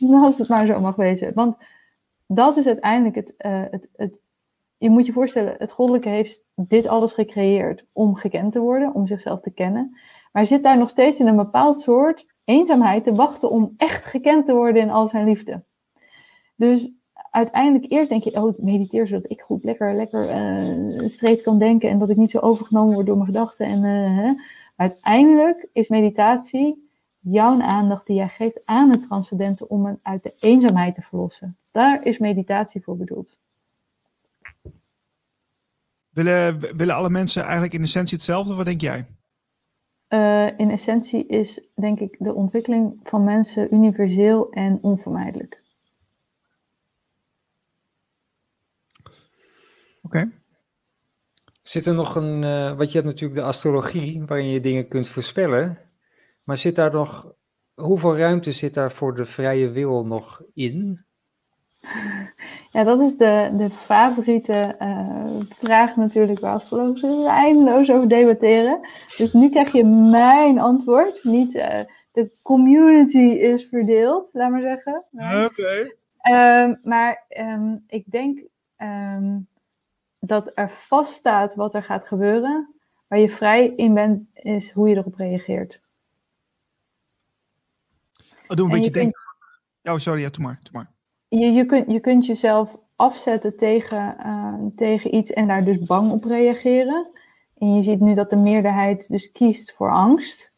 Als 0.22 0.38
het 0.38 0.48
maar 0.48 0.64
zo 0.64 0.80
mag 0.80 0.96
wezen. 0.96 1.34
Want 1.34 1.56
dat 2.26 2.56
is 2.56 2.66
uiteindelijk 2.66 3.14
het, 3.14 3.36
eh, 3.36 3.62
het, 3.70 3.88
het. 3.96 4.18
Je 4.78 4.90
moet 4.90 5.06
je 5.06 5.12
voorstellen, 5.12 5.54
het 5.58 5.70
goddelijke 5.70 6.08
heeft 6.08 6.44
dit 6.54 6.86
alles 6.86 7.12
gecreëerd 7.12 7.84
om 7.92 8.14
gekend 8.14 8.52
te 8.52 8.58
worden, 8.58 8.94
om 8.94 9.06
zichzelf 9.06 9.40
te 9.40 9.50
kennen. 9.50 9.98
Maar 10.32 10.46
zit 10.46 10.62
daar 10.62 10.78
nog 10.78 10.88
steeds 10.88 11.18
in 11.18 11.26
een 11.26 11.36
bepaald 11.36 11.80
soort 11.80 12.26
eenzaamheid 12.44 13.04
te 13.04 13.14
wachten 13.14 13.50
om 13.50 13.74
echt 13.76 14.04
gekend 14.04 14.46
te 14.46 14.54
worden 14.54 14.82
in 14.82 14.90
al 14.90 15.08
zijn 15.08 15.24
liefde. 15.24 15.64
Dus 16.56 16.92
uiteindelijk 17.30 17.92
eerst 17.92 18.08
denk 18.08 18.22
je, 18.22 18.42
oh, 18.42 18.58
mediteer 18.58 19.06
zodat 19.06 19.30
ik 19.30 19.40
goed 19.40 19.64
lekker, 19.64 19.94
lekker 19.94 20.28
eh 20.28 21.08
streed 21.08 21.42
kan 21.42 21.58
denken 21.58 21.90
en 21.90 21.98
dat 21.98 22.10
ik 22.10 22.16
niet 22.16 22.30
zo 22.30 22.38
overgenomen 22.38 22.94
word 22.94 23.06
door 23.06 23.16
mijn 23.16 23.28
gedachten. 23.28 23.66
En, 23.66 23.84
eh, 23.84 24.30
uiteindelijk 24.76 25.68
is 25.72 25.88
meditatie 25.88 26.88
jouw 27.20 27.60
aandacht 27.60 28.06
die 28.06 28.16
jij 28.16 28.28
geeft 28.28 28.66
aan 28.66 28.90
het 28.90 29.02
transcendente 29.02 29.68
om 29.68 29.84
hem 29.84 29.98
uit 30.02 30.22
de 30.22 30.34
eenzaamheid 30.40 30.94
te 30.94 31.02
verlossen. 31.02 31.56
Daar 31.70 32.04
is 32.04 32.18
meditatie 32.18 32.82
voor 32.82 32.96
bedoeld. 32.96 33.36
Willen, 36.18 36.76
willen 36.76 36.94
alle 36.94 37.10
mensen 37.10 37.42
eigenlijk 37.42 37.72
in 37.74 37.82
essentie 37.82 38.16
hetzelfde? 38.16 38.54
Wat 38.54 38.64
denk 38.64 38.80
jij? 38.80 39.06
Eh, 40.06 40.58
in 40.58 40.70
essentie 40.70 41.26
is, 41.26 41.68
denk 41.74 42.00
ik, 42.00 42.16
de 42.18 42.34
ontwikkeling 42.34 43.00
van 43.02 43.24
mensen 43.24 43.74
universeel 43.74 44.50
en 44.50 44.78
onvermijdelijk. 44.82 45.62
Oké. 50.02 50.32
Zit 51.62 51.86
er 51.86 51.94
nog 51.94 52.14
een, 52.14 52.44
eh, 52.44 52.76
want 52.76 52.92
je 52.92 52.98
hebt 52.98 53.10
natuurlijk 53.10 53.40
de 53.40 53.46
astrologie, 53.46 54.24
waarin 54.24 54.48
je 54.48 54.60
dingen 54.60 54.88
kunt 54.88 55.08
voorspellen. 55.08 55.78
Maar 56.44 56.56
zit 56.56 56.74
daar 56.74 56.92
nog, 56.92 57.32
hoeveel 57.74 58.16
ruimte 58.16 58.52
zit 58.52 58.74
daar 58.74 58.92
voor 58.92 59.14
de 59.14 59.24
vrije 59.24 59.70
wil 59.70 60.06
nog 60.06 60.42
in? 60.54 61.06
Ja, 62.70 62.84
dat 62.84 63.00
is 63.00 63.16
de, 63.16 63.50
de 63.52 63.70
favoriete 63.70 64.74
eh, 64.78 65.30
vraag 65.56 65.96
natuurlijk 65.96 66.40
bij 66.40 66.50
astrologen. 66.50 67.24
Er 67.24 67.26
eindeloos 67.30 67.90
over 67.90 68.08
debatteren. 68.08 68.80
Dus 69.16 69.32
nu 69.32 69.50
krijg 69.50 69.72
je 69.72 69.84
mijn 69.84 70.58
antwoord. 70.58 71.24
Niet 71.24 71.54
eh, 71.54 71.80
de 72.12 72.32
community 72.42 73.18
is 73.18 73.68
verdeeld, 73.68 74.30
laat 74.32 74.50
maar 74.50 74.60
zeggen. 74.60 75.04
Oké. 75.44 75.94
Ehm, 76.20 76.74
maar 76.82 77.24
ehm, 77.28 77.76
ik 77.86 78.04
denk 78.10 78.40
ehm, 78.76 79.38
dat 80.20 80.50
er 80.54 80.70
vaststaat 80.70 81.54
wat 81.54 81.74
er 81.74 81.82
gaat 81.82 82.04
gebeuren. 82.06 82.74
Waar 83.06 83.18
je 83.18 83.30
vrij 83.30 83.66
in 83.66 83.94
bent, 83.94 84.28
is 84.32 84.70
hoe 84.72 84.88
je 84.88 84.96
erop 84.96 85.14
reageert. 85.14 85.80
Oh, 88.48 88.56
doe 88.56 88.56
een 88.56 88.62
En 88.64 88.68
beetje 88.68 88.84
je 88.84 88.90
kunt- 88.90 88.94
denken. 88.94 89.20
Oh, 89.82 89.98
sorry, 89.98 90.20
ja, 90.20 90.28
doe 90.30 90.44
maar. 90.44 90.58
Doe 90.62 90.72
maar. 90.72 90.90
Je, 91.28 91.52
je, 91.52 91.66
kunt, 91.66 91.90
je 91.90 92.00
kunt 92.00 92.26
jezelf 92.26 92.76
afzetten 92.96 93.56
tegen, 93.56 94.18
eh, 94.18 94.54
tegen 94.76 95.14
iets 95.14 95.32
en 95.32 95.46
daar 95.46 95.64
dus 95.64 95.78
bang 95.78 96.12
op 96.12 96.24
reageren. 96.24 97.06
En 97.58 97.74
je 97.74 97.82
ziet 97.82 98.00
nu 98.00 98.14
dat 98.14 98.30
de 98.30 98.36
meerderheid 98.36 99.08
dus 99.08 99.32
kiest 99.32 99.72
voor 99.72 99.90
angst. 99.90 100.52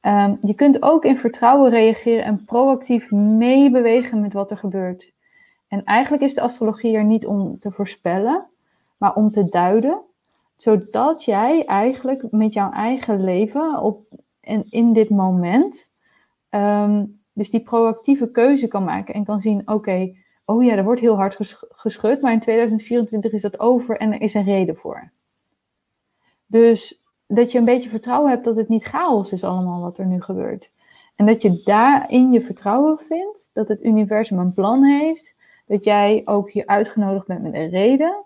Ehm, 0.00 0.36
je 0.40 0.54
kunt 0.54 0.82
ook 0.82 1.04
in 1.04 1.18
vertrouwen 1.18 1.70
reageren 1.70 2.24
en 2.24 2.44
proactief 2.44 3.10
meebewegen 3.10 4.20
met 4.20 4.32
wat 4.32 4.50
er 4.50 4.56
gebeurt. 4.56 5.12
En 5.68 5.84
eigenlijk 5.84 6.22
is 6.22 6.34
de 6.34 6.40
astrologie 6.40 6.96
er 6.96 7.04
niet 7.04 7.26
om 7.26 7.58
te 7.58 7.70
voorspellen, 7.70 8.46
maar 8.98 9.14
om 9.14 9.30
te 9.30 9.48
duiden, 9.48 10.00
zodat 10.56 11.24
jij 11.24 11.64
eigenlijk 11.64 12.30
met 12.30 12.52
jouw 12.52 12.70
eigen 12.70 13.24
leven 13.24 13.80
op, 13.82 14.02
in, 14.40 14.66
in 14.70 14.92
dit 14.92 15.10
moment 15.10 15.88
ehm, 16.48 17.04
dus 17.32 17.50
die 17.50 17.62
proactieve 17.62 18.30
keuze 18.30 18.68
kan 18.68 18.84
maken 18.84 19.14
en 19.14 19.24
kan 19.24 19.40
zien, 19.40 19.68
oké, 19.68 20.12
oh 20.44 20.64
ja, 20.64 20.76
er 20.76 20.84
wordt 20.84 21.00
heel 21.00 21.16
hard 21.16 21.34
ges- 21.34 21.64
geschud, 21.68 22.20
maar 22.20 22.32
in 22.32 22.40
2024 22.40 23.32
is 23.32 23.42
dat 23.42 23.60
over 23.60 23.96
en 23.96 24.12
er 24.12 24.20
is 24.20 24.34
een 24.34 24.44
reden 24.44 24.76
voor. 24.76 25.10
Dus 26.46 27.00
dat 27.26 27.52
je 27.52 27.58
een 27.58 27.64
beetje 27.64 27.90
vertrouwen 27.90 28.30
hebt 28.30 28.44
dat 28.44 28.56
het 28.56 28.68
niet 28.68 28.84
chaos 28.84 29.32
is 29.32 29.44
allemaal 29.44 29.80
wat 29.80 29.98
er 29.98 30.06
nu 30.06 30.22
gebeurt. 30.22 30.70
En 31.16 31.26
dat 31.26 31.42
je 31.42 31.62
daarin 31.64 32.32
je 32.32 32.44
vertrouwen 32.44 32.98
vindt, 32.98 33.50
dat 33.52 33.68
het 33.68 33.84
universum 33.84 34.38
een 34.38 34.54
plan 34.54 34.84
heeft, 34.84 35.34
dat 35.66 35.84
jij 35.84 36.22
ook 36.24 36.50
hier 36.50 36.66
uitgenodigd 36.66 37.26
bent 37.26 37.42
met 37.42 37.54
een 37.54 37.68
reden. 37.68 38.24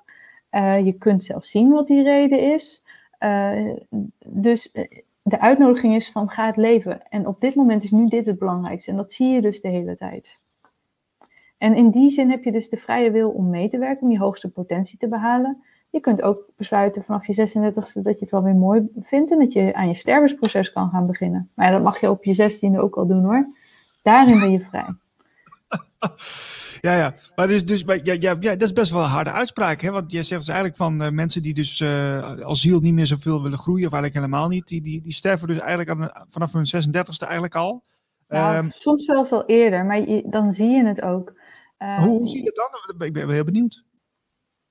Eh, 0.51 0.85
je 0.85 0.93
kunt 0.93 1.25
zelf 1.25 1.45
zien 1.45 1.71
wat 1.71 1.87
die 1.87 2.03
reden 2.03 2.53
is. 2.55 2.83
Eh, 3.19 3.75
dus 4.27 4.73
eh, 4.73 4.99
de 5.27 5.41
uitnodiging 5.41 5.95
is 5.95 6.11
van 6.11 6.29
ga 6.29 6.47
het 6.47 6.57
leven. 6.57 7.03
En 7.09 7.27
op 7.27 7.41
dit 7.41 7.55
moment 7.55 7.85
is 7.85 7.91
nu 7.91 8.07
dit 8.07 8.27
het 8.27 8.39
belangrijkste. 8.39 8.91
En 8.91 8.97
dat 8.97 9.13
zie 9.13 9.29
je 9.29 9.41
dus 9.41 9.61
de 9.61 9.69
hele 9.69 9.97
tijd. 9.97 10.37
En 11.59 11.77
in 11.77 11.91
die 11.91 12.11
zin 12.11 12.31
heb 12.31 12.45
je 12.45 12.53
dus 12.53 12.69
de 12.69 12.77
vrije 12.77 13.11
wil 13.11 13.31
om 13.31 13.51
mee 13.51 13.69
te 13.69 13.79
werken, 13.79 14.03
om 14.03 14.11
je 14.11 14.19
hoogste 14.19 14.51
potentie 14.51 14.99
te 14.99 15.09
behalen. 15.09 15.63
Je 15.91 16.01
kunt 16.01 16.23
ook 16.23 16.49
besluiten 16.57 17.05
vanaf 17.05 17.27
je 17.27 17.49
36e 17.49 18.03
dat 18.03 18.19
je 18.19 18.21
het 18.21 18.31
wel 18.31 18.43
weer 18.43 18.55
mooi 18.55 18.89
vindt 19.01 19.31
en 19.31 19.39
dat 19.39 19.53
je 19.53 19.75
aan 19.75 19.89
je 19.89 19.95
stervensproces 19.95 20.73
kan 20.73 20.89
gaan 20.89 21.07
beginnen. 21.07 21.51
Maar 21.55 21.73
dat 21.73 21.83
mag 21.83 22.01
je 22.01 22.11
op 22.11 22.25
je 22.25 22.51
16e 22.51 22.79
ook 22.79 22.97
al 22.97 23.07
doen 23.07 23.25
hoor. 23.25 23.49
Daarin 24.03 24.39
ben 24.39 24.51
je 24.51 24.61
vrij. 24.61 24.87
Ja, 26.85 26.97
ja. 26.97 27.15
Maar, 27.35 27.47
dus, 27.47 27.65
dus, 27.65 27.85
maar 27.85 28.01
ja, 28.03 28.13
ja, 28.13 28.37
ja, 28.41 28.51
dat 28.51 28.63
is 28.63 28.73
best 28.73 28.93
wel 28.93 29.03
een 29.03 29.09
harde 29.09 29.31
uitspraak. 29.31 29.81
Hè? 29.81 29.91
Want 29.91 30.13
jij 30.13 30.23
zegt 30.23 30.41
dus 30.41 30.49
eigenlijk 30.49 30.79
van 30.79 31.03
eh, 31.03 31.11
mensen 31.11 31.43
die 31.43 31.55
dus 31.55 31.81
eh, 31.81 32.41
als 32.41 32.61
ziel 32.61 32.81
niet 32.81 32.95
meer 32.95 33.07
zoveel 33.07 33.43
willen 33.43 33.59
groeien, 33.59 33.87
of 33.87 33.93
eigenlijk 33.93 34.25
helemaal 34.25 34.49
niet, 34.49 34.67
die, 34.67 34.83
die, 34.83 35.01
die 35.03 35.13
sterven 35.13 35.49
dus 35.49 35.59
eigenlijk 35.59 35.91
aan 35.91 36.27
vanaf 36.29 36.53
hun 36.53 36.67
36e 36.67 37.19
eigenlijk 37.19 37.55
al. 37.55 37.83
Nou, 38.29 38.55
Ehm, 38.55 38.71
soms 38.71 39.05
zelfs 39.05 39.33
al 39.33 39.45
eerder, 39.47 39.85
maar 39.85 40.01
je- 40.09 40.25
dan 40.27 40.53
zie 40.53 40.69
je 40.69 40.85
het 40.87 41.03
ook. 41.03 41.33
Eh, 41.77 41.99
hoe, 41.99 42.09
hoe 42.09 42.27
zie 42.29 42.43
je 42.43 42.53
dat 42.53 42.71
dan? 42.97 43.07
Ik 43.07 43.13
ben 43.13 43.27
wel 43.27 43.35
heel 43.35 43.45
benieuwd. 43.45 43.85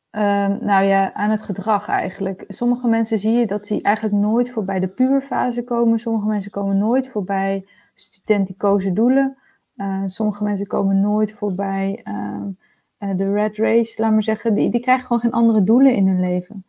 Ehm, 0.09 0.65
nou 0.65 0.83
ja, 0.85 1.13
aan 1.13 1.29
het 1.29 1.43
gedrag 1.43 1.87
eigenlijk. 1.87 2.43
Sommige 2.47 2.87
mensen 2.87 3.19
zie 3.19 3.31
je 3.31 3.45
dat 3.47 3.65
die 3.65 3.81
eigenlijk 3.81 4.15
nooit 4.15 4.51
voorbij 4.51 4.79
de 4.79 4.87
puberfase 4.87 5.63
komen. 5.63 5.99
Sommige 5.99 6.27
mensen 6.27 6.51
komen 6.51 6.77
nooit 6.77 7.09
voorbij 7.09 7.65
studenticoze 7.95 8.93
doelen. 8.93 9.37
Eh, 9.75 10.03
sommige 10.05 10.43
mensen 10.43 10.67
komen 10.67 10.99
nooit 11.01 11.33
voorbij 11.33 12.01
ehm, 12.03 12.49
eh, 12.97 13.15
de 13.17 13.31
red 13.33 13.55
race, 13.57 14.01
laat 14.01 14.11
maar 14.11 14.23
zeggen. 14.23 14.53
Die, 14.55 14.69
die 14.71 14.81
krijgen 14.81 15.05
gewoon 15.05 15.21
geen 15.21 15.31
andere 15.31 15.63
doelen 15.63 15.95
in 15.95 16.07
hun 16.07 16.19
leven. 16.19 16.65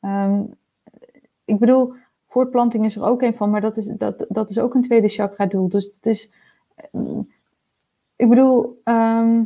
Ehm, 0.00 0.42
ik 1.44 1.58
bedoel, 1.58 1.92
voortplanting 2.28 2.84
is 2.84 2.96
er 2.96 3.04
ook 3.04 3.22
een 3.22 3.36
van, 3.36 3.50
maar 3.50 3.60
dat 3.60 3.76
is, 3.76 3.86
dat, 3.86 4.26
dat 4.28 4.50
is 4.50 4.58
ook 4.58 4.74
een 4.74 4.82
tweede 4.82 5.08
chakra 5.08 5.46
doel. 5.46 5.68
Dus 5.68 5.84
het 5.86 6.06
is... 6.06 6.32
ehm, 6.76 7.20
ik 8.16 8.28
bedoel, 8.28 8.80
ehm, 8.84 9.42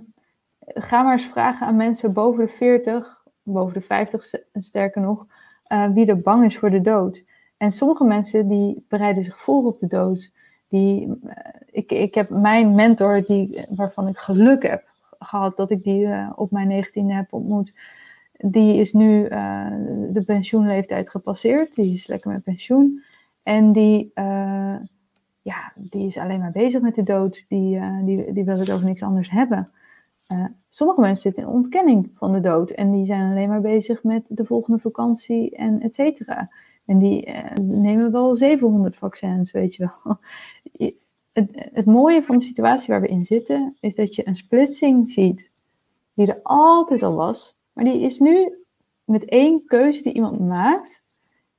ga 0.60 1.02
maar 1.02 1.12
eens 1.12 1.26
vragen 1.26 1.66
aan 1.66 1.76
mensen 1.76 2.12
boven 2.12 2.44
de 2.46 2.52
40 2.52 3.18
boven 3.42 3.74
de 3.74 3.80
50 3.80 4.24
st- 4.24 4.44
sterker 4.52 5.00
nog, 5.00 5.26
eh, 5.64 5.86
wie 5.86 6.06
er 6.06 6.20
bang 6.20 6.44
is 6.44 6.58
voor 6.58 6.70
de 6.70 6.80
dood. 6.80 7.24
En 7.56 7.72
sommige 7.72 8.04
mensen 8.04 8.48
die 8.48 8.84
bereiden 8.88 9.22
zich 9.22 9.38
voor 9.38 9.64
op 9.64 9.78
de 9.78 9.86
dood. 9.86 10.30
Die, 10.70 11.18
eh, 11.26 11.54
ik, 11.70 11.92
ik 11.92 12.14
heb 12.14 12.28
mijn 12.28 12.74
mentor, 12.74 13.22
die, 13.26 13.64
waarvan 13.68 14.08
ik 14.08 14.18
geluk 14.18 14.62
heb 14.62 14.84
gehad 15.18 15.56
dat 15.56 15.70
ik 15.70 15.82
die 15.82 16.06
eh, 16.06 16.30
op 16.34 16.50
mijn 16.50 16.84
19e 16.84 17.06
heb 17.06 17.32
ontmoet. 17.32 17.72
Die 18.32 18.74
is 18.74 18.92
nu 18.92 19.24
eh, 19.24 19.66
de 20.10 20.22
pensioenleeftijd 20.26 21.10
gepasseerd. 21.10 21.74
Die 21.74 21.94
is 21.94 22.06
lekker 22.06 22.30
met 22.30 22.44
pensioen. 22.44 23.02
En 23.42 23.72
die, 23.72 24.12
ja, 25.42 25.72
die 25.74 26.06
is 26.06 26.16
alleen 26.16 26.38
maar 26.38 26.52
bezig 26.52 26.80
met 26.80 26.94
de 26.94 27.02
dood. 27.02 27.44
Die, 27.48 27.80
die, 28.04 28.32
die 28.32 28.44
wil 28.44 28.58
het 28.58 28.72
over 28.72 28.86
niks 28.86 29.02
anders 29.02 29.30
hebben. 29.30 29.70
Sommige 30.68 31.00
mensen 31.00 31.22
zitten 31.22 31.42
in 31.42 31.48
ontkenning 31.48 32.10
van 32.14 32.32
de 32.32 32.40
dood 32.40 32.70
en 32.70 32.90
die 32.90 33.04
zijn 33.04 33.30
alleen 33.30 33.48
maar 33.48 33.60
bezig 33.60 34.02
met 34.02 34.26
de 34.28 34.44
volgende 34.44 34.78
vakantie 34.78 35.56
en 35.56 35.80
et 35.80 35.94
cetera. 35.94 36.48
En 36.90 36.98
die 36.98 37.26
uh, 37.26 37.52
nemen 37.60 38.12
wel 38.12 38.36
700 38.36 38.96
vaccins, 38.96 39.52
weet 39.52 39.74
je 39.74 39.90
wel. 40.04 40.16
Het, 41.32 41.50
het 41.72 41.86
mooie 41.86 42.22
van 42.22 42.38
de 42.38 42.44
situatie 42.44 42.88
waar 42.88 43.00
we 43.00 43.08
in 43.08 43.24
zitten, 43.24 43.76
is 43.80 43.94
dat 43.94 44.14
je 44.14 44.26
een 44.26 44.36
splitsing 44.36 45.10
ziet, 45.10 45.50
die 46.14 46.26
er 46.26 46.40
altijd 46.42 47.02
al 47.02 47.14
was, 47.14 47.56
maar 47.72 47.84
die 47.84 48.00
is 48.00 48.18
nu 48.18 48.64
met 49.04 49.24
één 49.24 49.64
keuze 49.64 50.02
die 50.02 50.12
iemand 50.12 50.40
maakt, 50.40 51.02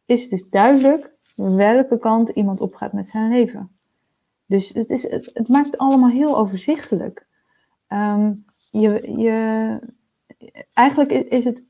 is 0.06 0.30
dus 0.30 0.50
duidelijk 0.50 1.14
welke 1.36 2.00
kant 2.00 2.30
iemand 2.30 2.62
opgaat 2.62 2.94
met 2.94 3.08
zijn 3.08 3.32
leven. 3.32 3.72
Dus 4.46 4.70
het, 4.70 4.90
is, 4.90 5.10
het, 5.10 5.30
het 5.34 5.48
maakt 5.48 5.66
het 5.66 5.78
allemaal 5.78 6.10
heel 6.10 6.38
overzichtelijk. 6.38 7.26
Ehm, 7.88 8.34
je, 8.72 9.14
je, 9.18 9.80
eigenlijk 10.74 11.12
is 11.12 11.46
het, 11.46 11.64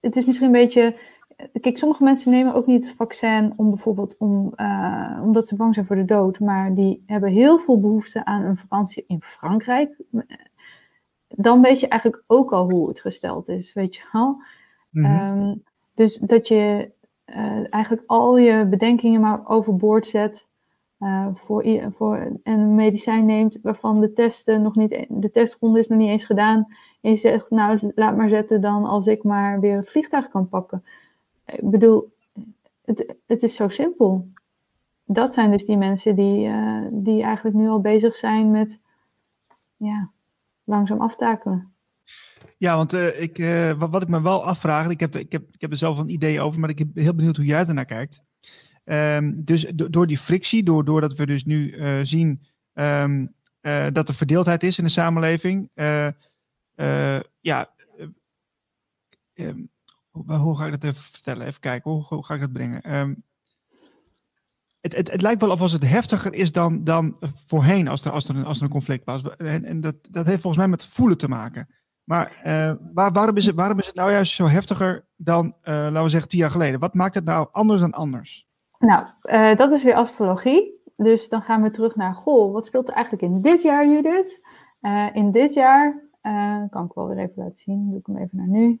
het 0.00 0.16
is 0.16 0.24
misschien 0.24 0.46
een 0.46 0.52
beetje. 0.52 1.12
Kijk, 1.60 1.78
sommige 1.78 2.04
mensen 2.04 2.30
nemen 2.30 2.54
ook 2.54 2.66
niet 2.66 2.84
het 2.84 2.96
vaccin 2.96 3.52
om 3.56 3.70
bijvoorbeeld 3.70 4.16
om, 4.18 4.52
uh, 4.56 5.20
omdat 5.22 5.46
ze 5.46 5.56
bang 5.56 5.74
zijn 5.74 5.86
voor 5.86 5.96
de 5.96 6.04
dood, 6.04 6.38
maar 6.38 6.74
die 6.74 7.02
hebben 7.06 7.30
heel 7.30 7.58
veel 7.58 7.80
behoefte 7.80 8.24
aan 8.24 8.42
een 8.42 8.56
vakantie 8.56 9.04
in 9.06 9.22
Frankrijk. 9.22 9.96
Dan 11.28 11.62
weet 11.62 11.80
je 11.80 11.88
eigenlijk 11.88 12.22
ook 12.26 12.52
al 12.52 12.70
hoe 12.70 12.88
het 12.88 13.00
gesteld 13.00 13.48
is, 13.48 13.72
weet 13.72 13.94
je 13.96 14.02
wel. 14.12 14.42
Mm 14.90 15.04
-hmm. 15.04 15.62
dus 15.94 16.16
dat 16.16 16.48
je 16.48 16.90
uh, 17.26 17.72
eigenlijk 17.74 18.02
al 18.06 18.38
je 18.38 18.66
bedenkingen 18.66 19.20
maar 19.20 19.48
overboord 19.48 20.06
zet. 20.06 20.46
Uh, 21.00 21.26
voor, 21.34 21.64
voor, 21.96 22.38
en 22.42 22.74
medicijn 22.74 23.26
neemt 23.26 23.58
waarvan 23.62 24.00
de 24.00 24.12
testen 24.12 24.62
nog 24.62 24.74
niet, 24.74 25.06
de 25.08 25.30
testronde 25.30 25.78
is 25.78 25.88
nog 25.88 25.98
niet 25.98 26.08
eens 26.08 26.24
gedaan. 26.24 26.66
En 27.00 27.10
je 27.10 27.16
zegt, 27.16 27.50
nou 27.50 27.92
laat 27.94 28.16
maar 28.16 28.28
zetten 28.28 28.60
dan 28.60 28.84
als 28.84 29.06
ik 29.06 29.22
maar 29.22 29.60
weer 29.60 29.76
het 29.76 29.90
vliegtuig 29.90 30.28
kan 30.28 30.48
pakken. 30.48 30.84
Ik 31.46 31.70
bedoel, 31.70 32.16
het, 32.84 33.14
het 33.26 33.42
is 33.42 33.54
zo 33.54 33.68
simpel. 33.68 34.32
Dat 35.04 35.34
zijn 35.34 35.50
dus 35.50 35.64
die 35.64 35.76
mensen 35.76 36.16
die, 36.16 36.48
uh, 36.48 36.86
die 36.92 37.22
eigenlijk 37.22 37.56
nu 37.56 37.68
al 37.68 37.80
bezig 37.80 38.16
zijn 38.16 38.50
met 38.50 38.80
ja, 39.76 40.10
langzaam 40.64 41.00
aftakelen. 41.00 41.74
Ja, 42.56 42.76
want 42.76 42.92
uh, 42.92 43.20
ik, 43.20 43.38
uh, 43.38 43.72
wat, 43.72 44.02
ik 44.02 44.08
me 44.08 44.22
wel 44.22 44.44
afvraag, 44.44 44.88
ik 44.88 45.00
heb, 45.00 45.16
ik, 45.16 45.32
heb, 45.32 45.42
ik 45.52 45.60
heb 45.60 45.70
er 45.70 45.76
zelf 45.76 45.98
een 45.98 46.08
idee 46.08 46.40
over, 46.40 46.60
maar 46.60 46.70
ik 46.70 46.92
ben 46.92 47.02
heel 47.02 47.14
benieuwd 47.14 47.36
hoe 47.36 47.44
jij 47.44 47.66
ernaar 47.66 47.84
kijkt. 47.84 48.22
Um, 48.84 49.44
dus 49.44 49.62
do, 49.74 49.90
door 49.90 50.06
die 50.06 50.18
frictie, 50.18 50.62
door, 50.62 50.84
doordat 50.84 51.14
we 51.14 51.26
dus 51.26 51.44
nu 51.44 51.74
zien 52.06 52.42
um, 52.72 53.30
dat 53.92 54.08
er 54.08 54.14
verdeeldheid 54.14 54.62
is 54.62 54.78
in 54.78 54.84
de 54.84 54.90
samenleving, 54.90 55.70
ja, 57.40 57.74
um, 59.34 59.68
hoe, 60.14 60.34
hoe, 60.34 60.56
ga 60.56 60.66
ik 60.66 60.70
dat 60.70 60.84
even 60.84 61.02
vertellen? 61.02 61.46
Even 61.46 61.60
kijken, 61.60 61.90
hoe, 61.90 62.02
hoe 62.02 62.24
ga 62.24 62.34
ik 62.34 62.40
dat 62.40 62.52
brengen? 62.52 62.80
Het, 64.80 64.96
het, 64.96 65.10
het, 65.10 65.22
lijkt 65.22 65.40
wel 65.40 65.50
alsof 65.50 65.72
het 65.72 65.88
heftiger 65.88 66.34
is 66.34 66.52
dan, 66.52 66.84
dan 66.84 67.16
voorheen 67.46 67.88
als 67.88 68.04
er, 68.04 68.10
als 68.10 68.28
er, 68.28 68.36
een, 68.36 68.44
als 68.44 68.58
er 68.58 68.64
een 68.64 68.70
conflict 68.70 69.04
was. 69.04 69.22
En, 69.22 69.64
en 69.64 69.80
dat, 69.80 69.94
dat 70.10 70.26
heeft 70.26 70.40
volgens 70.42 70.62
mij 70.62 70.70
met 70.70 70.86
voelen 70.86 71.18
te 71.18 71.28
maken. 71.28 71.68
Maar 72.04 72.42
uh, 72.46 72.72
waar, 72.94 73.12
waarom, 73.12 73.36
is 73.36 73.46
het, 73.46 73.54
waarom 73.54 73.78
is 73.78 73.86
het 73.86 73.94
nou 73.94 74.10
juist 74.10 74.34
zo 74.34 74.46
heftiger 74.46 75.04
dan, 75.16 75.44
uh, 75.46 75.52
laten 75.74 76.02
we 76.02 76.08
zeggen, 76.08 76.28
tien 76.28 76.38
jaar 76.38 76.50
geleden? 76.50 76.80
Wat 76.80 76.94
maakt 76.94 77.14
het 77.14 77.24
nou 77.24 77.48
anders 77.52 77.80
dan 77.80 77.92
anders? 77.92 78.48
Nou, 78.78 79.06
uh, 79.22 79.56
dat 79.56 79.72
is 79.72 79.82
weer 79.82 79.94
astrologie. 79.94 80.82
Dus 80.96 81.28
dan 81.28 81.42
gaan 81.42 81.62
we 81.62 81.70
terug 81.70 81.96
naar, 81.96 82.14
goh, 82.14 82.52
wat 82.52 82.66
speelt 82.66 82.88
er 82.88 82.94
eigenlijk 82.94 83.24
in 83.24 83.42
dit 83.42 83.62
jaar, 83.62 83.88
Judith? 83.88 84.40
in 85.12 85.30
dit 85.30 85.52
jaar, 85.52 86.02
kan 86.70 86.84
ik 86.84 86.92
wel 86.92 87.08
weer 87.08 87.18
even 87.18 87.42
laten 87.42 87.56
zien, 87.56 87.90
doe 87.90 87.98
ik 87.98 88.06
hem 88.06 88.16
even 88.16 88.36
naar 88.36 88.48
nu. 88.48 88.80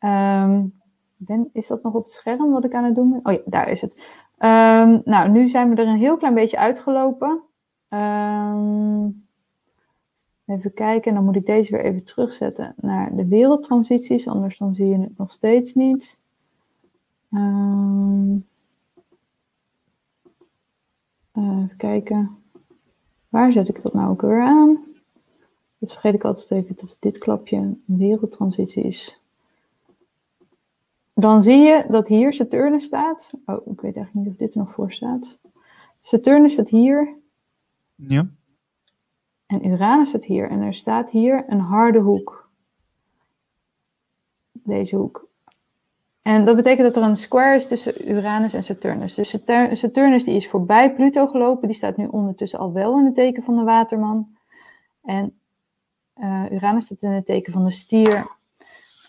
Um, 0.00 0.72
ben, 1.16 1.50
is 1.52 1.66
dat 1.66 1.82
nog 1.82 1.94
op 1.94 2.02
het 2.02 2.12
scherm 2.12 2.50
wat 2.50 2.64
ik 2.64 2.74
aan 2.74 2.84
het 2.84 2.94
doen 2.94 3.10
ben? 3.10 3.20
Oh 3.22 3.32
ja, 3.32 3.40
daar 3.44 3.68
is 3.68 3.80
het. 3.80 3.92
Um, 4.38 5.02
nou, 5.04 5.28
nu 5.28 5.48
zijn 5.48 5.70
we 5.70 5.82
er 5.82 5.88
een 5.88 5.96
heel 5.96 6.16
klein 6.16 6.34
beetje 6.34 6.58
uitgelopen. 6.58 7.40
Um, 7.88 9.28
Even 10.50 10.74
kijken, 10.74 11.14
dan 11.14 11.24
moet 11.24 11.36
ik 11.36 11.46
deze 11.46 11.72
weer 11.72 11.84
even 11.84 12.04
terugzetten 12.04 12.74
naar 12.76 13.16
de 13.16 13.26
wereldtransities, 13.26 14.28
anders 14.28 14.58
dan 14.58 14.74
zie 14.74 14.86
je 14.86 14.98
het 14.98 15.18
nog 15.18 15.32
steeds 15.32 15.74
niet. 15.74 16.18
Um, 17.32 18.46
even 21.32 21.74
kijken, 21.76 22.38
waar 23.28 23.52
zet 23.52 23.68
ik 23.68 23.82
dat 23.82 23.94
nou 23.94 24.10
ook 24.10 24.20
weer 24.20 24.42
aan? 24.42 24.78
Dat 25.78 25.92
vergeet 25.92 26.14
ik 26.14 26.24
altijd 26.24 26.50
even, 26.50 26.76
dat 26.76 26.96
dit 27.00 27.18
klapje 27.18 27.76
wereldtransitie 27.84 28.82
is. 28.82 29.19
Dan 31.20 31.42
zie 31.42 31.58
je 31.58 31.84
dat 31.88 32.08
hier 32.08 32.32
Saturnus 32.32 32.84
staat. 32.84 33.30
Oh, 33.46 33.66
ik 33.66 33.80
weet 33.80 33.96
eigenlijk 33.96 34.14
niet 34.14 34.26
of 34.26 34.36
dit 34.36 34.54
er 34.54 34.60
nog 34.60 34.72
voor 34.72 34.92
staat. 34.92 35.38
Saturnus 36.00 36.52
staat 36.52 36.68
hier. 36.68 37.16
Ja. 37.94 38.28
En 39.46 39.66
Uranus 39.66 40.08
staat 40.08 40.24
hier. 40.24 40.50
En 40.50 40.60
er 40.60 40.74
staat 40.74 41.10
hier 41.10 41.44
een 41.48 41.60
harde 41.60 41.98
hoek. 41.98 42.48
Deze 44.52 44.96
hoek. 44.96 45.28
En 46.22 46.44
dat 46.44 46.56
betekent 46.56 46.94
dat 46.94 47.02
er 47.02 47.08
een 47.08 47.16
square 47.16 47.56
is 47.56 47.66
tussen 47.66 48.10
Uranus 48.10 48.52
en 48.52 48.64
Saturnus. 48.64 49.14
Dus 49.14 49.36
Saturnus 49.72 50.24
die 50.24 50.36
is 50.36 50.48
voorbij 50.48 50.94
Pluto 50.94 51.26
gelopen. 51.26 51.68
Die 51.68 51.76
staat 51.76 51.96
nu 51.96 52.06
ondertussen 52.06 52.58
al 52.58 52.72
wel 52.72 52.98
in 52.98 53.04
het 53.04 53.14
teken 53.14 53.42
van 53.42 53.56
de 53.56 53.62
waterman. 53.62 54.36
En 55.02 55.38
uh, 56.16 56.44
Uranus 56.50 56.84
staat 56.84 57.02
in 57.02 57.10
het 57.10 57.26
teken 57.26 57.52
van 57.52 57.64
de 57.64 57.70
stier. 57.70 58.38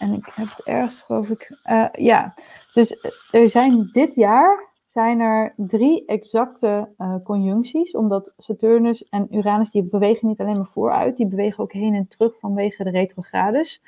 En 0.02 0.14
ik 0.14 0.32
heb 0.36 0.48
het 0.56 0.66
ergens, 0.66 1.02
geloof 1.02 1.30
ik. 1.30 1.58
Uh, 1.70 1.88
ja, 1.92 2.34
dus 2.74 3.06
er 3.32 3.50
zijn 3.50 3.90
dit 3.92 4.16
jaar 4.16 4.70
zijn 4.90 5.20
er 5.20 5.54
drie 5.58 6.06
exacte 6.06 6.90
uh, 6.98 7.16
conjuncties, 7.24 7.92
omdat 7.92 8.34
Saturnus 8.38 9.10
en 9.10 9.28
Uranus 9.36 9.70
die 9.70 9.84
bewegen 9.84 10.28
niet 10.28 10.40
alleen 10.40 10.58
maar 10.58 10.70
vooruit, 10.72 11.18
die 11.18 11.28
bewegen 11.28 11.64
ook 11.64 11.74
heen 11.74 11.94
en 11.94 12.08
terug 12.08 12.40
vanwege 12.40 12.84
de 12.84 12.90
retrogrades, 12.90 13.82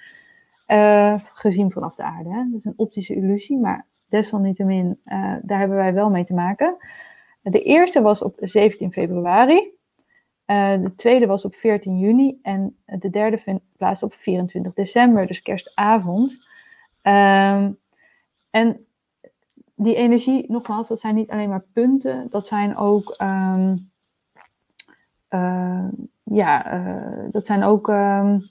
uh, 0.68 1.20
gezien 1.34 1.72
vanaf 1.72 1.96
de 1.96 2.04
aarde. 2.04 2.30
Hè? 2.30 2.44
Dat 2.44 2.60
is 2.60 2.66
een 2.66 2.74
optische 2.76 3.16
illusie, 3.16 3.58
maar 3.58 3.86
desalniettemin, 4.10 5.00
daar 5.42 5.60
hebben 5.60 5.78
wij 5.78 5.94
wel 5.94 6.10
mee 6.10 6.26
te 6.26 6.34
maken. 6.34 6.76
De 7.42 7.62
eerste 7.62 8.02
was 8.02 8.22
op 8.22 8.36
17 8.40 8.92
februari, 8.92 9.72
de 10.82 10.94
tweede 10.96 11.26
was 11.26 11.46
op 11.46 11.56
14 11.56 12.00
juni 12.00 12.40
en 12.42 12.78
de 12.86 13.10
derde 13.10 13.38
vindt 13.38 13.64
plaats 13.78 14.04
op 14.04 14.14
24 14.14 14.74
december, 14.74 15.28
dus 15.28 15.42
kerstavond. 15.42 16.48
Ehm, 17.02 17.72
en 18.50 18.86
die 19.76 19.96
energie, 19.96 20.46
nogmaals, 20.52 20.88
dat 20.88 21.00
zijn 21.00 21.16
niet 21.16 21.30
alleen 21.30 21.50
maar 21.50 21.66
punten, 21.74 22.28
dat 22.30 22.48
zijn 22.48 22.78
ook, 22.78 23.16
um, 23.22 23.92
uh, 25.30 25.88
ja, 26.24 26.74
uh, 26.74 27.32
dat 27.32 27.46
zijn 27.46 27.64
ook, 27.64 27.88
um, 27.88 28.42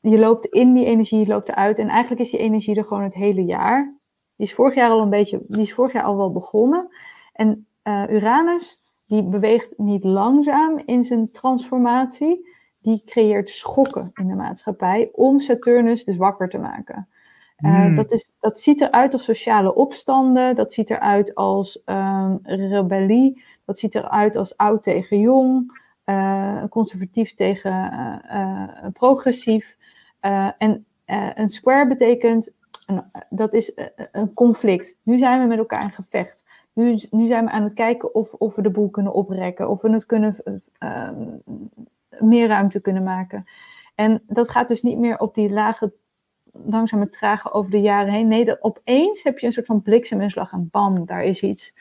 je 0.00 0.18
loopt 0.18 0.46
in 0.46 0.72
die 0.74 0.84
energie, 0.84 1.18
je 1.18 1.26
loopt 1.26 1.48
eruit 1.48 1.78
en 1.78 1.88
eigenlijk 1.88 2.20
is 2.20 2.30
die 2.30 2.40
energie 2.40 2.76
er 2.76 2.84
gewoon 2.84 3.02
het 3.02 3.14
hele 3.14 3.44
jaar. 3.44 3.94
Die 4.36 4.46
is 4.46 4.54
vorig 4.54 4.74
jaar 4.74 4.90
al 4.90 5.00
een 5.00 5.10
beetje, 5.10 5.44
die 5.46 5.62
is 5.62 5.74
vorig 5.74 5.92
jaar 5.92 6.02
al 6.02 6.16
wel 6.16 6.32
begonnen. 6.32 6.88
En 7.32 7.66
Uranus, 7.84 8.81
die 9.12 9.22
beweegt 9.22 9.78
niet 9.78 10.04
langzaam 10.04 10.82
in 10.84 11.04
zijn 11.04 11.30
transformatie, 11.30 12.48
die 12.80 13.02
creëert 13.04 13.48
schokken 13.48 14.10
in 14.14 14.28
de 14.28 14.34
maatschappij 14.34 15.10
om 15.12 15.40
Saturnus 15.40 16.04
dus 16.04 16.16
wakker 16.16 16.48
te 16.48 16.58
maken. 16.58 17.08
Uh, 17.58 17.96
dat, 17.96 18.12
is, 18.12 18.32
dat 18.40 18.60
ziet 18.60 18.80
eruit 18.80 19.12
als 19.12 19.24
sociale 19.24 19.74
opstanden, 19.74 20.56
dat 20.56 20.72
ziet 20.72 20.90
eruit 20.90 21.34
als 21.34 21.82
um, 21.86 22.38
rebellie, 22.42 23.42
dat 23.64 23.78
ziet 23.78 23.94
eruit 23.94 24.36
als 24.36 24.56
oud 24.56 24.82
tegen 24.82 25.20
jong, 25.20 25.80
uh, 26.06 26.62
conservatief 26.68 27.34
tegen 27.34 27.90
uh, 28.32 28.68
progressief. 28.92 29.76
en 30.58 30.86
een 31.34 31.50
square 31.50 31.86
betekent, 31.86 32.52
een, 32.86 33.02
dat 33.30 33.52
is 33.52 33.72
een 34.12 34.34
conflict. 34.34 34.96
Nu 35.02 35.18
zijn 35.18 35.40
we 35.40 35.46
met 35.46 35.58
elkaar 35.58 35.82
in 35.82 35.92
gevecht. 35.92 36.44
Nu, 36.72 36.98
nu 37.10 37.26
zijn 37.26 37.44
we 37.44 37.50
aan 37.50 37.62
het 37.62 37.74
kijken 37.74 38.14
of, 38.14 38.32
of 38.32 38.54
we 38.54 38.62
de 38.62 38.70
boel 38.70 38.88
kunnen 38.88 39.12
oprekken, 39.12 39.68
of 39.68 39.82
we 39.82 39.90
het 39.90 40.06
kunnen, 40.06 40.36
meer 42.18 42.48
ruimte 42.48 42.80
kunnen 42.80 43.02
maken. 43.02 43.46
En 43.94 44.22
dat 44.26 44.50
gaat 44.50 44.68
dus 44.68 44.82
niet 44.82 44.98
meer 44.98 45.18
op 45.18 45.34
die 45.34 45.50
lage 45.50 45.92
langzaam 46.52 47.00
het 47.00 47.12
trage 47.12 47.52
over 47.52 47.70
de 47.70 47.80
jaren 47.80 48.12
heen. 48.12 48.28
Nee, 48.28 48.44
dat 48.44 48.62
opeens 48.62 49.22
heb 49.22 49.38
je 49.38 49.46
een 49.46 49.52
soort 49.52 49.66
van 49.66 49.82
blikseminslag 49.82 50.52
en 50.52 50.68
bam, 50.70 51.06
daar 51.06 51.24
is 51.24 51.42
iets. 51.42 51.72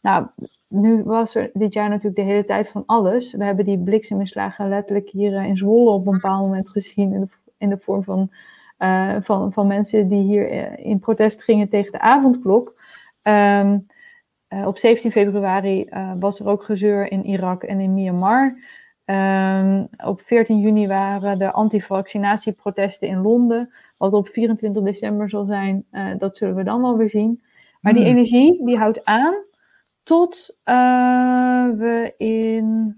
Nou, 0.00 0.26
nu 0.68 1.02
was 1.02 1.34
er 1.34 1.50
dit 1.52 1.72
jaar 1.72 1.88
natuurlijk 1.88 2.16
de 2.16 2.22
hele 2.22 2.44
tijd 2.44 2.68
van 2.68 2.82
alles. 2.86 3.32
We 3.32 3.44
hebben 3.44 3.64
die 3.64 3.78
blikseminslagen 3.78 4.68
letterlijk 4.68 5.08
hier 5.08 5.36
eh, 5.36 5.44
in 5.44 5.56
Zwolle 5.56 5.90
op 5.90 6.06
een 6.06 6.12
bepaald 6.12 6.46
moment 6.46 6.68
gezien 6.68 7.12
in 7.12 7.20
de, 7.20 7.28
in 7.58 7.68
de 7.68 7.78
vorm 7.80 8.04
van, 8.04 8.30
uh, 8.78 9.16
van, 9.20 9.52
van 9.52 9.66
mensen 9.66 10.08
die 10.08 10.22
hier 10.22 10.50
eh, 10.50 10.86
in 10.86 10.98
protest 10.98 11.42
gingen 11.42 11.68
tegen 11.68 11.92
de 11.92 12.00
avondklok. 12.00 12.80
Um, 13.22 13.86
uh, 14.52 14.66
op 14.66 14.78
17 14.78 15.10
februari 15.10 15.86
uh, 15.90 16.12
was 16.18 16.40
er 16.40 16.48
ook 16.48 16.64
gezeur 16.64 17.10
in 17.10 17.24
Irak 17.24 17.62
en 17.62 17.80
in 17.80 17.94
Myanmar. 17.94 18.56
Ehm, 19.04 19.84
op 20.04 20.20
14 20.20 20.58
juni 20.60 20.86
waren 20.86 21.38
de 21.38 21.52
antivaccinatieprotesten 21.52 23.08
in 23.08 23.20
Londen. 23.20 23.72
Wat 23.98 24.12
op 24.12 24.28
24 24.28 24.82
december 24.82 25.30
zal 25.30 25.44
zijn, 25.44 25.84
eh, 25.90 26.10
dat 26.18 26.36
zullen 26.36 26.54
we 26.54 26.62
dan 26.62 26.80
wel 26.80 26.96
weer 26.96 27.10
zien. 27.10 27.42
Maar 27.80 27.92
die 27.92 28.02
Hmm. 28.02 28.10
energie 28.10 28.64
die 28.64 28.78
houdt 28.78 29.04
aan 29.04 29.34
tot 30.02 30.56
eh, 30.62 31.68
we 31.68 32.14
in 32.16 32.96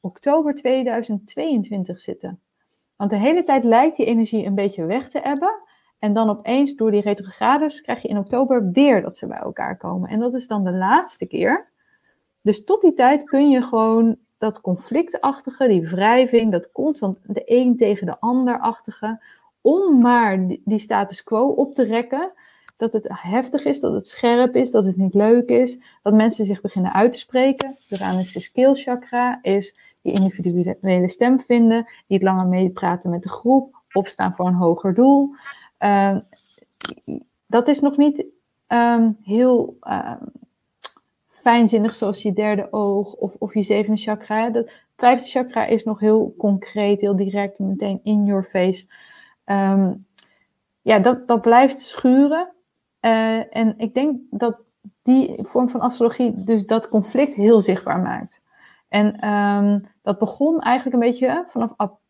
oktober 0.00 0.54
2022 0.54 2.00
zitten. 2.00 2.40
Want 2.96 3.10
de 3.10 3.16
hele 3.16 3.44
tijd 3.44 3.64
lijkt 3.64 3.96
die 3.96 4.06
energie 4.06 4.46
een 4.46 4.54
beetje 4.54 4.84
weg 4.84 5.08
te 5.08 5.20
ebben. 5.20 5.54
En 5.98 6.12
dan 6.12 6.30
opeens 6.30 6.74
door 6.74 6.90
die 6.90 7.00
retrogrades 7.00 7.80
krijg 7.80 8.02
je 8.02 8.08
in 8.08 8.18
oktober 8.18 8.70
weer 8.70 9.02
dat 9.02 9.16
ze 9.16 9.26
bij 9.26 9.38
elkaar 9.38 9.76
komen. 9.76 10.10
En 10.10 10.20
dat 10.20 10.34
is 10.34 10.46
dan 10.46 10.64
de 10.64 10.72
laatste 10.72 11.26
keer. 11.26 11.68
Dus 12.42 12.64
tot 12.64 12.80
die 12.80 12.94
tijd 12.94 13.24
kun 13.24 13.50
je 13.50 13.62
gewoon 13.62 14.16
dat 14.38 14.60
conflictachtige, 14.60 15.68
die 15.68 15.88
wrijving, 15.88 16.52
dat 16.52 16.72
constant 16.72 17.18
de 17.22 17.42
een 17.44 17.76
tegen 17.76 18.06
de 18.06 18.20
ander-achtige, 18.20 19.22
om 19.60 20.00
maar 20.00 20.46
die- 20.46 20.78
status 20.78 21.22
quo 21.22 21.46
op 21.46 21.74
te 21.74 21.84
rekken. 21.84 22.32
Dat 22.76 22.92
het 22.92 23.08
heftig 23.08 23.64
is, 23.64 23.80
dat 23.80 23.92
het 23.92 24.08
scherp 24.08 24.56
is, 24.56 24.70
dat 24.70 24.84
het 24.84 24.96
niet 24.96 25.14
leuk 25.14 25.48
is. 25.48 25.78
Dat 26.02 26.12
mensen 26.12 26.44
zich 26.44 26.60
beginnen 26.60 26.92
uit 26.92 27.12
te 27.12 27.18
spreken. 27.18 27.76
Uranus 27.90 28.34
is 28.34 28.52
keel 28.52 28.74
chakra, 28.74 29.38
is 29.42 29.76
die 30.02 30.12
individuele 30.12 31.08
stem 31.08 31.40
vinden, 31.40 31.86
niet 32.06 32.22
langer 32.22 32.46
meepraten 32.46 33.10
met 33.10 33.22
de 33.22 33.28
groep, 33.28 33.82
opstaan 33.92 34.34
voor 34.34 34.46
een 34.46 34.54
hoger 34.54 34.94
doel. 34.94 35.34
Ehm, 35.78 36.20
dat 37.46 37.68
is 37.68 37.80
nog 37.80 37.96
niet 37.96 38.24
ehm, 38.66 39.10
heel 39.22 39.76
ehm, 39.80 40.24
fijnzinnig 41.28 41.94
zoals 41.94 42.22
je 42.22 42.32
derde 42.32 42.72
oog 42.72 43.14
of, 43.14 43.34
of 43.38 43.54
je 43.54 43.62
zevende 43.62 44.00
chakra. 44.00 44.50
Dat 44.50 44.70
vijfde 44.96 45.26
chakra 45.26 45.66
is 45.66 45.84
nog 45.84 46.00
heel 46.00 46.34
concreet, 46.38 47.00
heel 47.00 47.16
direct, 47.16 47.58
meteen 47.58 48.00
in 48.02 48.24
your 48.24 48.44
face. 48.44 48.86
Ja, 50.82 50.98
dat, 50.98 51.28
dat 51.28 51.40
blijft 51.40 51.80
schuren. 51.80 52.48
Eh, 53.00 53.56
en 53.56 53.74
ik 53.78 53.94
denk 53.94 54.20
dat 54.30 54.56
die 55.02 55.38
vorm 55.42 55.68
van 55.68 55.80
astrologie 55.80 56.44
dus 56.44 56.66
dat 56.66 56.88
conflict 56.88 57.34
heel 57.34 57.60
zichtbaar 57.60 58.00
maakt. 58.00 58.42
En 58.88 59.16
dat 60.02 60.18
begon 60.18 60.60
eigenlijk 60.60 60.96
een 60.96 61.10
beetje 61.10 61.44
vanaf 61.48 61.72
april, 61.76 62.05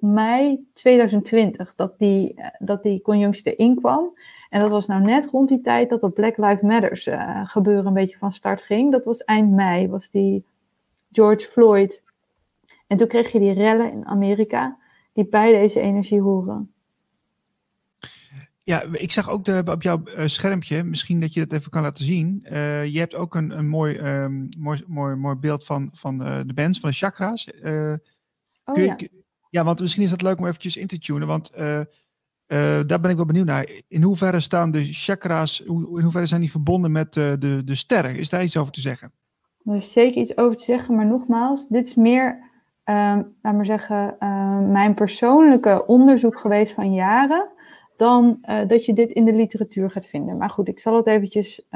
mei 0.00 0.66
2020, 0.74 1.74
dat 1.76 1.98
die, 1.98 2.34
eh, 2.34 2.46
dat 2.58 2.82
die 2.82 3.02
conjunctie 3.02 3.54
erin 3.54 3.76
kwam. 3.76 4.18
En 4.48 4.60
dat 4.60 4.70
was 4.70 4.86
nou 4.86 5.02
net 5.02 5.26
rond 5.26 5.48
die 5.48 5.60
tijd 5.60 5.90
dat 5.90 6.00
dat 6.00 6.14
Black 6.14 6.36
Lives 6.36 6.60
Matters 6.60 7.06
eh, 7.06 7.48
gebeuren 7.48 7.86
een 7.86 7.92
beetje 7.92 8.18
van 8.18 8.32
start 8.32 8.62
ging. 8.62 8.92
Dat 8.92 9.04
was 9.04 9.24
eind 9.24 9.50
mei, 9.50 9.88
was 9.88 10.10
die 10.10 10.44
George 11.12 11.46
Floyd. 11.46 12.02
En 12.86 12.96
toen 12.96 13.06
kreeg 13.06 13.32
je 13.32 13.38
die 13.38 13.52
rellen 13.52 13.92
in 13.92 14.06
Amerika, 14.06 14.78
die 15.12 15.26
bij 15.26 15.52
deze 15.52 15.80
energie 15.80 16.20
horen. 16.20 16.72
Ja, 18.64 18.82
ik 18.92 19.12
zag 19.12 19.30
ook 19.30 19.44
de, 19.44 19.62
op 19.64 19.82
jouw 19.82 20.04
eh, 20.04 20.26
schermpje, 20.26 20.82
misschien 20.82 21.20
dat 21.20 21.34
je 21.34 21.40
dat 21.46 21.58
even 21.58 21.70
kan 21.70 21.82
laten 21.82 22.04
zien. 22.04 22.40
Je 22.92 22.98
hebt 22.98 23.14
ook 23.14 23.34
een, 23.34 23.58
een 23.58 23.68
mooi, 23.68 23.96
ehm, 23.96 24.46
mooi, 24.58 24.84
mooi, 24.86 25.14
mooi 25.14 25.36
beeld 25.36 25.64
van, 25.64 25.90
van 25.92 26.18
de 26.18 26.52
bands, 26.54 26.80
van 26.80 26.90
de 26.90 26.96
chakra's. 26.96 27.50
Oh 28.64 28.74
kun 28.74 28.84
ja. 28.84 28.96
Ja, 29.52 29.64
want 29.64 29.80
misschien 29.80 30.02
is 30.02 30.10
dat 30.10 30.22
leuk 30.22 30.38
om 30.38 30.46
eventjes 30.46 30.76
in 30.76 30.86
te 30.86 30.98
tunen, 30.98 31.26
want 31.26 31.50
eh, 31.50 31.80
eh, 31.80 31.86
daar 32.86 33.00
ben 33.00 33.10
ik 33.10 33.16
wel 33.16 33.24
benieuwd 33.24 33.46
naar. 33.46 33.70
In 33.88 34.02
hoeverre 34.02 34.40
staan 34.40 34.70
de 34.70 34.84
chakra's, 34.84 35.60
in 35.60 36.02
hoeverre 36.02 36.26
zijn 36.26 36.40
die 36.40 36.50
verbonden 36.50 36.92
met 36.92 37.16
eh, 37.16 37.32
de, 37.38 37.62
de 37.64 37.74
sterren? 37.74 38.16
Is 38.16 38.30
daar 38.30 38.42
iets 38.42 38.56
over 38.56 38.72
te 38.72 38.80
zeggen? 38.80 39.12
Er 39.64 39.76
is 39.76 39.92
zeker 39.92 40.20
iets 40.20 40.36
over 40.36 40.56
te 40.56 40.64
zeggen, 40.64 40.94
maar 40.94 41.06
nogmaals, 41.06 41.68
dit 41.68 41.86
is 41.86 41.94
meer, 41.94 42.50
ehm 42.84 43.22
laat 43.42 43.54
maar 43.54 43.66
zeggen, 43.66 44.18
ehm, 44.18 44.72
mijn 44.72 44.94
persoonlijke 44.94 45.86
onderzoek 45.86 46.38
geweest 46.38 46.72
van 46.72 46.94
jaren, 46.94 47.48
dan 47.96 48.38
dat 48.66 48.84
je 48.84 48.94
dit 48.94 49.10
in 49.10 49.24
de 49.24 49.32
literatuur 49.32 49.90
gaat 49.90 50.06
vinden. 50.06 50.36
Maar 50.36 50.50
goed, 50.50 50.68
ik 50.68 50.80
zal 50.80 50.96
het 50.96 51.06
eventjes 51.06 51.66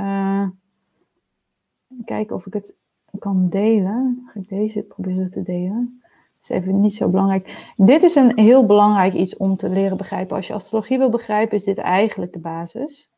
kijken 2.04 2.36
of 2.36 2.46
ik 2.46 2.52
het 2.52 2.74
kan 3.18 3.48
delen. 3.48 4.22
Ga 4.26 4.40
ik 4.40 4.48
deze 4.48 4.82
proberen 4.82 5.30
te 5.30 5.42
delen? 5.42 6.00
Is 6.48 6.56
even 6.56 6.80
niet 6.80 6.94
zo 6.94 7.08
belangrijk. 7.08 7.72
Dit 7.74 8.02
is 8.02 8.14
een 8.14 8.38
heel 8.38 8.66
belangrijk 8.66 9.14
iets 9.14 9.36
om 9.36 9.56
te 9.56 9.68
leren 9.68 9.96
begrijpen. 9.96 10.36
Als 10.36 10.46
je 10.46 10.52
astrologie 10.52 10.98
wil 10.98 11.10
begrijpen, 11.10 11.56
is 11.56 11.64
dit 11.64 11.78
eigenlijk 11.78 12.32
de 12.32 12.38
basis. 12.38 13.10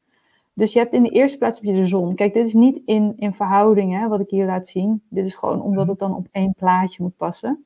Dus 0.52 0.72
je 0.72 0.78
hebt 0.78 0.94
in 0.94 1.02
de 1.02 1.10
eerste 1.10 1.38
plaats 1.38 1.60
heb 1.60 1.74
je 1.74 1.80
de 1.80 1.86
zon. 1.86 2.14
Kijk, 2.14 2.34
dit 2.34 2.46
is 2.46 2.54
niet 2.54 2.80
in, 2.84 3.12
in 3.16 3.32
verhouding, 3.32 3.92
hè, 3.92 4.08
wat 4.08 4.20
ik 4.20 4.30
hier 4.30 4.46
laat 4.46 4.66
zien. 4.66 5.02
Dit 5.08 5.24
is 5.24 5.34
gewoon 5.34 5.62
omdat 5.62 5.86
het 5.86 5.98
dan 5.98 6.14
op 6.14 6.26
één 6.30 6.54
plaatje 6.56 7.02
moet 7.02 7.16
passen. 7.16 7.64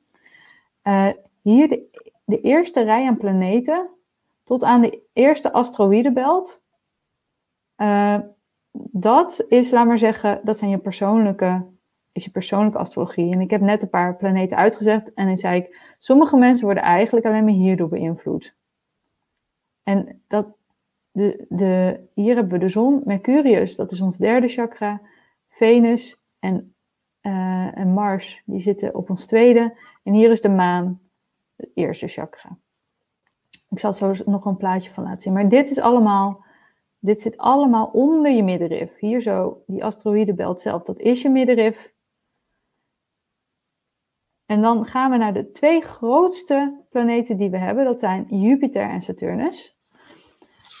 Eh, 0.81 1.09
hier 1.41 1.69
de, 1.69 2.11
de 2.25 2.41
eerste 2.41 2.81
rij 2.81 3.07
aan 3.07 3.17
planeten, 3.17 3.89
tot 4.43 4.63
aan 4.63 4.81
de 4.81 5.01
eerste 5.13 5.53
asteroïdenbelt. 5.53 6.61
Eh, 7.75 8.17
dat 8.91 9.45
is, 9.47 9.71
laat 9.71 9.85
maar 9.87 9.99
zeggen, 9.99 10.39
dat 10.43 10.57
zijn 10.57 10.69
je 10.69 10.77
persoonlijke, 10.77 11.65
is 12.13 12.23
je 12.23 12.31
persoonlijke 12.31 12.77
astrologie. 12.77 13.31
En 13.31 13.41
ik 13.41 13.49
heb 13.49 13.61
net 13.61 13.81
een 13.81 13.89
paar 13.89 14.15
planeten 14.15 14.57
uitgezet 14.57 15.13
en 15.13 15.27
dan 15.27 15.37
zei 15.37 15.59
ik, 15.59 15.95
sommige 15.99 16.37
mensen 16.37 16.65
worden 16.65 16.83
eigenlijk 16.83 17.25
alleen 17.25 17.43
maar 17.43 17.53
hierdoor 17.53 17.89
beïnvloed. 17.89 18.55
En 19.83 20.21
dat, 20.27 20.47
de, 21.11 21.45
de, 21.49 21.99
hier 22.13 22.35
hebben 22.35 22.53
we 22.53 22.59
de 22.59 22.69
zon, 22.69 23.01
Mercurius, 23.05 23.75
dat 23.75 23.91
is 23.91 24.01
ons 24.01 24.17
derde 24.17 24.47
chakra, 24.47 25.01
Venus 25.49 26.17
en, 26.39 26.73
eh, 27.21 27.77
en 27.77 27.93
Mars, 27.93 28.41
die 28.45 28.61
zitten 28.61 28.95
op 28.95 29.09
ons 29.09 29.25
tweede. 29.25 29.77
En 30.03 30.13
hier 30.13 30.31
is 30.31 30.41
de 30.41 30.49
maan, 30.49 31.01
het 31.55 31.69
eerste 31.73 32.07
chakra. 32.07 32.57
Ik 33.69 33.79
zal 33.79 33.93
zo 33.93 34.13
nog 34.25 34.45
een 34.45 34.57
plaatje 34.57 34.91
van 34.91 35.03
laten 35.03 35.21
zien. 35.21 35.33
Maar 35.33 35.49
dit 35.49 35.69
is 35.69 35.79
allemaal, 35.79 36.43
dit 36.99 37.21
zit 37.21 37.37
allemaal 37.37 37.85
onder 37.85 38.31
je 38.31 38.43
middenrif. 38.43 38.99
Hier 38.99 39.21
zo, 39.21 39.63
die 39.67 39.83
asteroïdenbelt 39.83 40.61
zelf, 40.61 40.83
dat 40.83 40.99
is 40.99 41.21
je 41.21 41.29
middenrif. 41.29 41.92
En 44.45 44.61
dan 44.61 44.85
gaan 44.85 45.11
we 45.11 45.17
naar 45.17 45.33
de 45.33 45.51
twee 45.51 45.81
grootste 45.81 46.85
planeten 46.89 47.37
die 47.37 47.49
we 47.49 47.57
hebben. 47.57 47.85
Dat 47.85 47.99
zijn 47.99 48.25
Jupiter 48.29 48.89
en 48.89 49.01
Saturnus. 49.01 49.75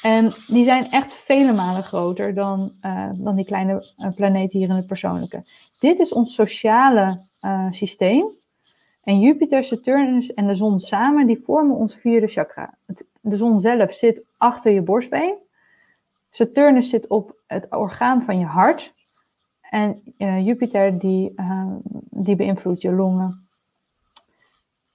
En 0.03 0.23
die 0.47 0.63
zijn 0.63 0.85
echt 0.85 1.13
vele 1.13 1.53
malen 1.53 1.83
groter 1.83 2.33
dan, 2.33 2.71
eh, 2.81 3.09
dan 3.13 3.35
die 3.35 3.45
kleine 3.45 3.93
uh, 3.97 4.13
planeten 4.15 4.59
hier 4.59 4.69
in 4.69 4.75
het 4.75 4.87
persoonlijke. 4.87 5.43
Dit 5.79 5.99
is 5.99 6.13
ons 6.13 6.33
sociale 6.33 7.21
uh, 7.41 7.71
systeem. 7.71 8.25
En 9.03 9.19
Jupiter, 9.19 9.63
Saturnus 9.63 10.33
en 10.33 10.47
de 10.47 10.55
zon 10.55 10.79
samen, 10.79 11.27
die 11.27 11.41
vormen 11.43 11.75
ons 11.75 11.95
vierde 11.95 12.27
chakra. 12.27 12.77
De 13.21 13.35
zon 13.35 13.59
zelf 13.59 13.93
zit 13.93 14.25
achter 14.37 14.71
je 14.71 14.81
borstbeen. 14.81 15.35
Saturnus 16.31 16.89
zit 16.89 17.07
op 17.07 17.35
het 17.47 17.67
orgaan 17.69 18.23
van 18.23 18.39
je 18.39 18.45
hart. 18.45 18.93
En 19.61 20.01
Jupiter, 20.17 20.99
die, 20.99 21.35
die 22.09 22.35
beïnvloedt 22.35 22.81
je 22.81 22.91
longen. 22.91 23.47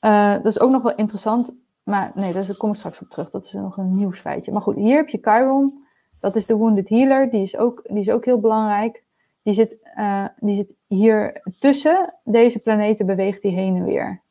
Uh, 0.01 0.33
dat 0.33 0.47
is 0.47 0.61
ook 0.61 0.71
nog 0.71 0.83
wel 0.83 0.95
interessant. 0.95 1.53
Maar 1.83 2.13
nee, 2.15 2.33
daar 2.33 2.57
kom 2.57 2.71
ik 2.71 2.77
straks 2.77 3.01
op 3.01 3.09
terug. 3.09 3.31
Dat 3.31 3.45
is 3.45 3.53
nog 3.53 3.77
een 3.77 3.97
nieuwsfeitje. 3.97 4.53
Maar 4.53 4.63
goed, 4.63 4.77
hier 4.77 4.97
heb 4.97 5.09
je 5.09 5.19
Chiron. 5.23 5.87
Dat 6.21 6.37
is 6.37 6.47
de 6.47 6.57
Wounded 6.57 6.89
Healer. 6.89 7.31
Die 7.31 7.43
is 7.43 7.57
ook, 7.57 7.85
die 7.87 8.01
is 8.01 8.11
ook 8.11 8.25
heel 8.25 8.41
belangrijk. 8.41 9.05
Die 9.43 9.55
zit, 9.55 9.91
uh, 9.99 10.25
die 10.37 10.57
zit 10.57 10.75
hier 10.87 11.43
tussen 11.59 12.15
deze 12.25 12.59
planeten, 12.59 13.07
beweegt 13.07 13.43
die 13.43 13.53
heen 13.53 13.77
en 13.77 13.85
weer. 13.85 14.23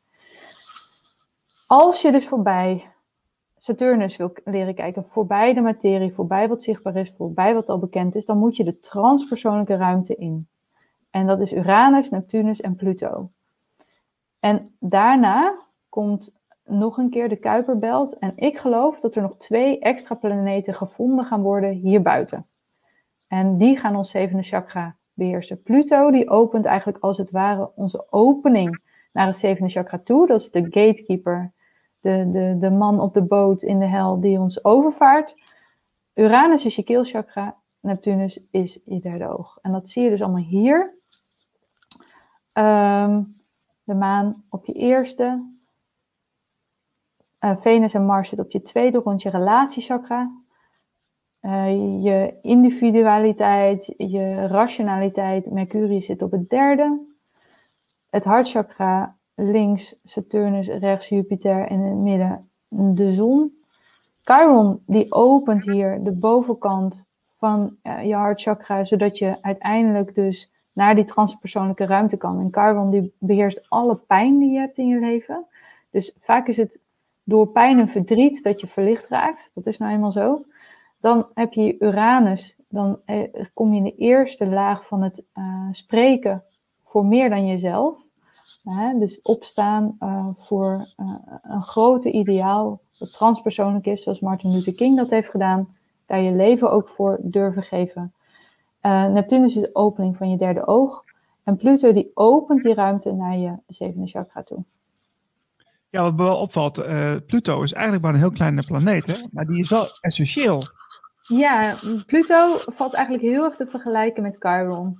Als 1.66 2.02
je 2.02 2.12
dus 2.12 2.28
voorbij 2.28 2.84
Saturnus 3.56 4.16
wil 4.16 4.32
leren 4.44 4.74
kijken, 4.74 5.04
voorbij 5.08 5.54
de 5.54 5.60
materie, 5.60 6.14
voorbij 6.14 6.48
wat 6.48 6.62
zichtbaar 6.62 6.96
is, 6.96 7.12
voorbij 7.16 7.54
wat 7.54 7.68
al 7.68 7.78
bekend 7.78 8.14
is, 8.14 8.24
dan 8.24 8.38
moet 8.38 8.56
je 8.56 8.64
de 8.64 8.78
transpersoonlijke 8.78 9.76
ruimte 9.76 10.14
in. 10.14 10.48
En 11.10 11.26
dat 11.26 11.40
is 11.40 11.52
Uranus, 11.52 12.10
Neptunus 12.10 12.60
en 12.60 12.76
Pluto. 12.76 13.30
En 14.40 14.76
daarna 14.80 15.58
komt 15.88 16.36
nog 16.64 16.98
een 16.98 17.10
keer 17.10 17.28
de 17.28 17.36
Kuiperbelt. 17.36 18.18
En 18.18 18.32
ik 18.36 18.58
geloof 18.58 19.00
dat 19.00 19.14
er 19.14 19.22
nog 19.22 19.36
twee 19.36 19.78
extra 19.78 20.14
planeten 20.14 20.74
gevonden 20.74 21.24
gaan 21.24 21.42
worden 21.42 21.70
hier 21.70 22.02
buiten. 22.02 22.44
En 23.28 23.56
die 23.56 23.76
gaan 23.76 23.96
ons 23.96 24.10
zevende 24.10 24.42
chakra 24.42 24.96
beheersen. 25.14 25.62
Pluto, 25.62 26.10
die 26.10 26.28
opent 26.28 26.64
eigenlijk 26.64 26.98
als 26.98 27.18
het 27.18 27.30
ware 27.30 27.70
onze 27.74 28.06
opening 28.10 28.82
naar 29.12 29.26
het 29.26 29.36
zevende 29.36 29.70
chakra 29.70 29.98
toe. 29.98 30.26
Dat 30.26 30.40
is 30.40 30.50
de 30.50 30.62
gatekeeper, 30.62 31.52
de, 32.00 32.30
de, 32.32 32.56
de 32.60 32.70
man 32.70 33.00
op 33.00 33.14
de 33.14 33.22
boot 33.22 33.62
in 33.62 33.78
de 33.78 33.86
hel 33.86 34.20
die 34.20 34.38
ons 34.38 34.64
overvaart. 34.64 35.34
Uranus 36.14 36.64
is 36.64 36.76
je 36.76 36.82
keelchakra, 36.82 37.56
Neptunus 37.80 38.40
is 38.50 38.80
je 38.84 39.00
derde 39.00 39.38
oog. 39.38 39.58
En 39.62 39.72
dat 39.72 39.88
zie 39.88 40.02
je 40.02 40.10
dus 40.10 40.22
allemaal 40.22 40.42
hier. 40.42 40.94
Um, 42.52 43.36
de 43.88 43.94
maan 43.94 44.44
op 44.48 44.66
je 44.66 44.72
eerste. 44.72 45.56
Uh, 47.40 47.56
Venus 47.60 47.94
en 47.94 48.04
Mars 48.04 48.28
zitten 48.28 48.46
op 48.46 48.52
je 48.52 48.62
tweede 48.62 48.98
rond 48.98 49.22
je 49.22 49.30
relatiechakra. 49.30 50.30
Uh, 51.42 52.02
je 52.04 52.38
individualiteit, 52.42 53.94
je 53.96 54.46
rationaliteit. 54.46 55.50
Mercurius 55.50 56.06
zit 56.06 56.22
op 56.22 56.30
het 56.30 56.50
derde. 56.50 57.06
Het 58.10 58.24
hartchakra 58.24 59.16
links 59.34 59.94
Saturnus, 60.04 60.68
rechts 60.68 61.08
Jupiter 61.08 61.66
en 61.66 61.80
in 61.80 61.88
het 61.88 61.98
midden 61.98 62.50
de 62.68 63.12
zon. 63.12 63.52
Chiron 64.22 64.82
die 64.86 65.12
opent 65.12 65.64
hier 65.64 66.02
de 66.02 66.12
bovenkant 66.12 67.06
van 67.36 67.76
uh, 67.82 68.04
je 68.04 68.14
hartchakra, 68.14 68.84
zodat 68.84 69.18
je 69.18 69.42
uiteindelijk 69.42 70.14
dus 70.14 70.50
naar 70.78 70.94
die 70.94 71.04
transpersoonlijke 71.04 71.86
ruimte 71.86 72.16
kan. 72.16 72.38
En 72.38 72.48
Chiron 72.50 72.90
die 72.90 73.14
beheerst 73.18 73.70
alle 73.70 73.96
pijn 73.96 74.38
die 74.38 74.50
je 74.50 74.58
hebt 74.58 74.78
in 74.78 74.86
je 74.86 75.00
leven. 75.00 75.46
Dus 75.90 76.14
vaak 76.20 76.48
is 76.48 76.56
het 76.56 76.78
door 77.24 77.48
pijn 77.48 77.78
en 77.78 77.88
verdriet 77.88 78.42
dat 78.42 78.60
je 78.60 78.66
verlicht 78.66 79.08
raakt. 79.08 79.50
Dat 79.54 79.66
is 79.66 79.78
nou 79.78 79.92
eenmaal 79.92 80.10
zo. 80.10 80.44
Dan 81.00 81.26
heb 81.34 81.52
je 81.52 81.76
Uranus. 81.78 82.56
Dan 82.68 82.98
eh, 83.04 83.22
kom 83.54 83.72
je 83.72 83.76
in 83.76 83.84
de 83.84 83.94
eerste 83.94 84.46
laag 84.46 84.86
van 84.86 85.02
het 85.02 85.22
uh, 85.38 85.68
spreken 85.70 86.44
voor 86.84 87.06
meer 87.06 87.28
dan 87.28 87.46
jezelf. 87.46 88.06
Dus 88.98 89.22
opstaan 89.22 89.96
uh, 90.00 90.26
voor 90.36 90.86
een 91.42 91.62
grote 91.62 92.10
ideaal 92.10 92.80
dat 92.98 93.12
transpersoonlijk 93.12 93.86
is, 93.86 94.02
zoals 94.02 94.20
Martin 94.20 94.50
Luther 94.50 94.74
King 94.74 94.96
dat 94.96 95.10
heeft 95.10 95.30
gedaan. 95.30 95.76
Daar 96.06 96.20
je 96.20 96.32
leven 96.32 96.70
ook 96.70 96.88
voor 96.88 97.18
durven 97.22 97.62
geven. 97.62 98.12
Neptunus 98.88 99.56
is 99.56 99.62
de 99.62 99.74
opening 99.74 100.16
van 100.16 100.30
je 100.30 100.36
derde 100.36 100.66
oog. 100.66 101.04
En 101.44 101.56
Pluto 101.56 101.92
die 101.92 102.10
opent 102.14 102.62
die 102.62 102.74
ruimte 102.74 103.12
naar 103.12 103.36
je 103.36 103.52
zevende 103.66 104.06
chakra 104.06 104.42
toe. 104.42 104.64
Ja, 105.90 106.02
wat 106.02 106.16
me 106.16 106.22
wel 106.22 106.36
opvalt, 106.36 106.78
uh, 106.78 107.14
Pluto 107.26 107.62
is 107.62 107.72
eigenlijk 107.72 108.04
maar 108.04 108.12
een 108.12 108.20
heel 108.20 108.30
kleine 108.30 108.62
planeet, 108.66 109.06
hè? 109.06 109.14
maar 109.32 109.44
die 109.44 109.60
is 109.60 109.68
wel 109.68 109.86
essentieel. 110.00 110.62
Ja, 111.22 111.74
Pluto 112.06 112.56
valt 112.56 112.94
eigenlijk 112.94 113.24
heel 113.24 113.44
erg 113.44 113.56
te 113.56 113.66
vergelijken 113.66 114.22
met 114.22 114.36
Chiron. 114.38 114.98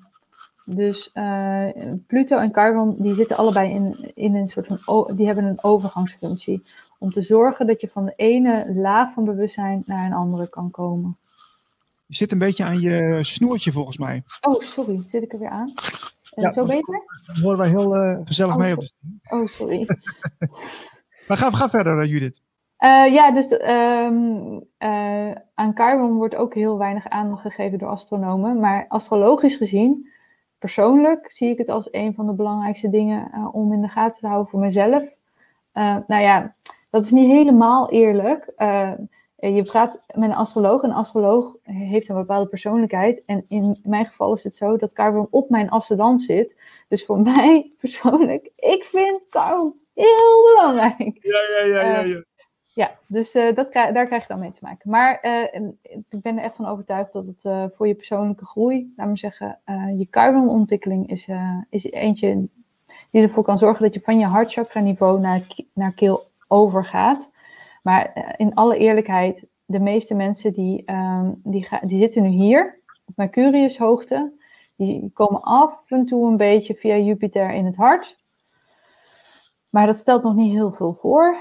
Dus 0.65 1.11
uh, 1.15 1.65
Pluto 2.07 2.39
en 2.39 2.53
Chiron 2.53 2.95
die 2.99 3.15
zitten 3.15 3.37
allebei 3.37 3.71
in, 3.71 4.11
in 4.15 4.35
een 4.35 4.49
soort 4.49 4.67
van, 4.67 5.17
die 5.17 5.27
hebben 5.27 5.45
een 5.45 5.63
overgangsfunctie. 5.63 6.65
Om 6.99 7.11
te 7.11 7.23
zorgen 7.23 7.67
dat 7.67 7.81
je 7.81 7.89
van 7.89 8.05
de 8.05 8.13
ene 8.17 8.73
laag 8.75 9.13
van 9.13 9.25
bewustzijn 9.25 9.83
naar 9.87 10.07
een 10.07 10.13
andere 10.13 10.49
kan 10.49 10.71
komen. 10.71 11.17
Je 12.09 12.17
zit 12.17 12.33
een 12.33 12.39
beetje 12.39 12.65
aan 12.65 12.81
je 12.81 13.19
snoertje 13.23 13.73
volgens 13.73 13.99
mij. 13.99 14.23
Oh, 14.41 14.61
sorry, 14.61 15.03
zit 15.03 15.23
ik 15.23 15.33
er 15.33 15.39
weer 15.39 15.49
aan? 15.49 15.73
Ja, 16.35 16.51
zo 16.51 16.65
beter? 16.65 17.03
Dan 17.27 17.39
horen 17.43 17.59
wij 17.59 17.69
heel 17.69 17.97
uh, 17.97 18.21
gezellig 18.25 18.55
oh, 18.55 18.61
mee 18.61 18.73
op 18.73 18.81
de 18.81 18.91
Oh, 19.29 19.49
sorry. 19.49 19.87
maar 21.29 21.37
ga, 21.37 21.51
ga 21.51 21.69
verder, 21.69 22.07
Judith. 22.07 22.43
Uh, 22.79 23.13
ja, 23.13 23.33
dus 23.33 23.53
um, 23.53 24.53
uh, 24.79 25.31
aan 25.55 25.73
Chiron 25.75 26.17
wordt 26.17 26.35
ook 26.35 26.55
heel 26.55 26.79
weinig 26.79 27.09
aandacht 27.09 27.43
gegeven 27.43 27.79
door 27.79 27.89
astronomen. 27.89 28.61
Maar 28.61 28.85
astrologisch 28.89 29.57
gezien, 29.57 30.11
persoonlijk, 30.59 31.33
zie 31.33 31.51
ik 31.51 31.59
het 31.59 31.69
als 31.69 31.89
een 31.91 32.15
van 32.15 32.27
de 32.27 32.33
belangrijkste 32.33 32.91
dingen 32.91 33.31
uh, 33.35 33.55
om 33.55 33.73
in 33.73 33.81
de 33.81 33.89
gaten 33.89 34.21
te 34.21 34.27
houden 34.27 34.51
voor 34.51 34.61
mezelf. 34.61 35.03
nou 36.07 36.23
ja, 36.23 36.55
dat 36.91 37.05
is 37.05 37.11
niet 37.11 37.31
helemaal 37.31 37.91
eerlijk. 37.91 38.53
Je 39.39 39.63
praat 39.63 39.99
met 40.15 40.31
een 40.31 40.37
astroloog. 40.37 40.83
Een 40.83 40.93
astroloog 40.93 41.57
heeft 41.63 42.09
een 42.09 42.17
bepaalde 42.17 42.49
persoonlijkheid. 42.49 43.23
En 43.27 43.45
in 43.49 43.77
mijn 43.85 44.07
geval 44.07 44.35
is 44.35 44.45
het 44.45 44.57
zo 44.57 44.77
dat 44.77 44.93
Chiron 44.93 45.27
op 45.31 45.51
mijn 45.51 45.71
ascendant 45.71 46.21
zit. 46.21 46.57
Dus 46.89 47.05
voor 47.05 47.21
mij 47.31 47.71
persoonlijk, 47.79 48.51
ik 48.57 48.85
vind 48.85 49.21
Chiron 49.29 49.75
heel 49.95 50.55
belangrijk. 50.55 51.19
Ja, 51.21 51.41
ja, 51.51 51.65
ja, 51.67 51.83
ja. 51.83 52.01
ja. 52.01 52.23
Ja, 52.73 52.91
dus 53.07 53.35
uh, 53.35 53.55
dat, 53.55 53.73
daar 53.73 54.07
krijg 54.07 54.23
je 54.23 54.29
dan 54.29 54.41
mee 54.41 54.53
te 54.53 54.59
maken. 54.61 54.91
Maar 54.91 55.19
uh, 55.23 55.63
ik 56.09 56.23
ben 56.23 56.37
er 56.39 56.45
echt 56.45 56.55
van 56.55 56.67
overtuigd 56.67 57.13
dat 57.13 57.27
het 57.27 57.73
voor 57.77 57.87
je 57.87 57.95
persoonlijke 57.95 58.45
groei, 58.45 58.93
laat 58.97 59.07
maar 59.07 59.19
zeggen, 59.19 59.61
je 59.97 60.07
Chiron-ontwikkeling 60.11 61.11
is, 61.11 61.29
is 61.71 61.85
eentje 61.85 62.49
die 63.11 63.23
ervoor 63.23 63.43
kan 63.43 63.59
zorgen 63.59 63.83
dat 63.83 63.95
je 63.95 64.01
van 64.01 64.19
je 64.19 64.27
hartchakra 64.27 64.81
niveau 64.81 65.21
naar, 65.21 65.43
naar 65.73 65.93
keel 65.93 66.21
overgaat. 66.49 67.31
Maar 67.89 68.35
in 68.37 68.55
alle 68.55 68.77
eerlijkheid, 68.77 69.47
de 69.65 69.79
meeste 69.79 70.15
mensen 70.15 70.53
die, 70.53 70.85
ehm, 70.85 71.33
die, 71.43 71.69
die 71.81 71.99
zitten 71.99 72.23
nu 72.23 72.29
hier, 72.29 72.81
op 73.05 73.17
Mercurius 73.17 73.79
hoogte, 73.79 74.33
die 74.77 75.11
komen 75.13 75.41
af 75.41 75.83
en 75.87 76.07
toe 76.07 76.27
een 76.27 76.37
beetje 76.37 76.75
via 76.75 76.97
Jupiter 76.97 77.51
in 77.51 77.67
het 77.67 77.77
hart. 77.77 78.17
Maar 79.69 79.87
dat 79.87 79.97
stelt 79.97 80.23
nog 80.23 80.35
niet 80.35 80.53
heel 80.53 80.73
veel 80.73 80.93
voor. 80.93 81.37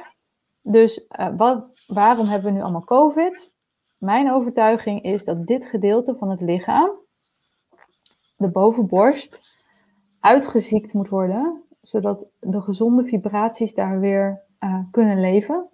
Dus 0.62 1.08
uh, 1.20 1.28
wat, 1.38 1.84
waarom 1.88 2.28
hebben 2.28 2.52
we 2.52 2.58
nu 2.58 2.64
allemaal 2.64 2.84
COVID? 2.84 3.54
Mijn 3.98 4.32
overtuiging 4.32 5.04
is 5.04 5.24
dat 5.24 5.46
dit 5.46 5.66
gedeelte 5.66 6.16
van 6.16 6.30
het 6.30 6.42
lichaam, 6.42 6.90
de 8.38 8.50
bovenborst, 8.50 9.64
uitgeziekt 10.20 10.94
moet 10.94 11.10
worden, 11.10 11.64
zodat 11.82 12.28
de 12.40 12.62
gezonde 12.62 13.04
vibraties 13.04 13.74
daar 13.74 14.00
weer 14.00 14.44
uh, 14.60 14.80
kunnen 14.92 15.20
leven. 15.20 15.70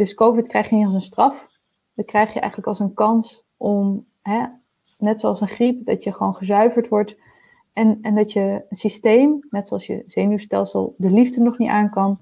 Dus 0.00 0.14
COVID 0.14 0.46
krijg 0.46 0.70
je 0.70 0.76
niet 0.76 0.84
als 0.84 0.94
een 0.94 1.02
straf. 1.02 1.60
Dat 1.94 2.06
krijg 2.06 2.32
je 2.32 2.40
eigenlijk 2.40 2.68
als 2.68 2.78
een 2.78 2.94
kans 2.94 3.44
om, 3.56 4.06
hè, 4.22 4.44
net 4.98 5.20
zoals 5.20 5.40
een 5.40 5.48
griep, 5.48 5.86
dat 5.86 6.04
je 6.04 6.12
gewoon 6.12 6.34
gezuiverd 6.34 6.88
wordt. 6.88 7.16
En, 7.72 7.98
en 8.02 8.14
dat 8.14 8.32
je 8.32 8.62
systeem, 8.70 9.46
net 9.50 9.68
zoals 9.68 9.86
je 9.86 10.04
zenuwstelsel, 10.06 10.94
de 10.96 11.10
liefde 11.10 11.40
nog 11.40 11.58
niet 11.58 11.68
aan 11.68 11.90
kan, 11.90 12.18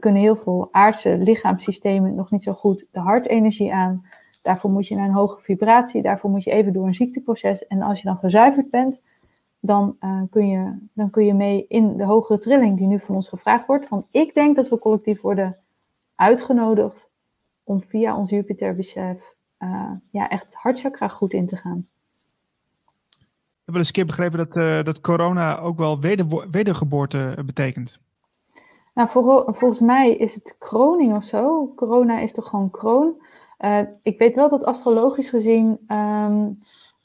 kunnen 0.00 0.22
heel 0.22 0.36
veel 0.36 0.68
aardse 0.70 1.16
lichaamssystemen 1.16 2.14
nog 2.14 2.30
niet 2.30 2.42
zo 2.42 2.52
goed 2.52 2.86
de 2.90 3.00
hartenergie 3.00 3.74
aan. 3.74 4.06
Daarvoor 4.42 4.70
moet 4.70 4.88
je 4.88 4.94
naar 4.94 5.08
een 5.08 5.14
hoge 5.14 5.40
vibratie, 5.40 6.02
daarvoor 6.02 6.30
moet 6.30 6.44
je 6.44 6.50
even 6.50 6.72
door 6.72 6.86
een 6.86 6.94
ziekteproces. 6.94 7.66
En 7.66 7.82
als 7.82 8.00
je 8.00 8.08
dan 8.08 8.18
gezuiverd 8.18 8.70
bent, 8.70 9.02
dan, 9.60 9.96
uh, 10.00 10.22
kun, 10.30 10.48
je, 10.48 10.78
dan 10.92 11.10
kun 11.10 11.24
je 11.24 11.34
mee 11.34 11.64
in 11.68 11.96
de 11.96 12.04
hogere 12.04 12.38
trilling 12.38 12.78
die 12.78 12.86
nu 12.86 12.98
van 12.98 13.14
ons 13.14 13.28
gevraagd 13.28 13.66
wordt. 13.66 13.86
Van 13.86 14.06
ik 14.10 14.34
denk 14.34 14.56
dat 14.56 14.68
we 14.68 14.78
collectief 14.78 15.20
worden 15.20 15.56
uitgenodigd 16.14 17.08
om 17.64 17.82
via 17.88 18.16
ons 18.16 18.30
Jupiterbesef 18.30 19.34
uh, 19.58 19.90
ja, 20.10 20.28
echt 20.28 20.44
het 20.44 20.54
hartchakra 20.54 21.08
goed 21.08 21.32
in 21.32 21.46
te 21.46 21.56
gaan. 21.56 21.86
Ik 23.08 23.70
heb 23.70 23.74
wel 23.74 23.76
eens 23.76 23.86
een 23.86 23.92
keer 23.92 24.06
begrepen 24.06 24.38
dat, 24.38 24.56
uh, 24.56 24.82
dat 24.82 25.00
corona 25.00 25.58
ook 25.58 25.78
wel 25.78 26.00
weder, 26.00 26.50
wedergeboorte 26.50 27.42
betekent. 27.46 27.98
Nou, 28.94 29.08
volgens 29.46 29.80
mij 29.80 30.16
is 30.16 30.34
het 30.34 30.56
kroning 30.58 31.16
of 31.16 31.24
zo. 31.24 31.72
Corona 31.76 32.20
is 32.20 32.32
toch 32.32 32.48
gewoon 32.48 32.70
kroon. 32.70 33.22
Uh, 33.58 33.80
ik 34.02 34.18
weet 34.18 34.34
wel 34.34 34.48
dat 34.48 34.64
astrologisch 34.64 35.28
gezien, 35.28 35.78
um, 35.88 36.58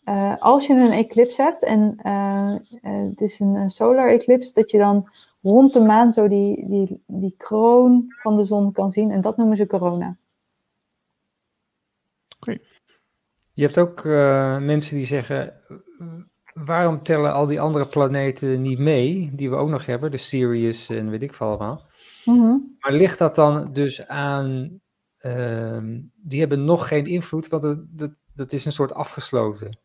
uh, 0.09 0.35
als 0.39 0.67
je 0.67 0.73
een 0.73 0.91
eclipse 0.91 1.41
hebt 1.41 1.63
en 1.63 1.99
uh, 2.05 2.53
het 2.81 3.21
is 3.21 3.39
een, 3.39 3.69
solar 3.69 4.09
eclipse, 4.09 4.53
dat 4.53 4.71
je 4.71 4.77
dan 4.77 5.09
rond 5.41 5.73
de 5.73 5.79
maan 5.79 6.13
zo 6.13 6.27
die, 6.27 6.69
die, 6.69 7.03
die 7.07 7.35
kroon 7.37 8.05
van 8.21 8.37
de 8.37 8.45
zon 8.45 8.71
kan 8.71 8.91
zien. 8.91 9.11
En 9.11 9.21
dat 9.21 9.37
noemen 9.37 9.57
ze 9.57 9.67
corona. 9.67 10.17
Oké. 12.37 12.51
Okay. 12.51 12.61
Je 13.53 13.61
hebt 13.63 13.77
ook 13.77 14.03
mensen 14.63 14.95
die 14.95 15.05
zeggen, 15.05 15.53
waarom 16.53 17.03
tellen 17.03 17.33
al 17.33 17.45
die 17.45 17.61
andere 17.61 17.87
planeten 17.87 18.61
niet 18.61 18.79
mee, 18.79 19.29
die 19.33 19.49
we 19.49 19.55
ook 19.55 19.69
nog 19.69 19.85
hebben, 19.85 20.11
de 20.11 20.17
Sirius 20.17 20.89
en 20.89 21.09
weet 21.09 21.21
ik 21.21 21.33
veel 21.33 21.47
allemaal. 21.47 21.81
Mm 22.25 22.77
Maar 22.79 22.93
ligt 22.93 23.19
dat 23.19 23.35
dan 23.35 23.73
dus 23.73 24.07
aan, 24.07 24.79
uh, 25.21 25.77
die 26.15 26.39
hebben 26.39 26.65
nog 26.65 26.87
geen 26.87 27.05
invloed, 27.05 27.47
want 27.47 27.63
dat, 27.63 27.79
dat, 27.89 28.11
dat 28.33 28.51
is 28.53 28.65
een 28.65 28.71
soort 28.71 28.93
afgesloten. 28.93 29.79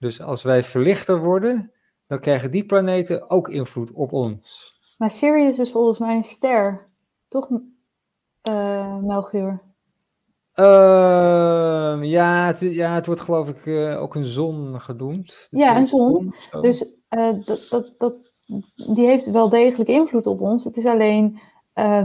Dus 0.00 0.22
als 0.22 0.42
wij 0.42 0.64
verlichter 0.64 1.20
worden, 1.22 1.72
dan 2.06 2.20
krijgen 2.20 2.50
die 2.50 2.66
planeten 2.66 3.30
ook 3.30 3.48
invloed 3.48 3.92
op 3.92 4.12
ons. 4.12 4.72
Maar 4.98 5.10
Sirius 5.10 5.58
is 5.58 5.70
volgens 5.70 5.98
mij 5.98 6.16
een 6.16 6.24
ster, 6.24 6.88
toch, 7.28 7.48
uh, 8.42 8.96
Melchior? 8.96 9.62
Uh, 10.54 11.98
ja, 12.02 12.46
het, 12.46 12.60
ja, 12.60 12.94
het 12.94 13.06
wordt 13.06 13.20
geloof 13.20 13.48
ik 13.48 13.66
uh, 13.66 14.02
ook 14.02 14.14
een 14.14 14.26
zon 14.26 14.80
genoemd. 14.80 15.48
Ja, 15.50 15.76
een 15.76 15.86
zon. 15.86 16.34
zon 16.50 16.60
dus 16.60 16.84
uh, 17.10 17.44
dat, 17.44 17.66
dat, 17.70 17.94
dat, 17.98 18.14
die 18.94 19.06
heeft 19.06 19.30
wel 19.30 19.48
degelijk 19.48 19.88
invloed 19.88 20.26
op 20.26 20.40
ons. 20.40 20.64
Het 20.64 20.76
is 20.76 20.86
alleen, 20.86 21.40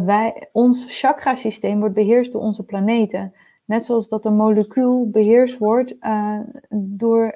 wij, 0.05 0.49
ons 0.51 0.85
chakrasysteem 0.87 1.79
wordt 1.79 1.95
beheerst 1.95 2.31
door 2.31 2.41
onze 2.41 2.63
planeten. 2.63 3.33
Net 3.65 3.85
zoals 3.85 4.07
dat 4.07 4.25
een 4.25 4.35
molecuul 4.35 5.09
beheerst 5.09 5.57
wordt 5.57 5.95
door, 6.69 7.35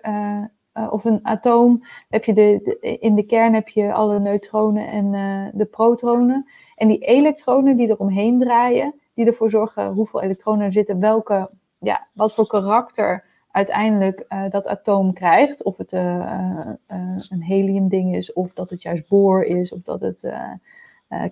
of 0.89 1.06
een 1.06 1.19
atoom. 1.22 1.84
Heb 2.10 2.23
je 2.23 2.34
de, 2.34 2.77
in 2.99 3.15
de 3.15 3.26
kern 3.26 3.53
heb 3.53 3.68
je 3.68 3.93
alle 3.93 4.19
neutronen 4.19 4.88
en 4.88 5.11
de 5.53 5.65
protonen. 5.65 6.45
En 6.76 6.88
die 6.88 6.99
elektronen 6.99 7.77
die 7.77 7.89
eromheen 7.89 8.39
draaien, 8.39 8.93
die 9.14 9.26
ervoor 9.26 9.49
zorgen 9.49 9.91
hoeveel 9.91 10.22
elektronen 10.22 10.65
er 10.65 10.72
zitten, 10.72 10.99
welke, 10.99 11.49
ja, 11.80 12.07
wat 12.14 12.34
voor 12.34 12.47
karakter 12.47 13.26
uiteindelijk 13.51 14.26
dat 14.49 14.68
atoom 14.68 15.14
krijgt. 15.14 15.64
Of 15.64 15.77
het 15.77 15.91
een 15.91 17.43
heliumding 17.43 18.15
is, 18.15 18.34
of 18.34 18.53
dat 18.53 18.69
het 18.69 18.81
juist 18.81 19.07
boor 19.07 19.43
is, 19.43 19.73
of 19.73 19.81
dat 19.81 20.01
het 20.01 20.30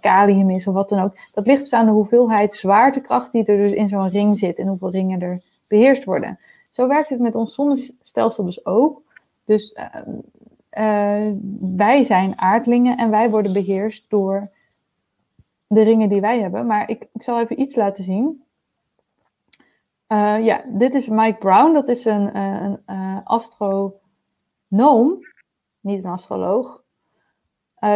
kalium 0.02 0.50
is, 0.50 0.68
of 0.68 0.74
wat 0.74 0.90
dan 0.90 1.04
ook. 1.04 1.18
Dat 1.34 1.48
ligt 1.48 1.62
dus 1.62 1.74
aan 1.74 1.86
de 1.86 1.92
hoeveelheid 1.92 2.54
zwaartekracht 2.54 3.32
die 3.32 3.46
er 3.46 3.58
dus 3.58 3.72
in 3.72 3.88
zo'n 3.88 4.10
ring 4.10 4.38
zit 4.38 4.58
en 4.58 4.68
hoeveel 4.68 4.90
ringen 4.90 5.22
er 5.22 5.42
beheerst 5.68 6.04
worden. 6.04 6.40
Zo 6.70 6.88
werkt 6.88 7.10
het 7.10 7.20
met 7.20 7.36
ons 7.36 7.54
zonnestelsel 7.54 8.44
dus 8.44 8.66
ook. 8.66 9.02
Dus 9.46 9.78
wij 11.76 12.04
zijn 12.04 12.40
aardlingen 12.40 12.98
en 12.98 13.10
wij 13.10 13.30
worden 13.30 13.54
beheerst 13.54 14.10
door 14.10 14.50
de 15.68 15.84
ringen 15.84 16.10
die 16.10 16.22
wij 16.22 16.40
hebben. 16.40 16.66
Maar 16.66 16.90
ik, 16.90 17.08
ik 17.14 17.24
zal 17.24 17.40
even 17.40 17.62
iets 17.62 17.76
laten 17.76 18.04
zien. 18.04 18.44
Uh, 20.08 20.46
ja, 20.46 20.64
dit 20.68 20.94
is 20.94 21.08
Mike 21.08 21.38
Brown. 21.38 21.74
Dat 21.74 21.88
is 21.88 22.06
een, 22.06 22.38
een 22.38 22.80
astronoom, 23.24 24.00
niet 25.80 26.04
een 26.04 26.12
astroloog. 26.12 26.82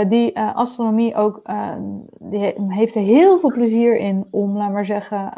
Die 0.10 0.40
astronomie 0.40 1.16
ook, 1.16 1.42
die 2.20 2.54
heeft 2.68 2.96
er 2.96 3.02
heel 3.02 3.40
veel 3.40 3.52
plezier 3.52 3.98
in 3.98 4.28
om, 4.30 4.58
laat 4.58 4.72
maar 4.72 4.86
zeggen, 4.86 5.34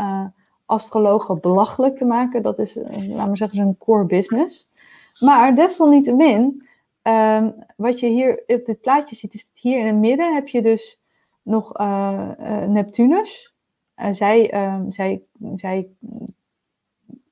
astrologen 0.66 1.42
belachelijk 1.42 1.98
te 1.98 2.06
maken. 2.06 2.42
Dat 2.42 2.60
is, 2.60 2.76
laat 3.08 3.28
maar 3.28 3.38
zeggen, 3.38 3.58
zijn 3.58 3.78
core 3.78 4.06
business. 4.06 4.72
Maar 5.20 5.56
desalniettemin, 5.56 6.68
um, 7.02 7.56
wat 7.76 8.00
je 8.00 8.08
hier 8.08 8.44
op 8.48 8.66
dit 8.66 8.82
plaatje 8.82 9.16
ziet, 9.16 9.34
is 9.34 9.50
hier 9.54 9.80
in 9.80 9.86
het 9.86 9.96
midden 9.96 10.34
heb 10.34 10.48
je 10.48 10.62
dus 10.62 11.00
nog 11.42 11.78
Neptunus. 12.68 13.54
zij, 14.12 14.52
ehm, 14.52 14.92
zij, 14.92 15.22
zij 15.54 15.88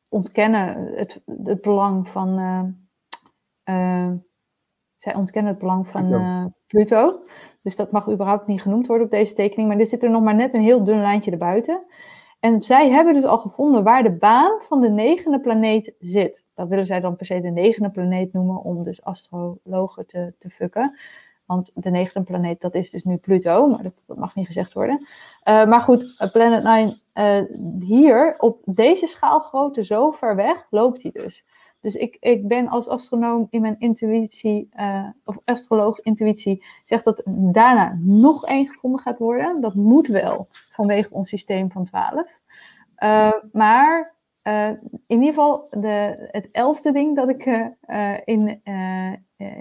ontkennen 0.09 0.91
het, 0.95 1.21
het 1.43 1.61
belang 1.61 2.07
van. 2.07 2.39
Zij 5.01 5.15
ontkennen 5.15 5.51
het 5.51 5.61
belang 5.61 5.87
van 5.87 6.13
uh, 6.13 6.45
Pluto. 6.67 7.19
Dus 7.61 7.75
dat 7.75 7.91
mag 7.91 8.09
überhaupt 8.09 8.47
niet 8.47 8.61
genoemd 8.61 8.87
worden 8.87 9.05
op 9.05 9.11
deze 9.11 9.33
tekening. 9.33 9.69
Maar 9.69 9.79
er 9.79 9.87
zit 9.87 10.03
er 10.03 10.09
nog 10.09 10.23
maar 10.23 10.35
net 10.35 10.53
een 10.53 10.61
heel 10.61 10.83
dun 10.83 11.01
lijntje 11.01 11.31
erbuiten. 11.31 11.81
En 12.39 12.61
zij 12.61 12.89
hebben 12.89 13.13
dus 13.13 13.23
al 13.23 13.37
gevonden 13.37 13.83
waar 13.83 14.03
de 14.03 14.11
baan 14.11 14.59
van 14.61 14.81
de 14.81 14.89
negende 14.89 15.39
planeet 15.39 15.93
zit. 15.99 16.43
Dat 16.53 16.67
willen 16.67 16.85
zij 16.85 16.99
dan 16.99 17.15
per 17.15 17.25
se 17.25 17.41
de 17.41 17.49
negende 17.49 17.89
planeet 17.89 18.33
noemen 18.33 18.63
om 18.63 18.83
dus 18.83 19.03
astrologen 19.03 20.05
te, 20.05 20.33
te 20.39 20.49
fucken. 20.49 20.97
Want 21.45 21.71
de 21.73 21.89
negende 21.89 22.27
planeet, 22.27 22.61
dat 22.61 22.75
is 22.75 22.89
dus 22.89 23.03
nu 23.03 23.17
Pluto, 23.17 23.67
maar 23.67 23.83
dat, 23.83 24.03
dat 24.05 24.17
mag 24.17 24.35
niet 24.35 24.45
gezegd 24.45 24.73
worden. 24.73 24.99
Uh, 24.99 25.65
maar 25.65 25.81
goed, 25.81 26.15
eh, 26.17 26.31
Planet 26.31 26.63
9, 26.63 26.99
uh, 27.13 27.37
eh, 27.37 27.45
hier 27.79 28.35
op 28.37 28.61
deze 28.65 29.07
schaalgrootte, 29.07 29.83
zo 29.83 30.11
ver 30.11 30.35
weg, 30.35 30.67
loopt 30.69 31.01
hij 31.01 31.11
dus. 31.11 31.45
Dus 31.81 31.95
ik, 31.95 32.17
ik 32.19 32.47
ben 32.47 32.67
als 32.67 32.87
astronoom 32.87 33.47
in 33.49 33.61
mijn 33.61 33.79
intuïtie, 33.79 34.69
uh, 34.79 35.07
of 35.25 35.37
astroloog 35.45 35.99
intuïtie, 35.99 36.63
zegt 36.85 37.03
dat 37.03 37.21
daarna 37.25 37.97
nog 37.99 38.45
één 38.45 38.67
gevonden 38.67 39.01
gaat 39.01 39.17
worden. 39.17 39.61
Dat 39.61 39.75
moet 39.75 40.07
wel, 40.07 40.47
vanwege 40.51 41.13
ons 41.13 41.29
systeem 41.29 41.71
van 41.71 41.85
12. 41.85 42.39
Uh, 43.03 43.31
maar 43.51 44.13
uh, 44.43 44.67
in 45.07 45.21
ieder 45.21 45.27
geval 45.27 45.67
de, 45.69 46.27
het 46.31 46.51
elfde 46.51 46.91
ding 46.91 47.15
dat 47.15 47.29
ik 47.29 47.45
in, 48.25 48.61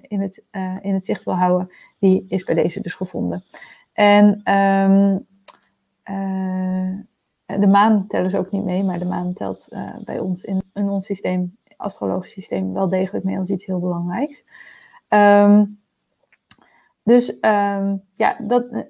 in, 0.09 0.21
het, 0.21 0.43
in 0.83 0.95
het 0.95 1.05
zicht 1.05 1.25
wil 1.25 1.35
houden, 1.35 1.71
die 1.99 2.25
is 2.29 2.45
bij 2.45 2.55
deze 2.55 2.81
dus 2.81 2.95
gevonden. 2.95 3.43
En 3.93 4.55
um, 4.55 5.27
de 7.45 7.67
maan 7.67 8.07
tellen 8.07 8.31
ze 8.31 8.39
ook 8.39 8.51
niet 8.51 8.65
mee, 8.65 8.83
maar 8.83 8.99
de 8.99 9.05
maan 9.05 9.33
telt 9.33 9.69
bij 10.05 10.19
ons 10.19 10.45
in, 10.45 10.63
in, 10.75 10.89
ons 10.89 11.07
systeem, 11.07 11.59
astrologisch 11.81 12.33
systeem, 12.33 12.73
wel 12.73 12.89
degelijk 12.89 13.25
mee 13.25 13.39
als 13.39 13.49
iets 13.49 13.65
heel 13.65 13.81
belangrijks. 13.81 14.45
Um, 15.09 15.79
dus 17.03 17.29
um, 17.41 18.03
ja, 18.15 18.37
dat, 18.39 18.85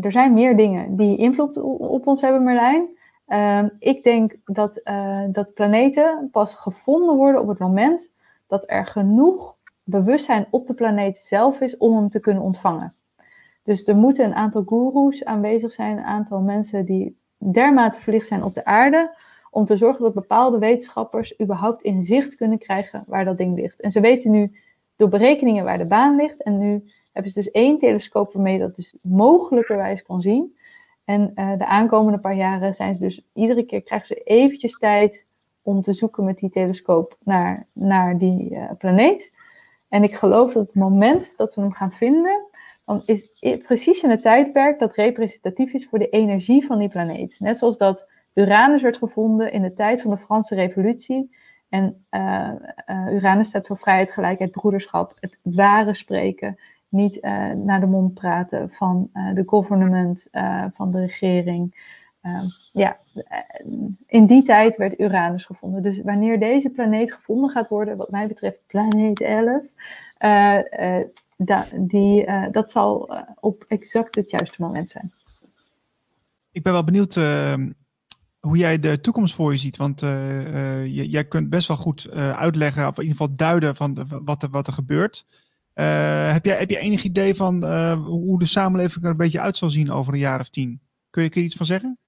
er 0.00 0.12
zijn 0.12 0.34
meer 0.34 0.56
dingen 0.56 0.96
die 0.96 1.16
invloed 1.16 1.56
op 1.78 2.06
ons 2.06 2.20
hebben, 2.20 2.44
Merlijn. 2.44 2.88
Um, 3.28 3.76
ik 3.78 4.02
denk 4.02 4.36
dat, 4.44 4.80
uh, 4.84 5.22
dat 5.28 5.54
planeten 5.54 6.28
pas 6.32 6.54
gevonden 6.54 7.16
worden 7.16 7.40
op 7.40 7.48
het 7.48 7.58
moment 7.58 8.10
dat 8.46 8.64
er 8.66 8.86
genoeg 8.86 9.56
bewustzijn 9.84 10.46
op 10.50 10.66
de 10.66 10.74
planeet 10.74 11.16
zelf 11.16 11.60
is 11.60 11.76
om 11.76 11.96
hem 11.96 12.08
te 12.08 12.20
kunnen 12.20 12.42
ontvangen. 12.42 12.92
Dus 13.62 13.86
er 13.86 13.96
moeten 13.96 14.24
een 14.24 14.34
aantal 14.34 14.62
goeroes 14.66 15.24
aanwezig 15.24 15.72
zijn, 15.72 15.98
een 15.98 16.04
aantal 16.04 16.40
mensen 16.40 16.84
die 16.84 17.18
dermate 17.36 18.00
verlicht 18.00 18.26
zijn 18.26 18.42
op 18.42 18.54
de 18.54 18.64
aarde, 18.64 19.16
om 19.56 19.64
te 19.64 19.76
zorgen 19.76 20.02
dat 20.02 20.14
bepaalde 20.14 20.58
wetenschappers 20.58 21.40
überhaupt 21.40 21.82
in 21.82 22.02
zicht 22.02 22.36
kunnen 22.36 22.58
krijgen 22.58 23.04
waar 23.06 23.24
dat 23.24 23.38
ding 23.38 23.54
ligt. 23.54 23.80
En 23.80 23.90
ze 23.90 24.00
weten 24.00 24.30
nu 24.30 24.56
door 24.96 25.08
berekeningen 25.08 25.64
waar 25.64 25.78
de 25.78 25.86
baan 25.86 26.16
ligt. 26.16 26.42
En 26.42 26.58
nu 26.58 26.84
hebben 27.12 27.32
ze 27.32 27.42
dus 27.42 27.50
één 27.50 27.78
telescoop 27.78 28.32
waarmee 28.32 28.58
dat 28.58 28.76
dus 28.76 28.94
mogelijkerwijs 29.00 30.02
kan 30.02 30.20
zien. 30.20 30.56
En 31.04 31.32
uh, 31.34 31.58
de 31.58 31.66
aankomende 31.66 32.18
paar 32.18 32.34
jaren 32.34 32.74
zijn 32.74 32.94
ze 32.94 33.00
dus 33.00 33.26
iedere 33.32 33.62
keer 33.62 33.82
krijgen 33.82 34.06
ze 34.06 34.22
eventjes 34.24 34.78
tijd 34.78 35.24
om 35.62 35.82
te 35.82 35.92
zoeken 35.92 36.24
met 36.24 36.38
die 36.38 36.50
telescoop 36.50 37.16
naar, 37.24 37.66
naar 37.72 38.18
die 38.18 38.50
uh, 38.50 38.70
planeet. 38.78 39.32
En 39.88 40.02
ik 40.02 40.14
geloof 40.14 40.52
dat 40.52 40.66
het 40.66 40.74
moment 40.74 41.34
dat 41.36 41.54
we 41.54 41.60
hem 41.60 41.72
gaan 41.72 41.92
vinden, 41.92 42.46
dan 42.84 43.02
is 43.06 43.30
precies 43.62 44.02
in 44.02 44.10
het 44.10 44.22
tijdperk 44.22 44.78
dat 44.78 44.94
representatief 44.94 45.72
is 45.72 45.86
voor 45.86 45.98
de 45.98 46.08
energie 46.08 46.66
van 46.66 46.78
die 46.78 46.88
planeet. 46.88 47.36
Net 47.38 47.58
zoals 47.58 47.78
dat 47.78 48.14
Uranus 48.38 48.82
werd 48.82 48.96
gevonden 48.96 49.52
in 49.52 49.62
de 49.62 49.72
tijd 49.72 50.02
van 50.02 50.10
de 50.10 50.16
Franse 50.16 50.54
Revolutie. 50.54 51.36
En 51.68 52.06
uh, 52.10 52.52
Uranus 53.12 53.48
staat 53.48 53.66
voor 53.66 53.78
vrijheid, 53.78 54.10
gelijkheid, 54.10 54.50
broederschap, 54.50 55.16
het 55.20 55.40
ware 55.42 55.94
spreken, 55.94 56.58
niet 56.88 57.16
uh, 57.16 57.50
naar 57.50 57.80
de 57.80 57.86
mond 57.86 58.14
praten 58.14 58.70
van 58.70 59.10
de 59.34 59.42
government, 59.46 60.28
van 60.74 60.92
de 60.92 61.00
regering. 61.00 61.94
ja, 62.72 62.96
in 64.06 64.26
die 64.26 64.42
tijd 64.42 64.76
werd 64.76 65.00
Uranus 65.00 65.44
gevonden. 65.44 65.82
Dus 65.82 66.02
wanneer 66.02 66.38
deze 66.38 66.70
planeet 66.70 67.12
gevonden 67.12 67.50
gaat 67.50 67.68
worden, 67.68 67.96
wat 67.96 68.10
mij 68.10 68.26
betreft 68.26 68.66
planeet 68.66 69.20
11, 69.20 69.62
da, 71.36 71.66
die, 71.74 72.26
dat 72.50 72.70
zal 72.70 73.16
op 73.40 73.64
exact 73.68 74.14
het 74.14 74.30
juiste 74.30 74.62
moment 74.62 74.90
zijn. 74.90 75.12
Ik 76.52 76.62
ben 76.62 76.72
wel 76.72 76.84
benieuwd 76.84 77.14
hoe 78.46 78.56
jij 78.56 78.78
de 78.78 79.00
toekomst 79.00 79.34
voor 79.34 79.52
je 79.52 79.58
ziet. 79.58 79.76
Want 79.76 80.00
jij 80.84 81.24
kunt 81.24 81.48
best 81.48 81.68
wel 81.68 81.76
goed 81.76 82.10
uitleggen, 82.12 82.86
of 82.86 82.96
in 82.96 83.02
ieder 83.02 83.16
geval 83.16 83.36
duiden 83.36 83.76
van 83.76 84.06
wat, 84.24 84.42
er, 84.42 84.50
wat 84.50 84.66
er 84.66 84.72
gebeurt. 84.72 85.26
Heb, 85.72 86.44
jij, 86.44 86.58
heb 86.58 86.70
je 86.70 86.78
enig 86.78 87.02
idee 87.02 87.34
van 87.34 87.64
hoe 87.96 88.38
de 88.38 88.46
samenleving 88.46 89.04
er 89.04 89.10
een 89.10 89.16
beetje 89.16 89.40
uit 89.40 89.56
zal 89.56 89.70
zien 89.70 89.90
over 89.90 90.12
een 90.12 90.18
jaar 90.18 90.40
of 90.40 90.48
tien? 90.48 90.80
Kun 91.10 91.22
je 91.22 91.30
er 91.30 91.36
iets 91.36 91.56
van 91.56 91.66
zeggen? 91.66 91.98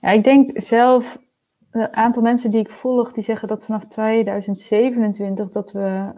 Ja, 0.00 0.10
ik 0.10 0.24
denk 0.24 0.62
zelf, 0.62 1.18
een 1.70 1.92
aantal 1.92 2.22
mensen 2.22 2.50
die 2.50 2.60
ik 2.60 2.70
volg, 2.70 3.12
die 3.12 3.24
zeggen 3.24 3.48
dat 3.48 3.64
vanaf 3.64 3.86
2027 3.86 5.50
dat 5.50 5.72
we 5.72 6.12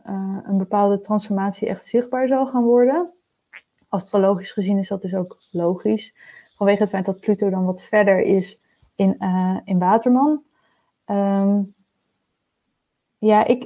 een 0.44 0.58
bepaalde 0.58 1.00
transformatie 1.00 1.68
echt 1.68 1.84
zichtbaar 1.84 2.28
zal 2.28 2.46
gaan 2.46 2.64
worden. 2.64 3.12
Astrologisch 3.88 4.52
gezien 4.52 4.78
is 4.78 4.88
dat 4.88 5.02
dus 5.02 5.14
ook 5.14 5.38
logisch. 5.50 6.14
Vanwege 6.56 6.80
het 6.80 6.90
feit 6.90 7.04
dat 7.04 7.20
Pluto 7.20 7.50
dan 7.50 7.64
wat 7.64 7.82
verder 7.82 8.20
is 8.20 8.64
in, 8.96 9.18
in 9.64 9.78
Waterman. 9.78 10.42
Um, 11.06 11.74
ja, 13.18 13.44
ik, 13.44 13.64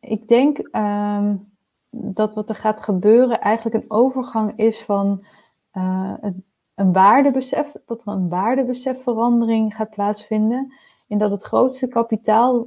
ik 0.00 0.28
denk 0.28 0.58
um, 0.76 1.52
dat 1.90 2.34
wat 2.34 2.48
er 2.48 2.54
gaat 2.54 2.82
gebeuren 2.82 3.40
eigenlijk 3.40 3.82
een 3.82 3.90
overgang 3.90 4.52
is 4.56 4.82
van 4.84 5.24
een, 5.72 6.44
een 6.74 6.92
waardebesef, 6.92 7.72
dat 7.86 8.00
er 8.00 8.12
een 8.12 8.28
waardebesefverandering 8.28 9.76
gaat 9.76 9.90
plaatsvinden. 9.90 10.72
In 11.06 11.18
dat 11.18 11.30
het 11.30 11.42
grootste 11.42 11.88
kapitaal 11.88 12.66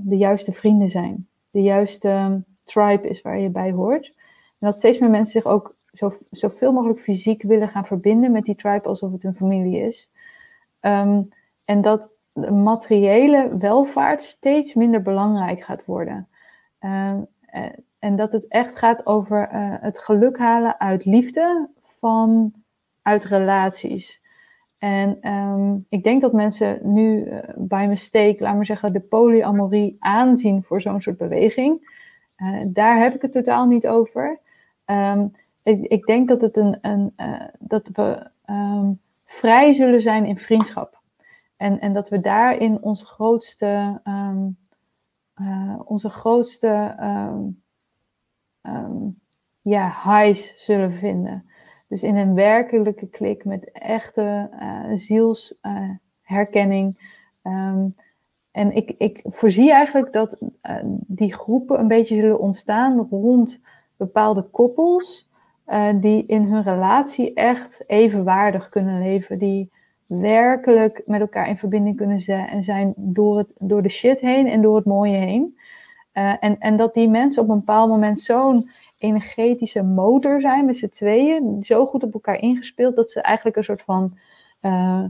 de 0.00 0.16
juiste 0.16 0.52
vrienden 0.52 0.90
zijn. 0.90 1.28
De 1.50 1.62
juiste 1.62 2.08
um, 2.08 2.44
tribe 2.64 3.08
is 3.08 3.22
waar 3.22 3.38
je 3.38 3.48
bij 3.48 3.72
hoort. 3.72 4.06
En 4.58 4.66
dat 4.66 4.78
steeds 4.78 4.98
meer 4.98 5.10
mensen 5.10 5.42
zich 5.42 5.50
ook 5.50 5.74
zo, 5.92 6.12
zoveel 6.30 6.72
mogelijk 6.72 7.00
fysiek 7.00 7.42
willen 7.42 7.68
gaan 7.68 7.86
verbinden 7.86 8.32
met 8.32 8.44
die 8.44 8.54
tribe 8.54 8.88
alsof 8.88 9.12
het 9.12 9.24
een 9.24 9.34
familie 9.34 9.80
is. 9.80 10.10
Um, 10.80 11.28
en 11.64 11.80
dat 11.80 12.10
de 12.32 12.50
materiële 12.50 13.56
welvaart 13.58 14.22
steeds 14.22 14.74
minder 14.74 15.02
belangrijk 15.02 15.62
gaat 15.62 15.84
worden. 15.84 16.28
Um, 16.80 17.26
en 17.98 18.16
dat 18.16 18.32
het 18.32 18.48
echt 18.48 18.76
gaat 18.76 19.06
over 19.06 19.48
uh, 19.52 19.74
het 19.80 19.98
geluk 19.98 20.38
halen 20.38 20.80
uit 20.80 21.04
liefde 21.04 21.68
van 21.98 22.52
uit 23.02 23.24
relaties. 23.24 24.20
En 24.78 25.28
um, 25.32 25.84
ik 25.88 26.02
denk 26.04 26.20
dat 26.20 26.32
mensen 26.32 26.78
nu 26.82 27.24
uh, 27.24 27.38
bij 27.56 27.86
mistake, 27.86 28.36
laat 28.38 28.54
maar 28.54 28.66
zeggen, 28.66 28.92
de 28.92 29.00
polyamorie 29.00 29.96
aanzien 29.98 30.62
voor 30.62 30.80
zo'n 30.80 31.00
soort 31.00 31.18
beweging. 31.18 31.98
Daar 32.66 33.00
heb 33.02 33.14
ik 33.14 33.22
het 33.22 33.32
totaal 33.32 33.66
niet 33.66 33.86
over. 33.86 34.38
Ik, 35.62 35.80
ik, 35.82 36.06
denk 36.06 36.28
dat, 36.28 36.40
het 36.40 36.56
een, 36.56 36.78
een 36.80 37.14
dat 37.58 37.88
we 37.92 38.30
vrij 39.30 39.74
zullen 39.74 40.02
zijn 40.02 40.26
in 40.26 40.38
vriendschap. 40.38 40.98
En, 41.56 41.80
en 41.80 41.92
dat 41.92 42.08
we 42.08 42.20
daarin 42.20 42.82
onze 42.82 43.04
grootste, 43.04 44.00
onze 45.84 46.10
grootste 46.10 46.96
um, 48.62 49.20
ja, 49.62 49.92
highs 50.04 50.64
zullen 50.64 50.92
vinden. 50.92 51.50
Dus 51.88 52.02
in 52.02 52.16
een 52.16 52.34
werkelijke 52.34 53.06
klik 53.06 53.44
met 53.44 53.70
echte 53.72 54.50
uh, 54.60 54.90
zielsherkenning. 54.94 57.18
Uh, 57.42 57.52
um, 57.52 57.94
en 58.50 58.76
ik, 58.76 58.94
ik 58.98 59.20
voorzie 59.24 59.72
eigenlijk 59.72 60.12
dat 60.12 60.36
die 61.06 61.34
groepen 61.34 61.80
een 61.80 61.88
beetje 61.88 62.14
zullen 62.14 62.40
ontstaan 62.40 63.06
rond 63.10 63.60
bepaalde 63.96 64.42
koppels. 64.42 65.29
Eh, 65.70 65.88
die 65.94 66.26
in 66.26 66.42
hun 66.42 66.62
relatie 66.62 67.34
echt 67.34 67.84
evenwaardig 67.86 68.68
kunnen 68.68 68.98
leven. 68.98 69.38
Die 69.38 69.70
werkelijk 70.06 71.02
met 71.06 71.20
elkaar 71.20 71.48
in 71.48 71.56
verbinding 71.56 71.96
kunnen 71.96 72.20
zijn 72.64 72.94
door, 72.96 73.38
het, 73.38 73.48
door 73.58 73.82
de 73.82 73.88
shit 73.88 74.20
heen 74.20 74.46
en 74.46 74.62
door 74.62 74.76
het 74.76 74.84
mooie 74.84 75.16
heen. 75.16 75.58
Uh, 76.14 76.32
en, 76.40 76.58
en 76.58 76.76
dat 76.76 76.94
die 76.94 77.08
mensen 77.08 77.42
op 77.42 77.48
een 77.48 77.58
bepaald 77.58 77.90
moment 77.90 78.20
zo'n 78.20 78.70
energetische 78.98 79.82
motor 79.82 80.40
zijn 80.40 80.64
met 80.64 80.76
z'n 80.76 80.88
tweeën, 80.88 81.64
zo 81.64 81.86
goed 81.86 82.02
op 82.02 82.14
elkaar 82.14 82.40
ingespeeld, 82.40 82.96
dat 82.96 83.10
ze 83.10 83.20
eigenlijk 83.20 83.56
een 83.56 83.64
soort 83.64 83.82
van 83.82 84.16
uh, 84.62 85.04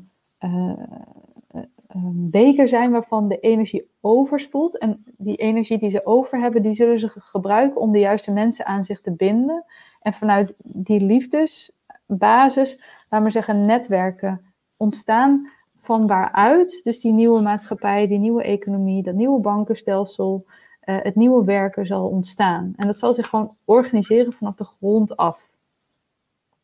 beker 2.13 2.69
zijn 2.69 2.91
waarvan 2.91 3.29
de 3.29 3.39
energie 3.39 3.91
overspoelt. 4.01 4.79
En 4.79 5.05
die 5.17 5.37
energie 5.37 5.79
die 5.79 5.91
ze 5.91 6.07
over 6.07 6.41
hebben, 6.41 6.63
die 6.63 6.75
zullen 6.75 6.99
ze 6.99 7.09
gebruiken 7.09 7.81
om 7.81 7.93
de 7.93 7.99
juiste 7.99 8.33
mensen 8.33 8.67
aan 8.67 8.85
zich 8.85 9.01
te 9.01 9.13
binden. 9.13 9.65
En 10.01 10.13
vanuit 10.13 10.55
die 10.65 11.01
liefdesbasis, 11.01 12.81
laten 13.09 13.27
we 13.27 13.33
zeggen, 13.33 13.67
netwerken 13.67 14.53
ontstaan 14.77 15.51
van 15.81 16.07
waaruit 16.07 16.81
dus 16.85 17.01
die 17.01 17.13
nieuwe 17.13 17.43
maatschappij, 17.43 18.07
die 18.07 18.19
nieuwe 18.19 18.43
economie, 18.43 19.03
dat 19.03 19.15
nieuwe 19.15 19.41
bankenstelsel, 19.41 20.45
uh, 20.85 20.97
het 21.03 21.15
nieuwe 21.15 21.45
werken 21.45 21.87
zal 21.87 22.09
ontstaan. 22.09 22.73
En 22.77 22.87
dat 22.87 22.99
zal 22.99 23.15
zich 23.15 23.29
gewoon 23.29 23.57
organiseren 23.65 24.33
vanaf 24.33 24.55
de 24.55 24.65
grond 24.65 25.17
af. 25.17 25.51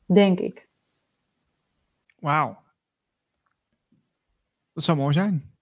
Denk 0.06 0.40
ik. 0.40 0.68
Wauw. 2.18 2.56
Dat 4.72 4.84
zou 4.84 4.98
mooi 4.98 5.12
zijn. 5.12 5.54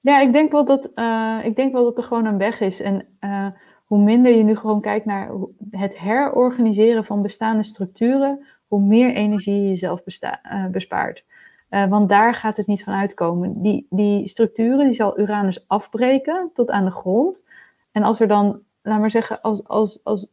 Ja, 0.00 0.20
ik 0.20 0.32
denk 0.32 0.52
wel 0.52 0.64
dat, 0.64 0.90
uh, 0.94 1.40
ik 1.44 1.56
denk 1.56 1.72
wel 1.72 1.84
dat 1.84 1.98
er 1.98 2.04
gewoon 2.04 2.24
een 2.24 2.38
weg 2.38 2.60
is. 2.60 2.80
En 2.80 3.06
uh, 3.20 3.46
hoe 3.92 4.02
minder 4.02 4.36
je 4.36 4.42
nu 4.42 4.56
gewoon 4.56 4.80
kijkt 4.80 5.04
naar 5.04 5.30
het 5.70 5.98
herorganiseren 5.98 7.04
van 7.04 7.22
bestaande 7.22 7.62
structuren, 7.62 8.46
hoe 8.66 8.80
meer 8.80 9.14
energie 9.14 9.54
je 9.54 9.68
jezelf 9.68 10.02
uh, 10.06 10.66
bespaart. 10.66 11.24
want 11.68 12.08
daar 12.08 12.34
gaat 12.34 12.56
het 12.56 12.66
niet 12.66 12.84
van 12.84 12.94
uitkomen. 12.94 13.62
Die, 13.62 13.86
die 13.90 14.28
structuren 14.28 14.84
die 14.84 14.94
zal 14.94 15.20
Uranus 15.20 15.68
afbreken 15.68 16.50
tot 16.54 16.70
aan 16.70 16.84
de 16.84 16.90
grond. 16.90 17.44
En 17.90 18.02
als 18.02 18.20
er 18.20 18.28
dan, 18.28 18.60
laat 18.82 19.00
maar 19.00 19.10
zeggen, 19.10 19.40
als, 19.40 19.68
als, 19.68 20.04
als, 20.04 20.26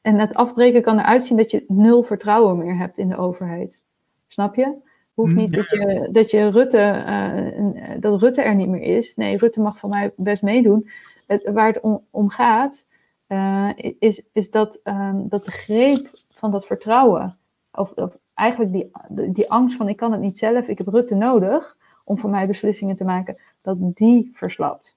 en 0.00 0.18
het 0.18 0.34
afbreken 0.34 0.82
kan 0.82 0.98
eruit 0.98 1.24
zien 1.24 1.36
dat 1.36 1.50
je 1.50 1.64
nul 1.68 2.02
vertrouwen 2.02 2.58
meer 2.58 2.76
hebt 2.76 2.98
in 2.98 3.08
de 3.08 3.16
overheid. 3.16 3.84
Snap 4.28 4.54
je? 4.54 4.74
Hoeft 5.14 5.34
niet 5.34 5.54
dat 5.54 5.70
je, 5.70 6.08
dat 6.12 6.30
je 6.30 6.50
Rutte, 6.50 7.04
uh, 7.06 8.00
dat 8.00 8.20
Rutte 8.20 8.42
er 8.42 8.54
niet 8.54 8.68
meer 8.68 8.96
is. 8.96 9.16
Nee, 9.16 9.36
Rutte 9.36 9.60
mag 9.60 9.78
van 9.78 9.90
mij 9.90 10.12
best 10.16 10.42
meedoen. 10.42 10.90
Het, 11.26 11.50
waar 11.52 11.66
het 11.66 11.80
om, 11.80 12.04
om 12.10 12.28
gaat, 12.28 12.88
uh, 13.32 13.70
is, 13.98 14.22
is 14.32 14.50
dat, 14.50 14.78
um, 14.84 15.28
dat 15.28 15.44
de 15.44 15.50
greep 15.50 16.10
van 16.30 16.50
dat 16.50 16.66
vertrouwen, 16.66 17.38
of, 17.72 17.90
of 17.90 18.18
eigenlijk 18.34 18.72
die, 18.72 18.90
die 19.32 19.50
angst 19.50 19.76
van 19.76 19.88
ik 19.88 19.96
kan 19.96 20.12
het 20.12 20.20
niet 20.20 20.38
zelf, 20.38 20.66
ik 20.66 20.78
heb 20.78 20.86
Rutte 20.86 21.14
nodig 21.14 21.76
om 22.04 22.18
voor 22.18 22.30
mij 22.30 22.46
beslissingen 22.46 22.96
te 22.96 23.04
maken, 23.04 23.40
dat 23.62 23.76
die 23.80 24.30
verslapt. 24.34 24.96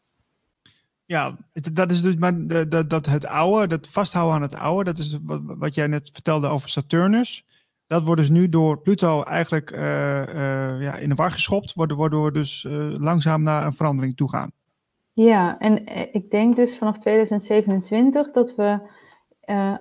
Ja, 1.06 1.38
dat 1.74 1.92
is 1.92 2.02
dus 2.02 2.16
maar 2.16 2.48
dat, 2.48 2.90
dat 2.90 3.06
het 3.06 3.26
oude, 3.26 3.68
dat 3.68 3.88
vasthouden 3.88 4.36
aan 4.36 4.42
het 4.42 4.56
oude, 4.56 4.84
dat 4.84 4.98
is 4.98 5.20
wat, 5.24 5.42
wat 5.44 5.76
jij 5.76 5.88
net 5.88 6.10
vertelde 6.14 6.48
over 6.48 6.70
Saturnus. 6.70 7.46
Dat 7.88 8.06
wordt 8.06 8.22
dus 8.22 8.30
nu 8.30 8.50
door 8.50 8.82
Pluto 8.82 9.24
eigenlijk 9.24 9.72
uh, 9.72 9.80
uh, 9.80 10.82
ja, 10.82 10.96
in 10.96 11.10
de 11.10 11.16
war 11.16 11.32
geschopt, 11.32 11.74
waardoor 11.74 12.24
we 12.24 12.32
dus 12.32 12.66
langzaam 12.98 13.44
naar 13.44 13.66
een 13.66 13.74
verandering 13.74 14.16
toe 14.16 14.30
gaan. 14.30 14.52
Ja, 15.16 15.60
en 15.60 15.86
ik 16.14 16.32
denk 16.32 16.56
dus 16.56 16.78
vanaf 16.78 16.98
2027 16.98 18.32
dat 18.32 18.56
we, 18.56 18.80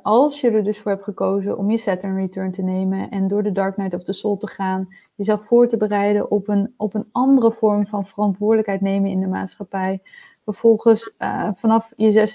als 0.02 0.40
je 0.40 0.50
er 0.50 0.64
dus 0.64 0.78
voor 0.78 0.90
hebt 0.90 1.04
gekozen 1.04 1.58
om 1.58 1.70
je 1.70 1.78
Saturn 1.78 2.16
Return 2.16 2.52
te 2.52 2.62
nemen 2.62 3.10
en 3.10 3.28
door 3.28 3.42
de 3.42 3.52
Dark 3.52 3.76
Night 3.76 3.94
of 3.94 4.02
the 4.02 4.12
Soul 4.12 4.36
te 4.36 4.46
gaan, 4.46 4.88
jezelf 5.14 5.46
voor 5.46 5.68
te 5.68 5.76
bereiden 5.76 6.30
op 6.30 6.48
een, 6.48 6.74
op 6.76 6.94
een 6.94 7.08
andere 7.12 7.52
vorm 7.52 7.86
van 7.86 8.06
verantwoordelijkheid 8.06 8.80
nemen 8.80 9.10
in 9.10 9.20
de 9.20 9.26
maatschappij, 9.26 10.00
vervolgens 10.44 11.14
uh, 11.18 11.48
vanaf 11.54 11.92
je 11.96 12.28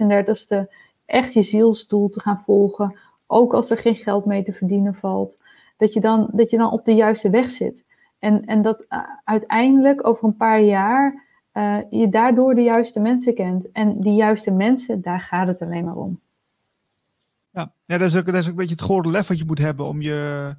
36e 0.65 0.73
echt 1.05 1.33
je 1.33 1.41
zielsdoel 1.41 2.09
te 2.09 2.19
gaan 2.19 2.39
volgen, 2.39 2.99
ook 3.27 3.53
als 3.53 3.69
er 3.69 3.77
geen 3.77 3.95
geld 3.95 4.25
mee 4.25 4.43
te 4.43 4.53
verdienen 4.53 4.95
valt, 4.95 5.37
dat 5.77 5.93
je 5.93 5.99
dan, 5.99 6.29
dat 6.31 6.49
je 6.49 6.57
dan 6.57 6.71
op 6.71 6.85
de 6.85 6.95
juiste 6.95 7.29
weg 7.29 7.49
zit. 7.49 7.85
En, 8.19 8.45
en 8.45 8.61
dat 8.61 8.85
uiteindelijk 9.23 10.07
over 10.07 10.23
een 10.23 10.37
paar 10.37 10.61
jaar 10.61 11.26
uh, 11.57 11.77
je 11.89 12.09
daardoor 12.09 12.55
de 12.55 12.61
juiste 12.61 12.99
mensen 12.99 13.33
kent. 13.33 13.71
En 13.71 14.01
die 14.01 14.13
juiste 14.13 14.51
mensen, 14.51 15.01
daar 15.01 15.19
gaat 15.19 15.47
het 15.47 15.61
alleen 15.61 15.85
maar 15.85 15.95
om. 15.95 16.19
Ja, 17.49 17.73
ja 17.85 17.97
dat, 17.97 18.09
is 18.09 18.17
ook, 18.17 18.25
dat 18.25 18.35
is 18.35 18.43
ook 18.43 18.49
een 18.49 18.55
beetje 18.55 18.75
het 18.75 18.83
goede 18.83 19.09
lef 19.09 19.27
wat 19.27 19.37
je 19.37 19.45
moet 19.45 19.59
hebben 19.59 19.85
om 19.85 20.01
je, 20.01 20.53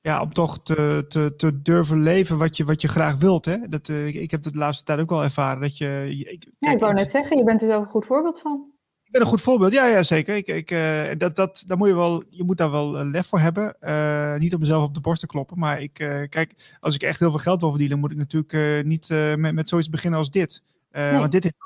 ja, 0.00 0.20
om 0.20 0.30
toch 0.30 0.62
te, 0.62 1.04
te, 1.08 1.34
te 1.36 1.62
durven 1.62 2.02
leven 2.02 2.38
wat 2.38 2.56
je, 2.56 2.64
wat 2.64 2.80
je 2.80 2.88
graag 2.88 3.18
wilt. 3.18 3.44
Hè? 3.44 3.68
Dat, 3.68 3.88
uh, 3.88 4.06
ik, 4.06 4.14
ik 4.14 4.30
heb 4.30 4.44
het 4.44 4.52
de 4.52 4.58
laatste 4.58 4.84
tijd 4.84 5.00
ook 5.00 5.10
wel 5.10 5.22
ervaren. 5.22 5.60
Dat 5.60 5.78
je, 5.78 6.06
ik, 6.08 6.46
ja, 6.58 6.72
ik 6.72 6.80
wou 6.80 6.92
net 6.92 7.10
zeggen, 7.10 7.36
je 7.36 7.44
bent 7.44 7.62
er 7.62 7.68
wel 7.68 7.80
een 7.80 7.86
goed 7.86 8.06
voorbeeld 8.06 8.40
van. 8.40 8.75
Ik 9.06 9.12
ben 9.12 9.20
een 9.20 9.26
goed 9.26 9.40
voorbeeld, 9.40 9.72
ja, 9.72 9.86
ja 9.86 10.02
zeker. 10.02 10.36
Ik, 10.36 10.46
ik, 10.46 10.70
uh, 10.70 11.08
dat, 11.18 11.36
dat, 11.36 11.64
daar 11.66 11.76
moet 11.76 11.88
je, 11.88 11.94
wel, 11.94 12.22
je 12.28 12.44
moet 12.44 12.58
daar 12.58 12.70
wel 12.70 13.04
lef 13.04 13.26
voor 13.26 13.38
hebben. 13.38 13.76
Uh, 13.80 14.36
niet 14.36 14.54
om 14.54 14.60
mezelf 14.60 14.84
op 14.84 14.94
de 14.94 15.00
borst 15.00 15.20
te 15.20 15.26
kloppen. 15.26 15.58
Maar 15.58 15.80
ik, 15.80 15.92
kijk, 16.28 16.76
als 16.80 16.94
ik 16.94 17.02
echt 17.02 17.18
heel 17.18 17.30
veel 17.30 17.38
geld 17.38 17.60
wil 17.60 17.70
verdienen, 17.70 17.98
moet 17.98 18.10
ik 18.10 18.16
natuurlijk 18.16 18.84
niet 18.86 19.08
met, 19.36 19.54
met 19.54 19.68
zoiets 19.68 19.88
beginnen 19.88 20.18
als 20.18 20.30
dit. 20.30 20.62
Nee. 20.90 21.12
Want 21.12 21.32
dit 21.32 21.42
heeft, 21.42 21.56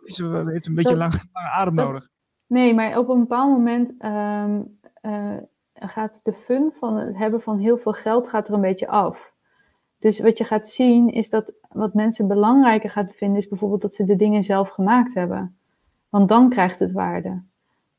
heeft 0.46 0.66
een 0.66 0.74
beetje 0.74 0.96
dat, 0.96 0.98
lang, 0.98 1.12
lange 1.32 1.48
adem 1.48 1.76
dat, 1.76 1.86
nodig. 1.86 2.08
Nee, 2.46 2.74
maar 2.74 2.98
op 2.98 3.08
een 3.08 3.20
bepaald 3.20 3.50
moment 3.50 3.94
um, 4.04 4.78
gaat 5.74 6.20
de 6.22 6.32
fun 6.32 6.72
van 6.78 6.96
het 6.96 7.18
hebben 7.18 7.40
van 7.40 7.58
heel 7.58 7.78
veel 7.78 7.92
geld 7.92 8.28
gaat 8.28 8.48
er 8.48 8.54
een 8.54 8.60
beetje 8.60 8.88
af. 8.88 9.32
Dus 9.98 10.20
wat 10.20 10.38
je 10.38 10.44
gaat 10.44 10.68
zien 10.68 11.08
is 11.08 11.28
dat 11.30 11.52
wat 11.68 11.94
mensen 11.94 12.28
belangrijker 12.28 12.90
gaan 12.90 13.08
vinden, 13.10 13.38
is 13.38 13.48
bijvoorbeeld 13.48 13.82
dat 13.82 13.94
ze 13.94 14.04
de 14.04 14.16
dingen 14.16 14.44
zelf 14.44 14.68
gemaakt 14.68 15.14
hebben. 15.14 15.54
Want 16.10 16.28
dan 16.28 16.48
krijgt 16.48 16.78
het 16.78 16.92
waarde. 16.92 17.42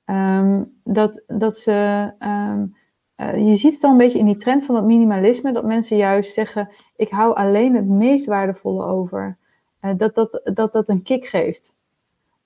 Um, 0.06 0.80
dat, 0.84 1.24
dat 1.28 1.58
ze, 1.58 2.10
um, 2.20 2.76
uh, 3.18 3.48
je 3.48 3.56
ziet 3.56 3.74
het 3.74 3.84
al 3.84 3.92
een 3.92 3.98
beetje 3.98 4.20
in 4.20 4.26
die 4.26 4.38
trend 4.38 4.66
van 4.66 4.76
dat 4.76 4.84
minimalisme, 4.84 5.52
dat 5.52 5.66
mensen 5.66 5.98
juist 5.98 6.34
zeggen, 6.34 6.70
ik 6.96 7.10
hou 7.10 7.36
alleen 7.36 7.76
het 7.76 7.88
meest 7.88 8.26
waardevolle 8.26 8.86
over. 8.86 9.38
Uh, 9.82 9.92
dat, 9.98 10.16
dat, 10.16 10.42
dat 10.44 10.72
dat 10.72 10.90
een 10.90 11.04
kick 11.04 11.26
geeft. 11.26 11.74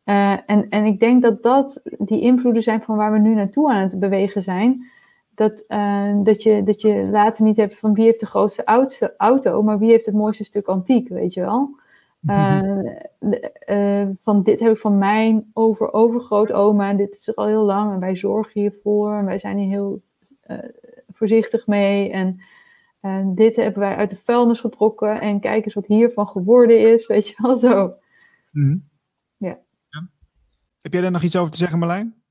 Uh, 0.05 0.31
en, 0.31 0.69
en 0.69 0.85
ik 0.85 0.99
denk 0.99 1.21
dat 1.21 1.43
dat 1.43 1.81
die 1.97 2.21
invloeden 2.21 2.63
zijn 2.63 2.81
van 2.81 2.95
waar 2.95 3.11
we 3.11 3.17
nu 3.17 3.33
naartoe 3.33 3.71
aan 3.71 3.81
het 3.81 3.99
bewegen 3.99 4.43
zijn 4.43 4.85
dat, 5.35 5.63
dat, 6.23 6.43
je, 6.43 6.63
dat 6.63 6.81
je 6.81 7.07
later 7.11 7.43
niet 7.43 7.57
hebt 7.57 7.79
van 7.79 7.93
wie 7.93 8.05
heeft 8.05 8.19
de 8.19 8.25
grootste 8.25 9.13
auto, 9.17 9.63
maar 9.63 9.79
wie 9.79 9.89
heeft 9.89 10.05
het 10.05 10.15
mooiste 10.15 10.43
stuk 10.43 10.67
antiek, 10.67 11.09
weet 11.09 11.33
je 11.33 11.41
wel. 11.41 11.75
Uh, 12.27 12.61
uh, 13.69 14.07
van 14.21 14.43
dit 14.43 14.59
heb 14.59 14.71
ik 14.71 14.77
van 14.77 14.97
mijn 14.97 15.49
over 15.53 15.93
overgrootoma 15.93 16.89
en 16.89 16.97
dit 16.97 17.15
is 17.15 17.27
er 17.27 17.33
al 17.33 17.47
heel 17.47 17.63
lang 17.63 17.93
en 17.93 17.99
wij 17.99 18.15
zorgen 18.15 18.61
hiervoor 18.61 19.17
en 19.17 19.25
wij 19.25 19.39
zijn 19.39 19.57
hier 19.57 19.69
heel 19.69 20.01
voorzichtig 21.13 21.67
mee 21.67 22.11
en 22.11 22.39
dit 23.35 23.55
hebben 23.55 23.79
wij 23.79 23.95
uit 23.95 24.09
de 24.09 24.15
vuilnis 24.15 24.59
getrokken 24.59 25.21
en 25.21 25.39
kijk 25.39 25.65
eens 25.65 25.73
wat 25.73 25.85
hiervan 25.85 26.27
geworden 26.27 26.93
is, 26.93 27.07
weet 27.13 27.27
je 27.27 27.33
wel 27.37 27.57
zo. 27.57 27.85
Mm 28.51 28.63
-hmm. 28.63 28.89
ja. 29.37 29.59
ja. 29.89 30.09
Heb 30.81 30.93
jij 30.93 31.01
daar 31.01 31.11
nog 31.11 31.23
iets 31.23 31.35
over 31.35 31.51
te 31.51 31.57
zeggen 31.57 31.79
Marlijn? 31.79 32.23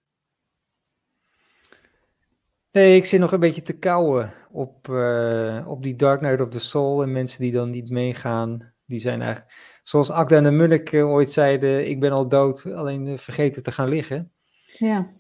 Nee, 2.70 2.96
ik 2.96 3.04
zit 3.04 3.20
nog 3.20 3.32
een 3.32 3.40
beetje 3.40 3.62
te 3.62 3.78
kauwen 3.78 4.32
op, 4.50 4.88
uh, 4.88 5.64
op 5.66 5.82
die 5.82 5.96
Dark 5.96 6.18
Knight 6.18 6.40
of 6.40 6.48
the 6.48 6.60
Soul. 6.60 7.02
En 7.02 7.12
mensen 7.12 7.40
die 7.40 7.52
dan 7.52 7.70
niet 7.70 7.90
meegaan, 7.90 8.72
die 8.86 8.98
zijn 8.98 9.22
eigenlijk... 9.22 9.73
Zoals 9.84 10.10
Akda 10.10 10.36
en 10.36 10.42
de 10.42 10.50
Munnik 10.50 10.92
uh, 10.92 11.10
ooit 11.10 11.30
zeiden, 11.30 11.88
ik 11.88 12.00
ben 12.00 12.12
al 12.12 12.28
dood, 12.28 12.72
alleen 12.74 13.06
uh, 13.06 13.18
vergeten 13.18 13.62
te 13.62 13.72
gaan 13.72 13.88
liggen. 13.88 14.32
Ja. 14.66 15.10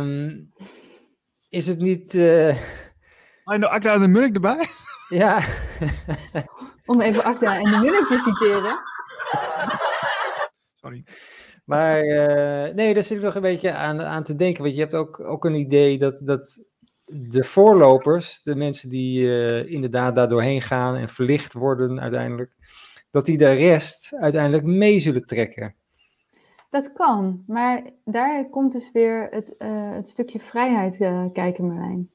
Um, 0.00 0.52
is 1.48 1.66
het 1.66 1.78
niet... 1.78 2.14
Oh, 3.44 3.56
nou 3.56 3.64
Akda 3.64 3.94
en 3.94 4.00
de 4.00 4.08
Munnik 4.08 4.34
erbij? 4.34 4.66
Ja. 5.08 5.40
Om 6.86 7.00
even 7.00 7.24
Akda 7.24 7.58
en 7.58 7.70
de 7.70 7.78
Munnik 7.78 8.06
te 8.06 8.18
citeren. 8.18 8.78
Sorry. 10.74 11.04
Maar 11.64 12.04
uh, 12.04 12.74
nee, 12.74 12.94
daar 12.94 13.02
zit 13.02 13.16
ik 13.16 13.24
nog 13.24 13.34
een 13.34 13.42
beetje 13.42 13.72
aan, 13.72 14.02
aan 14.02 14.24
te 14.24 14.36
denken. 14.36 14.62
Want 14.62 14.74
je 14.74 14.80
hebt 14.80 14.94
ook, 14.94 15.20
ook 15.20 15.44
een 15.44 15.54
idee 15.54 15.98
dat, 15.98 16.20
dat 16.24 16.64
de 17.04 17.44
voorlopers, 17.44 18.42
de 18.42 18.54
mensen 18.54 18.88
die 18.88 19.20
uh, 19.20 19.70
inderdaad 19.70 20.16
daar 20.16 20.28
doorheen 20.28 20.62
gaan 20.62 20.96
en 20.96 21.08
verlicht 21.08 21.52
worden 21.52 22.00
uiteindelijk, 22.00 22.52
dat 23.16 23.24
die 23.24 23.38
de 23.38 23.52
rest 23.52 24.14
uiteindelijk 24.14 24.64
mee 24.64 25.00
zullen 25.00 25.26
trekken. 25.26 25.74
Dat 26.70 26.92
kan, 26.92 27.42
maar 27.46 27.82
daar 28.04 28.48
komt 28.48 28.72
dus 28.72 28.90
weer 28.92 29.28
het, 29.30 29.54
uh, 29.58 29.92
het 29.92 30.08
stukje 30.08 30.40
vrijheid 30.40 30.96
kijken, 31.32 31.66
Marlijn. 31.66 32.10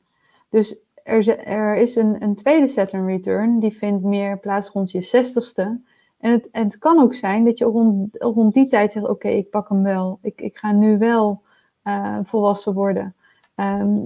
Dus 0.50 0.86
er, 1.04 1.38
er 1.38 1.76
is 1.76 1.96
een, 1.96 2.24
een 2.24 2.36
tweede 2.36 2.68
Saturn 2.68 3.06
return, 3.06 3.60
die 3.60 3.72
vindt 3.72 4.04
meer 4.04 4.40
plaats 4.40 4.70
rond 4.70 4.92
je 4.92 5.02
zestigste. 5.02 5.82
En 6.20 6.32
het, 6.32 6.50
en 6.52 6.64
het 6.64 6.78
kan 6.78 7.02
ook 7.02 7.14
zijn 7.14 7.46
dat 7.46 7.58
je 7.58 7.66
rond, 7.66 8.16
rond 8.18 8.54
die 8.54 8.70
tijd 8.70 8.92
zegt: 8.92 9.08
Oké, 9.08 9.28
ik 9.28 9.50
pak 9.50 9.70
hem 9.70 9.84
wel. 9.84 10.20
Ik, 10.22 10.42
ik 10.42 10.58
ga 10.58 10.72
nu 10.72 10.98
wel 10.98 11.42
uh, 11.84 12.20
volwassen 12.24 12.74
worden. 12.74 13.16
Ehm, 13.56 14.00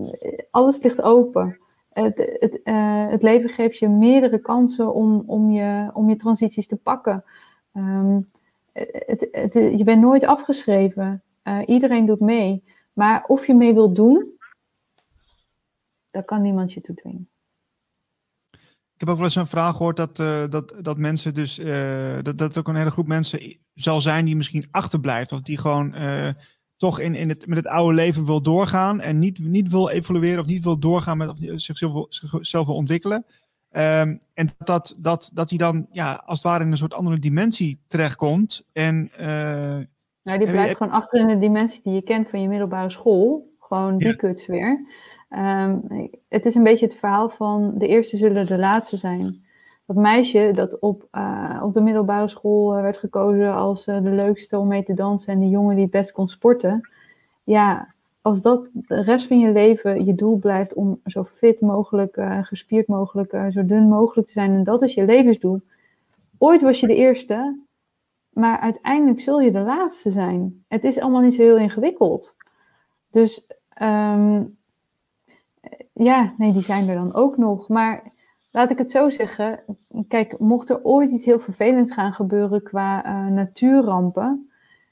alles 0.49 0.81
ligt 0.81 1.01
open. 1.01 1.59
Het, 2.03 2.37
het, 2.39 2.63
eh, 2.63 3.07
het 3.07 3.21
leven 3.21 3.49
geeft 3.49 3.77
je 3.77 3.89
meerdere 3.89 4.39
kansen 4.39 4.93
om, 4.93 5.23
om, 5.25 5.51
je, 5.51 5.89
om 5.93 6.09
je 6.09 6.15
transities 6.15 6.67
te 6.67 6.75
pakken. 6.75 7.23
Ehm, 7.73 8.19
het, 8.71 9.27
het, 9.31 9.53
je 9.53 9.83
bent 9.83 10.01
nooit 10.01 10.25
afgeschreven. 10.25 11.23
Uh, 11.43 11.61
iedereen 11.65 12.05
doet 12.05 12.19
mee. 12.19 12.63
Maar 12.93 13.23
of 13.27 13.47
je 13.47 13.53
mee 13.53 13.73
wilt 13.73 13.95
doen, 13.95 14.37
daar 16.11 16.23
kan 16.23 16.41
niemand 16.41 16.73
je 16.73 16.81
toe 16.81 16.95
dwingen. 16.95 17.29
Ik 18.93 19.01
heb 19.01 19.09
ook 19.09 19.15
wel 19.15 19.25
eens 19.25 19.35
een 19.35 19.47
vraag 19.47 19.75
gehoord 19.75 19.97
dat, 19.97 20.19
uh, 20.19 20.49
dat, 20.49 20.75
dat 20.81 20.97
mensen 20.97 21.33
dus, 21.33 21.55
dat, 22.21 22.37
dat 22.37 22.57
ook 22.57 22.67
een 22.67 22.75
hele 22.75 22.91
groep 22.91 23.07
mensen 23.07 23.57
zal 23.73 24.01
zijn 24.01 24.25
die 24.25 24.35
misschien 24.35 24.67
achterblijft. 24.71 25.31
Of 25.31 25.41
die 25.41 25.57
gewoon 25.57 25.93
toch 26.77 26.99
in, 26.99 27.15
in 27.15 27.29
het, 27.29 27.47
met 27.47 27.57
het 27.57 27.67
oude 27.67 27.95
leven 27.95 28.25
wil 28.25 28.41
doorgaan 28.41 29.01
en 29.01 29.19
niet, 29.19 29.39
niet 29.39 29.71
wil 29.71 29.89
evolueren 29.89 30.39
of 30.39 30.45
niet 30.45 30.63
wil 30.63 30.79
doorgaan 30.79 31.17
met 31.17 31.29
of 31.29 31.37
zichzelf, 31.55 32.05
zichzelf 32.09 32.65
wil 32.65 32.75
ontwikkelen. 32.75 33.25
Um, 33.71 34.19
en 34.33 34.49
dat, 34.57 34.95
dat, 34.97 35.31
dat 35.33 35.49
hij 35.49 35.57
dan 35.57 35.87
ja, 35.91 36.23
als 36.25 36.37
het 36.37 36.47
ware 36.47 36.63
in 36.63 36.71
een 36.71 36.77
soort 36.77 36.93
andere 36.93 37.19
dimensie 37.19 37.79
terechtkomt. 37.87 38.65
En, 38.73 39.11
nou, 40.23 40.39
die 40.39 40.51
blijft 40.51 40.77
gewoon 40.77 40.93
achter 40.93 41.19
in 41.19 41.27
de 41.27 41.39
dimensie 41.39 41.81
die 41.83 41.93
je 41.93 42.01
kent 42.01 42.29
van 42.29 42.41
je 42.41 42.47
middelbare 42.47 42.91
school. 42.91 43.53
Gewoon 43.59 43.97
die 43.97 44.07
ja. 44.07 44.13
kutsfeer. 44.13 44.85
Um, 45.29 46.09
het 46.29 46.45
is 46.45 46.55
een 46.55 46.63
beetje 46.63 46.85
het 46.85 46.95
verhaal 46.95 47.29
van 47.29 47.73
de 47.77 47.87
eerste 47.87 48.17
zullen 48.17 48.45
de 48.45 48.57
laatste 48.57 48.97
zijn. 48.97 49.44
Dat 49.85 49.95
meisje 49.95 50.51
dat 50.53 50.79
op, 50.79 51.07
uh, 51.11 51.61
op 51.63 51.73
de 51.73 51.81
middelbare 51.81 52.27
school 52.27 52.75
uh, 52.75 52.81
werd 52.81 52.97
gekozen 52.97 53.53
als 53.53 53.87
uh, 53.87 54.03
de 54.03 54.09
leukste 54.09 54.59
om 54.59 54.67
mee 54.67 54.83
te 54.83 54.93
dansen 54.93 55.33
en 55.33 55.39
die 55.39 55.49
jongen 55.49 55.75
die 55.75 55.83
het 55.83 55.91
best 55.91 56.11
kon 56.11 56.27
sporten. 56.27 56.89
Ja, 57.43 57.93
als 58.21 58.41
dat 58.41 58.67
de 58.73 59.01
rest 59.01 59.27
van 59.27 59.39
je 59.39 59.51
leven 59.51 60.05
je 60.05 60.15
doel 60.15 60.37
blijft 60.37 60.73
om 60.73 60.99
zo 61.05 61.23
fit 61.23 61.61
mogelijk, 61.61 62.17
gespierd 62.41 62.87
mogelijk, 62.87 63.37
zo 63.49 63.65
dun 63.65 63.87
mogelijk 63.87 64.27
te 64.27 64.33
zijn 64.33 64.51
en 64.51 64.63
dat 64.63 64.81
is 64.81 64.93
je 64.93 65.05
levensdoel. 65.05 65.61
Ooit 66.37 66.61
was 66.61 66.79
je 66.79 66.87
de 66.87 66.95
eerste, 66.95 67.59
maar 68.29 68.59
uiteindelijk 68.59 69.19
zul 69.19 69.41
je 69.41 69.51
de 69.51 69.59
laatste 69.59 70.09
zijn. 70.09 70.63
Het 70.67 70.83
is 70.83 70.99
allemaal 70.99 71.21
niet 71.21 71.33
zo 71.33 71.41
heel 71.41 71.57
ingewikkeld. 71.57 72.35
Dus 73.11 73.47
um, 73.81 74.57
ja, 75.93 76.33
nee, 76.37 76.53
die 76.53 76.61
zijn 76.61 76.89
er 76.89 76.95
dan 76.95 77.13
ook 77.13 77.37
nog. 77.37 77.67
Maar 77.67 78.03
laat 78.55 78.71
ik 78.71 78.77
het 78.77 78.91
zo 78.91 79.09
zeggen. 79.09 79.59
Kijk, 80.07 80.39
mocht 80.39 80.69
er 80.69 80.83
ooit 80.83 81.09
iets 81.09 81.25
heel 81.25 81.39
vervelends 81.39 81.91
gaan 81.91 82.13
gebeuren 82.13 82.63
qua 82.63 83.05
uh, 83.05 83.27
natuurrampen. 83.27 84.49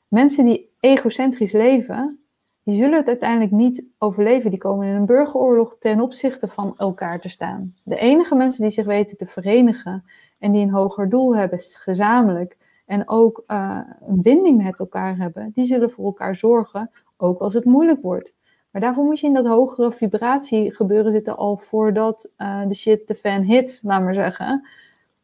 Mensen 0.07 0.45
die 0.45 0.69
egocentrisch 0.79 1.51
leven, 1.51 2.19
die 2.63 2.75
zullen 2.75 2.97
het 2.97 3.07
uiteindelijk 3.07 3.51
niet 3.51 3.85
overleven. 3.97 4.49
Die 4.49 4.59
komen 4.59 4.87
in 4.87 4.95
een 4.95 5.05
burgeroorlog 5.05 5.75
ten 5.79 6.01
opzichte 6.01 6.47
van 6.47 6.73
elkaar 6.77 7.19
te 7.19 7.29
staan. 7.29 7.73
De 7.83 7.97
enige 7.97 8.35
mensen 8.35 8.61
die 8.61 8.71
zich 8.71 8.85
weten 8.85 9.17
te 9.17 9.25
verenigen 9.25 10.03
en 10.39 10.51
die 10.51 10.61
een 10.61 10.71
hoger 10.71 11.09
doel 11.09 11.35
hebben, 11.35 11.59
gezamenlijk, 11.59 12.57
en 12.85 13.09
ook 13.09 13.43
uh, 13.47 13.79
een 14.07 14.21
binding 14.21 14.63
met 14.63 14.79
elkaar 14.79 15.17
hebben, 15.17 15.51
die 15.53 15.65
zullen 15.65 15.91
voor 15.91 16.05
elkaar 16.05 16.35
zorgen, 16.35 16.91
ook 17.17 17.39
als 17.39 17.53
het 17.53 17.65
moeilijk 17.65 18.01
wordt. 18.01 18.33
Maar 18.73 18.81
daarvoor 18.81 19.03
moet 19.03 19.19
je 19.19 19.27
in 19.27 19.33
dat 19.33 19.45
hogere 19.45 19.91
vibratie 19.91 20.75
gebeuren 20.75 21.11
zitten 21.11 21.37
al 21.37 21.57
voordat 21.57 22.29
uh, 22.37 22.67
de 22.67 22.73
shit 22.73 23.07
de 23.07 23.15
fan 23.15 23.41
hit, 23.41 23.79
laat 23.83 24.01
maar 24.01 24.13
zeggen. 24.13 24.67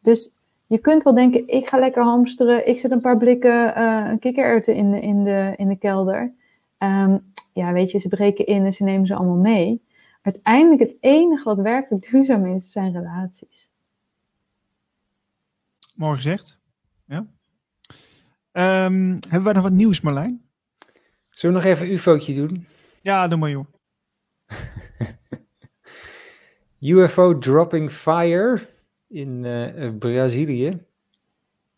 Dus 0.02 0.34
je 0.68 0.78
kunt 0.78 1.04
wel 1.04 1.14
denken, 1.14 1.48
ik 1.48 1.68
ga 1.68 1.80
lekker 1.80 2.04
hamsteren, 2.04 2.68
ik 2.68 2.80
zet 2.80 2.92
een 2.92 3.02
paar 3.02 3.18
blikken 3.18 3.74
uh, 3.78 4.12
kikkererwten 4.20 4.76
in 4.76 4.92
de, 4.92 5.00
in 5.00 5.24
de, 5.24 5.54
in 5.58 5.68
de 5.68 5.78
kelder. 5.78 6.34
Um, 6.78 7.34
ja, 7.54 7.74
weet 7.74 7.92
je, 7.92 8.00
ze 8.00 8.08
breken 8.08 8.46
in 8.46 8.66
en 8.66 8.74
ze 8.74 8.84
nemen 8.84 9.08
ze 9.08 9.16
allemaal 9.16 9.36
mee. 9.36 9.84
Uiteindelijk 10.22 10.82
het 10.82 10.96
enige 11.00 11.44
wat 11.44 11.58
werkelijk 11.58 12.12
duurzaam 12.12 12.46
is, 12.46 12.72
zijn 12.72 12.92
relaties. 12.92 13.70
Mooi 15.96 16.16
gezegd. 16.16 16.60
Ja. 17.06 17.26
Um, 18.86 19.12
hebben 19.12 19.44
wij 19.44 19.54
nog 19.54 19.64
wat 19.64 19.72
nieuws, 19.72 20.02
Marlijn? 20.02 20.42
Zullen 21.30 21.56
we 21.56 21.62
nog 21.62 21.72
even 21.72 21.86
een 21.86 21.94
ufootje 21.94 22.36
doen? 22.36 22.66
Ja, 23.02 23.28
doe 23.28 23.38
maar 23.38 23.50
joh. 23.50 23.66
UFO 26.80 27.38
dropping 27.38 27.92
fire 27.92 28.68
in 29.08 29.44
uh, 29.44 29.98
Brazilië. 29.98 30.86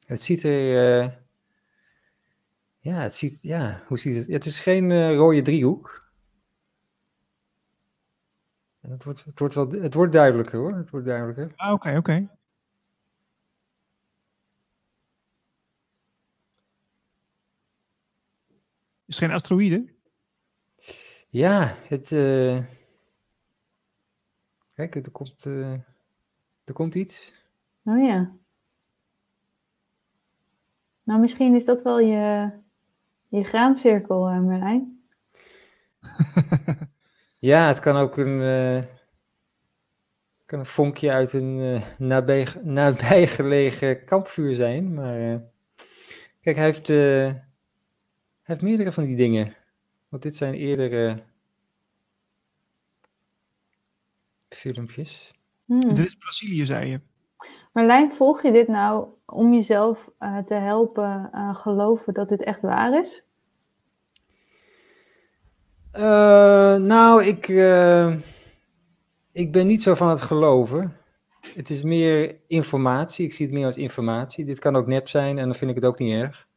Het 0.05 0.21
ziet 0.21 0.43
er. 0.43 1.01
Uh, 1.01 1.09
ja, 2.79 3.01
het 3.01 3.15
ziet. 3.15 3.41
Ja, 3.41 3.83
hoe 3.87 3.99
ziet 3.99 4.15
het? 4.15 4.27
Het 4.27 4.45
is 4.45 4.59
geen 4.59 4.89
uh, 4.89 5.15
rode 5.15 5.41
driehoek. 5.41 6.11
Het 8.81 9.03
wordt, 9.03 9.25
het, 9.25 9.39
wordt 9.39 9.53
wel, 9.53 9.71
het 9.71 9.93
wordt 9.93 10.13
duidelijker 10.13 10.59
hoor. 10.59 10.75
Het 10.75 10.89
wordt 10.89 11.05
duidelijker. 11.05 11.51
Ah, 11.55 11.73
oké, 11.73 11.87
okay, 11.87 11.97
oké. 11.97 12.11
Okay. 12.11 12.29
Is 19.05 19.17
het 19.17 19.25
geen 19.25 19.35
asteroïde? 19.35 19.93
Ja, 21.31 21.75
het. 21.87 22.11
Uh... 22.11 22.59
Kijk, 24.73 24.95
er 24.95 25.11
komt, 25.11 25.45
uh... 25.45 25.73
er 26.63 26.73
komt 26.73 26.95
iets. 26.95 27.33
Oh 27.83 28.01
ja. 28.01 28.31
Nou, 31.03 31.19
misschien 31.19 31.55
is 31.55 31.65
dat 31.65 31.81
wel 31.81 31.99
je, 31.99 32.51
je 33.27 33.43
graancirkel, 33.43 34.31
uh, 34.31 34.39
Merlijn. 34.39 35.03
ja, 37.39 37.67
het 37.67 37.79
kan 37.79 37.95
ook 37.95 38.17
een, 38.17 38.39
uh, 38.39 38.83
kan 40.45 40.59
een 40.59 40.65
vonkje 40.65 41.11
uit 41.11 41.33
een 41.33 41.57
uh, 41.57 41.81
nabij, 41.97 42.47
nabijgelegen 42.63 44.05
kampvuur 44.05 44.55
zijn. 44.55 44.93
Maar 44.93 45.41
kijk, 46.41 46.55
hij 46.55 46.65
heeft, 46.65 46.87
hij 46.87 47.43
heeft 48.43 48.61
meerdere 48.61 48.91
van 48.91 49.03
die 49.03 49.15
dingen. 49.15 49.55
Want 50.11 50.23
dit 50.23 50.35
zijn 50.35 50.53
eerdere 50.53 51.23
filmpjes. 54.49 55.33
Hmm. 55.65 55.79
Dit 55.79 56.05
is 56.05 56.15
Brazilië, 56.15 56.65
zei 56.65 56.89
je. 56.89 56.99
Marlijn, 57.73 58.11
volg 58.11 58.41
je 58.41 58.51
dit 58.51 58.67
nou 58.67 59.07
om 59.25 59.53
jezelf 59.53 60.09
uh, 60.19 60.37
te 60.37 60.53
helpen 60.53 61.29
uh, 61.33 61.55
geloven 61.55 62.13
dat 62.13 62.29
dit 62.29 62.43
echt 62.43 62.61
waar 62.61 62.99
is? 62.99 63.25
Uh, 65.93 66.75
nou, 66.75 67.23
ik, 67.23 67.47
ik 69.31 69.51
ben 69.51 69.67
niet 69.67 69.83
zo 69.83 69.95
van 69.95 70.09
het 70.09 70.21
geloven. 70.21 70.97
Het 71.53 71.69
is 71.69 71.81
meer 71.81 72.39
informatie. 72.47 73.25
Ik 73.25 73.33
zie 73.33 73.45
het 73.45 73.55
meer 73.55 73.65
als 73.65 73.77
informatie. 73.77 74.45
Dit 74.45 74.59
kan 74.59 74.75
ook 74.75 74.87
nep 74.87 75.07
zijn 75.07 75.37
en 75.37 75.45
dan 75.45 75.55
vind 75.55 75.69
ik 75.71 75.75
het 75.75 75.85
ook 75.85 75.99
niet 75.99 76.13
erg. 76.13 76.49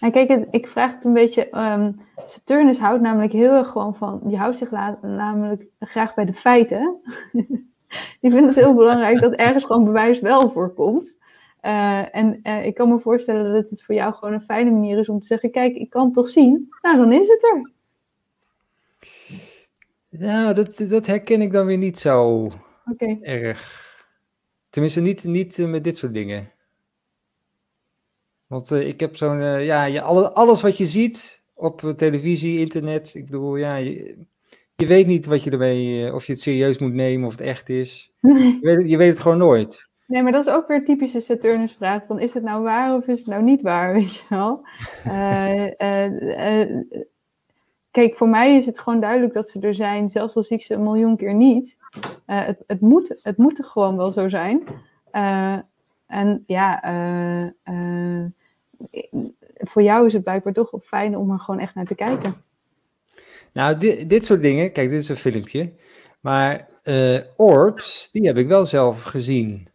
Nou, 0.00 0.12
kijk, 0.12 0.46
ik 0.50 0.68
vraag 0.68 0.94
het 0.94 1.04
een 1.04 1.12
beetje. 1.12 1.58
Um, 1.58 2.00
Saturnus 2.26 2.78
houdt 2.78 3.02
namelijk 3.02 3.32
heel 3.32 3.52
erg 3.52 3.68
gewoon 3.68 3.94
van. 3.94 4.20
Die 4.24 4.38
houdt 4.38 4.56
zich 4.56 4.70
namelijk 5.02 5.66
graag 5.80 6.14
bij 6.14 6.24
de 6.24 6.32
feiten. 6.32 7.00
die 8.20 8.30
vindt 8.30 8.46
het 8.46 8.54
heel 8.54 8.74
belangrijk 8.74 9.20
dat 9.20 9.32
ergens 9.32 9.64
gewoon 9.64 9.84
bewijs 9.84 10.20
wel 10.20 10.50
voorkomt. 10.50 11.18
Uh, 11.62 12.16
en 12.16 12.40
uh, 12.42 12.66
ik 12.66 12.74
kan 12.74 12.88
me 12.88 12.98
voorstellen 12.98 13.52
dat 13.52 13.70
het 13.70 13.82
voor 13.82 13.94
jou 13.94 14.14
gewoon 14.14 14.34
een 14.34 14.42
fijne 14.42 14.70
manier 14.70 14.98
is 14.98 15.08
om 15.08 15.20
te 15.20 15.26
zeggen: 15.26 15.50
Kijk, 15.50 15.74
ik 15.74 15.90
kan 15.90 16.04
het 16.04 16.14
toch 16.14 16.30
zien. 16.30 16.68
Nou, 16.82 16.96
dan 16.96 17.12
is 17.12 17.28
het 17.28 17.42
er. 17.42 17.70
Nou, 20.08 20.54
dat, 20.54 20.84
dat 20.88 21.06
herken 21.06 21.40
ik 21.40 21.52
dan 21.52 21.66
weer 21.66 21.78
niet 21.78 21.98
zo 21.98 22.50
okay. 22.86 23.18
erg. 23.20 23.88
Tenminste, 24.70 25.00
niet, 25.00 25.24
niet 25.24 25.58
met 25.58 25.84
dit 25.84 25.96
soort 25.96 26.14
dingen. 26.14 26.50
Want 28.50 28.70
uh, 28.70 28.86
ik 28.86 29.00
heb 29.00 29.16
zo'n, 29.16 29.40
uh, 29.40 29.64
ja, 29.66 29.84
je, 29.84 30.00
alle, 30.00 30.32
alles 30.32 30.60
wat 30.60 30.78
je 30.78 30.86
ziet 30.86 31.42
op 31.54 31.92
televisie, 31.96 32.58
internet, 32.58 33.14
ik 33.14 33.24
bedoel, 33.24 33.56
ja, 33.56 33.76
je, 33.76 34.18
je 34.74 34.86
weet 34.86 35.06
niet 35.06 35.26
wat 35.26 35.42
je 35.42 35.50
ermee, 35.50 36.06
uh, 36.06 36.14
of 36.14 36.26
je 36.26 36.32
het 36.32 36.42
serieus 36.42 36.78
moet 36.78 36.92
nemen 36.92 37.26
of 37.26 37.32
het 37.32 37.40
echt 37.40 37.68
is. 37.68 38.12
je, 38.20 38.58
weet, 38.60 38.90
je 38.90 38.96
weet 38.96 39.08
het 39.08 39.18
gewoon 39.18 39.38
nooit. 39.38 39.88
Nee, 40.06 40.22
maar 40.22 40.32
dat 40.32 40.46
is 40.46 40.52
ook 40.52 40.68
weer 40.68 40.84
typische 40.84 41.20
Saturnus 41.20 41.72
vraag, 41.72 42.02
van 42.06 42.18
is 42.18 42.34
het 42.34 42.42
nou 42.42 42.62
waar 42.62 42.96
of 42.96 43.06
is 43.06 43.18
het 43.18 43.28
nou 43.28 43.42
niet 43.42 43.62
waar, 43.62 43.92
weet 44.00 44.14
je 44.14 44.24
wel? 44.28 44.66
kijk, 47.90 48.16
voor 48.16 48.28
mij 48.28 48.56
is 48.56 48.66
het 48.66 48.78
gewoon 48.78 49.00
duidelijk 49.00 49.34
dat 49.34 49.48
ze 49.48 49.60
er 49.60 49.74
zijn, 49.74 50.08
zelfs 50.08 50.36
al 50.36 50.42
zie 50.42 50.56
ik 50.56 50.64
ze 50.64 50.74
een 50.74 50.82
miljoen 50.82 51.16
keer 51.16 51.34
niet. 51.34 51.76
het, 52.26 52.64
het, 52.66 52.80
moet, 52.80 53.20
het 53.22 53.36
moet 53.36 53.58
er 53.58 53.64
gewoon 53.64 53.96
wel 53.96 54.12
zo 54.12 54.28
zijn. 54.28 54.62
en 56.06 56.44
ja, 56.46 56.82
voor 59.58 59.82
jou 59.82 60.06
is 60.06 60.12
het 60.12 60.22
blijkbaar 60.22 60.52
toch 60.52 60.70
fijn 60.82 61.16
om 61.16 61.30
er 61.30 61.38
gewoon 61.38 61.60
echt 61.60 61.74
naar 61.74 61.86
te 61.86 61.94
kijken. 61.94 62.34
Nou, 63.52 63.76
dit, 63.78 64.08
dit 64.08 64.26
soort 64.26 64.42
dingen, 64.42 64.72
kijk, 64.72 64.88
dit 64.88 65.00
is 65.00 65.08
een 65.08 65.16
filmpje. 65.16 65.72
Maar 66.20 66.68
uh, 66.84 67.18
orbs, 67.36 68.08
die 68.12 68.26
heb 68.26 68.36
ik 68.36 68.48
wel 68.48 68.66
zelf 68.66 69.02
gezien. 69.02 69.68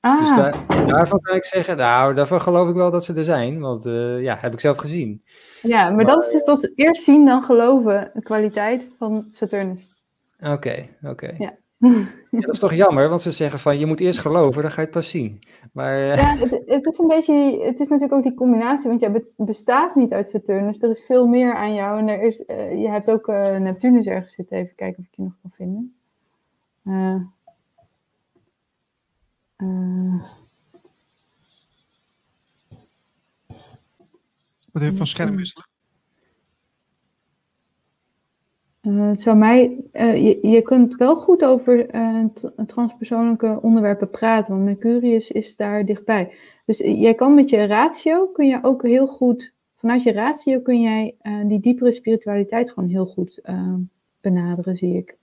Ah. 0.00 0.18
Dus 0.18 0.36
daar, 0.36 0.86
daarvan 0.86 1.20
kan 1.20 1.36
ik 1.36 1.44
zeggen, 1.44 1.76
nou, 1.76 2.14
daarvan 2.14 2.40
geloof 2.40 2.68
ik 2.68 2.74
wel 2.74 2.90
dat 2.90 3.04
ze 3.04 3.14
er 3.14 3.24
zijn. 3.24 3.60
Want 3.60 3.86
uh, 3.86 4.22
ja, 4.22 4.36
heb 4.40 4.52
ik 4.52 4.60
zelf 4.60 4.76
gezien. 4.76 5.22
Ja, 5.62 5.84
maar, 5.84 5.94
maar 5.94 6.04
dat 6.04 6.22
is 6.24 6.30
dus 6.30 6.44
tot 6.44 6.72
eerst 6.74 7.02
zien 7.02 7.24
dan 7.24 7.42
geloven, 7.42 8.10
de 8.14 8.22
kwaliteit 8.22 8.88
van 8.98 9.28
Saturnus. 9.32 9.88
Oké, 10.40 10.88
oké. 11.02 11.34
Ja. 11.38 11.56
Ja, 11.78 12.40
dat 12.40 12.52
is 12.54 12.58
toch 12.58 12.74
jammer, 12.74 13.08
want 13.08 13.20
ze 13.20 13.30
zeggen 13.32 13.58
van 13.58 13.78
je 13.78 13.86
moet 13.86 14.00
eerst 14.00 14.18
geloven, 14.18 14.62
dan 14.62 14.70
ga 14.70 14.80
je 14.80 14.86
het 14.86 14.96
pas 14.96 15.10
zien. 15.10 15.42
Maar 15.72 15.92
eh, 15.94 16.16
Ja, 16.16 16.36
het, 16.36 16.62
het 16.66 16.86
is 16.86 16.98
een 16.98 17.06
beetje, 17.06 17.60
het 17.64 17.80
is 17.80 17.88
natuurlijk 17.88 18.12
ook 18.12 18.22
die 18.22 18.34
combinatie, 18.34 18.88
want 18.88 19.00
jij 19.00 19.12
be- 19.12 19.32
bestaat 19.36 19.94
niet 19.94 20.12
uit 20.12 20.28
Saturnus. 20.28 20.78
Dus 20.78 20.82
er 20.90 20.96
is 20.96 21.04
veel 21.06 21.26
meer 21.26 21.54
aan 21.54 21.74
jou 21.74 21.98
en 21.98 22.08
er 22.08 22.22
is, 22.22 22.44
eh, 22.44 22.80
je 22.82 22.88
hebt 22.88 23.10
ook 23.10 23.28
eh, 23.28 23.56
Neptunus 23.56 24.06
ergens 24.06 24.34
zitten. 24.34 24.56
Even 24.56 24.74
kijken 24.74 24.98
of 25.02 25.04
ik 25.10 25.14
je 25.16 25.22
nog 25.22 25.32
kan 25.42 25.50
vinden. 25.54 25.94
Eh, 26.84 27.14
eh, 29.56 30.22
Wat 34.72 34.82
even 34.82 34.96
van 34.96 35.06
scherm 35.06 35.36
wisselen. 35.36 35.66
Zou 39.16 39.36
mij, 39.36 39.84
eh, 39.92 40.24
je, 40.24 40.48
je 40.48 40.62
kunt 40.62 40.96
wel 40.96 41.16
goed 41.16 41.44
over 41.44 41.86
t- 42.34 42.50
transpersoonlijke 42.66 43.58
onderwerpen 43.62 44.10
praten, 44.10 44.52
want 44.52 44.64
Mercurius 44.64 45.30
is 45.30 45.56
daar 45.56 45.84
dichtbij. 45.84 46.32
Dus 46.64 46.78
jij 46.78 47.14
kan 47.14 47.34
met 47.34 47.50
je 47.50 47.64
ratio, 47.64 48.26
kun 48.26 48.46
je 48.46 48.58
ook 48.62 48.82
heel 48.82 49.06
goed, 49.06 49.54
vanuit 49.76 50.02
je 50.02 50.12
ratio 50.12 50.60
kun 50.60 50.80
jij 50.80 51.14
die 51.46 51.60
diepere 51.60 51.92
spiritualiteit 51.92 52.70
gewoon 52.70 52.88
heel 52.88 53.06
goed 53.06 53.42
benaderen, 54.20 54.76
zie 54.76 54.96
ik. 54.96 55.16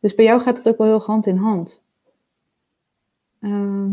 Dus 0.00 0.14
bij 0.14 0.24
jou 0.24 0.40
gaat 0.40 0.58
het 0.58 0.68
ook 0.68 0.78
wel 0.78 0.86
heel 0.86 1.00
hand 1.00 1.26
in 1.26 1.36
hand. 1.36 1.82
Ehm, 3.40 3.92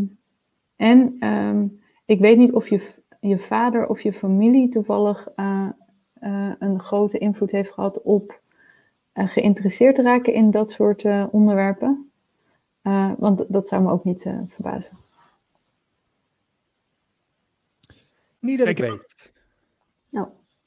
en 0.75 1.15
ehm, 1.19 1.67
ik 2.05 2.19
weet 2.19 2.37
niet 2.37 2.53
of 2.53 2.67
je, 2.67 2.81
je 3.19 3.37
vader 3.37 3.87
of 3.87 4.01
je 4.01 4.13
familie 4.13 4.69
toevallig 4.69 5.27
een 6.59 6.79
grote 6.79 7.17
invloed 7.17 7.51
heeft 7.51 7.71
gehad 7.71 8.01
op 8.01 8.43
geïnteresseerd 9.15 9.97
raken 9.97 10.33
in 10.33 10.51
dat 10.51 10.71
soort 10.71 11.03
eh, 11.03 11.25
onderwerpen. 11.31 12.09
Eh, 12.81 13.11
want 13.17 13.45
dat 13.47 13.67
zou 13.67 13.83
me 13.83 13.91
ook 13.91 14.03
niet 14.03 14.25
eh, 14.25 14.39
verbazen. 14.49 14.97
niet 18.39 18.57
dat 18.57 18.67
ik 18.67 18.79
Ik- 18.79 18.89
weet. 18.89 19.33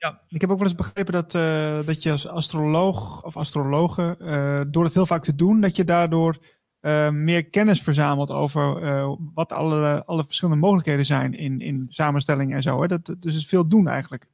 Ja, 0.01 0.21
ik 0.29 0.41
heb 0.41 0.51
ook 0.51 0.59
wel 0.59 0.67
eens 0.69 0.77
begrepen 0.77 1.13
dat, 1.13 1.35
eh, 1.35 1.79
dat 1.87 2.03
je 2.03 2.11
als 2.11 2.27
astroloog 2.29 3.25
of 3.25 3.37
astrologe, 3.37 4.17
eh, 4.21 4.61
door 4.69 4.85
het 4.85 4.95
heel 4.95 5.07
vaak 5.07 5.23
te 5.23 5.35
doen, 5.35 5.61
dat 5.61 5.77
je 5.77 5.85
daardoor 5.85 6.39
eh, 6.81 7.11
meer 7.11 7.45
kennis 7.51 7.83
verzamelt 7.83 8.31
over 8.31 8.83
eh, 8.83 9.13
wat 9.35 9.53
alle, 9.53 10.03
alle 10.07 10.25
verschillende 10.25 10.61
mogelijkheden 10.61 11.07
zijn 11.07 11.35
in, 11.35 11.61
in 11.61 11.87
samenstelling 11.89 12.55
en 12.55 12.63
zo. 12.63 12.81
Hè? 12.81 12.87
Dat, 12.87 13.05
dus 13.07 13.17
het 13.19 13.35
is 13.35 13.47
veel 13.47 13.69
doen 13.69 13.89
eigenlijk. 13.89 14.29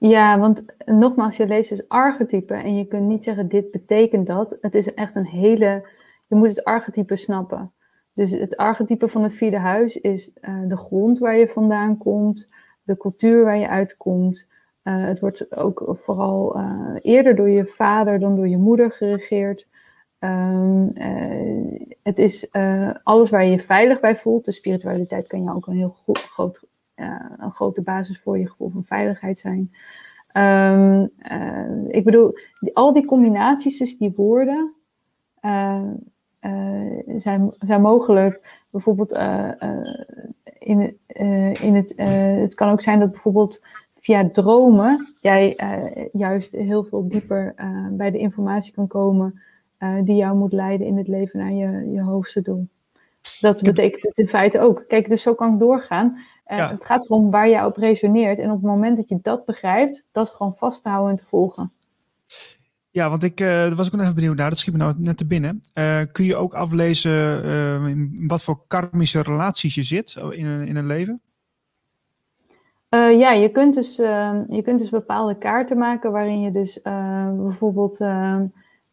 Ja, 0.00 0.38
want 0.38 0.64
nogmaals, 0.84 1.36
je 1.36 1.46
leest 1.46 1.68
dus 1.68 1.88
archetypen 1.88 2.62
en 2.62 2.76
je 2.76 2.86
kunt 2.86 3.06
niet 3.06 3.22
zeggen 3.22 3.48
dit 3.48 3.70
betekent 3.70 4.26
dat. 4.26 4.56
Het 4.60 4.74
is 4.74 4.94
echt 4.94 5.14
een 5.14 5.26
hele, 5.26 5.88
je 6.28 6.34
moet 6.34 6.48
het 6.48 6.64
archetype 6.64 7.16
snappen. 7.16 7.72
Dus 8.14 8.30
het 8.30 8.56
archetype 8.56 9.08
van 9.08 9.22
het 9.22 9.34
vierde 9.34 9.58
huis 9.58 9.96
is 9.96 10.32
eh, 10.32 10.54
de 10.68 10.76
grond 10.76 11.18
waar 11.18 11.36
je 11.36 11.48
vandaan 11.48 11.98
komt, 11.98 12.48
de 12.82 12.96
cultuur 12.96 13.44
waar 13.44 13.58
je 13.58 13.68
uitkomt. 13.68 14.48
Eh, 14.82 15.04
het 15.04 15.20
wordt 15.20 15.56
ook 15.56 15.96
vooral 16.02 16.56
eh, 16.56 16.94
eerder 17.00 17.36
door 17.36 17.50
je 17.50 17.66
vader 17.66 18.18
dan 18.18 18.36
door 18.36 18.48
je 18.48 18.56
moeder 18.56 18.92
geregeerd. 18.92 19.66
Ehm, 20.18 20.88
eh, 20.88 21.88
het 22.02 22.18
is 22.18 22.52
alles 23.02 23.30
waar 23.30 23.44
je 23.44 23.50
je 23.50 23.60
veilig 23.60 24.00
bij 24.00 24.16
voelt. 24.16 24.44
De 24.44 24.52
spiritualiteit 24.52 25.26
kan 25.26 25.42
je 25.42 25.54
ook 25.54 25.66
een 25.66 25.76
heel 25.76 25.96
groot, 26.04 26.62
een 27.38 27.50
grote 27.50 27.82
basis 27.82 28.20
voor 28.20 28.38
je 28.38 28.48
gevoel 28.48 28.70
van 28.70 28.84
veiligheid 28.84 29.38
zijn. 29.38 29.72
Ehm, 30.32 31.06
eh, 31.18 31.84
ik 31.88 32.04
bedoel, 32.04 32.34
die- 32.60 32.74
al 32.76 32.92
die 32.92 33.04
combinaties 33.04 33.78
tussen 33.78 33.98
die 33.98 34.12
woorden 34.16 34.74
eh, 35.40 35.82
eh, 36.40 37.02
zijn, 37.16 37.52
zijn 37.58 37.80
mogelijk. 37.80 38.58
Bijvoorbeeld 38.70 39.12
eh, 39.12 39.62
eh, 39.62 40.04
in, 40.58 40.80
het- 40.80 40.96
eh, 41.06 41.54
in 41.64 41.74
het, 41.74 41.94
eh, 41.94 42.36
het 42.36 42.54
kan 42.54 42.70
ook 42.70 42.80
zijn 42.80 42.98
dat 43.00 43.10
bijvoorbeeld 43.10 43.64
via 43.96 44.28
dromen 44.30 45.06
jij 45.20 45.56
eh, 45.56 46.06
juist 46.12 46.52
heel 46.52 46.84
veel 46.84 47.08
dieper 47.08 47.52
eh, 47.56 47.86
bij 47.90 48.10
de 48.10 48.18
informatie 48.18 48.72
kan 48.72 48.86
komen 48.86 49.40
eh, 49.78 49.94
die 50.04 50.16
jou 50.16 50.36
moet 50.36 50.52
leiden 50.52 50.86
in 50.86 50.96
het 50.96 51.08
leven 51.08 51.38
naar 51.38 51.52
je, 51.52 51.90
je 51.92 52.02
hoogste 52.02 52.42
doel. 52.42 52.66
Dat 53.40 53.62
betekent 53.62 54.04
het 54.04 54.18
in 54.18 54.28
feite 54.28 54.58
ook. 54.60 54.84
Kijk, 54.88 55.08
dus 55.08 55.22
zo 55.22 55.34
kan 55.34 55.52
ik 55.52 55.58
doorgaan. 55.58 56.18
Ja. 56.56 56.70
Het 56.70 56.84
gaat 56.84 57.04
erom 57.04 57.30
waar 57.30 57.48
jij 57.48 57.64
op 57.64 57.76
resoneert. 57.76 58.38
En 58.38 58.50
op 58.50 58.56
het 58.56 58.70
moment 58.70 58.96
dat 58.96 59.08
je 59.08 59.18
dat 59.22 59.44
begrijpt, 59.44 60.06
dat 60.12 60.30
gewoon 60.30 60.54
vast 60.56 60.82
te 60.82 60.88
houden 60.88 61.10
en 61.10 61.16
te 61.16 61.24
volgen. 61.28 61.72
Ja, 62.90 63.08
want 63.10 63.22
ik, 63.22 63.36
daar 63.36 63.74
was 63.74 63.86
ik 63.86 63.92
ook 63.92 63.98
nog 63.98 64.02
even 64.02 64.14
benieuwd 64.14 64.36
naar. 64.36 64.50
Dat 64.50 64.58
schiet 64.58 64.72
me 64.72 64.78
nou 64.78 64.94
net 64.98 65.16
te 65.16 65.26
binnen. 65.26 65.60
Eh, 65.72 66.00
kun 66.12 66.24
je 66.24 66.36
ook 66.36 66.54
aflezen 66.54 67.44
eh, 67.44 67.86
in 67.86 68.22
wat 68.26 68.42
voor 68.42 68.60
karmische 68.66 69.22
relaties 69.22 69.74
je 69.74 69.82
zit 69.82 70.16
in 70.30 70.46
een, 70.46 70.66
in 70.66 70.76
een 70.76 70.86
leven? 70.86 71.20
Ja, 72.90 73.32
je 73.32 73.48
kunt, 73.50 73.74
dus, 73.74 73.98
eh, 73.98 74.40
je 74.48 74.62
kunt 74.62 74.78
dus 74.78 74.88
bepaalde 74.88 75.38
kaarten 75.38 75.78
maken 75.78 76.12
waarin 76.12 76.40
je 76.40 76.52
dus 76.52 76.82
eh, 76.82 77.30
bijvoorbeeld. 77.32 78.00
eh, 78.00 78.40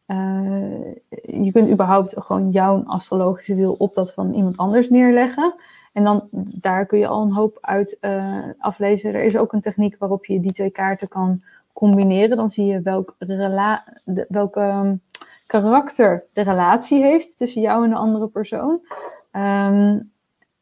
eh, 0.05 0.95
je 1.21 1.51
kunt 1.51 1.69
überhaupt 1.69 2.13
gewoon 2.17 2.51
jouw 2.51 2.83
astrologische 2.85 3.55
wiel 3.55 3.73
op 3.73 3.93
dat 3.93 4.13
van 4.13 4.33
iemand 4.33 4.57
anders 4.57 4.89
neerleggen. 4.89 5.53
En 5.93 6.03
dan 6.03 6.27
daar 6.31 6.85
kun 6.85 6.99
je 6.99 7.07
al 7.07 7.21
een 7.21 7.33
hoop 7.33 7.57
uit 7.61 7.97
eh, 7.99 8.43
aflezen. 8.57 9.13
Er 9.13 9.23
is 9.23 9.37
ook 9.37 9.53
een 9.53 9.61
techniek 9.61 9.97
waarop 9.97 10.25
je 10.25 10.39
die 10.39 10.53
twee 10.53 10.71
kaarten 10.71 11.07
kan 11.07 11.43
combineren. 11.73 12.37
Dan 12.37 12.49
zie 12.49 12.65
je 12.65 12.81
welk, 14.29 14.55
ehm, 14.55 14.95
karakter 15.47 16.23
de 16.33 16.41
relatie 16.41 17.01
heeft 17.01 17.37
tussen 17.37 17.61
jou 17.61 17.83
en 17.83 17.89
de 17.89 17.95
andere 17.95 18.27
persoon. 18.27 18.81
Ehm, 19.31 19.99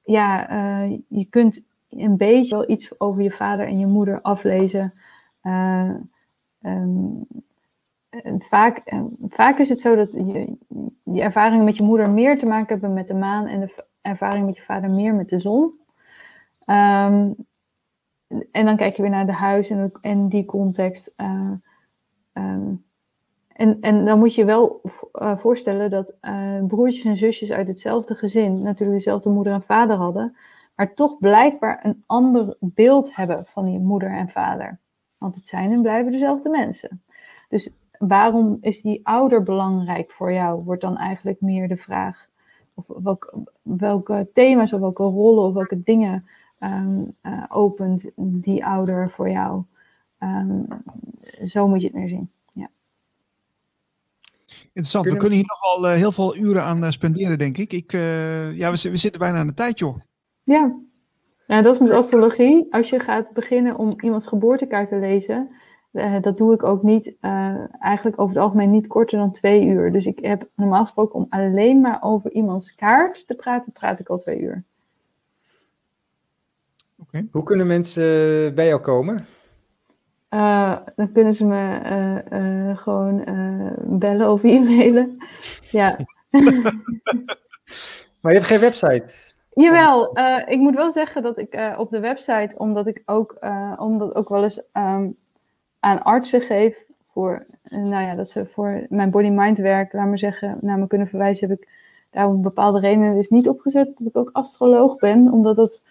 ja, 0.04 0.50
eh, 0.50 1.00
je 1.08 1.26
kunt 1.26 1.66
een 1.90 2.18
beetje 2.18 2.56
wel 2.56 2.70
iets 2.70 3.00
over 3.00 3.24
je 3.24 3.32
vader 3.32 3.68
en 3.68 3.80
je 3.80 3.86
moeder 3.86 4.22
aflezen. 4.22 4.94
Eh, 5.42 5.90
ehm, 6.62 7.12
vaak, 8.40 8.82
vaak 9.30 9.58
is 9.58 9.70
het 9.70 9.82
zo 9.82 9.96
dat 9.96 10.12
je, 10.12 10.58
je 11.04 11.22
ervaringen 11.22 11.66
met 11.66 11.78
je 11.78 11.84
moeder 11.84 12.10
meer 12.10 12.38
te 12.38 12.46
maken 12.46 12.68
hebben 12.68 12.94
met 12.94 13.08
de 13.08 13.14
maan 13.14 13.48
en 13.48 13.60
de 13.60 13.84
ervaringen 14.06 14.46
met 14.46 14.56
je 14.56 14.62
vader 14.62 14.90
meer 14.90 15.16
met 15.16 15.30
de 15.30 15.40
zon. 15.40 15.80
Ehm, 16.66 17.32
en 18.52 18.66
dan 18.66 18.76
kijk 18.76 18.96
je 18.96 19.02
weer 19.02 19.12
naar 19.12 19.26
de 19.26 19.34
huis 19.34 19.70
en, 19.70 19.92
en 20.02 20.30
die 20.30 20.46
context. 20.46 21.14
eh, 21.16 21.52
ehm, 22.34 22.74
en, 23.48 23.78
en 23.82 24.06
dan 24.06 24.20
moet 24.20 24.36
je 24.36 24.46
wel 24.46 24.82
eh, 25.12 25.38
voorstellen 25.38 25.90
dat 25.90 26.14
eh, 26.22 26.66
broertjes 26.68 27.06
en 27.06 27.18
zusjes 27.18 27.52
uit 27.52 27.68
hetzelfde 27.68 28.16
gezin 28.16 28.62
natuurlijk 28.62 28.98
dezelfde 28.98 29.30
moeder 29.30 29.54
en 29.54 29.62
vader 29.62 29.96
hadden, 29.96 30.36
maar 30.76 30.94
toch 30.94 31.18
blijkbaar 31.20 31.86
een 31.86 32.04
ander 32.06 32.58
beeld 32.60 33.16
hebben 33.16 33.46
van 33.46 33.66
die 33.66 33.80
moeder 33.80 34.12
en 34.12 34.30
vader. 34.30 34.80
Want 35.18 35.36
het 35.36 35.48
zijn 35.48 35.72
en 35.72 35.82
blijven 35.82 36.12
dezelfde 36.12 36.50
mensen. 36.50 37.04
Dus 37.50 37.74
waarom 37.98 38.58
is 38.62 38.82
die 38.82 39.08
ouder 39.08 39.44
belangrijk 39.44 40.12
voor 40.12 40.34
jou? 40.34 40.64
Wordt 40.64 40.82
dan 40.82 40.98
eigenlijk 40.98 41.42
meer 41.42 41.68
de 41.68 41.78
vraag. 41.78 42.28
Of 42.76 42.86
welke, 43.04 43.44
welke 43.62 44.28
thema's 44.34 44.74
of 44.74 44.80
welke 44.80 45.04
rollen 45.04 45.44
of 45.44 45.54
welke 45.54 45.84
dingen 45.84 46.24
ehm, 46.60 47.04
eh, 47.22 47.44
opent 47.50 48.06
die 48.16 48.66
ouder 48.66 49.10
voor 49.10 49.30
jou? 49.30 49.64
Ehm, 50.18 50.62
zo 51.44 51.68
moet 51.68 51.82
je 51.82 51.88
het 51.88 51.96
meer 51.96 52.10
zien. 52.10 52.30
Interessant. 54.76 55.06
We 55.06 55.16
Kunnen- 55.16 55.38
hier 55.38 55.48
nogal 55.48 55.88
eh, 55.88 55.96
heel 55.98 56.12
veel 56.12 56.36
uren 56.36 56.64
aan 56.64 56.84
eh, 56.84 56.92
spenderen, 56.92 57.38
denk 57.38 57.58
ik. 57.58 57.74
ik 57.74 57.94
eh, 57.94 58.58
ja, 58.58 58.70
we, 58.70 58.76
zi- 58.76 58.90
we 58.90 58.98
zitten 58.98 59.20
bijna 59.20 59.38
aan 59.38 59.48
de 59.48 59.54
tijd, 59.54 59.80
joh. 59.80 59.98
Ja. 60.44 60.76
ja, 61.48 61.62
dat 61.62 61.74
is 61.74 61.82
met 61.82 61.92
astrologie. 61.92 62.68
Als 62.70 62.90
je 62.90 63.00
gaat 63.00 63.32
beginnen 63.32 63.78
om 63.78 63.94
iemands 64.00 64.28
geboortekaart 64.28 64.90
te 64.90 64.96
lezen, 64.96 65.50
eh, 65.96 66.22
dat 66.22 66.38
doe 66.38 66.54
ik 66.54 66.64
ook 66.64 66.84
niet, 66.84 67.14
eh, 67.20 67.56
eigenlijk 67.80 68.20
over 68.20 68.36
het 68.36 68.44
algemeen 68.44 68.72
niet 68.72 68.88
korter 68.88 69.18
dan 69.18 69.32
twee 69.32 69.66
uur. 69.66 69.92
Dus 69.92 70.06
ik 70.06 70.20
heb 70.20 70.48
normaal 70.56 70.84
gesproken 70.84 71.16
om 71.16 71.28
alleen 71.30 71.82
maar 71.82 71.98
over 72.02 72.32
iemands 72.32 72.76
kaart 72.76 73.28
te 73.28 73.34
praten, 73.34 73.72
praat 73.72 74.00
ik 74.00 74.10
al 74.10 74.18
twee 74.18 74.40
uur. 74.40 74.64
Hoe 77.32 77.44
kunnen 77.44 77.68
mensen 77.68 78.04
bij 78.56 78.68
jou 78.68 78.82
komen? 78.82 79.26
Eh, 80.30 80.78
dan 80.96 81.12
kunnen 81.12 81.34
ze 81.34 81.46
me 81.46 81.80
eh, 81.84 82.70
eh, 82.70 82.78
gewoon 82.78 83.24
eh, 83.24 83.72
bellen 83.78 84.32
of 84.32 84.44
e-mailen. 84.54 85.18
Ja, 85.72 85.98
Maar 88.22 88.34
je 88.34 88.40
hebt 88.40 88.46
geen 88.46 88.60
website. 88.60 89.34
Jawel, 89.54 90.14
eh, 90.14 90.54
ik 90.54 90.60
moet 90.60 90.76
wel 90.76 90.92
zeggen 90.92 91.24
dat 91.24 91.38
ik 91.38 91.54
eh, 91.54 91.76
op 91.78 91.90
de 91.90 92.00
website, 92.00 92.52
omdat 92.58 92.88
ik 92.88 93.02
ook, 93.06 93.38
eh, 93.40 93.74
omdat 93.78 94.16
ook 94.16 94.30
wel 94.30 94.44
eens 94.44 94.62
ehm, 94.72 95.10
aan 95.86 96.04
artsen 96.04 96.42
geef 96.42 96.84
voor, 97.12 97.46
eh, 97.64 97.78
nou 97.80 98.04
ja, 98.04 98.16
dat 98.16 98.30
ze 98.30 98.46
voor 98.46 98.86
mijn 98.90 99.10
body-mind 99.10 99.58
werk, 99.58 99.94
laat 99.94 100.08
maar 100.08 100.18
zeggen, 100.18 100.58
naar 100.62 100.80
me 100.80 100.88
kunnen 100.88 101.08
verwijzen, 101.08 101.50
heb 101.50 101.62
ik 101.62 101.68
daar 102.10 102.28
om 102.28 102.42
bepaalde 102.42 102.80
redenen 102.80 103.16
dus 103.16 103.30
niet 103.30 103.48
opgezet 103.48 103.94
dat 103.98 104.08
ik 104.08 104.18
ook 104.18 104.30
astroloog 104.34 105.00
ben, 105.00 105.32
omdat 105.32 105.56
dat 105.56 105.82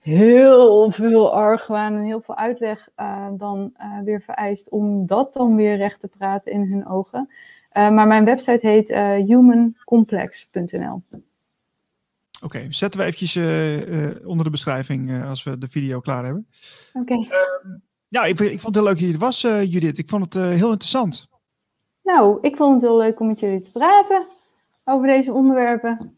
heel 0.00 0.90
veel 0.90 1.32
argwaan 1.32 1.94
en 1.94 2.04
heel 2.04 2.20
veel 2.20 2.36
uitleg 2.36 2.88
eh, 2.94 3.28
dan 3.32 3.72
eh, 3.76 3.98
weer 4.04 4.22
vereist 4.22 4.68
om 4.68 5.06
dat 5.06 5.32
dan 5.32 5.56
weer 5.56 5.76
recht 5.76 6.00
te 6.00 6.08
praten 6.08 6.52
in 6.52 6.72
hun 6.72 6.86
ogen. 6.86 7.28
maar 7.72 8.06
mijn 8.06 8.24
website 8.24 8.66
heet 8.66 8.88
humancomplex.nl. 9.26 11.02
Oké, 12.42 12.66
zetten 12.70 13.00
we 13.00 13.06
eventjes 13.06 13.36
onder 14.24 14.44
de 14.44 14.50
beschrijving 14.50 15.24
als 15.24 15.42
we 15.42 15.58
de 15.58 15.68
video 15.68 16.00
klaar 16.00 16.24
hebben. 16.24 16.46
Oké. 16.92 17.14
Ehm, 17.14 17.78
ja, 18.12 18.24
ik, 18.24 18.40
ik, 18.40 18.60
vond 18.60 18.74
het 18.74 18.74
heel 18.74 18.84
leuk 18.84 18.98
dat 18.98 19.08
je 19.08 19.12
er 19.12 19.18
was, 19.18 19.40
Judith. 19.40 19.98
Ik 19.98 20.08
vond 20.08 20.34
het 20.34 20.44
heel 20.44 20.70
interessant. 20.70 21.28
Nou, 22.02 22.38
ik 22.40 22.56
vond 22.56 22.72
het 22.72 22.82
heel 22.82 22.98
leuk 22.98 23.20
om 23.20 23.26
met 23.26 23.40
jullie 23.40 23.60
te 23.60 23.70
praten 23.70 24.26
over 24.84 25.06
deze 25.06 25.32
onderwerpen. 25.32 26.16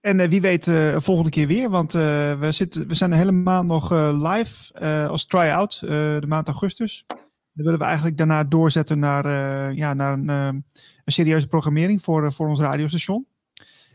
En 0.00 0.18
uh, 0.18 0.28
wie 0.28 0.40
weet 0.40 0.66
uh, 0.66 0.96
volgende 0.98 1.30
keer 1.30 1.46
weer, 1.46 1.70
want 1.70 1.92
we, 1.92 2.48
zitten, 2.50 2.88
we 2.88 2.94
zijn 2.94 3.12
helemaal 3.12 3.64
nog 3.64 3.90
live 4.12 4.78
als 5.08 5.26
try-out 5.26 5.80
de 5.80 6.24
maand 6.26 6.46
augustus. 6.46 7.04
Dan 7.06 7.64
willen 7.64 7.78
we 7.78 7.84
eigenlijk 7.84 8.16
daarna 8.16 8.44
doorzetten 8.44 8.98
naar, 8.98 9.26
ja, 9.74 9.94
naar 9.94 10.12
een, 10.12 10.28
een, 10.28 10.64
serieuze 11.04 11.46
programmering 11.46 12.02
voor, 12.02 12.32
voor 12.32 12.48
ons 12.48 12.60
radiostation. 12.60 13.26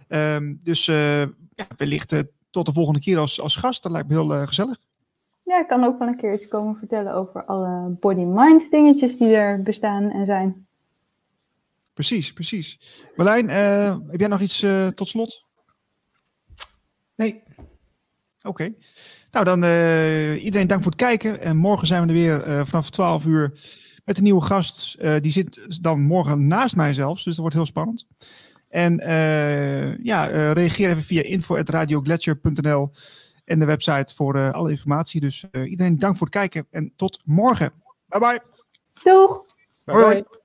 Um, 0.07 0.59
dus 0.63 0.85
ja, 0.85 1.67
wellicht 1.75 2.23
tot 2.49 2.65
de 2.65 2.73
volgende 2.73 2.99
keer 2.99 3.17
als, 3.17 3.41
als 3.41 3.55
gast. 3.55 3.83
Dat 3.83 3.91
lijkt 3.91 4.07
me 4.07 4.13
heel 4.13 4.47
gezellig. 4.47 4.77
Ja, 5.47 5.59
ik 5.59 5.67
kan 5.67 5.83
ook 5.83 5.99
wel 5.99 6.07
een 6.07 6.17
keer 6.17 6.33
iets 6.33 6.47
komen 6.47 6.75
vertellen 6.75 7.13
over 7.13 7.45
alle 7.45 7.97
body-mind 7.99 8.71
dingetjes 8.71 9.17
die 9.17 9.35
er 9.35 9.63
bestaan 9.63 10.11
en 10.11 10.25
zijn. 10.25 10.67
Precies, 11.93 12.33
precies. 12.33 12.79
Marlijn, 13.15 13.49
heb 14.09 14.19
jij 14.19 14.27
nog 14.27 14.41
iets 14.41 14.65
tot 14.95 15.07
slot? 15.07 15.45
Nee. 17.15 17.43
Oké. 18.43 18.73
Nou, 19.31 19.45
dan 19.45 19.63
uh, 19.63 20.43
iedereen 20.43 20.67
dank 20.67 20.81
voor 20.81 20.91
het 20.91 21.01
kijken. 21.01 21.41
En 21.41 21.57
morgen 21.57 21.87
zijn 21.87 22.01
we 22.01 22.07
er 22.07 22.13
weer 22.13 22.47
uh, 22.47 22.65
vanaf 22.65 22.89
12 22.89 23.25
uur 23.25 23.51
met 24.05 24.17
een 24.17 24.23
nieuwe 24.23 24.41
gast. 24.41 24.95
Uh, 24.99 25.15
die 25.21 25.31
zit 25.31 25.81
dan 25.83 26.01
morgen 26.01 26.47
naast 26.47 26.75
mij 26.75 26.93
zelfs, 26.93 27.23
dus 27.23 27.33
dat 27.33 27.41
wordt 27.41 27.55
heel 27.55 27.65
spannend. 27.65 28.07
En 28.69 28.95
ja, 30.03 30.25
reageer 30.51 30.89
even 30.89 31.03
via 31.03 31.21
info.radioglacier.nl 31.21 32.91
en 33.47 33.59
de 33.59 33.65
website 33.65 34.15
voor 34.15 34.51
alle 34.51 34.69
informatie. 34.69 35.21
Dus 35.21 35.45
iedereen 35.51 35.97
dank 35.97 36.15
voor 36.15 36.27
het 36.27 36.35
kijken 36.35 36.67
en 36.69 36.93
tot 36.95 37.21
morgen. 37.25 37.71
Bye 38.05 38.19
bye. 38.19 38.41
Doeg. 39.03 39.45
Bye 39.85 39.95
bye. 39.95 40.36